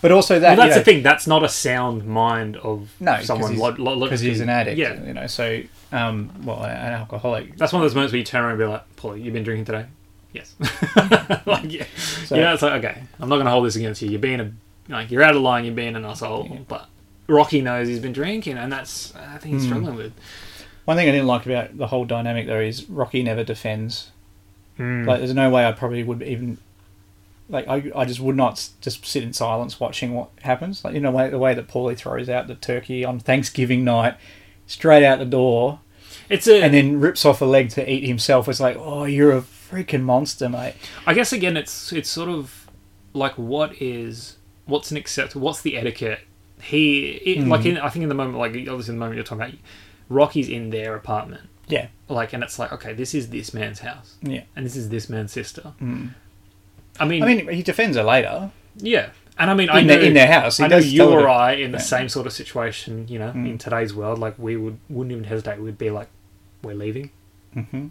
but 0.00 0.12
also 0.12 0.38
that. 0.38 0.56
Well, 0.58 0.68
that's 0.68 0.68
you 0.68 0.68
know, 0.70 0.74
the 0.78 0.84
thing. 0.84 1.02
That's 1.02 1.26
not 1.26 1.42
a 1.44 1.48
sound 1.48 2.04
mind 2.06 2.56
of 2.58 2.88
No, 3.00 3.12
because 3.12 3.26
someone 3.26 3.52
he's, 3.52 3.60
lo- 3.60 3.74
lo- 3.78 4.08
he's 4.10 4.40
an 4.40 4.48
addict. 4.48 4.78
Yeah, 4.78 5.02
you 5.04 5.12
know. 5.14 5.26
So, 5.26 5.62
um, 5.92 6.30
well, 6.44 6.64
an 6.64 6.92
alcoholic. 6.92 7.56
That's 7.56 7.72
one 7.72 7.82
of 7.82 7.84
those 7.84 7.94
moments 7.94 8.12
where 8.12 8.18
you 8.18 8.24
turn 8.24 8.42
around 8.42 8.52
and 8.52 8.58
be 8.58 8.64
like, 8.66 8.96
Paulie, 8.96 9.22
you've 9.22 9.34
been 9.34 9.44
drinking 9.44 9.66
today? 9.66 9.86
Yes. 10.32 10.54
like, 11.46 11.70
yeah. 11.70 11.84
So- 12.24 12.34
you 12.34 12.40
know, 12.40 12.54
it's 12.54 12.62
like, 12.62 12.84
okay, 12.84 13.02
I'm 13.20 13.28
not 13.28 13.36
going 13.36 13.44
to 13.46 13.50
hold 13.50 13.66
this 13.66 13.76
against 13.76 14.02
you. 14.02 14.10
You're 14.10 14.18
being 14.20 14.40
a, 14.40 14.52
like, 14.88 15.10
you're 15.10 15.22
out 15.22 15.36
of 15.36 15.42
line, 15.42 15.64
you're 15.64 15.74
being 15.74 15.94
an 15.94 16.04
asshole. 16.04 16.60
But 16.66 16.88
Rocky 17.28 17.60
knows 17.60 17.88
he's 17.88 18.00
been 18.00 18.12
drinking, 18.12 18.56
and 18.58 18.72
that's, 18.72 19.14
I 19.14 19.38
think 19.38 19.54
he's 19.54 19.64
struggling 19.64 19.96
with. 19.96 20.12
One 20.84 20.96
thing 20.96 21.08
I 21.08 21.12
didn't 21.12 21.28
like 21.28 21.46
about 21.46 21.76
the 21.76 21.86
whole 21.86 22.04
dynamic 22.04 22.46
though 22.46 22.60
is 22.60 22.88
Rocky 22.90 23.22
never 23.22 23.44
defends. 23.44 24.10
Mm. 24.78 25.06
Like, 25.06 25.18
there's 25.18 25.34
no 25.34 25.48
way 25.50 25.64
I 25.66 25.72
probably 25.72 26.02
would 26.02 26.22
even. 26.22 26.58
Like, 27.48 27.68
I, 27.68 27.92
I 27.94 28.04
just 28.04 28.18
would 28.20 28.36
not 28.36 28.68
just 28.80 29.04
sit 29.04 29.22
in 29.22 29.32
silence 29.32 29.78
watching 29.78 30.14
what 30.14 30.30
happens. 30.40 30.84
Like, 30.84 30.94
you 30.94 31.00
know, 31.00 31.10
way, 31.10 31.28
the 31.28 31.38
way 31.38 31.54
that 31.54 31.68
Paulie 31.68 31.96
throws 31.96 32.28
out 32.28 32.46
the 32.48 32.54
turkey 32.54 33.04
on 33.04 33.20
Thanksgiving 33.20 33.84
night, 33.84 34.16
straight 34.72 35.04
out 35.04 35.18
the 35.18 35.24
door, 35.24 35.80
It's 36.28 36.46
a, 36.48 36.62
and 36.62 36.72
then 36.74 37.00
rips 37.00 37.24
off 37.24 37.40
a 37.40 37.44
leg 37.44 37.70
to 37.70 37.90
eat 37.90 38.06
himself. 38.06 38.48
It's 38.48 38.60
like, 38.60 38.76
oh, 38.78 39.04
you're 39.04 39.32
a 39.36 39.42
freaking 39.42 40.02
monster, 40.02 40.48
mate. 40.48 40.74
I 41.06 41.14
guess 41.14 41.32
again, 41.32 41.56
it's 41.56 41.92
it's 41.92 42.08
sort 42.08 42.28
of 42.28 42.68
like 43.12 43.34
what 43.34 43.80
is 43.80 44.36
what's 44.66 44.90
an 44.90 44.96
acceptable, 44.96 45.44
what's 45.44 45.60
the 45.62 45.76
etiquette? 45.76 46.20
He 46.62 47.10
it, 47.30 47.42
Hmm. 47.42 47.48
like 47.50 47.66
in, 47.66 47.76
I 47.78 47.88
think 47.88 48.04
in 48.04 48.08
the 48.08 48.14
moment, 48.14 48.38
like 48.38 48.50
obviously 48.52 48.92
in 48.92 48.98
the 48.98 49.00
moment 49.04 49.16
you're 49.16 49.24
talking 49.24 49.42
about, 49.44 49.54
Rocky's 50.08 50.48
in 50.48 50.70
their 50.70 50.94
apartment, 50.94 51.42
Yeah, 51.68 51.88
like, 52.08 52.32
and 52.32 52.42
it's 52.44 52.58
like, 52.58 52.72
okay, 52.72 52.92
this 52.92 53.14
is 53.14 53.30
this 53.30 53.52
man's 53.52 53.80
house, 53.80 54.14
yeah. 54.22 54.42
and 54.54 54.64
this 54.64 54.76
is 54.76 54.88
this 54.88 55.08
man's 55.08 55.32
sister. 55.32 55.72
I 57.00 57.04
mean, 57.04 57.22
I 57.22 57.26
mean, 57.26 57.48
he 57.48 57.62
defends 57.62 57.96
her 57.96 58.02
later 58.04 58.50
yeah, 58.76 59.10
and 59.38 59.50
I 59.50 59.54
mean, 59.54 59.68
I 59.70 59.80
in, 59.80 59.86
know 59.86 59.94
their, 59.96 60.02
in 60.04 60.14
their 60.14 60.26
house. 60.30 60.58
He 60.58 60.64
I 60.64 60.68
know 60.68 60.76
you 60.78 61.04
or 61.04 61.28
I 61.28 61.52
in 61.52 61.72
the 61.72 61.78
Yeah. 61.78 61.84
same 61.84 62.08
sort 62.08 62.26
of 62.26 62.32
situation, 62.32 63.06
you 63.08 63.18
know, 63.18 63.30
in 63.30 63.58
today's 63.58 63.94
world, 63.94 64.18
like 64.18 64.38
we 64.38 64.56
would 64.56 64.78
wouldn't 64.88 65.12
even 65.12 65.24
hesitate. 65.24 65.60
We'd 65.60 65.78
be 65.78 65.90
like, 65.90 66.08
we're 66.62 66.74
leaving. 66.74 67.10
Mhm. 67.56 67.90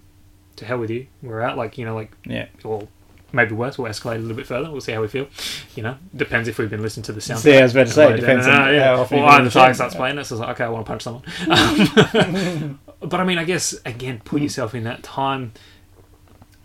To 0.58 0.66
hell 0.66 0.78
with 0.80 0.90
you. 0.90 1.08
We're 1.22 1.42
out. 1.42 1.58
Like 1.58 1.78
you 1.78 1.86
know, 1.86 1.96
like 1.96 2.12
Yeah. 2.26 2.48
or 2.64 2.88
maybe 3.34 3.54
worse. 3.56 3.78
We'll 3.78 3.90
escalate 3.92 4.16
a 4.16 4.20
little 4.20 4.36
bit 4.36 4.46
further. 4.46 4.70
We'll 4.72 4.82
see 4.82 4.92
how 4.92 5.02
we 5.02 5.08
feel. 5.08 5.28
You 5.76 5.84
know, 5.84 5.96
depends 6.16 6.48
if 6.48 6.58
we've 6.58 6.70
been 6.70 6.82
listening 6.82 7.04
to 7.06 7.14
the 7.14 7.22
sound. 7.22 7.44
Yeah, 7.46 7.60
I 7.60 7.64
was 7.64 7.72
about 7.74 7.88
to 7.88 7.94
say, 7.94 8.14
it 8.14 8.18
depends 8.18 8.46
on 8.48 8.74
yeah. 8.74 8.96
how 8.96 9.02
often 9.02 9.20
Or 9.20 9.26
either 9.26 9.44
the 9.46 9.52
side 9.52 9.76
starts 9.76 9.96
playing 9.96 10.18
this. 10.18 10.32
It's 10.32 10.40
like, 10.42 10.50
okay, 10.50 10.66
I 10.66 10.70
want 10.70 10.86
to 10.86 10.90
punch 10.90 11.02
someone. 11.04 11.24
Um, 11.50 12.80
but 13.00 13.20
I 13.20 13.24
mean, 13.24 13.38
I 13.38 13.46
guess 13.46 13.74
again, 13.86 14.22
put 14.26 14.42
yourself 14.42 14.76
in 14.76 14.84
that 14.84 15.02
time. 15.04 15.54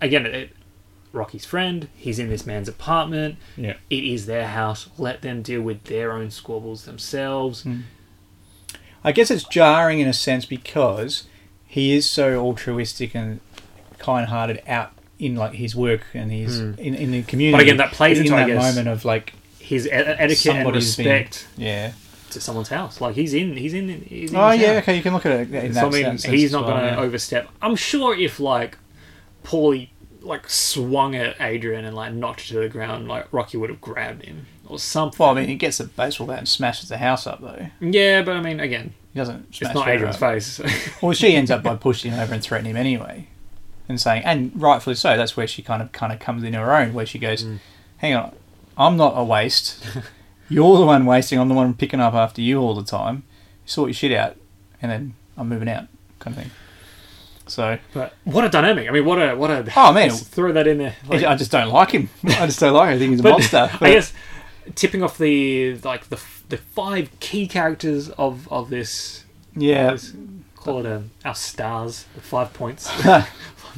Again, 0.01 0.27
it, 0.27 0.51
Rocky's 1.17 1.45
friend. 1.45 1.89
He's 1.97 2.19
in 2.19 2.29
this 2.29 2.47
man's 2.47 2.69
apartment. 2.69 3.37
Yeah. 3.57 3.75
It 3.91 4.05
is 4.05 4.27
their 4.27 4.47
house. 4.47 4.89
Let 4.99 5.23
them 5.23 5.43
deal 5.43 5.62
with 5.62 5.85
their 5.85 6.12
own 6.12 6.31
squabbles 6.31 6.85
themselves. 6.85 7.62
Hmm. 7.62 7.81
I 9.03 9.12
guess 9.12 9.31
it's 9.31 9.45
jarring 9.45 10.01
in 10.01 10.09
a 10.09 10.12
sense 10.12 10.45
because 10.45 11.25
he 11.67 11.93
is 11.95 12.09
so 12.09 12.41
altruistic 12.45 13.14
and 13.14 13.41
kind-hearted 13.99 14.62
out 14.67 14.93
in 15.19 15.35
like 15.37 15.53
his 15.55 15.75
work 15.75 16.03
and 16.12 16.31
his 16.31 16.59
in, 16.61 16.95
in 16.95 17.11
the 17.12 17.23
community. 17.23 17.53
But 17.57 17.62
again, 17.62 17.77
that 17.79 17.93
plays 17.93 18.19
in 18.19 18.27
into, 18.27 18.37
that 18.37 18.49
moment 18.49 18.89
of 18.89 19.05
like 19.05 19.33
His 19.59 19.89
etiquette 19.91 20.47
and 20.57 20.64
been- 20.64 20.75
respect 20.75 21.47
yeah. 21.57 21.93
to 22.31 22.41
someone's 22.41 22.69
house. 22.69 23.01
Like 23.01 23.14
he's 23.14 23.33
in. 23.33 23.57
He's 23.57 23.75
in. 23.75 23.89
He's 24.03 24.31
in 24.33 24.37
Oh 24.37 24.51
yeah, 24.51 24.75
house. 24.75 24.83
okay, 24.83 24.97
you 24.97 25.03
can 25.03 25.14
look 25.14 25.25
at 25.25 25.33
it 25.33 25.55
in 25.55 25.73
that 25.73 25.81
So 25.81 25.87
I 25.87 25.91
mean, 25.91 26.05
sense 26.19 26.25
he's 26.25 26.53
not 26.53 26.64
well, 26.67 26.77
going 26.77 26.95
to 26.95 27.01
yeah. 27.01 27.07
overstep. 27.07 27.49
I'm 27.62 27.77
sure 27.77 28.14
if 28.19 28.39
like 28.41 28.77
Paulie 29.45 29.89
like 30.23 30.49
swung 30.51 31.14
at 31.14 31.41
Adrian 31.41 31.85
and 31.85 31.95
like 31.97 32.12
knocked 32.12 32.49
her 32.49 32.55
to 32.55 32.61
the 32.61 32.69
ground, 32.69 33.09
like 33.09 33.27
Rocky 33.33 33.57
would 33.57 33.71
have 33.71 33.81
grabbed 33.81 34.25
him 34.25 34.47
or 34.69 34.79
something. 34.79 35.19
Well, 35.19 35.31
I 35.31 35.35
mean, 35.41 35.49
he 35.49 35.55
gets 35.57 35.79
a 35.81 35.85
baseball 35.85 36.27
bat 36.27 36.39
and 36.39 36.49
smashes 36.49 36.89
the 36.89 36.99
house 36.99 37.27
up 37.27 37.41
though. 37.41 37.67
yeah, 37.81 38.23
but 38.23 38.37
I 38.37 38.41
mean, 38.41 38.59
again, 38.61 38.95
He 39.12 39.19
doesn't. 39.21 39.55
Smash 39.55 39.71
it's 39.71 39.75
not 39.75 39.89
Adrian's 39.89 40.17
up. 40.17 40.21
face. 40.21 40.61
Well, 41.03 41.12
she 41.12 41.35
ends 41.37 41.51
up 41.51 41.62
by 41.62 41.77
pushing 41.77 42.12
him 42.12 42.21
over 42.21 42.35
and 42.35 42.43
threatening 42.43 42.73
him 42.73 42.77
anyway, 42.77 43.29
and 43.89 44.01
saying, 44.01 44.25
and 44.25 44.51
rightfully 44.61 44.97
so. 44.97 45.17
That's 45.17 45.37
where 45.37 45.47
she 45.47 45.62
kind 45.62 45.81
of 45.83 45.93
kind 45.93 46.12
of 46.12 46.19
comes 46.19 46.43
in 46.43 46.55
her 46.55 46.75
own, 46.75 46.93
where 46.95 47.07
she 47.07 47.19
goes, 47.19 47.45
Mm. 47.45 47.59
"Hang 47.99 48.14
on, 48.14 48.35
I'm 48.77 48.97
not 48.97 49.12
a 49.17 49.23
waste. 49.25 49.85
You're 50.49 50.79
the 50.79 50.87
one 50.87 51.07
wasting. 51.07 51.39
I'm 51.39 51.49
the 51.49 51.55
one 51.55 51.75
picking 51.75 52.01
up 52.01 52.14
after 52.14 52.41
you 52.41 52.61
all 52.61 52.75
the 52.75 52.85
time. 52.85 53.23
Sort 53.64 53.89
your 53.89 53.95
shit 53.95 54.12
out, 54.12 54.37
and 54.83 54.91
then 54.93 55.14
I'm 55.37 55.49
moving 55.49 55.69
out, 55.69 55.85
kind 56.19 56.37
of 56.37 56.43
thing." 56.43 56.51
So 57.49 57.78
but 57.94 58.14
what 58.24 58.44
a 58.44 58.49
dynamic! 58.49 58.88
I 58.88 58.92
mean, 58.92 59.05
what 59.05 59.18
a 59.18 59.34
what 59.36 59.51
a. 59.51 59.70
Oh, 59.76 59.92
man. 59.92 60.11
throw 60.11 60.53
that 60.53 60.66
in 60.66 60.78
there. 60.78 60.97
Like, 61.07 61.22
I 61.22 61.36
just 61.36 61.51
don't 61.53 61.70
like 61.70 61.92
him. 61.92 62.09
I 62.24 62.47
just 62.47 62.59
don't 62.61 62.74
like 62.74 62.88
him. 62.90 62.94
I 62.97 62.99
think 62.99 63.11
he's 63.12 63.20
a 63.20 63.22
but 63.22 63.30
monster. 63.30 63.70
I 63.80 63.90
guess 63.92 64.12
tipping 64.74 65.03
off 65.03 65.16
the 65.18 65.76
like 65.84 66.09
the 66.09 66.20
the 66.49 66.57
five 66.57 67.09
key 67.20 67.47
characters 67.47 68.11
of 68.11 68.51
of 68.51 68.68
this 68.70 69.24
yeah, 69.55 69.97
call 70.57 70.80
it 70.80 70.86
a, 70.86 71.03
our 71.24 71.34
stars, 71.34 72.05
the 72.14 72.20
five 72.20 72.53
points. 72.53 72.90
five 72.90 73.28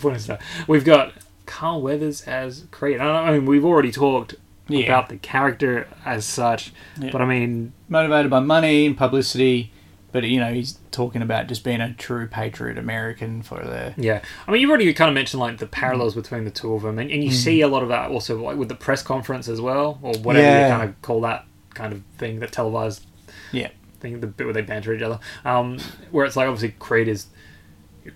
point 0.01 0.21
star. 0.21 0.39
We've 0.67 0.85
got 0.85 1.13
Carl 1.47 1.83
Weathers 1.83 2.23
as 2.23 2.65
Creed. 2.71 3.01
I 3.01 3.33
mean, 3.33 3.47
we've 3.47 3.65
already 3.65 3.93
talked 3.93 4.35
Yeah. 4.69 4.85
about 4.87 5.09
the 5.09 5.17
character 5.19 5.87
as 6.05 6.25
such, 6.25 6.73
Yeah. 6.99 7.11
but 7.13 7.21
I 7.21 7.27
mean, 7.27 7.73
motivated 7.89 8.31
by 8.31 8.41
money 8.41 8.87
and 8.87 8.97
publicity. 8.97 9.73
But 10.11 10.25
you 10.25 10.41
know, 10.41 10.53
he's 10.53 10.79
talking 10.91 11.21
about 11.21 11.49
just 11.49 11.65
being 11.65 11.81
a 11.83 11.93
true 11.93 12.27
patriot 12.29 12.79
American 12.79 13.43
for 13.43 13.59
the 13.63 13.93
yeah. 13.99 14.23
I 14.47 14.51
mean, 14.51 14.61
you've 14.63 14.71
already 14.71 14.93
kind 14.95 15.09
of 15.11 15.15
mentioned 15.15 15.41
like 15.41 15.59
the 15.59 15.67
parallels 15.67 16.15
between 16.15 16.45
the 16.45 16.51
two 16.51 16.73
of 16.73 16.83
them, 16.83 16.99
and, 16.99 17.11
and 17.11 17.23
you 17.23 17.31
see 17.31 17.61
a 17.61 17.69
lot 17.69 17.83
of 17.83 17.91
that 17.91 18.11
also 18.11 18.43
like 18.43 18.57
with 18.57 18.69
the 18.71 18.75
press 18.75 19.03
conference 19.03 19.49
as 19.49 19.61
well, 19.61 19.99
or 20.03 20.15
whatever 20.19 20.47
Yeah. 20.47 20.67
you 20.69 20.75
kind 20.77 20.89
of 20.89 21.03
call 21.03 21.21
that 21.23 21.45
kind 21.75 21.93
of 21.93 22.03
thing, 22.17 22.41
that 22.41 22.53
televised 22.53 23.05
yeah. 23.53 23.69
thing, 24.01 24.21
the 24.21 24.27
bit 24.27 24.45
where 24.45 24.55
they 24.55 24.63
banter 24.63 24.95
each 24.95 25.03
other. 25.03 25.21
Um, 25.45 25.79
where 26.11 26.25
it's 26.25 26.37
like 26.37 26.49
obviously 26.49 26.75
Creed 26.79 27.07
is 27.09 27.27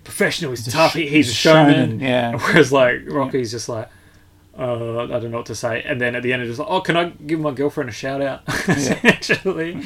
professional, 0.03 0.49
he's 0.51 0.65
tough, 0.73 0.93
he, 0.93 1.07
he's 1.07 1.29
a 1.29 1.33
showman. 1.33 1.99
yeah. 1.99 2.31
Whereas 2.37 2.71
like 2.71 3.01
Rocky's 3.05 3.51
just 3.51 3.69
like, 3.69 3.87
uh, 4.57 5.03
I 5.03 5.07
don't 5.19 5.29
know 5.31 5.37
what 5.37 5.45
to 5.47 5.55
say. 5.55 5.83
And 5.83 6.01
then 6.01 6.15
at 6.15 6.23
the 6.23 6.33
end, 6.33 6.41
it's 6.41 6.49
just 6.49 6.59
like, 6.59 6.69
oh, 6.69 6.81
can 6.81 6.97
I 6.97 7.09
give 7.09 7.39
my 7.39 7.51
girlfriend 7.51 7.89
a 7.91 7.93
shout 7.93 8.21
out? 8.21 8.41
Essentially. 8.67 9.83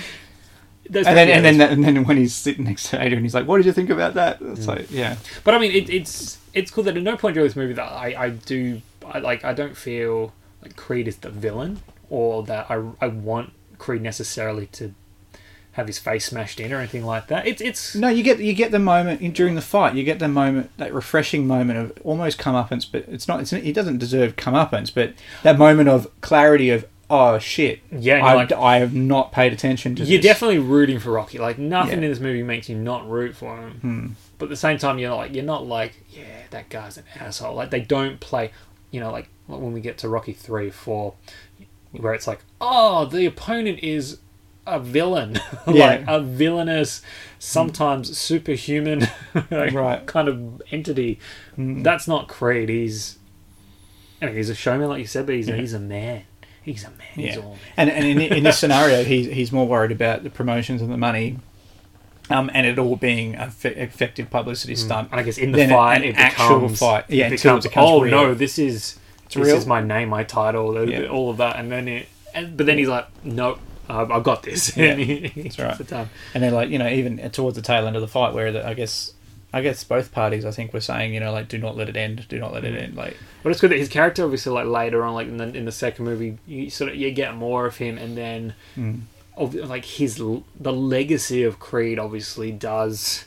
That's 0.90 1.08
And 1.08 1.18
then, 1.18 1.30
and 1.30 1.46
then, 1.60 1.70
and 1.72 1.84
then 1.84 2.04
when 2.06 2.18
he's 2.18 2.34
sitting 2.34 2.66
next 2.66 2.90
to 2.90 3.02
Adrian, 3.02 3.24
he's 3.24 3.34
like, 3.36 3.48
"What 3.48 3.58
did 3.58 3.66
you 3.66 3.74
think 3.74 3.90
about 3.90 4.14
that?" 4.16 4.40
It's 4.42 4.66
Mm. 4.66 4.68
like, 4.68 4.92
yeah, 4.92 5.18
but 5.44 5.54
I 5.54 5.60
mean, 5.60 5.72
it, 5.72 5.90
it's 5.90 6.38
it's 6.54 6.72
cool 6.72 6.84
that 6.86 6.96
at 6.98 7.04
no 7.04 7.18
point 7.18 7.34
during 7.36 7.48
this 7.48 7.56
movie 7.56 7.74
that 7.74 7.84
I, 7.92 8.16
I 8.26 8.30
do 8.30 8.82
I 9.06 9.20
like 9.20 9.44
I 9.46 9.54
don't 9.54 9.76
feel 9.78 10.34
like 10.62 10.76
Creed 10.76 11.08
is 11.08 11.18
the 11.18 11.30
villain 11.30 11.82
or 12.10 12.44
that 12.44 12.70
I, 12.70 12.82
I 13.02 13.08
want 13.08 13.54
Creed 13.78 14.02
necessarily 14.02 14.68
to 14.68 14.94
have 15.74 15.86
his 15.86 16.00
face 16.00 16.26
smashed 16.26 16.60
in 16.60 16.74
or 16.74 16.78
anything 16.78 17.06
like 17.06 17.28
that. 17.28 17.46
It's 17.46 17.62
it's 17.62 17.94
no, 17.96 18.08
you 18.08 18.24
get 18.24 18.40
you 18.40 18.54
get 18.54 18.72
the 18.72 18.80
moment 18.80 19.22
in, 19.22 19.32
during 19.32 19.54
the 19.56 19.62
fight. 19.62 19.94
You 19.94 20.04
get 20.04 20.18
the 20.20 20.28
moment, 20.28 20.72
that 20.78 20.92
refreshing 20.94 21.46
moment 21.46 21.78
of 21.78 21.94
almost 22.04 22.40
comeuppance, 22.40 22.88
but 22.92 23.06
it's 23.08 23.28
not. 23.28 23.42
It's 23.42 23.52
he 23.52 23.72
doesn't 23.72 24.00
deserve 24.00 24.36
comeuppance, 24.36 24.92
but 24.94 25.14
that 25.44 25.58
moment 25.60 25.90
of 25.90 26.08
clarity 26.22 26.72
of 26.72 26.86
oh 27.10 27.40
shit, 27.40 27.80
Yeah, 27.92 28.26
I, 28.26 28.34
like- 28.34 28.52
I 28.52 28.78
have 28.80 28.94
not 28.94 29.32
paid 29.32 29.54
attention 29.54 29.96
to. 29.96 30.04
You're 30.04 30.18
this. 30.22 30.26
definitely 30.32 30.60
rooting 30.60 31.00
for 31.00 31.12
Rocky. 31.12 31.38
Like 31.38 31.58
nothing 31.58 31.90
Yeah. 31.92 31.98
Hmm. 31.98 32.04
in 32.04 32.10
this 32.12 32.20
movie 32.20 32.44
makes 32.44 32.68
you 32.70 32.76
not 32.78 33.10
root 33.10 33.36
for 33.36 33.56
him. 33.58 34.16
But 34.38 34.46
at 34.46 34.50
the 34.50 34.56
same 34.56 34.78
time, 34.78 35.00
you're 35.00 35.16
like 35.16 35.34
you're 35.34 35.44
not 35.44 35.66
like 35.66 35.94
yeah 36.12 36.44
that 36.52 36.70
guy's 36.70 36.98
an 36.98 37.04
asshole. 37.20 37.56
Like 37.56 37.70
they 37.72 37.82
don't 37.82 38.20
play. 38.20 38.52
You 38.92 39.00
know, 39.02 39.12
like 39.12 39.28
when 39.48 39.74
we 39.74 39.82
get 39.82 39.98
to 40.00 40.10
Rocky 40.10 40.34
three, 40.34 40.70
four, 40.70 41.14
where 41.92 42.14
it's 42.14 42.28
like 42.28 42.40
oh 42.62 43.06
the 43.06 43.26
opponent 43.26 43.80
is 43.82 44.20
a 44.66 44.80
villain, 44.80 45.34
like 45.66 45.76
Yeah. 45.76 46.04
a 46.08 46.20
villainous, 46.22 47.02
sometimes 47.40 48.18
superhuman, 48.18 49.08
like, 49.50 49.74
Right. 49.74 50.06
kind 50.06 50.28
of 50.28 50.62
entity. 50.72 51.20
That's 51.58 52.06
not 52.08 52.28
Creed. 52.28 52.68
He's. 52.70 53.18
I 54.22 54.26
mean, 54.26 54.36
he's 54.36 54.50
a 54.50 54.56
showman, 54.56 54.90
like 54.90 55.00
you 55.00 55.06
said, 55.08 55.26
but 55.26 55.36
he's, 55.36 55.48
he's 55.48 55.74
a 55.74 55.80
man. 55.80 56.24
He's 56.72 56.84
a 56.84 56.90
man. 56.90 56.98
He's 57.16 57.36
Yeah. 57.36 57.42
all 57.42 57.52
man. 57.52 57.60
And 57.78 57.90
and 57.92 58.06
in, 58.06 58.22
in 58.22 58.44
this 58.44 58.60
scenario, 58.64 59.04
he's 59.04 59.28
he's 59.28 59.52
more 59.52 59.68
worried 59.68 59.92
about 59.92 60.24
the 60.24 60.30
promotions 60.30 60.82
and 60.82 60.92
the 60.92 60.98
money, 60.98 61.38
um, 62.30 62.52
and 62.54 62.68
it 62.68 62.78
all 62.78 62.96
being 62.98 63.36
a 63.36 63.50
fe- 63.50 63.76
effective 63.76 64.30
publicity 64.30 64.76
stunt. 64.76 65.10
And 65.12 65.20
I 65.20 65.24
guess 65.24 65.38
in 65.38 65.52
the 65.52 65.58
than 65.60 65.70
fight, 65.70 65.98
an 65.98 66.04
it 66.04 66.18
actual 66.18 66.60
becomes, 66.62 66.80
fight. 66.80 67.06
Yeah, 67.10 67.28
it 67.28 67.32
until 67.34 67.52
becomes, 67.54 67.66
it 67.66 67.70
becomes 67.70 67.90
oh 67.90 68.02
real. 68.02 68.12
no, 68.12 68.34
this 68.34 68.60
is 68.60 68.98
this 69.30 69.36
real. 69.38 69.56
is 69.56 69.66
my 69.66 69.82
name, 69.82 70.10
my 70.10 70.24
title, 70.24 70.74
the- 70.74 70.88
Yeah. 70.90 71.08
all 71.08 71.30
of 71.30 71.38
that, 71.38 71.56
and 71.58 71.72
then 71.72 71.88
it, 71.88 72.08
and, 72.34 72.56
but 72.58 72.66
then 72.66 72.78
he's 72.78 72.88
like, 72.90 73.08
nope, 73.24 73.60
I've, 73.90 74.12
I've 74.12 74.24
got 74.24 74.44
this. 74.44 74.76
Yeah, 74.78 74.92
and 74.92 75.00
he, 75.02 75.28
he 75.30 75.42
that's 75.44 75.60
right. 75.60 75.78
the 75.78 75.84
time. 75.86 76.10
And 76.34 76.44
then 76.44 76.54
like 76.54 76.70
you 76.70 76.80
know 76.80 76.90
even 76.90 77.18
towards 77.32 77.56
the 77.56 77.62
tail 77.62 77.88
end 77.88 77.96
of 77.96 78.02
the 78.02 78.08
fight, 78.10 78.34
where 78.34 78.52
the, 78.52 78.68
I 78.68 78.74
guess 78.74 79.14
I 79.54 79.62
guess 79.62 79.84
both 79.84 80.12
parties 80.12 80.44
I 80.46 80.52
think 80.52 80.74
were 80.74 80.82
saying 80.82 81.14
you 81.14 81.20
know 81.20 81.32
like 81.32 81.48
do 81.48 81.58
not 81.58 81.76
let 81.78 81.88
it 81.90 81.96
end, 81.96 82.28
do 82.28 82.38
not 82.40 82.54
let 82.54 82.64
Mm. 82.64 82.68
it 82.74 82.82
end. 82.84 82.96
Like 82.96 83.18
But 83.44 83.52
it's 83.52 83.62
good 83.62 83.72
that 83.72 83.78
his 83.80 83.90
character, 83.90 84.24
obviously, 84.24 84.52
like 84.52 84.66
later 84.68 85.04
on, 85.04 85.14
like 85.14 85.28
in 85.28 85.38
the 85.38 85.48
in 85.56 85.66
the 85.66 85.72
second 85.72 86.06
movie, 86.06 86.38
you 86.46 86.70
sort 86.70 86.92
of 86.92 86.96
you 86.98 87.12
get 87.12 87.36
more 87.36 87.66
of 87.66 87.78
him, 87.78 87.98
and 87.98 88.18
then 88.18 88.54
Mm. 88.78 89.02
of 89.36 89.56
like 89.56 89.86
his 89.86 90.16
the 90.18 90.74
legacy 90.74 91.44
of 91.44 91.60
Creed 91.60 91.98
obviously 92.00 92.52
does 92.52 93.26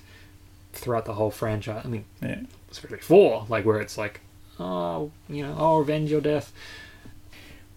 throughout 0.72 1.04
the 1.04 1.14
whole 1.14 1.30
franchise. 1.30 1.82
I 1.84 1.88
mean, 1.88 2.04
yeah. 2.22 2.40
especially 2.70 2.98
four, 2.98 3.46
like 3.48 3.64
where 3.64 3.80
it's 3.80 3.96
like, 3.98 4.20
oh, 4.58 5.10
you 5.28 5.42
know, 5.42 5.54
oh, 5.58 5.78
revenge 5.78 6.10
your 6.10 6.20
death. 6.20 6.52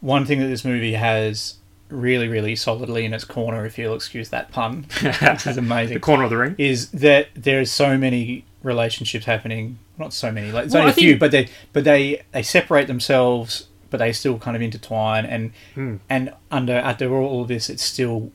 One 0.02 0.26
thing 0.26 0.40
that 0.40 0.48
this 0.48 0.66
movie 0.66 0.94
has 0.94 1.56
really 1.94 2.28
really 2.28 2.56
solidly 2.56 3.06
in 3.06 3.14
its 3.14 3.24
corner, 3.24 3.66
if 3.66 3.78
you'll 3.78 3.96
excuse 3.96 4.30
that 4.30 4.52
pun, 4.52 4.86
which 5.02 5.48
is 5.48 5.58
amazing. 5.58 5.94
The 5.96 6.00
corner 6.00 6.24
of 6.26 6.30
the 6.30 6.38
ring. 6.38 6.56
is 6.58 6.90
that 6.92 7.28
there's 7.36 7.72
so 7.72 7.98
many 7.98 8.46
relationships 8.64 9.26
happening. 9.26 9.78
Not 9.98 10.12
so 10.14 10.32
many, 10.32 10.52
like 10.52 10.66
it's 10.66 10.74
Well, 10.74 10.84
only 10.84 10.92
I 10.92 10.94
a 10.94 10.96
few, 10.96 11.18
but 11.18 11.32
they 11.32 11.48
but 11.72 11.84
they 11.84 12.24
they 12.32 12.42
separate 12.44 12.88
themselves, 12.88 13.68
but 13.90 13.98
they 13.98 14.12
still 14.12 14.40
kind 14.40 14.56
of 14.56 14.62
intertwine. 14.62 15.26
And 15.26 15.52
Hmm. 15.76 15.96
and 16.10 16.34
under 16.52 16.74
after 16.76 17.14
all 17.16 17.42
of 17.44 17.48
this, 17.48 17.70
it's 17.70 17.84
still 17.84 18.32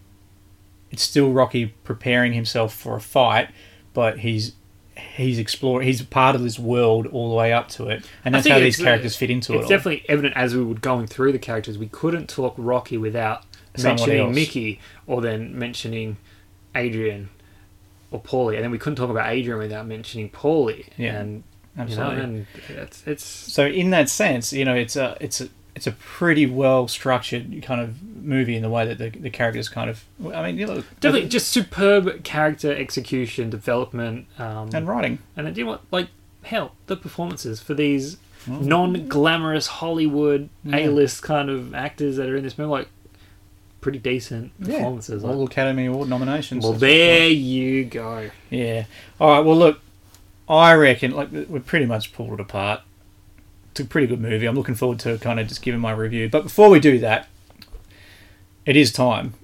it's 0.91 1.03
still 1.03 1.33
Rocky 1.33 1.75
preparing 1.85 2.33
himself 2.33 2.73
for 2.75 2.97
a 2.97 3.01
fight, 3.01 3.49
but 3.93 4.21
he's 4.21 4.53
he's 5.17 5.39
exploring. 5.39 5.87
He's 5.87 6.01
part 6.03 6.35
of 6.37 6.43
this 6.43 6.59
world 6.59 7.07
all 7.09 7.29
the 7.31 7.35
way 7.37 7.53
up 7.53 7.69
to 7.71 7.89
it, 7.89 8.05
and 8.25 8.35
that's 8.35 8.47
how 8.49 8.59
these 8.61 8.77
characters 8.77 9.17
fit 9.17 9.31
into 9.31 9.53
it's 9.55 9.59
it. 9.59 9.61
It's 9.63 9.69
definitely 9.69 10.05
evident 10.09 10.37
as 10.37 10.55
we 10.55 10.63
were 10.65 10.75
going 10.75 11.07
through 11.07 11.33
the 11.33 11.39
characters. 11.39 11.77
We 11.77 11.89
couldn't 11.89 12.29
talk 12.29 12.55
Rocky 12.57 12.97
without 12.97 13.43
mentioning 13.85 14.19
else. 14.27 14.35
Mickey 14.35 14.81
or 15.07 15.21
then 15.21 15.59
mentioning 15.59 16.17
Adrian 16.75 17.29
or 18.11 18.21
Paulie, 18.21 18.55
and 18.55 18.65
then 18.65 18.71
we 18.71 18.79
couldn't 18.79 18.97
talk 18.97 19.11
about 19.11 19.31
Adrian 19.31 19.59
without 19.59 19.87
mentioning 19.87 20.31
Paulie. 20.31 20.87
Yeah, 20.97 21.21
and 21.21 21.43
absolutely. 21.77 22.17
You 22.17 22.23
know, 22.23 22.25
and 22.25 22.47
it's 22.69 23.07
it's 23.07 23.25
So 23.25 23.67
in 23.67 23.91
that 23.91 24.09
sense, 24.09 24.53
you 24.53 24.65
know, 24.65 24.75
it's 24.75 24.97
a 24.97 25.17
it's 25.21 25.41
a 25.41 25.49
it's 25.75 25.87
a 25.87 25.93
pretty 25.93 26.47
well 26.47 26.89
structured 26.89 27.63
kind 27.63 27.81
of 27.81 28.03
movie 28.03 28.57
in 28.57 28.63
the 28.63 28.69
way 28.69 28.85
that 28.87 28.99
the, 28.99 29.11
the 29.11 29.31
characters 29.31 29.69
kind 29.69 29.89
of. 29.89 30.05
I 30.35 30.47
mean, 30.47 30.59
you 30.59 30.67
know, 30.67 30.83
definitely 31.01 31.29
just 31.29 31.49
superb 31.51 32.25
character 32.25 32.75
execution, 32.75 33.49
development, 33.51 34.27
um, 34.39 34.71
and 34.75 34.89
writing. 34.89 35.19
and 35.37 35.47
then 35.47 35.55
you 35.55 35.65
know 35.65 35.71
what, 35.73 35.83
like 35.91 36.09
hell, 36.43 36.75
the 36.87 36.97
performances 36.97 37.61
for 37.61 37.75
these 37.75 38.17
Mm. 38.47 38.63
non-glamorous 38.63 39.67
Hollywood 39.67 40.49
A-list 40.73 41.23
kind 41.23 41.51
of 41.51 41.75
actors 41.75 42.17
that 42.17 42.29
are 42.29 42.37
in 42.37 42.45
this 42.45 42.57
movie, 42.57 42.71
like 42.71 42.89
pretty 43.81 43.99
decent 43.99 44.53
Yeah, 44.59 44.77
performances. 44.79 45.23
like- 45.25 45.35
all 45.35 45.45
Academy 45.47 45.87
Award 45.87 46.09
nominations. 46.09 46.65
Well, 46.65 46.73
there 46.75 47.29
you 47.29 47.85
go. 47.85 48.31
Yeah. 48.51 48.85
All 49.21 49.31
right. 49.31 49.41
Well, 49.45 49.57
look, 49.57 49.81
I 50.49 50.73
reckon 50.75 51.13
like 51.13 51.31
we 51.33 51.59
pretty 51.61 51.87
much 51.87 52.13
pulled 52.13 52.33
it 52.33 52.41
apart. 52.41 52.81
It's 53.71 53.81
a 53.81 53.85
pretty 53.85 54.07
good 54.07 54.21
movie. 54.21 54.47
I'm 54.47 54.57
looking 54.57 54.75
forward 54.75 54.99
to 55.01 55.19
kind 55.19 55.39
of 55.39 55.47
just 55.47 55.63
giving 55.63 55.81
my 55.81 55.93
review. 55.93 56.29
But 56.29 56.43
before 56.45 56.69
we 56.71 56.81
do 56.81 56.99
that, 57.01 57.29
it 58.67 58.77
is 58.77 58.93
time 58.93 59.35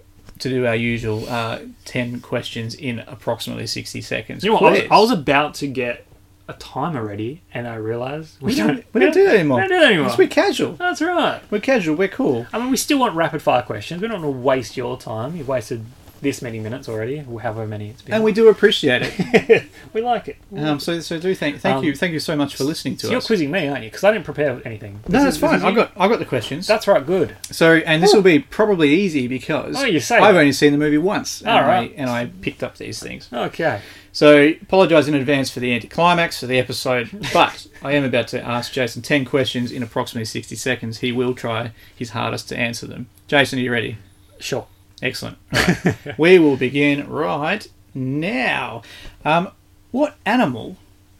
to 0.40 0.48
do 0.48 0.66
our 0.66 0.74
usual 0.74 1.28
uh, 1.28 1.60
10 1.84 2.20
questions 2.20 2.74
in 2.74 2.98
approximately 3.00 3.66
60 3.66 4.00
seconds. 4.00 4.42
You 4.44 4.50
know 4.50 4.56
what? 4.58 4.72
I 4.72 4.80
was. 4.82 4.90
I 4.90 4.98
was 4.98 5.10
about 5.12 5.54
to 5.56 5.66
get 5.68 6.04
a 6.48 6.52
timer 6.54 7.00
already, 7.00 7.40
and 7.54 7.66
I 7.66 7.76
realised 7.76 8.40
we 8.42 8.54
don't, 8.54 8.84
we 8.92 9.00
don't 9.00 9.14
do 9.14 9.24
that 9.24 9.34
anymore. 9.36 9.56
We 9.56 9.62
don't 9.62 9.70
do 9.70 9.80
that 9.80 9.86
anymore. 9.86 10.04
Because 10.06 10.18
we're 10.18 10.28
casual. 10.28 10.72
That's 10.74 11.00
right. 11.00 11.40
We're 11.50 11.60
casual. 11.60 11.96
We're 11.96 12.08
cool. 12.08 12.46
I 12.52 12.58
mean, 12.58 12.70
we 12.70 12.76
still 12.76 12.98
want 12.98 13.14
rapid 13.14 13.40
fire 13.42 13.62
questions. 13.62 14.02
We 14.02 14.08
don't 14.08 14.20
want 14.22 14.34
to 14.34 14.40
waste 14.40 14.76
your 14.76 14.98
time. 14.98 15.36
You've 15.36 15.48
wasted 15.48 15.84
this 16.20 16.40
many 16.40 16.58
minutes 16.58 16.88
already, 16.88 17.18
however 17.18 17.66
many 17.66 17.90
it's 17.90 18.00
been. 18.00 18.14
And 18.14 18.24
we 18.24 18.32
do 18.32 18.48
appreciate 18.48 19.02
it. 19.04 19.64
we 19.92 20.00
like 20.00 20.28
it. 20.28 20.36
Um, 20.56 20.80
so, 20.80 21.00
so 21.00 21.18
do 21.18 21.34
thank, 21.34 21.60
thank 21.60 21.78
Um, 21.78 21.84
you, 21.84 21.94
thank 21.94 22.14
you 22.14 22.18
so 22.20 22.34
much 22.34 22.56
for 22.56 22.64
listening 22.64 22.96
to 22.98 23.06
So 23.08 23.12
you're 23.12 23.20
quizzing 23.20 23.50
me, 23.50 23.68
aren't 23.68 23.84
you? 23.84 23.90
Because 23.90 24.04
I 24.04 24.12
didn't 24.12 24.24
prepare 24.24 24.58
anything. 24.64 25.00
no, 25.08 25.22
that's 25.22 25.36
is- 25.36 25.40
fine. 25.40 25.60
I 25.62 25.72
got, 25.72 25.92
I 25.98 26.08
got 26.08 26.20
the 26.20 26.24
questions. 26.24 26.66
That's 26.66 26.86
right. 26.86 27.04
Good. 27.04 27.36
So, 27.50 27.74
and 27.76 28.02
this 28.02 28.14
will 28.14 28.22
be 28.22 28.38
probably 28.38 28.94
easy 28.94 29.28
because 29.28 29.76
Oh, 29.76 29.84
you 29.84 30.00
say 30.00 30.16
I've 30.16 30.34
that. 30.34 30.40
only 30.40 30.52
seen 30.52 30.72
the 30.72 30.78
movie 30.78 30.96
once, 30.98 31.40
and, 31.42 31.50
All 31.50 31.60
right. 31.60 31.90
I, 31.90 31.94
and 31.94 32.08
I 32.08 32.26
picked 32.40 32.62
up 32.62 32.78
these 32.78 33.00
things. 33.00 33.28
Okay. 33.30 33.82
So, 34.14 34.52
apologise 34.62 35.08
in 35.08 35.14
advance 35.16 35.50
for 35.50 35.58
the 35.58 35.74
anticlimax 35.74 36.38
for 36.38 36.46
the 36.46 36.56
episode, 36.56 37.10
but 37.32 37.66
I 37.82 37.92
am 37.92 38.04
about 38.04 38.28
to 38.28 38.40
ask 38.40 38.72
Jason 38.72 39.02
10 39.02 39.24
questions 39.24 39.72
in 39.72 39.82
approximately 39.82 40.24
60 40.24 40.54
seconds. 40.54 40.98
He 41.00 41.10
will 41.10 41.34
try 41.34 41.72
his 41.96 42.10
hardest 42.10 42.48
to 42.50 42.56
answer 42.56 42.86
them. 42.86 43.08
Jason, 43.26 43.58
are 43.58 43.62
you 43.62 43.72
ready? 43.72 43.98
Sure. 44.38 44.68
Excellent. 45.02 45.36
Right. 45.52 45.96
we 46.18 46.38
will 46.38 46.56
begin 46.56 47.08
right 47.08 47.66
now. 47.92 48.82
Um, 49.24 49.48
what 49.90 50.14
animal 50.24 50.76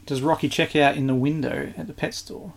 does 0.06 0.22
Rocky 0.22 0.48
check 0.48 0.76
out 0.76 0.96
in 0.96 1.08
the 1.08 1.16
window 1.16 1.72
at 1.76 1.88
the 1.88 1.92
pet 1.92 2.14
store? 2.14 2.52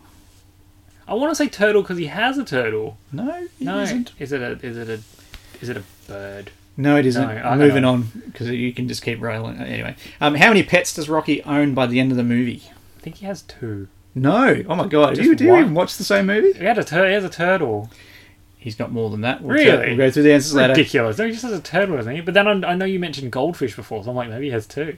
I 1.07 1.15
want 1.15 1.31
to 1.31 1.35
say 1.35 1.47
turtle 1.47 1.81
because 1.81 1.97
he 1.97 2.05
has 2.07 2.38
a 2.38 2.45
turtle. 2.45 2.99
No, 3.11 3.47
he 3.57 3.65
No. 3.65 3.80
isn't. 3.80 4.11
Is 4.19 4.31
it 4.31 4.41
a? 4.43 4.51
Is 4.64 4.77
it 4.77 4.88
a? 4.88 4.99
Is 5.61 5.69
it 5.69 5.77
a 5.77 5.84
bird? 6.07 6.51
No, 6.78 6.95
it 6.95 7.06
isn't. 7.08 7.28
No, 7.28 7.34
I'm 7.34 7.58
moving 7.58 7.82
know. 7.82 7.94
on 7.94 8.04
because 8.28 8.49
you 8.49 8.72
can 8.72 8.88
just 8.88 9.02
keep 9.02 9.20
rolling. 9.20 9.58
Anyway, 9.58 9.95
um, 10.22 10.36
how 10.36 10.49
many 10.49 10.62
pets 10.64 10.94
does 10.94 11.10
Rocky 11.10 11.41
own 11.44 11.74
by 11.74 11.88
the 11.88 11.99
end 11.99 12.12
of 12.12 12.18
the 12.18 12.24
movie? 12.24 12.64
I 12.98 13.02
think 13.02 13.18
he 13.18 13.26
has 13.26 13.41
two. 13.41 13.88
No. 14.14 14.64
Oh 14.70 14.76
my 14.76 14.88
god. 14.88 15.16
Do 15.16 15.24
you, 15.24 15.36
do 15.36 15.45
you 15.45 15.56
even 15.58 15.74
watch 15.74 15.98
the 15.98 16.04
same 16.04 16.28
movie? 16.28 16.54
He 16.54 16.66
had 16.66 16.78
a 16.78 16.84
tur- 16.84 17.08
He 17.08 17.14
has 17.14 17.24
a 17.24 17.30
turtle. 17.30 17.90
He's 18.58 18.76
got 18.76 18.91
more 18.91 19.10
than 19.10 19.22
that. 19.22 19.41
We'll 19.41 19.56
Really? 19.56 19.90
we'll 19.90 19.98
go 19.98 20.12
through 20.12 20.24
the 20.24 20.34
answers 20.34 20.54
later. 20.54 20.74
Ridiculous. 20.74 21.18
No, 21.18 21.26
he 21.26 21.32
just 21.32 21.44
has 21.44 21.54
a 21.54 21.62
turtle, 21.62 21.95
doesn't 21.98 22.14
he? 22.16 22.22
But 22.22 22.34
then 22.34 22.48
I, 22.66 22.72
I 22.72 22.76
know 22.76 22.86
you 22.86 22.99
mentioned 22.99 23.32
goldfish 23.32 23.76
before, 23.76 24.04
so 24.04 24.10
I'm 24.10 24.16
like, 24.16 24.30
maybe 24.30 24.45
he 24.45 24.52
has 24.52 24.68
two. 24.68 24.98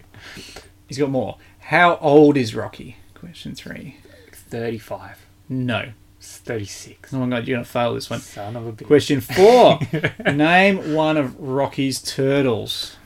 He's 0.87 0.97
got 0.97 1.09
more. 1.09 1.37
How 1.59 1.97
old 1.97 2.35
is 2.35 2.55
Rocky? 2.55 2.97
Question 3.13 3.53
three. 3.55 3.97
Thirty-five. 4.33 5.17
No. 5.49 5.91
It's 6.19 6.37
Thirty-six. 6.37 7.13
Oh 7.13 7.19
my 7.25 7.37
god, 7.37 7.47
you're 7.47 7.55
gonna 7.57 7.65
fail 7.65 7.93
this 7.93 8.09
one. 8.09 8.19
Son 8.19 8.55
of 8.55 8.67
a 8.67 8.73
bitch. 8.73 8.87
Question 8.87 9.21
four. 9.21 9.79
Name 10.33 10.93
one 10.93 11.15
of 11.17 11.39
Rocky's 11.39 12.01
turtles. 12.01 12.97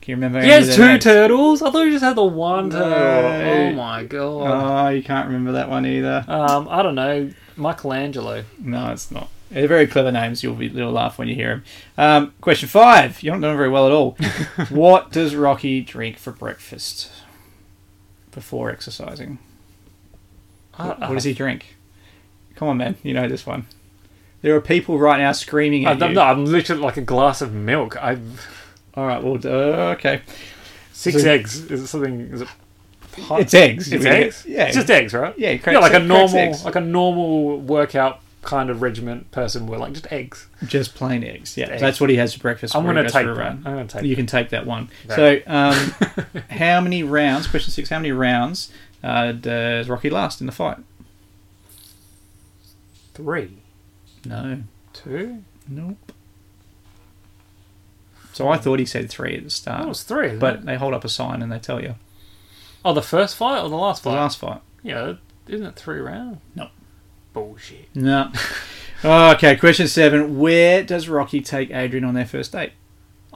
Can 0.00 0.10
you 0.12 0.16
remember? 0.16 0.40
He 0.40 0.48
has 0.50 0.74
two 0.74 0.86
names? 0.86 1.04
turtles. 1.04 1.60
I 1.62 1.70
thought 1.70 1.84
he 1.86 1.90
just 1.92 2.04
had 2.04 2.16
the 2.16 2.24
one 2.24 2.68
No. 2.68 2.78
turtle. 2.78 3.50
Oh 3.50 3.72
my 3.72 4.04
god. 4.04 4.86
Oh, 4.86 4.88
you 4.90 5.02
can't 5.02 5.26
remember 5.26 5.52
that 5.52 5.68
one 5.68 5.86
either. 5.86 6.24
Um, 6.28 6.68
I 6.70 6.82
don't 6.82 6.94
know. 6.94 7.30
Michelangelo. 7.56 8.44
No, 8.58 8.92
it's 8.92 9.10
not. 9.10 9.28
They're 9.50 9.68
very 9.68 9.86
clever 9.86 10.10
names. 10.12 10.42
You'll 10.42 10.54
be 10.54 10.68
you'll 10.68 10.92
laugh 10.92 11.18
when 11.18 11.28
you 11.28 11.34
hear 11.34 11.48
them. 11.48 11.64
Um, 11.98 12.34
question 12.40 12.68
five. 12.68 13.22
You're 13.22 13.34
not 13.36 13.46
doing 13.46 13.56
very 13.56 13.68
well 13.68 13.86
at 13.86 13.92
all. 13.92 14.16
what 14.70 15.10
does 15.12 15.34
Rocky 15.34 15.80
drink 15.82 16.16
for 16.16 16.30
breakfast 16.32 17.10
before 18.30 18.70
exercising? 18.70 19.38
Uh, 20.78 20.94
What 20.94 21.14
does 21.14 21.24
he 21.24 21.34
drink? 21.34 21.76
Come 22.56 22.68
on, 22.68 22.76
man. 22.76 22.96
You 23.02 23.14
know 23.14 23.28
this 23.28 23.46
one. 23.46 23.66
There 24.42 24.54
are 24.56 24.60
people 24.60 24.98
right 24.98 25.18
now 25.20 25.32
screaming 25.32 25.86
I 25.86 25.92
at 25.92 25.98
don't 25.98 26.10
you. 26.10 26.14
know. 26.16 26.22
I'm 26.22 26.44
literally 26.46 26.82
like 26.82 26.96
a 26.96 27.00
glass 27.02 27.40
of 27.42 27.52
milk. 27.52 27.96
I 28.02 28.18
All 28.94 29.06
right. 29.06 29.22
Well, 29.22 29.34
uh, 29.44 29.92
okay. 29.94 30.22
six 30.92 31.22
So- 31.22 31.30
eggs. 31.30 31.70
Is 31.70 31.82
it 31.82 31.86
something? 31.86 32.20
Is 32.32 32.40
it? 32.42 32.48
It's 33.30 33.52
eggs. 33.54 33.92
It's 33.92 34.04
eggs. 34.06 34.46
Yeah. 34.48 34.64
It's 34.66 34.76
just 34.76 34.90
eggs, 34.90 35.12
right? 35.12 35.34
Yeah, 35.38 35.50
Yeah, 35.50 35.58
cracks- 35.58 35.80
like 35.80 35.92
a 35.94 35.98
normal, 35.98 36.36
eggs. 36.38 36.64
like 36.64 36.76
a 36.76 36.80
normal 36.80 37.58
workout 37.60 38.20
kind 38.40 38.70
of 38.70 38.80
regiment 38.82 39.30
person. 39.30 39.66
We're 39.66 39.76
like 39.78 39.92
just 39.92 40.10
eggs. 40.10 40.48
Just 40.66 40.94
plain 40.94 41.22
eggs. 41.22 41.56
Yeah, 41.56 41.68
Eggs. 41.68 41.80
that's 41.82 42.00
what 42.00 42.08
he 42.10 42.16
has 42.16 42.32
for 42.34 42.40
breakfast. 42.40 42.74
I'm 42.74 42.82
before 42.82 42.94
he 42.94 42.96
gonna 42.96 43.04
goes 43.08 43.12
take 43.12 43.24
for 43.26 43.32
a 43.32 43.34
that. 43.34 43.40
run. 43.42 43.56
I'm 43.66 43.72
gonna 43.74 43.86
take 43.86 44.02
You 44.04 44.16
can 44.16 44.26
take 44.26 44.48
that 44.48 44.66
one. 44.66 44.88
Okay. 45.10 45.42
So, 45.46 45.52
um, 45.52 46.40
how 46.50 46.80
many 46.80 47.02
rounds? 47.02 47.46
Question 47.46 47.70
six. 47.70 47.90
How 47.90 47.98
many 47.98 48.12
rounds 48.12 48.72
uh, 49.04 49.32
does 49.32 49.88
Rocky 49.90 50.08
last 50.10 50.40
in 50.40 50.46
the 50.46 50.52
fight? 50.52 50.78
Three, 53.14 53.58
No. 54.24 54.62
two. 54.92 55.42
Nope. 55.68 56.12
So 58.32 58.48
I 58.48 58.56
thought 58.56 58.78
he 58.78 58.86
said 58.86 59.10
three 59.10 59.36
at 59.36 59.44
the 59.44 59.50
start, 59.50 59.84
Oh, 59.86 59.90
it's 59.90 60.02
three. 60.02 60.36
but 60.36 60.56
it? 60.56 60.64
they 60.66 60.76
hold 60.76 60.94
up 60.94 61.04
a 61.04 61.08
sign 61.08 61.42
and 61.42 61.52
they 61.52 61.58
tell 61.58 61.82
you 61.82 61.96
oh, 62.84 62.92
the 62.94 63.02
first 63.02 63.36
fight 63.36 63.60
or 63.62 63.68
the 63.68 63.76
last 63.76 64.02
fight? 64.02 64.12
the 64.12 64.16
last 64.16 64.38
fight. 64.38 64.60
Yeah, 64.82 65.14
isn't 65.48 65.66
it 65.66 65.76
three 65.76 66.00
rounds? 66.00 66.38
No. 66.54 66.68
Bullshit. 67.32 67.88
No. 67.94 68.30
okay. 69.04 69.56
Question 69.56 69.88
seven. 69.88 70.38
Where 70.38 70.82
does 70.82 71.08
Rocky 71.08 71.40
take 71.40 71.70
Adrian 71.70 72.04
on 72.04 72.14
their 72.14 72.26
first 72.26 72.52
date? 72.52 72.72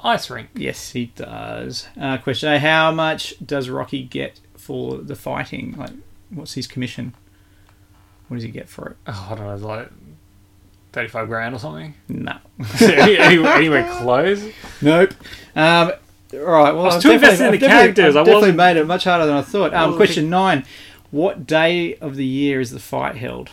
Ice 0.03 0.29
rink. 0.29 0.49
Yes, 0.55 0.91
he 0.91 1.07
does. 1.17 1.89
Uh, 1.99 2.19
question 2.19 2.53
eight. 2.53 2.59
How 2.59 2.91
much 2.93 3.35
does 3.45 3.69
Rocky 3.71 4.03
get 4.03 4.41
for 4.57 4.99
the 4.99 5.15
fighting? 5.17 5.75
Like, 5.79 5.93
what's 6.31 6.55
his 6.55 6.67
commission? 6.67 7.15
What 8.29 8.37
does 8.37 8.45
he 8.45 8.51
get 8.51 8.69
for 8.69 8.91
it? 8.91 8.97
Oh, 9.07 9.29
I 9.31 9.35
don't 9.35 9.47
know, 9.47 9.55
it's 9.55 9.63
like 9.63 9.89
thirty-five 10.93 11.29
grand 11.29 11.55
or 11.55 11.59
something. 11.59 11.95
No. 12.09 12.39
Any- 12.81 13.19
anywhere, 13.19 13.53
anywhere 13.53 13.89
close. 13.99 14.45
Nope. 14.83 15.13
Um, 15.55 15.93
all 16.35 16.39
right. 16.41 16.73
Well, 16.73 16.81
I 16.81 16.87
was 16.87 16.95
I've 16.97 17.03
too 17.03 17.11
invested 17.13 17.47
in 17.47 17.53
the 17.53 17.59
definitely- 17.59 17.95
characters, 17.95 18.17
I 18.17 18.25
definitely 18.25 18.53
made 18.53 18.77
it 18.77 18.87
much 18.87 19.05
harder 19.05 19.27
than 19.27 19.37
I 19.37 19.43
thought. 19.43 19.73
Um, 19.75 19.81
wasn't 19.83 19.97
question 19.97 20.31
nine. 20.31 20.65
What 21.11 21.47
day 21.47 21.95
of 21.97 22.17
the 22.17 22.25
year 22.27 22.61
is 22.61 22.73
the 22.73 22.81
fight 22.81 23.17
held? 23.17 23.51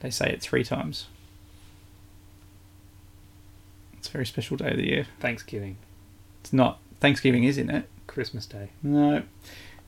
They 0.00 0.10
say 0.10 0.30
it 0.30 0.42
three 0.42 0.64
times. 0.64 1.06
It's 3.98 4.08
a 4.08 4.12
very 4.12 4.26
special 4.26 4.56
day 4.56 4.70
of 4.70 4.76
the 4.76 4.86
year. 4.88 5.06
Thanksgiving, 5.20 5.76
It's 6.40 6.52
not. 6.52 6.78
Thanksgiving 7.00 7.44
is, 7.44 7.56
isn't 7.58 7.70
it? 7.70 7.88
Christmas 8.06 8.46
Day. 8.46 8.70
No. 8.82 9.22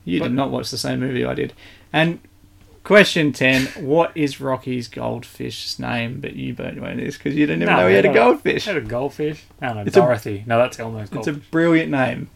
You 0.05 0.19
But- 0.19 0.27
did 0.29 0.35
not 0.35 0.51
watch 0.51 0.71
the 0.71 0.77
same 0.77 0.99
movie 1.01 1.25
I 1.25 1.33
did. 1.33 1.53
And 1.93 2.19
question 2.85 3.33
10. 3.33 3.65
What 3.85 4.11
is 4.15 4.39
Rocky's 4.39 4.87
goldfish's 4.87 5.77
name? 5.79 6.21
But 6.21 6.35
you 6.37 6.53
don't 6.53 6.77
know 6.77 6.95
this 6.95 7.17
because 7.17 7.35
you 7.35 7.45
didn't 7.45 7.63
even 7.63 7.73
No, 7.75 7.81
know 7.81 7.89
he 7.89 7.95
had 7.95 8.05
a 8.05 8.13
goldfish. 8.13 8.63
Had 8.65 8.77
a 8.77 8.81
goldfish. 8.81 9.43
I 9.61 9.67
don't 9.67 9.75
know. 9.77 9.81
It's 9.81 9.97
a- 9.97 9.99
Dorothy. 9.99 10.43
no, 10.47 10.57
that's 10.57 10.79
Elmo's 10.79 11.09
It's 11.11 11.27
a 11.27 11.33
brilliant 11.33 11.91
name. 11.91 12.29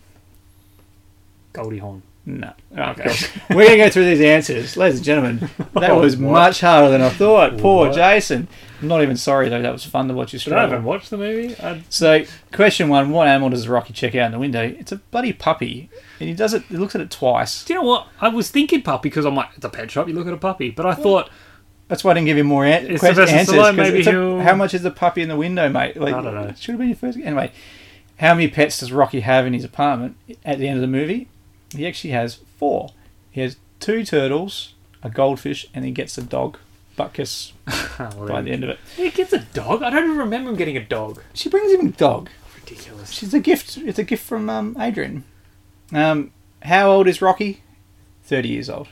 Goldie 1.54 1.78
Hawn. 1.78 2.02
No. 2.38 2.54
Okay. 2.78 3.12
We're 3.50 3.56
going 3.66 3.70
to 3.72 3.78
go 3.78 3.90
through 3.90 4.06
these 4.06 4.22
answers. 4.22 4.78
Ladies 4.78 4.98
and 5.00 5.06
gentlemen, 5.06 5.50
that 5.74 5.90
oh, 5.90 6.00
was 6.02 6.16
What? 6.16 6.32
much 6.32 6.62
harder 6.62 6.90
than 6.90 7.02
I 7.02 7.10
thought. 7.10 7.58
Poor 7.58 7.88
What? 7.88 7.96
Jason. 7.96 8.48
I'm 8.82 8.88
not 8.88 9.02
even 9.02 9.18
sorry, 9.18 9.50
though. 9.50 9.62
That 9.62 9.72
was 9.74 9.84
fun 9.84 10.08
to 10.10 10.14
watch 10.14 10.32
you 10.34 10.40
Did 10.40 10.54
I 10.54 10.58
even 10.60 10.70
struggle. 10.70 10.88
watch 10.90 11.10
the 11.10 11.18
movie? 11.18 11.56
I, 11.60 11.82
So, 11.90 12.24
question 12.54 12.88
one 12.88 13.10
What 13.10 13.28
animal 13.28 13.50
does 13.50 13.68
Rocky 13.68 13.94
check 13.94 14.14
out 14.16 14.28
in 14.28 14.32
the 14.32 14.40
window? 14.40 14.62
It's 14.64 14.92
a 14.92 14.98
bloody 14.98 15.34
puppy. 15.34 15.90
And 16.20 16.30
he 16.30 16.36
does 16.36 16.54
it, 16.54 16.62
he 16.70 16.78
looks 16.78 16.94
at 16.96 17.02
it 17.02 17.10
twice. 17.10 17.66
do 17.66 17.74
you 17.74 17.80
know 17.80 17.86
what? 17.86 18.08
I 18.22 18.28
was 18.30 18.52
thinking 18.52 18.82
puppy 18.84 19.10
because 19.10 19.26
I'm 19.26 19.36
like, 19.36 19.50
it's 19.56 19.66
a 19.66 19.70
pet 19.70 19.90
shop. 19.90 20.08
You 20.08 20.14
look 20.14 20.28
at 20.28 20.34
a 20.34 20.38
puppy, 20.38 20.70
but 20.70 20.86
I 20.86 20.94
thought 20.94 21.30
That's 21.88 22.04
why 22.04 22.12
I 22.12 22.14
didn't 22.14 22.28
give 22.28 22.38
you 22.38 22.44
more 22.44 22.66
an- 22.66 22.86
It's 22.86 23.00
question, 23.00 23.16
Sylvester 23.28 23.36
answers. 23.38 23.56
Stallone, 23.56 23.66
'cause 23.70 23.78
maybe 23.78 23.98
it's 24.00 24.08
a- 24.08 24.12
he'll- 24.12 24.40
how 24.42 24.54
much 24.56 24.76
is 24.76 24.84
the 24.84 24.92
puppy 24.92 25.24
in 25.24 25.28
the 25.30 25.36
window, 25.36 25.68
mate? 25.70 25.98
Like, 25.98 26.14
I 26.14 26.22
don't 26.22 26.36
know. 26.36 26.54
Should 26.60 26.74
have 26.74 26.78
been 26.80 26.90
your 26.90 26.96
first. 26.98 27.18
Anyway, 27.18 27.52
how 28.18 28.36
many 28.36 28.48
pets 28.48 28.80
does 28.80 28.92
Rocky 28.92 29.22
have 29.22 29.48
in 29.48 29.54
his 29.54 29.64
apartment 29.64 30.16
at 30.46 30.60
the 30.60 30.68
end 30.68 30.78
of 30.78 30.82
the 30.82 30.88
movie? 30.88 31.28
He 31.76 31.86
actually 31.88 32.12
has 32.12 32.36
four. 32.58 32.90
He 33.32 33.42
has 33.42 33.58
two 33.80 34.04
turtles, 34.04 34.74
a 35.04 35.10
goldfish, 35.10 35.68
and 35.74 35.86
he 35.86 35.92
gets 35.92 36.18
a 36.18 36.24
dog, 36.24 36.58
Butkus, 36.98 37.54
by 38.28 38.42
the 38.42 38.52
end 38.52 38.64
of 38.64 38.70
it. 38.72 38.80
he 38.96 39.10
gets 39.10 39.34
a 39.34 39.40
dog. 39.40 39.84
I 39.84 39.90
don't 39.90 40.06
even 40.06 40.18
remember 40.18 40.50
him 40.50 40.56
getting 40.56 40.78
a 40.78 40.84
dog. 40.84 41.22
She 41.34 41.50
brings 41.50 41.72
him 41.72 41.88
a 41.88 41.92
dog. 41.92 42.30
Ridiculous. 42.56 43.12
She's 43.12 43.34
a 43.34 43.40
gift. 43.40 43.78
It's 43.78 44.00
a 44.00 44.04
gift 44.04 44.26
from 44.26 44.50
um, 44.50 44.76
Adrian. 44.80 45.24
Um, 45.94 46.32
how 46.64 46.92
old 46.92 47.08
is 47.08 47.22
Rocky? 47.22 47.64
Thirty 48.24 48.50
years 48.50 48.70
old. 48.70 48.90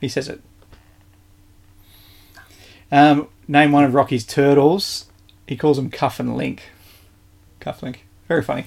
He 0.00 0.08
says 0.08 0.28
it. 0.28 0.40
Um, 2.90 3.28
name 3.48 3.72
one 3.72 3.84
of 3.84 3.94
Rocky's 3.94 4.24
turtles. 4.24 5.06
He 5.46 5.56
calls 5.56 5.78
him 5.78 5.90
Cuff 5.90 6.18
and 6.20 6.36
Link. 6.36 6.70
Cuff 7.60 7.82
Link. 7.82 8.06
Very 8.28 8.42
funny. 8.42 8.66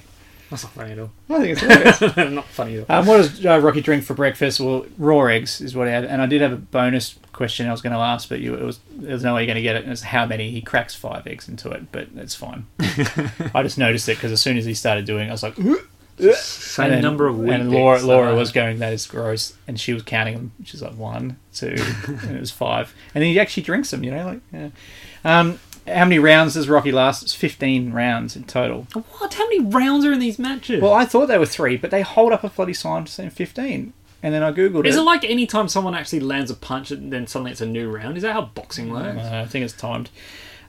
That's 0.50 0.64
not 0.64 0.72
funny 0.72 0.92
at 0.92 0.98
all. 0.98 1.10
I 1.28 1.38
think 1.38 1.52
it's 1.52 1.60
hilarious. 1.60 2.16
not 2.34 2.44
funny 2.46 2.78
at 2.78 2.90
all. 2.90 2.96
um, 2.98 3.06
what 3.06 3.16
does 3.18 3.46
uh, 3.46 3.58
Rocky 3.60 3.80
drink 3.80 4.02
for 4.04 4.14
breakfast? 4.14 4.58
Well, 4.60 4.84
raw 4.98 5.26
eggs 5.26 5.60
is 5.60 5.76
what 5.76 5.86
I 5.86 5.92
had, 5.92 6.04
and 6.04 6.20
I 6.20 6.26
did 6.26 6.40
have 6.40 6.52
a 6.52 6.56
bonus 6.56 7.16
question 7.32 7.68
I 7.68 7.70
was 7.72 7.80
going 7.82 7.92
to 7.92 7.98
ask, 8.00 8.28
but 8.28 8.40
you, 8.40 8.54
it 8.54 8.62
was 8.64 8.80
there's 8.90 9.22
no 9.22 9.34
way 9.36 9.42
you're 9.42 9.46
going 9.46 9.54
to 9.56 9.62
get 9.62 9.76
it. 9.76 9.84
And 9.84 9.92
it's 9.92 10.02
how 10.02 10.26
many? 10.26 10.50
He 10.50 10.60
cracks 10.60 10.94
five 10.94 11.26
eggs 11.28 11.48
into 11.48 11.70
it, 11.70 11.92
but 11.92 12.08
it's 12.16 12.34
fine. 12.34 12.66
I 13.54 13.62
just 13.62 13.78
noticed 13.78 14.08
it 14.08 14.16
because 14.16 14.32
as 14.32 14.42
soon 14.42 14.58
as 14.58 14.64
he 14.64 14.74
started 14.74 15.04
doing, 15.04 15.26
it, 15.26 15.30
I 15.30 15.32
was 15.32 15.42
like, 15.44 15.54
Same 15.54 16.84
and 16.86 16.94
then- 16.94 17.02
number 17.02 17.28
of 17.28 17.38
wheat 17.38 17.52
And 17.52 17.70
Laura, 17.70 17.96
bits, 17.96 18.04
Laura 18.04 18.34
was 18.34 18.50
going, 18.52 18.78
"That 18.80 18.92
is 18.92 19.06
gross," 19.06 19.54
and 19.68 19.78
she 19.80 19.94
was 19.94 20.02
counting 20.02 20.34
them. 20.34 20.52
She's 20.64 20.82
like 20.82 20.96
one, 20.96 21.36
two, 21.54 21.76
and 22.08 22.36
it 22.36 22.40
was 22.40 22.50
five. 22.50 22.92
And 23.14 23.22
then 23.22 23.30
he 23.30 23.38
actually 23.40 23.62
drinks 23.62 23.90
them. 23.90 24.02
You 24.04 24.10
know, 24.10 24.24
like 24.26 24.40
yeah. 24.52 24.68
Um, 25.24 25.58
how 25.86 26.04
many 26.04 26.18
rounds 26.18 26.54
does 26.54 26.68
Rocky 26.68 26.92
last? 26.92 27.22
It's 27.22 27.34
15 27.34 27.92
rounds 27.92 28.36
in 28.36 28.44
total. 28.44 28.86
What? 28.92 29.34
How 29.34 29.44
many 29.48 29.60
rounds 29.60 30.04
are 30.04 30.12
in 30.12 30.18
these 30.18 30.38
matches? 30.38 30.82
Well, 30.82 30.92
I 30.92 31.04
thought 31.04 31.26
they 31.26 31.38
were 31.38 31.46
three, 31.46 31.76
but 31.76 31.90
they 31.90 32.02
hold 32.02 32.32
up 32.32 32.44
a 32.44 32.48
bloody 32.48 32.74
sign 32.74 33.06
saying 33.06 33.30
15. 33.30 33.92
And 34.22 34.34
then 34.34 34.42
I 34.42 34.52
googled 34.52 34.86
is 34.86 34.96
it. 34.96 35.00
it 35.00 35.02
like 35.02 35.24
any 35.24 35.46
time 35.46 35.68
someone 35.68 35.94
actually 35.94 36.20
lands 36.20 36.50
a 36.50 36.54
punch 36.54 36.90
and 36.90 37.10
then 37.12 37.26
suddenly 37.26 37.52
it's 37.52 37.62
a 37.62 37.66
new 37.66 37.90
round? 37.90 38.16
Is 38.16 38.22
that 38.22 38.34
how 38.34 38.42
boxing 38.42 38.92
works? 38.92 39.18
Uh, 39.18 39.42
I 39.44 39.46
think 39.46 39.64
it's 39.64 39.72
timed. 39.72 40.10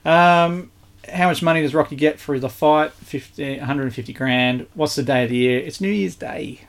Um, 0.04 0.70
how 1.12 1.28
much 1.28 1.42
money 1.42 1.60
does 1.60 1.74
Rocky 1.74 1.96
get 1.96 2.18
for 2.18 2.38
the 2.38 2.48
fight? 2.48 2.92
50, 2.92 3.58
150 3.58 4.12
grand. 4.14 4.66
What's 4.74 4.94
the 4.94 5.02
day 5.02 5.24
of 5.24 5.30
the 5.30 5.36
year? 5.36 5.58
It's 5.58 5.80
New 5.80 5.90
Year's 5.90 6.16
Day. 6.16 6.62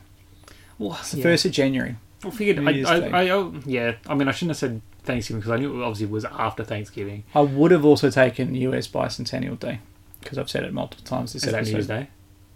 Well, 0.78 0.98
It's 0.99 1.11
the 1.11 1.18
yeah. 1.18 1.24
first 1.24 1.45
of 1.45 1.52
January. 1.52 1.95
I 2.24 2.30
figured. 2.30 2.60
I, 2.60 2.82
I, 2.82 3.24
I, 3.24 3.30
oh, 3.30 3.53
yeah. 3.65 3.95
I 4.07 4.15
mean, 4.15 4.28
I 4.28 4.32
shouldn't 4.32 4.52
have 4.52 4.57
said 4.57 4.82
Thanksgiving 5.03 5.41
because 5.41 5.51
I 5.51 5.57
knew 5.57 5.81
it 5.81 5.85
obviously 5.85 6.07
was 6.07 6.25
after 6.25 6.63
Thanksgiving. 6.63 7.23
I 7.35 7.41
would 7.41 7.71
have 7.71 7.85
also 7.85 8.09
taken 8.09 8.55
US 8.55 8.88
Bicentennial 8.88 9.59
Day 9.59 9.80
because 10.21 10.38
I've 10.38 10.49
said 10.49 10.63
it 10.63 10.73
multiple 10.73 11.05
times 11.05 11.34
this 11.34 11.43
Is 11.43 11.51
that. 11.51 11.63
New 11.65 11.71
Year's 11.71 11.88
Day? 11.88 12.07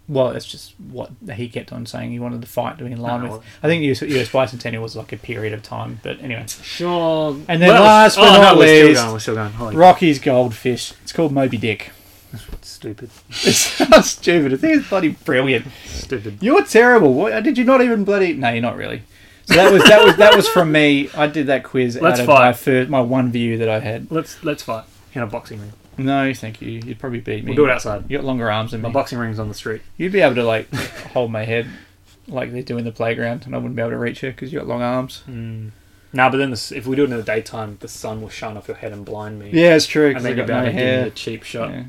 Well, 0.10 0.32
that's 0.32 0.46
just 0.46 0.74
what 0.80 1.12
he 1.34 1.50
kept 1.50 1.74
on 1.74 1.86
saying. 1.86 2.12
He 2.12 2.20
wanted 2.20 2.40
the 2.40 2.48
fight 2.48 2.78
to 2.78 2.86
be 2.86 2.92
in 2.94 3.02
line 3.02 3.20
Oh, 3.20 3.24
with. 3.24 3.32
well. 3.32 3.44
I 3.62 3.68
think 3.68 3.84
US, 3.84 4.02
US 4.02 4.30
Bicentennial 4.30 4.82
was 4.82 4.96
like 4.96 5.12
a 5.12 5.18
period 5.18 5.52
of 5.52 5.62
time, 5.64 6.00
but 6.02 6.22
anyway. 6.22 6.46
Sure. 6.48 7.38
And 7.50 7.62
then 7.62 7.70
last 7.70 8.16
but 8.16 8.24
oh, 8.30 8.42
not 8.42 8.54
no, 8.54 8.60
we're 8.60 8.94
still 8.94 9.04
going. 9.04 9.14
We're 9.14 9.20
still 9.20 9.36
going. 9.36 9.52
Holy 9.52 9.76
Rocky's 9.76 10.20
Goldfish. 10.20 10.94
It's 11.04 11.12
called 11.12 11.34
Moby 11.34 11.58
Dick. 11.58 11.92
stupid. 12.62 13.10
It's 13.30 13.58
stupid. 14.10 14.54
I 14.54 14.58
think 14.58 14.78
it's 14.78 14.90
bloody 14.90 15.10
brilliant. 15.10 15.68
Stupid. 15.86 16.38
You're 16.42 16.64
terrible. 16.64 17.14
What, 17.14 17.44
did 17.44 17.58
you 17.58 17.64
not 17.66 17.82
even 17.82 18.06
bloody? 18.06 18.34
No, 18.34 18.50
you're 18.50 18.62
not 18.62 18.78
really. 18.78 19.04
So 19.48 19.56
that 19.56 19.72
was 19.72 19.84
that 19.84 20.04
was 20.06 20.16
that 20.18 20.36
was 20.36 20.48
from 20.48 20.72
me. 20.72 21.10
I 21.16 21.28
did 21.28 21.48
that 21.48 21.64
quiz 21.64 21.96
Let's 22.00 22.20
out 22.20 22.24
of 22.24 22.26
fight. 22.28 22.40
my 22.48 22.54
first, 22.54 22.90
my 22.90 23.02
one 23.02 23.32
view 23.32 23.58
that 23.58 23.70
I 23.70 23.80
had. 23.80 24.12
Let's 24.12 24.44
let's 24.44 24.62
fight 24.64 24.84
in 25.14 25.22
a 25.22 25.28
boxing 25.28 25.60
ring. 25.62 25.72
No, 25.98 26.32
thank 26.34 26.62
you. 26.62 26.80
You'd 26.86 27.00
probably 27.00 27.22
beat 27.22 27.44
me. 27.44 27.52
We'll 27.52 27.66
do 27.66 27.72
it 27.72 27.74
outside. 27.74 28.04
You 28.10 28.18
got 28.18 28.26
longer 28.26 28.52
arms 28.52 28.72
than 28.72 28.82
My 28.82 28.90
me. 28.90 28.94
boxing 28.94 29.18
ring's 29.18 29.40
on 29.40 29.48
the 29.48 29.54
street. 29.56 29.82
You'd 29.98 30.12
be 30.12 30.20
able 30.20 30.36
to 30.36 30.44
like 30.44 30.72
hold 31.14 31.32
my 31.32 31.44
head 31.46 31.68
like 32.28 32.52
they 32.52 32.62
do 32.62 32.78
in 32.78 32.84
the 32.86 32.92
playground, 32.92 33.46
and 33.46 33.56
I 33.56 33.58
wouldn't 33.58 33.76
be 33.76 33.82
able 33.82 33.92
to 33.92 33.98
reach 33.98 34.22
you 34.22 34.30
because 34.32 34.52
you 34.54 34.60
got 34.60 34.68
long 34.68 34.82
arms. 34.82 35.22
Hmm. 35.26 35.70
No, 36.14 36.30
but 36.30 36.38
then 36.38 36.52
the, 36.52 36.74
if 36.76 36.86
we 36.88 36.96
do 36.96 37.04
it 37.04 37.12
in 37.12 37.18
the 37.18 37.24
daytime, 37.24 37.78
the 37.80 37.88
sun 37.88 38.22
will 38.22 38.30
shine 38.30 38.58
off 38.58 38.68
your 38.68 38.78
head 38.78 38.92
and 38.94 39.06
blind 39.06 39.40
me. 39.40 39.50
Yeah, 39.54 39.76
it's 39.76 39.86
true. 39.88 40.08
and 40.16 40.18
then 40.24 40.34
I 40.34 40.36
you'll 40.36 40.46
got 40.46 40.48
be 40.48 40.54
able 40.54 40.62
no 40.66 40.72
to 40.72 40.72
give 40.78 41.02
me 41.04 41.08
a 41.08 41.12
cheap 41.12 41.44
shot. 41.44 41.70
Yeah. 41.72 41.84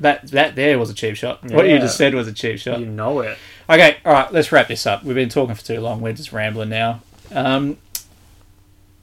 That 0.00 0.28
that 0.32 0.54
there 0.56 0.78
was 0.78 0.90
a 0.90 0.94
cheap 0.94 1.16
shot. 1.16 1.42
What 1.50 1.66
you 1.66 1.74
Yeah. 1.74 1.78
just 1.80 1.96
said 1.96 2.14
was 2.14 2.28
a 2.28 2.32
cheap 2.32 2.58
shot. 2.58 2.80
You 2.80 2.86
know 2.86 3.20
it. 3.20 3.38
Okay, 3.68 3.96
all 4.04 4.12
right. 4.12 4.32
Let's 4.32 4.52
wrap 4.52 4.68
this 4.68 4.86
up. 4.86 5.02
We've 5.02 5.14
been 5.14 5.28
talking 5.28 5.54
for 5.54 5.64
too 5.64 5.80
long. 5.80 6.00
We're 6.00 6.12
just 6.12 6.32
rambling 6.32 6.68
now. 6.68 7.00
Um, 7.32 7.78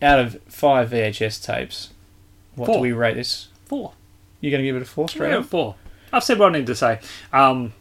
out 0.02 0.20
of 0.20 0.42
five 0.44 0.90
VHS 0.90 1.44
tapes, 1.44 1.90
what 2.56 2.72
do 2.72 2.80
we 2.80 2.92
rate 2.92 3.16
this? 3.16 3.50
Four. 3.66 3.94
You're 4.40 4.52
going 4.52 4.62
to 4.62 4.66
give 4.66 4.76
it 4.76 4.82
a 4.82 4.86
four 4.86 5.10
straight 5.10 5.32
Yeah, 5.32 5.42
four. 5.42 5.76
I've 6.12 6.24
said 6.24 6.40
what 6.40 6.54
I 6.56 6.60
need 6.60 6.68
to 6.68 6.76
say. 6.76 7.00
Um, 7.32 7.74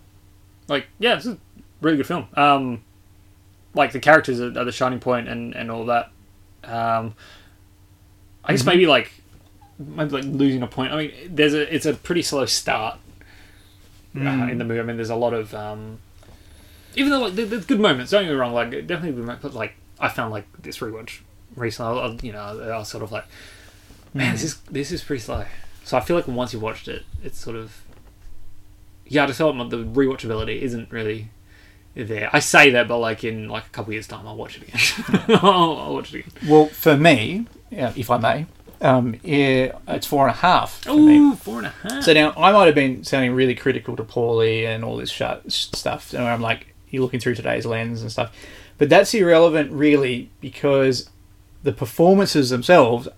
like, 0.68 0.86
yeah, 0.98 1.16
it's 1.16 1.26
a 1.26 1.36
really 1.80 1.96
good 1.96 2.06
film. 2.06 2.26
Um, 2.34 2.82
like 3.74 3.92
the 3.92 4.00
characters 4.00 4.40
are, 4.40 4.58
are 4.58 4.64
the 4.64 4.72
shining 4.72 5.00
point 5.00 5.28
and, 5.28 5.54
and 5.54 5.70
all 5.70 5.86
that. 5.86 6.10
Um, 6.64 7.14
I 8.44 8.52
guess 8.52 8.64
maybe 8.64 8.86
like 8.86 9.12
maybe 9.78 10.10
like 10.10 10.24
losing 10.24 10.62
a 10.62 10.66
point. 10.66 10.92
I 10.92 10.96
mean, 10.96 11.12
there's 11.28 11.54
a 11.54 11.72
it's 11.74 11.86
a 11.86 11.94
pretty 11.94 12.22
slow 12.22 12.46
start 12.46 12.98
uh, 14.16 14.20
in 14.20 14.58
the 14.58 14.64
movie. 14.64 14.80
I 14.80 14.82
mean, 14.82 14.96
there's 14.96 15.10
a 15.10 15.16
lot 15.16 15.32
of 15.32 15.54
um, 15.54 15.98
even 16.96 17.10
though 17.10 17.20
like 17.20 17.34
there's 17.34 17.66
good 17.66 17.80
moments. 17.80 18.10
Don't 18.10 18.24
get 18.24 18.30
me 18.30 18.36
wrong. 18.36 18.52
Like 18.52 18.70
definitely 18.70 19.12
good 19.12 19.20
moments. 19.20 19.42
But 19.42 19.54
like 19.54 19.74
I 20.00 20.08
found 20.08 20.30
like 20.32 20.46
this 20.62 20.78
rewatch 20.78 21.20
recently. 21.56 22.00
I, 22.00 22.06
I- 22.06 22.18
you 22.22 22.32
know, 22.32 22.40
I 22.72 22.78
was 22.78 22.88
sort 22.88 23.02
of 23.04 23.12
like, 23.12 23.24
man, 24.14 24.32
this 24.32 24.42
is 24.44 24.56
this 24.70 24.90
is 24.92 25.02
pretty 25.02 25.20
slow. 25.22 25.44
So 25.84 25.96
I 25.96 26.00
feel 26.00 26.16
like 26.16 26.28
once 26.28 26.52
you've 26.52 26.62
watched 26.62 26.88
it, 26.88 27.04
it's 27.24 27.38
sort 27.38 27.56
of 27.56 27.82
yeah. 29.06 29.24
I 29.24 29.26
just 29.26 29.38
felt 29.38 29.56
the 29.70 29.78
rewatchability 29.84 30.60
isn't 30.60 30.90
really 30.90 31.28
there. 31.94 32.30
I 32.32 32.38
say 32.38 32.70
that, 32.70 32.88
but 32.88 32.98
like 32.98 33.24
in 33.24 33.48
like 33.48 33.66
a 33.66 33.70
couple 33.70 33.92
years 33.92 34.06
time, 34.06 34.26
I'll 34.26 34.36
watch 34.36 34.58
it 34.58 34.62
again. 34.68 35.36
I'll, 35.42 35.76
I'll 35.78 35.94
watch 35.94 36.14
it 36.14 36.20
again. 36.26 36.32
Well, 36.48 36.66
for 36.66 36.96
me, 36.96 37.46
if 37.70 38.10
I 38.10 38.16
may, 38.18 38.46
um, 38.80 39.16
yeah, 39.22 39.72
it's 39.88 40.06
four 40.06 40.26
and 40.28 40.34
a 40.36 40.38
half 40.38 40.82
for 40.84 40.96
me. 40.96 41.18
Ooh, 41.18 41.34
four 41.34 41.58
and 41.58 41.66
a 41.66 41.70
half. 41.70 42.04
So 42.04 42.12
now 42.12 42.32
I 42.36 42.52
might 42.52 42.66
have 42.66 42.74
been 42.74 43.04
sounding 43.04 43.32
really 43.34 43.54
critical 43.54 43.96
to 43.96 44.04
Paulie 44.04 44.64
and 44.66 44.84
all 44.84 44.96
this 44.96 45.10
sh- 45.10 45.22
stuff. 45.48 46.12
And 46.14 46.24
I'm 46.24 46.40
like, 46.40 46.71
you're 46.92 47.02
looking 47.02 47.18
through 47.18 47.34
today's 47.34 47.66
lens 47.66 48.02
and 48.02 48.12
stuff, 48.12 48.32
but 48.78 48.88
that's 48.88 49.12
irrelevant 49.14 49.72
really 49.72 50.30
because 50.40 51.10
the 51.62 51.72
performances 51.72 52.50
themselves 52.50 53.08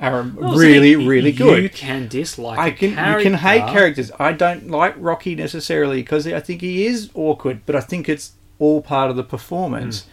are 0.00 0.22
Well, 0.22 0.56
really, 0.56 0.94
so 0.94 1.06
really 1.06 1.30
You 1.30 1.38
good. 1.38 1.62
You 1.62 1.68
can 1.70 2.08
dislike. 2.08 2.58
I 2.58 2.70
can 2.70 2.90
you 2.90 3.22
can 3.22 3.34
hate 3.34 3.66
characters. 3.68 4.10
I 4.18 4.32
don't 4.32 4.70
like 4.70 4.94
Rocky 4.96 5.34
necessarily 5.34 6.02
because 6.02 6.26
I 6.26 6.40
think 6.40 6.60
he 6.60 6.86
is 6.86 7.10
awkward, 7.14 7.60
but 7.66 7.74
I 7.76 7.80
think 7.80 8.08
it's 8.08 8.32
all 8.58 8.82
part 8.82 9.10
of 9.10 9.16
the 9.16 9.24
performance. 9.24 10.02
Hmm. 10.02 10.10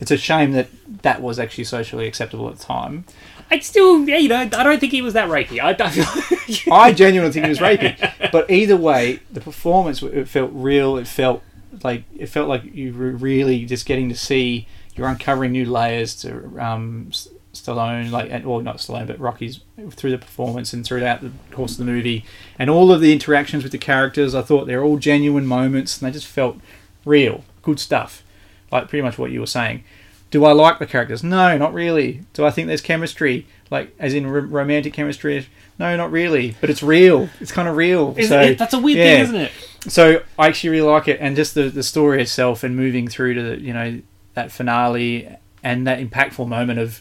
It's 0.00 0.10
a 0.10 0.16
shame 0.16 0.52
that 0.52 0.68
that 1.02 1.22
was 1.22 1.38
actually 1.38 1.64
socially 1.64 2.06
acceptable 2.06 2.48
at 2.48 2.58
the 2.58 2.64
time. 2.64 3.04
I 3.50 3.58
still, 3.60 4.08
yeah, 4.08 4.16
you 4.16 4.28
know, 4.28 4.38
I 4.38 4.46
don't 4.46 4.78
think 4.80 4.92
he 4.92 5.02
was 5.02 5.14
that 5.14 5.28
rapey. 5.28 5.60
I 5.60 5.72
don't. 5.72 6.72
I 6.72 6.92
genuinely 6.92 7.32
think 7.32 7.46
he 7.46 7.50
was 7.50 7.58
rapey. 7.58 8.10
But 8.32 8.50
either 8.50 8.76
way, 8.76 9.20
the 9.30 9.40
performance 9.40 10.02
it 10.02 10.28
felt 10.28 10.50
real. 10.52 10.96
It 10.96 11.06
felt 11.06 11.42
like 11.82 12.04
it 12.16 12.26
felt 12.26 12.48
like 12.48 12.64
you 12.64 12.92
were 12.92 13.10
really 13.10 13.64
just 13.64 13.86
getting 13.86 14.08
to 14.08 14.14
see 14.14 14.66
you're 14.94 15.08
uncovering 15.08 15.52
new 15.52 15.64
layers 15.64 16.14
to 16.14 16.30
um, 16.60 17.10
Stallone, 17.52 18.10
like 18.10 18.30
and- 18.30 18.44
well 18.46 18.60
not 18.60 18.76
Stallone, 18.76 19.06
but 19.06 19.18
Rocky's 19.18 19.60
through 19.90 20.10
the 20.10 20.18
performance 20.18 20.72
and 20.72 20.84
throughout 20.84 21.20
the 21.20 21.32
course 21.50 21.72
of 21.72 21.78
the 21.78 21.84
movie, 21.84 22.24
and 22.58 22.70
all 22.70 22.92
of 22.92 23.00
the 23.00 23.12
interactions 23.12 23.62
with 23.62 23.72
the 23.72 23.78
characters. 23.78 24.34
I 24.34 24.42
thought 24.42 24.66
they're 24.66 24.84
all 24.84 24.98
genuine 24.98 25.46
moments, 25.46 25.98
and 26.00 26.06
they 26.06 26.12
just 26.12 26.26
felt 26.26 26.58
real, 27.04 27.44
good 27.62 27.80
stuff. 27.80 28.22
Like 28.70 28.88
pretty 28.88 29.02
much 29.02 29.18
what 29.18 29.30
you 29.30 29.40
were 29.40 29.46
saying. 29.46 29.84
Do 30.30 30.44
I 30.44 30.52
like 30.52 30.80
the 30.80 30.86
characters? 30.86 31.22
No, 31.22 31.56
not 31.56 31.72
really. 31.72 32.22
Do 32.32 32.44
I 32.44 32.50
think 32.50 32.66
there's 32.66 32.80
chemistry, 32.80 33.46
like 33.70 33.94
as 34.00 34.14
in 34.14 34.26
ro- 34.26 34.40
romantic 34.40 34.92
chemistry? 34.92 35.46
No, 35.78 35.96
not 35.96 36.10
really. 36.10 36.56
But 36.60 36.70
it's 36.70 36.82
real. 36.82 37.28
It's 37.40 37.52
kind 37.52 37.68
of 37.68 37.76
real. 37.76 38.14
Isn't 38.16 38.28
so 38.28 38.40
it? 38.40 38.58
That's 38.58 38.74
a 38.74 38.78
weird 38.80 38.98
yeah. 38.98 39.04
thing, 39.04 39.22
isn't 39.22 39.36
it? 39.36 39.52
So 39.86 40.22
I 40.38 40.48
actually 40.48 40.70
really 40.70 40.90
like 40.90 41.08
it, 41.08 41.18
and 41.20 41.36
just 41.36 41.54
the 41.54 41.68
the 41.68 41.82
story 41.82 42.22
itself, 42.22 42.62
and 42.62 42.74
moving 42.76 43.08
through 43.08 43.34
to 43.34 43.42
the, 43.42 43.60
you 43.60 43.72
know 43.72 44.00
that 44.34 44.50
finale 44.50 45.28
and 45.62 45.86
that 45.86 45.98
impactful 46.00 46.46
moment 46.48 46.78
of 46.78 47.00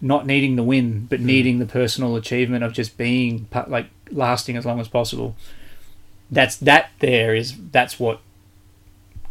not 0.00 0.26
needing 0.26 0.56
the 0.56 0.62
win, 0.62 0.92
Mm. 0.92 1.08
but 1.08 1.20
needing 1.20 1.58
the 1.58 1.66
personal 1.66 2.16
achievement 2.16 2.64
of 2.64 2.72
just 2.72 2.96
being 2.96 3.46
like 3.68 3.86
lasting 4.10 4.56
as 4.56 4.66
long 4.66 4.80
as 4.80 4.88
possible. 4.88 5.36
That's 6.30 6.56
that. 6.56 6.90
There 7.00 7.34
is 7.34 7.54
that's 7.72 8.00
what 8.00 8.20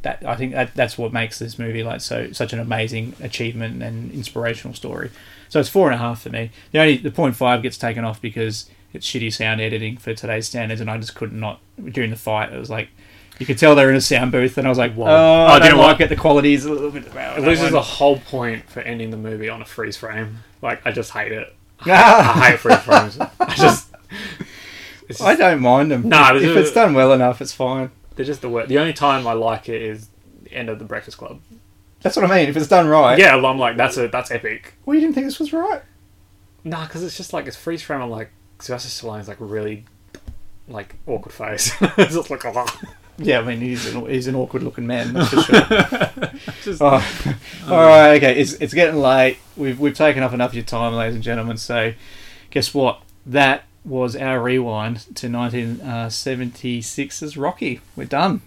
that 0.03 0.23
I 0.25 0.35
think 0.35 0.53
that 0.53 0.73
that's 0.73 0.97
what 0.97 1.11
makes 1.13 1.39
this 1.39 1.59
movie 1.59 1.83
like 1.83 2.01
so 2.01 2.31
such 2.31 2.53
an 2.53 2.59
amazing 2.59 3.13
achievement 3.21 3.81
and 3.83 4.11
inspirational 4.11 4.73
story. 4.75 5.09
So 5.49 5.59
it's 5.59 5.69
four 5.69 5.87
and 5.91 5.95
a 5.95 5.97
half 5.97 6.21
for 6.21 6.29
me. 6.29 6.51
The 6.71 6.79
only 6.79 6.97
the 6.97 7.11
point 7.11 7.35
five 7.35 7.61
gets 7.63 7.77
taken 7.77 8.05
off 8.05 8.21
because 8.21 8.69
it's 8.93 9.07
shitty 9.07 9.31
sound 9.33 9.61
editing 9.61 9.97
for 9.97 10.13
today's 10.13 10.47
standards, 10.47 10.81
and 10.81 10.89
I 10.89 10.97
just 10.97 11.15
could 11.15 11.31
not 11.33 11.59
during 11.91 12.09
the 12.09 12.15
fight. 12.15 12.51
It 12.53 12.59
was 12.59 12.69
like 12.69 12.89
you 13.39 13.45
could 13.45 13.57
tell 13.57 13.73
they're 13.75 13.89
in 13.89 13.95
a 13.95 14.01
sound 14.01 14.31
booth, 14.31 14.57
and 14.57 14.67
I 14.67 14.69
was 14.69 14.77
like, 14.77 14.93
Whoa. 14.93 15.05
"Oh, 15.05 15.09
Oh, 15.09 15.45
I 15.45 15.59
do 15.59 15.65
you 15.65 15.69
don't 15.71 15.77
know 15.79 15.83
like 15.85 15.99
what? 15.99 16.01
it. 16.05 16.09
The 16.09 16.15
quality 16.15 16.53
is 16.53 16.65
a 16.65 16.71
little 16.71 16.91
bit." 16.91 17.05
It 17.07 17.41
loses 17.43 17.71
the 17.71 17.81
whole 17.81 18.19
point 18.19 18.69
for 18.69 18.81
ending 18.81 19.09
the 19.09 19.17
movie 19.17 19.49
on 19.49 19.61
a 19.61 19.65
freeze 19.65 19.97
frame. 19.97 20.39
Like, 20.61 20.85
I 20.85 20.91
just 20.91 21.11
hate 21.11 21.31
it. 21.31 21.55
I 21.85 22.51
hate 22.51 22.59
freeze 22.59 22.79
frames. 22.79 23.17
I 23.39 23.55
just. 23.55 23.87
Just 25.07 25.21
I 25.21 25.35
don't 25.35 25.59
mind 25.61 25.91
them. 25.91 26.07
Nah, 26.07 26.35
if, 26.35 26.43
if 26.43 26.55
it's 26.55 26.71
done 26.71 26.93
well 26.93 27.11
enough, 27.11 27.41
it's 27.41 27.51
fine. 27.53 27.91
they're 28.15 28.25
just 28.25 28.41
the 28.41 28.49
worst. 28.49 28.69
The 28.69 28.77
only 28.79 28.93
time 28.93 29.27
I 29.27 29.33
like 29.33 29.67
it 29.67 29.81
is 29.81 30.07
the 30.43 30.53
end 30.53 30.69
of 30.69 30.79
the 30.79 30.85
Breakfast 30.85 31.17
Club. 31.17 31.41
That's 32.01 32.15
what 32.15 32.29
I 32.29 32.35
mean. 32.35 32.47
If 32.49 32.55
it's 32.57 32.67
done 32.67 32.87
right, 32.87 33.17
Yeah, 33.19 33.35
I'm 33.35 33.59
like, 33.59 33.75
that's 33.77 33.97
a 33.97 34.07
that's 34.07 34.31
epic. 34.31 34.73
Well, 34.85 34.95
you 34.95 35.01
didn't 35.01 35.15
think 35.15 35.27
this 35.27 35.37
was 35.39 35.51
right? 35.51 35.81
Nah, 36.63 36.85
because 36.85 37.03
it's 37.03 37.17
just 37.17 37.33
like 37.33 37.45
it's 37.47 37.57
freeze 37.57 37.81
frame. 37.81 38.01
I'm 38.01 38.09
like 38.09 38.31
Sylvester 38.61 38.89
Stallone's 39.07 39.27
like 39.27 39.37
really 39.39 39.85
like 40.67 40.95
awkward 41.07 41.33
face. 41.33 41.71
it's 41.81 42.13
just 42.13 42.29
like 42.29 42.45
oh. 42.45 42.65
Yeah, 43.17 43.39
I 43.39 43.43
mean 43.43 43.59
he's 43.59 43.93
an, 43.93 44.05
he's 44.07 44.27
an 44.27 44.35
awkward 44.35 44.63
looking 44.63 44.87
man. 44.87 45.13
That's 45.13 45.29
for 45.29 45.41
sure. 45.41 46.31
Just- 46.63 46.81
Oh. 46.81 47.35
All 47.67 47.77
right, 47.87 48.15
okay. 48.15 48.39
It's 48.39 48.53
it's 48.53 48.73
getting 48.73 48.99
late. 48.99 49.37
We've 49.57 49.79
we've 49.79 49.95
taken 49.95 50.23
up 50.23 50.33
enough 50.33 50.51
of 50.51 50.55
your 50.55 50.63
time, 50.63 50.93
ladies 50.93 51.15
and 51.15 51.23
gentlemen. 51.23 51.57
So, 51.57 51.93
guess 52.49 52.73
what? 52.73 53.01
That 53.25 53.65
was 53.83 54.15
our 54.15 54.41
rewind 54.41 55.15
to 55.15 55.27
1976's 55.27 57.37
Rocky. 57.37 57.81
We're 57.95 58.05
done. 58.05 58.41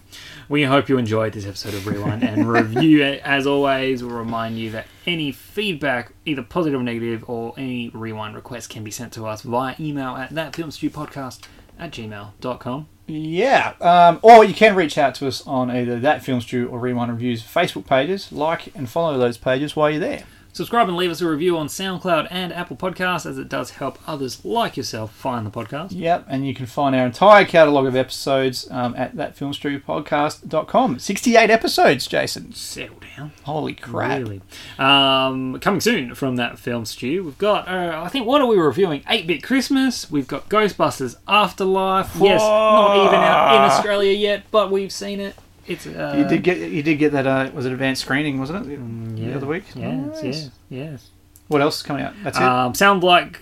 We 0.47 0.63
hope 0.63 0.87
you 0.87 0.97
enjoyed 0.97 1.33
this 1.33 1.45
episode 1.45 1.73
of 1.73 1.87
Rewind 1.87 2.23
and 2.23 2.49
Review. 2.49 3.03
As 3.03 3.45
always, 3.45 4.03
we'll 4.03 4.15
remind 4.15 4.57
you 4.57 4.71
that 4.71 4.87
any 5.05 5.31
feedback, 5.31 6.13
either 6.25 6.43
positive 6.43 6.79
or 6.79 6.83
negative, 6.83 7.29
or 7.29 7.53
any 7.57 7.89
rewind 7.89 8.35
requests 8.35 8.67
can 8.67 8.83
be 8.83 8.91
sent 8.91 9.11
to 9.13 9.25
us 9.25 9.41
via 9.41 9.75
email 9.79 10.15
at 10.15 10.31
thatfilmstewpodcast 10.31 11.41
at 11.77 11.91
gmail.com. 11.91 12.87
Yeah. 13.07 13.73
Um, 13.81 14.19
or 14.21 14.45
you 14.45 14.53
can 14.53 14.75
reach 14.75 14.97
out 14.97 15.15
to 15.15 15.27
us 15.27 15.45
on 15.45 15.69
either 15.69 15.99
that 15.99 16.23
Film 16.23 16.41
Stew 16.41 16.67
or 16.69 16.79
Rewind 16.79 17.11
Reviews 17.11 17.43
Facebook 17.43 17.85
pages. 17.85 18.31
Like 18.31 18.75
and 18.75 18.89
follow 18.89 19.17
those 19.17 19.37
pages 19.37 19.75
while 19.75 19.91
you're 19.91 19.99
there. 19.99 20.23
Subscribe 20.55 20.87
and 20.87 20.95
leave 20.95 21.11
us 21.11 21.19
a 21.19 21.27
review 21.27 21.57
on 21.57 21.67
SoundCloud 21.67 22.29
and 22.31 22.53
Apple 22.53 22.77
Podcasts, 22.77 23.25
as 23.25 23.37
it 23.37 23.49
does 23.49 23.71
help 23.71 23.99
others 24.07 24.45
like 24.45 24.77
yourself 24.77 25.13
find 25.13 25.45
the 25.45 25.51
podcast. 25.51 25.89
Yep, 25.91 26.27
and 26.29 26.47
you 26.47 26.55
can 26.55 26.65
find 26.65 26.95
our 26.95 27.05
entire 27.05 27.43
catalogue 27.43 27.87
of 27.87 27.93
episodes 27.93 28.65
um, 28.71 28.95
at 28.95 29.17
thatfilmstewpodcast.com. 29.17 30.99
68 30.99 31.49
episodes, 31.49 32.07
Jason. 32.07 32.53
Settle 32.53 33.01
down. 33.17 33.33
Holy 33.43 33.73
crap. 33.73 34.17
Really. 34.17 34.41
Um, 34.79 35.59
coming 35.59 35.81
soon 35.81 36.15
from 36.15 36.37
that 36.37 36.57
film 36.57 36.85
stew, 36.85 37.25
we've 37.25 37.37
got, 37.37 37.67
uh, 37.67 38.01
I 38.01 38.07
think, 38.07 38.25
what 38.25 38.39
are 38.39 38.47
we 38.47 38.55
reviewing? 38.55 39.03
8 39.09 39.27
Bit 39.27 39.43
Christmas. 39.43 40.09
We've 40.09 40.25
got 40.25 40.47
Ghostbusters 40.47 41.17
Afterlife. 41.27 42.15
Yes, 42.15 42.39
not 42.39 42.95
even 43.07 43.19
out 43.19 43.55
in 43.55 43.61
Australia 43.71 44.13
yet, 44.13 44.43
but 44.51 44.71
we've 44.71 44.93
seen 44.93 45.19
it. 45.19 45.35
It's 45.67 45.87
uh, 45.87 46.15
You 46.17 46.25
did 46.27 46.43
get 46.43 46.57
you 46.71 46.83
did 46.83 46.95
get 46.97 47.11
that 47.13 47.25
uh, 47.25 47.49
was 47.53 47.65
it 47.65 47.71
advanced 47.71 48.01
screening 48.03 48.39
wasn't 48.39 48.69
it 48.69 49.15
the 49.15 49.33
other 49.35 49.47
week? 49.47 49.63
Yes, 49.75 49.95
Nice. 49.95 50.23
yes, 50.23 50.49
yes. 50.69 51.09
What 51.47 51.61
else 51.61 51.77
is 51.77 51.83
coming 51.83 52.03
out? 52.03 52.13
That's 52.23 52.37
it. 52.37 52.43
Um, 52.43 52.73
Sound 52.73 53.03
like 53.03 53.39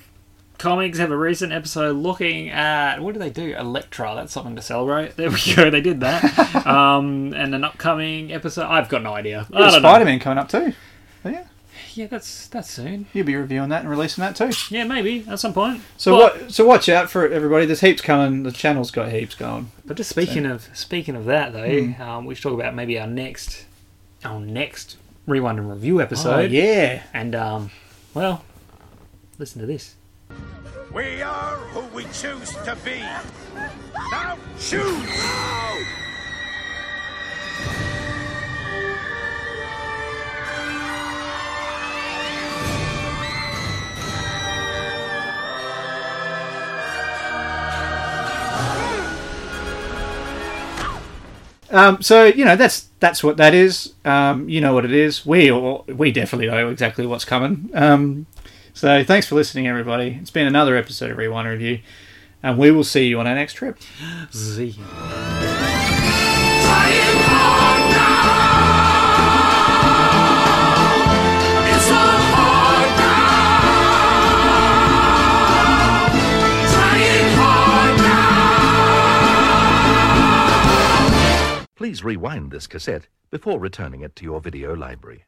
comics 0.58 0.98
have 0.98 1.12
a 1.12 1.18
recent 1.18 1.52
episode 1.52 1.96
looking 1.98 2.50
at 2.50 3.02
what 3.02 3.14
do 3.14 3.20
they 3.20 3.30
do? 3.30 3.54
Elektra. 3.56 4.14
That's 4.16 4.32
something 4.32 4.56
to 4.56 4.62
celebrate. 4.62 5.16
There 5.18 5.30
we 5.30 5.38
go. 5.56 5.70
They 5.70 5.82
did 5.82 6.00
that. 6.02 6.66
um, 6.68 7.34
and 7.34 7.54
an 7.56 7.64
upcoming 7.64 8.32
episode. 8.32 8.66
I've 8.68 8.88
got 8.90 9.02
no 9.04 9.14
idea. 9.14 9.46
I 9.54 9.60
don't 9.60 9.72
know. 9.74 9.80
Spider 9.80 10.06
Man 10.06 10.20
coming 10.20 10.38
up 10.38 10.48
too. 10.50 10.74
Oh, 11.26 11.30
yeah, 11.30 11.46
Yeah, 11.96 12.08
that's 12.08 12.48
that's 12.48 12.70
soon. 12.72 13.06
you'll 13.14 13.26
be 13.26 13.36
reviewing 13.36 13.70
that 13.70 13.82
and 13.82 13.90
releasing 13.90 14.22
that 14.24 14.36
too. 14.36 14.52
Yeah, 14.74 14.84
maybe 14.86 15.26
at 15.30 15.40
some 15.40 15.54
point. 15.54 15.82
So 15.98 16.18
But- 16.18 16.42
what? 16.42 16.52
So 16.52 16.66
watch 16.66 16.90
out 16.90 17.10
for 17.10 17.26
it, 17.26 17.32
everybody. 17.32 17.66
There's 17.66 17.82
heaps 17.82 18.02
coming. 18.02 18.44
The 18.44 18.52
channel's 18.52 18.92
got 18.92 19.12
heaps 19.12 19.36
going. 19.36 19.72
But 19.86 19.98
just 19.98 20.10
speaking 20.10 20.46
of 20.46 20.68
speaking 20.74 21.16
of 21.16 21.26
that 21.26 21.54
though, 21.54 21.70
Hmm. 21.88 22.02
um, 22.02 22.26
we 22.26 22.36
should 22.36 22.44
talk 22.44 22.54
about 22.54 22.74
maybe 22.76 23.00
our 23.00 23.08
next 23.08 23.66
our 24.26 24.40
next 24.40 24.98
rewind 25.28 25.60
and 25.60 25.70
review 25.70 26.02
episode. 26.02 26.36
Oh 26.36 26.40
yeah. 26.40 27.04
And 27.14 27.36
um, 27.36 27.72
well, 28.14 28.44
listen 29.38 29.62
to 29.62 29.68
this. 29.68 29.96
We 30.94 31.22
are 31.22 31.56
who 31.58 31.82
we 31.96 32.04
choose 32.06 32.52
to 32.66 32.78
be. 32.84 33.00
Now 34.12 34.38
choose! 34.60 35.10
Um, 51.74 52.02
so 52.02 52.26
you 52.26 52.46
know 52.46 52.56
that's 52.56 52.90
that's 53.00 53.24
what 53.24 53.38
that 53.38 53.54
is. 53.54 53.94
Um, 54.06 54.48
you 54.48 54.62
know 54.62 54.74
what 54.74 54.86
it 54.86 54.94
is. 54.94 55.26
We 55.26 55.52
all, 55.52 55.84
we 55.88 56.12
definitely 56.12 56.48
know 56.48 56.70
exactly 56.70 57.06
what's 57.06 57.26
coming. 57.26 57.70
Um, 57.74 58.28
so 58.74 59.04
thanks 59.04 59.28
for 59.28 59.36
listening, 59.36 59.68
everybody. 59.68 60.20
It's 60.22 60.32
been 60.32 60.48
another 60.48 60.78
episode 60.78 61.12
of 61.12 61.18
Rewind 61.18 61.48
Review, 61.48 61.80
and 62.44 62.58
we 62.58 62.72
will 62.72 62.84
see 62.84 63.08
you 63.08 63.20
on 63.20 63.28
our 63.28 63.36
next 63.36 63.54
trip. 63.54 63.80
Z. 64.34 64.76
Please 81.84 82.02
rewind 82.02 82.50
this 82.50 82.66
cassette 82.66 83.10
before 83.30 83.60
returning 83.60 84.00
it 84.00 84.16
to 84.16 84.24
your 84.24 84.40
video 84.40 84.74
library. 84.74 85.26